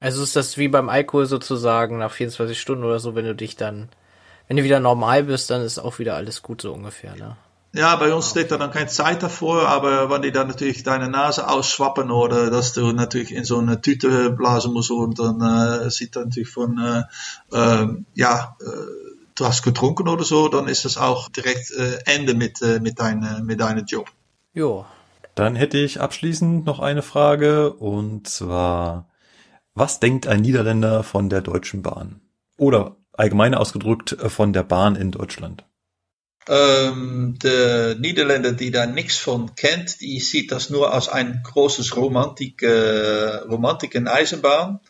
Also 0.00 0.24
ist 0.24 0.34
das 0.34 0.58
wie 0.58 0.66
beim 0.66 0.88
Alkohol 0.88 1.26
sozusagen 1.26 1.98
nach 1.98 2.10
24 2.10 2.60
Stunden 2.60 2.82
oder 2.82 2.98
so, 2.98 3.14
wenn 3.14 3.24
du 3.24 3.36
dich 3.36 3.54
dann, 3.54 3.88
wenn 4.48 4.56
du 4.56 4.64
wieder 4.64 4.80
normal 4.80 5.22
bist, 5.22 5.48
dann 5.48 5.62
ist 5.62 5.78
auch 5.78 6.00
wieder 6.00 6.16
alles 6.16 6.42
gut 6.42 6.60
so 6.60 6.72
ungefähr, 6.72 7.14
ne? 7.14 7.36
Ja, 7.74 7.96
bei 7.96 8.12
uns 8.12 8.28
steht 8.28 8.50
da 8.50 8.58
dann 8.58 8.70
keine 8.70 8.88
Zeit 8.88 9.22
davor, 9.22 9.66
aber 9.66 10.10
wenn 10.10 10.20
die 10.20 10.30
dann 10.30 10.48
natürlich 10.48 10.82
deine 10.82 11.08
Nase 11.08 11.48
ausschwappen 11.48 12.10
oder 12.10 12.50
dass 12.50 12.74
du 12.74 12.92
natürlich 12.92 13.32
in 13.32 13.44
so 13.44 13.58
eine 13.58 13.80
Tüte 13.80 14.30
blasen 14.30 14.74
musst 14.74 14.90
und 14.90 15.18
dann 15.18 15.40
äh, 15.40 15.90
sieht 15.90 16.14
dann 16.14 16.24
natürlich 16.24 16.50
von, 16.50 16.78
äh, 16.78 17.56
äh, 17.56 17.88
ja, 18.14 18.56
äh, 18.60 19.12
du 19.34 19.46
hast 19.46 19.62
getrunken 19.62 20.08
oder 20.08 20.24
so, 20.24 20.48
dann 20.48 20.68
ist 20.68 20.84
das 20.84 20.98
auch 20.98 21.30
direkt 21.30 21.70
äh, 21.70 21.98
Ende 22.04 22.34
mit, 22.34 22.60
äh, 22.60 22.78
mit, 22.78 22.98
deine, 22.98 23.42
mit 23.42 23.60
deinem 23.60 23.86
Job. 23.86 24.10
Jo. 24.52 24.84
Dann 25.34 25.56
hätte 25.56 25.78
ich 25.78 25.98
abschließend 25.98 26.66
noch 26.66 26.78
eine 26.78 27.00
Frage 27.00 27.72
und 27.72 28.28
zwar, 28.28 29.08
was 29.74 29.98
denkt 29.98 30.26
ein 30.26 30.42
Niederländer 30.42 31.02
von 31.02 31.30
der 31.30 31.40
Deutschen 31.40 31.80
Bahn? 31.80 32.20
Oder 32.58 32.96
allgemein 33.14 33.54
ausgedrückt 33.54 34.12
äh, 34.12 34.28
von 34.28 34.52
der 34.52 34.62
Bahn 34.62 34.94
in 34.94 35.10
Deutschland? 35.10 35.64
Ähm, 36.48 37.38
de 37.40 37.96
Niederländer, 37.98 38.52
die 38.52 38.72
da 38.72 38.86
nichts 38.86 39.16
von 39.16 39.54
kennt, 39.54 40.00
die 40.00 40.18
sieht 40.18 40.50
das 40.50 40.70
nur 40.70 40.92
als 40.92 41.08
ein 41.08 41.42
großes 41.44 41.96
Romantik, 41.96 42.62
äh, 42.62 43.36
Romantik 43.48 43.94
in 43.94 44.08
Eisenbahn. 44.08 44.80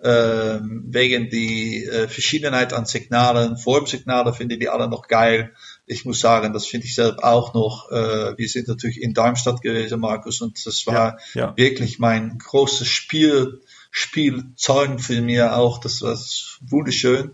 Ähm, 0.00 0.84
wegen 0.86 1.28
die 1.28 1.84
äh, 1.84 2.06
Verschiedenheit 2.06 2.72
an 2.72 2.84
Signalen, 2.84 3.56
Formsignale 3.56 4.32
finden 4.32 4.60
die 4.60 4.68
alle 4.68 4.88
noch 4.88 5.08
geil. 5.08 5.52
Ich 5.86 6.04
muss 6.04 6.20
sagen, 6.20 6.52
das 6.52 6.66
finde 6.66 6.86
ich 6.86 6.94
selbst 6.94 7.24
auch 7.24 7.52
noch. 7.52 7.90
Äh, 7.90 8.38
wir 8.38 8.48
sind 8.48 8.68
natürlich 8.68 9.02
in 9.02 9.12
Darmstadt 9.12 9.60
gewesen, 9.60 9.98
Markus, 9.98 10.40
und 10.40 10.64
das 10.64 10.86
war 10.86 10.94
Ja, 10.94 11.16
ja. 11.34 11.56
wirklich 11.56 11.98
mein 11.98 12.38
großes 12.38 12.86
Spiel, 12.86 13.60
Spielzeug 13.90 15.00
für 15.00 15.20
mir 15.20 15.56
auch. 15.56 15.78
Das 15.78 16.00
war 16.02 16.16
wunderschön. 16.60 17.32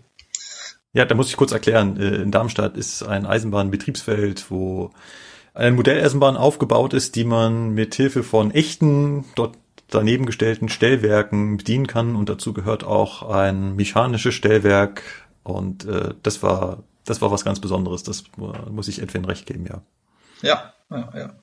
Ja, 0.95 1.03
da 1.03 1.13
muss 1.13 1.27
ich 1.29 1.35
kurz 1.35 1.51
erklären. 1.51 1.97
Äh, 1.99 2.21
In 2.21 2.31
Darmstadt 2.31 2.77
ist 2.77 3.03
ein 3.03 3.25
Eisenbahnbetriebsfeld, 3.25 4.49
wo 4.49 4.91
eine 5.53 5.75
Modelleisenbahn 5.75 6.37
aufgebaut 6.37 6.93
ist, 6.93 7.15
die 7.17 7.25
man 7.25 7.71
mit 7.71 7.95
Hilfe 7.95 8.23
von 8.23 8.51
echten, 8.51 9.25
dort 9.35 9.57
daneben 9.89 10.25
gestellten 10.25 10.69
Stellwerken 10.69 11.57
bedienen 11.57 11.85
kann. 11.85 12.15
Und 12.15 12.29
dazu 12.29 12.53
gehört 12.53 12.85
auch 12.85 13.29
ein 13.29 13.75
mechanisches 13.75 14.33
Stellwerk. 14.33 15.03
Und 15.43 15.83
äh, 15.85 16.13
das 16.23 16.41
war, 16.41 16.83
das 17.03 17.21
war 17.21 17.29
was 17.29 17.43
ganz 17.43 17.59
Besonderes. 17.59 18.03
Das 18.03 18.23
muss 18.37 18.87
ich 18.87 19.01
Edwin 19.01 19.25
recht 19.25 19.45
geben, 19.45 19.65
ja. 19.67 19.81
Ja, 20.41 20.73
ja, 20.89 21.09
ja. 21.13 21.33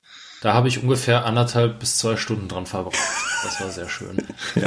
Da 0.43 0.55
habe 0.55 0.67
ich 0.67 0.83
ungefähr 0.83 1.25
anderthalb 1.25 1.79
bis 1.79 1.99
zwei 1.99 2.17
Stunden 2.17 2.49
dran 2.49 2.67
verbracht. 2.67 2.99
Das 3.45 3.61
war 3.61 3.71
sehr 3.71 3.89
schön. 3.89 4.17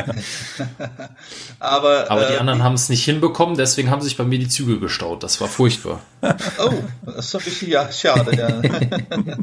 Aber, 1.60 2.10
Aber 2.10 2.28
die 2.28 2.34
äh, 2.34 2.38
anderen 2.38 2.64
haben 2.64 2.76
es 2.76 2.88
nicht 2.88 3.04
hinbekommen, 3.04 3.58
deswegen 3.58 3.90
haben 3.90 4.02
sich 4.02 4.16
bei 4.16 4.24
mir 4.24 4.40
die 4.40 4.48
Züge 4.48 4.80
gestaut. 4.80 5.22
Das 5.22 5.42
war 5.42 5.50
furchtbar. 5.50 6.02
Oh, 6.58 6.72
das 7.06 7.28
ist 7.28 7.36
ein 7.36 7.44
bisschen 7.44 7.70
ja, 7.70 7.92
schade. 7.92 8.36
Ja. 8.36 8.62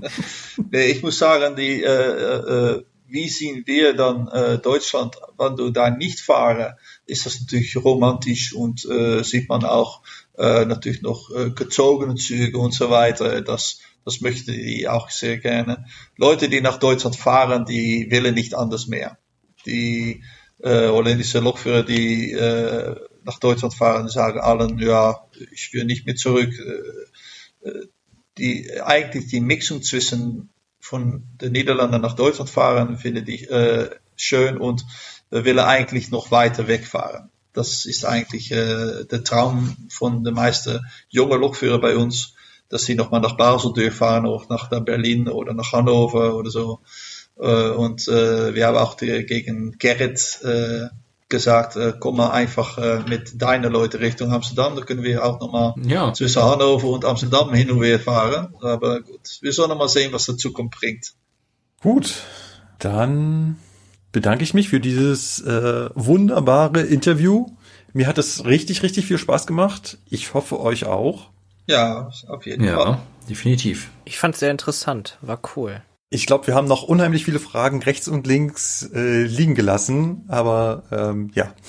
nee, 0.70 0.86
ich 0.86 1.02
muss 1.02 1.18
sagen, 1.18 1.54
die, 1.54 1.82
äh, 1.82 1.86
äh, 1.86 2.82
wie 3.06 3.28
sehen 3.28 3.64
wir 3.66 3.94
dann 3.94 4.26
äh, 4.28 4.58
Deutschland, 4.58 5.16
wenn 5.36 5.54
du 5.56 5.70
da 5.70 5.90
nicht 5.90 6.20
fahren, 6.20 6.72
ist 7.04 7.26
das 7.26 7.40
natürlich 7.42 7.76
romantisch 7.76 8.54
und 8.54 8.86
äh, 8.86 9.22
sieht 9.22 9.50
man 9.50 9.64
auch 9.64 10.00
äh, 10.38 10.64
natürlich 10.64 11.02
noch 11.02 11.30
äh, 11.30 11.50
gezogene 11.50 12.14
Züge 12.14 12.58
und 12.58 12.72
so 12.72 12.88
weiter. 12.88 13.42
Das, 13.42 13.80
das 14.04 14.20
möchten 14.20 14.52
die 14.52 14.88
auch 14.88 15.10
sehr 15.10 15.38
gerne. 15.38 15.86
Leute, 16.16 16.48
die 16.48 16.60
nach 16.60 16.78
Deutschland 16.78 17.16
fahren, 17.16 17.64
die 17.64 18.08
willen 18.10 18.34
nicht 18.34 18.54
anders 18.54 18.86
mehr. 18.86 19.18
Die 19.66 20.22
äh, 20.58 20.88
holländische 20.88 21.40
Lokführer, 21.40 21.82
die 21.82 22.32
äh, 22.32 22.96
nach 23.24 23.38
Deutschland 23.38 23.74
fahren, 23.74 24.08
sagen 24.08 24.40
allen, 24.40 24.78
ja, 24.78 25.24
ich 25.52 25.72
will 25.72 25.84
nicht 25.84 26.06
mehr 26.06 26.16
zurück. 26.16 26.52
Äh, 27.62 27.68
äh, 27.68 27.86
die, 28.38 28.80
eigentlich 28.80 29.26
die 29.26 29.40
Mixung 29.40 29.82
zwischen 29.82 30.48
von 30.80 31.24
den 31.40 31.52
Niederlanden 31.52 32.00
nach 32.00 32.16
Deutschland 32.16 32.50
fahren, 32.50 32.98
finde 32.98 33.30
ich 33.30 33.48
äh, 33.50 33.90
schön 34.16 34.56
und 34.56 34.84
wir 35.30 35.44
willen 35.44 35.60
eigentlich 35.60 36.10
noch 36.10 36.30
weiter 36.30 36.66
wegfahren. 36.66 37.30
Das 37.52 37.84
ist 37.84 38.04
eigentlich 38.04 38.50
äh, 38.50 39.04
der 39.04 39.24
Traum 39.24 39.76
von 39.90 40.24
den 40.24 40.34
meisten 40.34 40.80
jungen 41.08 41.40
Lokführer 41.40 41.80
bei 41.80 41.96
uns, 41.96 42.34
dass 42.72 42.84
sie 42.84 42.94
nochmal 42.94 43.20
nach 43.20 43.36
Basel 43.36 43.72
durchfahren 43.72 44.26
oder 44.26 44.46
nach 44.48 44.68
Berlin 44.84 45.28
oder 45.28 45.52
nach 45.54 45.72
Hannover 45.72 46.34
oder 46.34 46.50
so. 46.50 46.80
Äh, 47.38 47.68
und 47.70 48.08
äh, 48.08 48.54
wir 48.54 48.66
haben 48.66 48.76
auch 48.78 48.94
die, 48.94 49.24
gegen 49.26 49.76
Gerrit 49.78 50.40
äh, 50.42 50.86
gesagt, 51.28 51.76
äh, 51.76 51.92
komm 51.98 52.16
mal 52.18 52.30
einfach 52.30 52.76
äh, 52.78 53.00
mit 53.08 53.40
deinen 53.40 53.72
Leuten 53.72 53.98
Richtung 53.98 54.30
Amsterdam, 54.32 54.76
da 54.76 54.82
können 54.82 55.02
wir 55.02 55.24
auch 55.24 55.40
nochmal 55.40 55.74
Ja. 55.86 56.12
zwischen 56.12 56.42
Hannover 56.42 56.88
und 56.88 57.04
Amsterdam 57.04 57.52
hin 57.54 57.70
und 57.70 57.82
her 57.82 57.98
fahren. 58.00 58.54
Aber 58.60 59.00
gut, 59.00 59.38
wir 59.40 59.52
sollen 59.52 59.76
mal 59.78 59.88
sehen, 59.88 60.12
was 60.12 60.26
die 60.26 60.36
Zukunft 60.36 60.78
bringt. 60.78 61.12
Gut, 61.82 62.14
dann 62.78 63.56
bedanke 64.12 64.44
ich 64.44 64.52
mich 64.54 64.68
für 64.68 64.78
dieses 64.80 65.40
äh, 65.40 65.88
wunderbare 65.94 66.82
Interview. 66.82 67.46
Mir 67.94 68.06
hat 68.06 68.18
es 68.18 68.44
richtig, 68.44 68.82
richtig 68.82 69.06
viel 69.06 69.18
Spaß 69.18 69.46
gemacht. 69.46 69.98
Ich 70.10 70.34
hoffe 70.34 70.60
euch 70.60 70.84
auch. 70.84 71.31
Ja, 71.66 72.10
auf 72.28 72.46
jeden 72.46 72.64
Fall. 72.66 72.74
Ja, 72.74 73.02
definitiv. 73.28 73.90
Ich 74.04 74.18
fand's 74.18 74.40
sehr 74.40 74.50
interessant. 74.50 75.18
War 75.20 75.40
cool. 75.56 75.82
Ich 76.10 76.26
glaube, 76.26 76.46
wir 76.46 76.54
haben 76.54 76.68
noch 76.68 76.82
unheimlich 76.82 77.24
viele 77.24 77.38
Fragen 77.38 77.82
rechts 77.82 78.06
und 78.06 78.26
links 78.26 78.90
äh, 78.92 79.22
liegen 79.22 79.54
gelassen, 79.54 80.24
aber 80.28 80.82
ähm, 80.90 81.30
ja. 81.34 81.54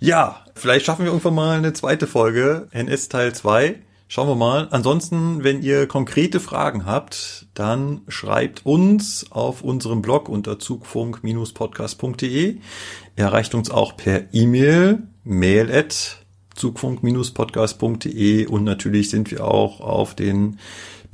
Ja, 0.00 0.44
vielleicht 0.54 0.84
schaffen 0.84 1.06
wir 1.06 1.12
irgendwann 1.12 1.34
mal 1.34 1.56
eine 1.56 1.72
zweite 1.72 2.06
Folge, 2.06 2.68
NS 2.72 3.08
Teil 3.08 3.34
2. 3.34 3.83
Schauen 4.06 4.28
wir 4.28 4.34
mal. 4.34 4.68
Ansonsten, 4.70 5.44
wenn 5.44 5.62
ihr 5.62 5.86
konkrete 5.86 6.38
Fragen 6.38 6.84
habt, 6.84 7.46
dann 7.54 8.02
schreibt 8.08 8.66
uns 8.66 9.24
auf 9.30 9.62
unserem 9.62 10.02
Blog 10.02 10.28
unter 10.28 10.58
zugfunk-podcast.de. 10.58 12.58
Erreicht 13.16 13.54
uns 13.54 13.70
auch 13.70 13.96
per 13.96 14.34
E-Mail, 14.34 15.04
mail 15.24 15.72
at 15.72 16.18
zugfunk-podcast.de 16.54 18.46
und 18.46 18.64
natürlich 18.64 19.10
sind 19.10 19.30
wir 19.30 19.44
auch 19.44 19.80
auf 19.80 20.14
den 20.14 20.58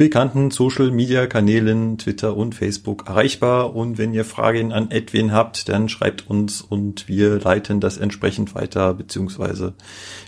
bekannten 0.01 0.51
Social 0.51 0.91
Media 0.91 1.27
Kanälen 1.27 1.99
Twitter 1.99 2.35
und 2.35 2.55
Facebook 2.55 3.07
erreichbar 3.07 3.77
und 3.77 3.99
wenn 3.99 4.15
ihr 4.15 4.25
Fragen 4.25 4.73
an 4.73 4.91
Edwin 4.91 5.31
habt, 5.31 5.69
dann 5.69 5.91
schreibt 5.91 6.27
uns 6.27 6.63
und 6.63 7.07
wir 7.07 7.39
leiten 7.39 7.81
das 7.81 7.99
entsprechend 7.99 8.55
weiter 8.55 8.95
beziehungsweise 8.95 9.75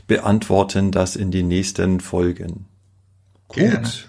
beantworten 0.06 0.90
das 0.90 1.16
in 1.16 1.30
den 1.30 1.48
nächsten 1.48 2.00
Folgen. 2.00 2.66
Gerne. 3.48 3.78
Gut. 3.78 4.08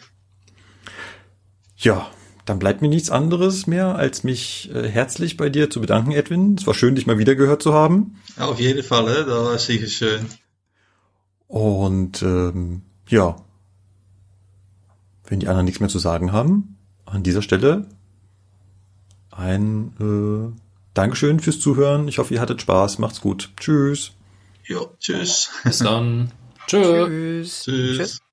Ja, 1.78 2.08
dann 2.44 2.60
bleibt 2.60 2.82
mir 2.82 2.90
nichts 2.90 3.10
anderes 3.10 3.66
mehr, 3.66 3.96
als 3.96 4.26
mich 4.26 4.70
äh, 4.76 4.90
herzlich 4.90 5.38
bei 5.38 5.48
dir 5.48 5.70
zu 5.70 5.80
bedanken, 5.80 6.12
Edwin. 6.12 6.56
Es 6.60 6.68
war 6.68 6.74
schön, 6.74 6.96
dich 6.96 7.08
mal 7.08 7.20
wieder 7.20 7.36
gehört 7.36 7.64
zu 7.64 7.74
haben. 7.74 8.20
Auf 8.38 8.60
jeden 8.60 8.84
Fall, 8.84 9.06
hè? 9.06 9.24
dat 9.24 9.46
was 9.46 9.66
sicher 9.66 9.88
schön. 9.88 10.26
Und 11.48 12.22
ähm, 12.22 12.82
ja, 13.08 13.38
wenn 15.34 15.40
die 15.40 15.48
anderen 15.48 15.66
nichts 15.66 15.80
mehr 15.80 15.90
zu 15.90 15.98
sagen 15.98 16.32
haben, 16.32 16.78
an 17.06 17.24
dieser 17.24 17.42
Stelle 17.42 17.88
ein 19.32 19.92
äh, 20.00 20.56
Dankeschön 20.94 21.40
fürs 21.40 21.60
Zuhören. 21.60 22.08
Ich 22.08 22.20
hoffe, 22.20 22.36
ihr 22.36 22.40
hattet 22.40 22.62
Spaß. 22.62 23.00
Macht's 23.00 23.20
gut. 23.20 23.50
Tschüss. 23.60 24.12
Jo, 24.64 24.92
tschüss. 25.00 25.50
Bis 25.64 25.80
dann. 25.80 26.32
Tschö. 26.68 27.08
Tschüss. 27.08 27.64
Tschüss. 27.64 28.24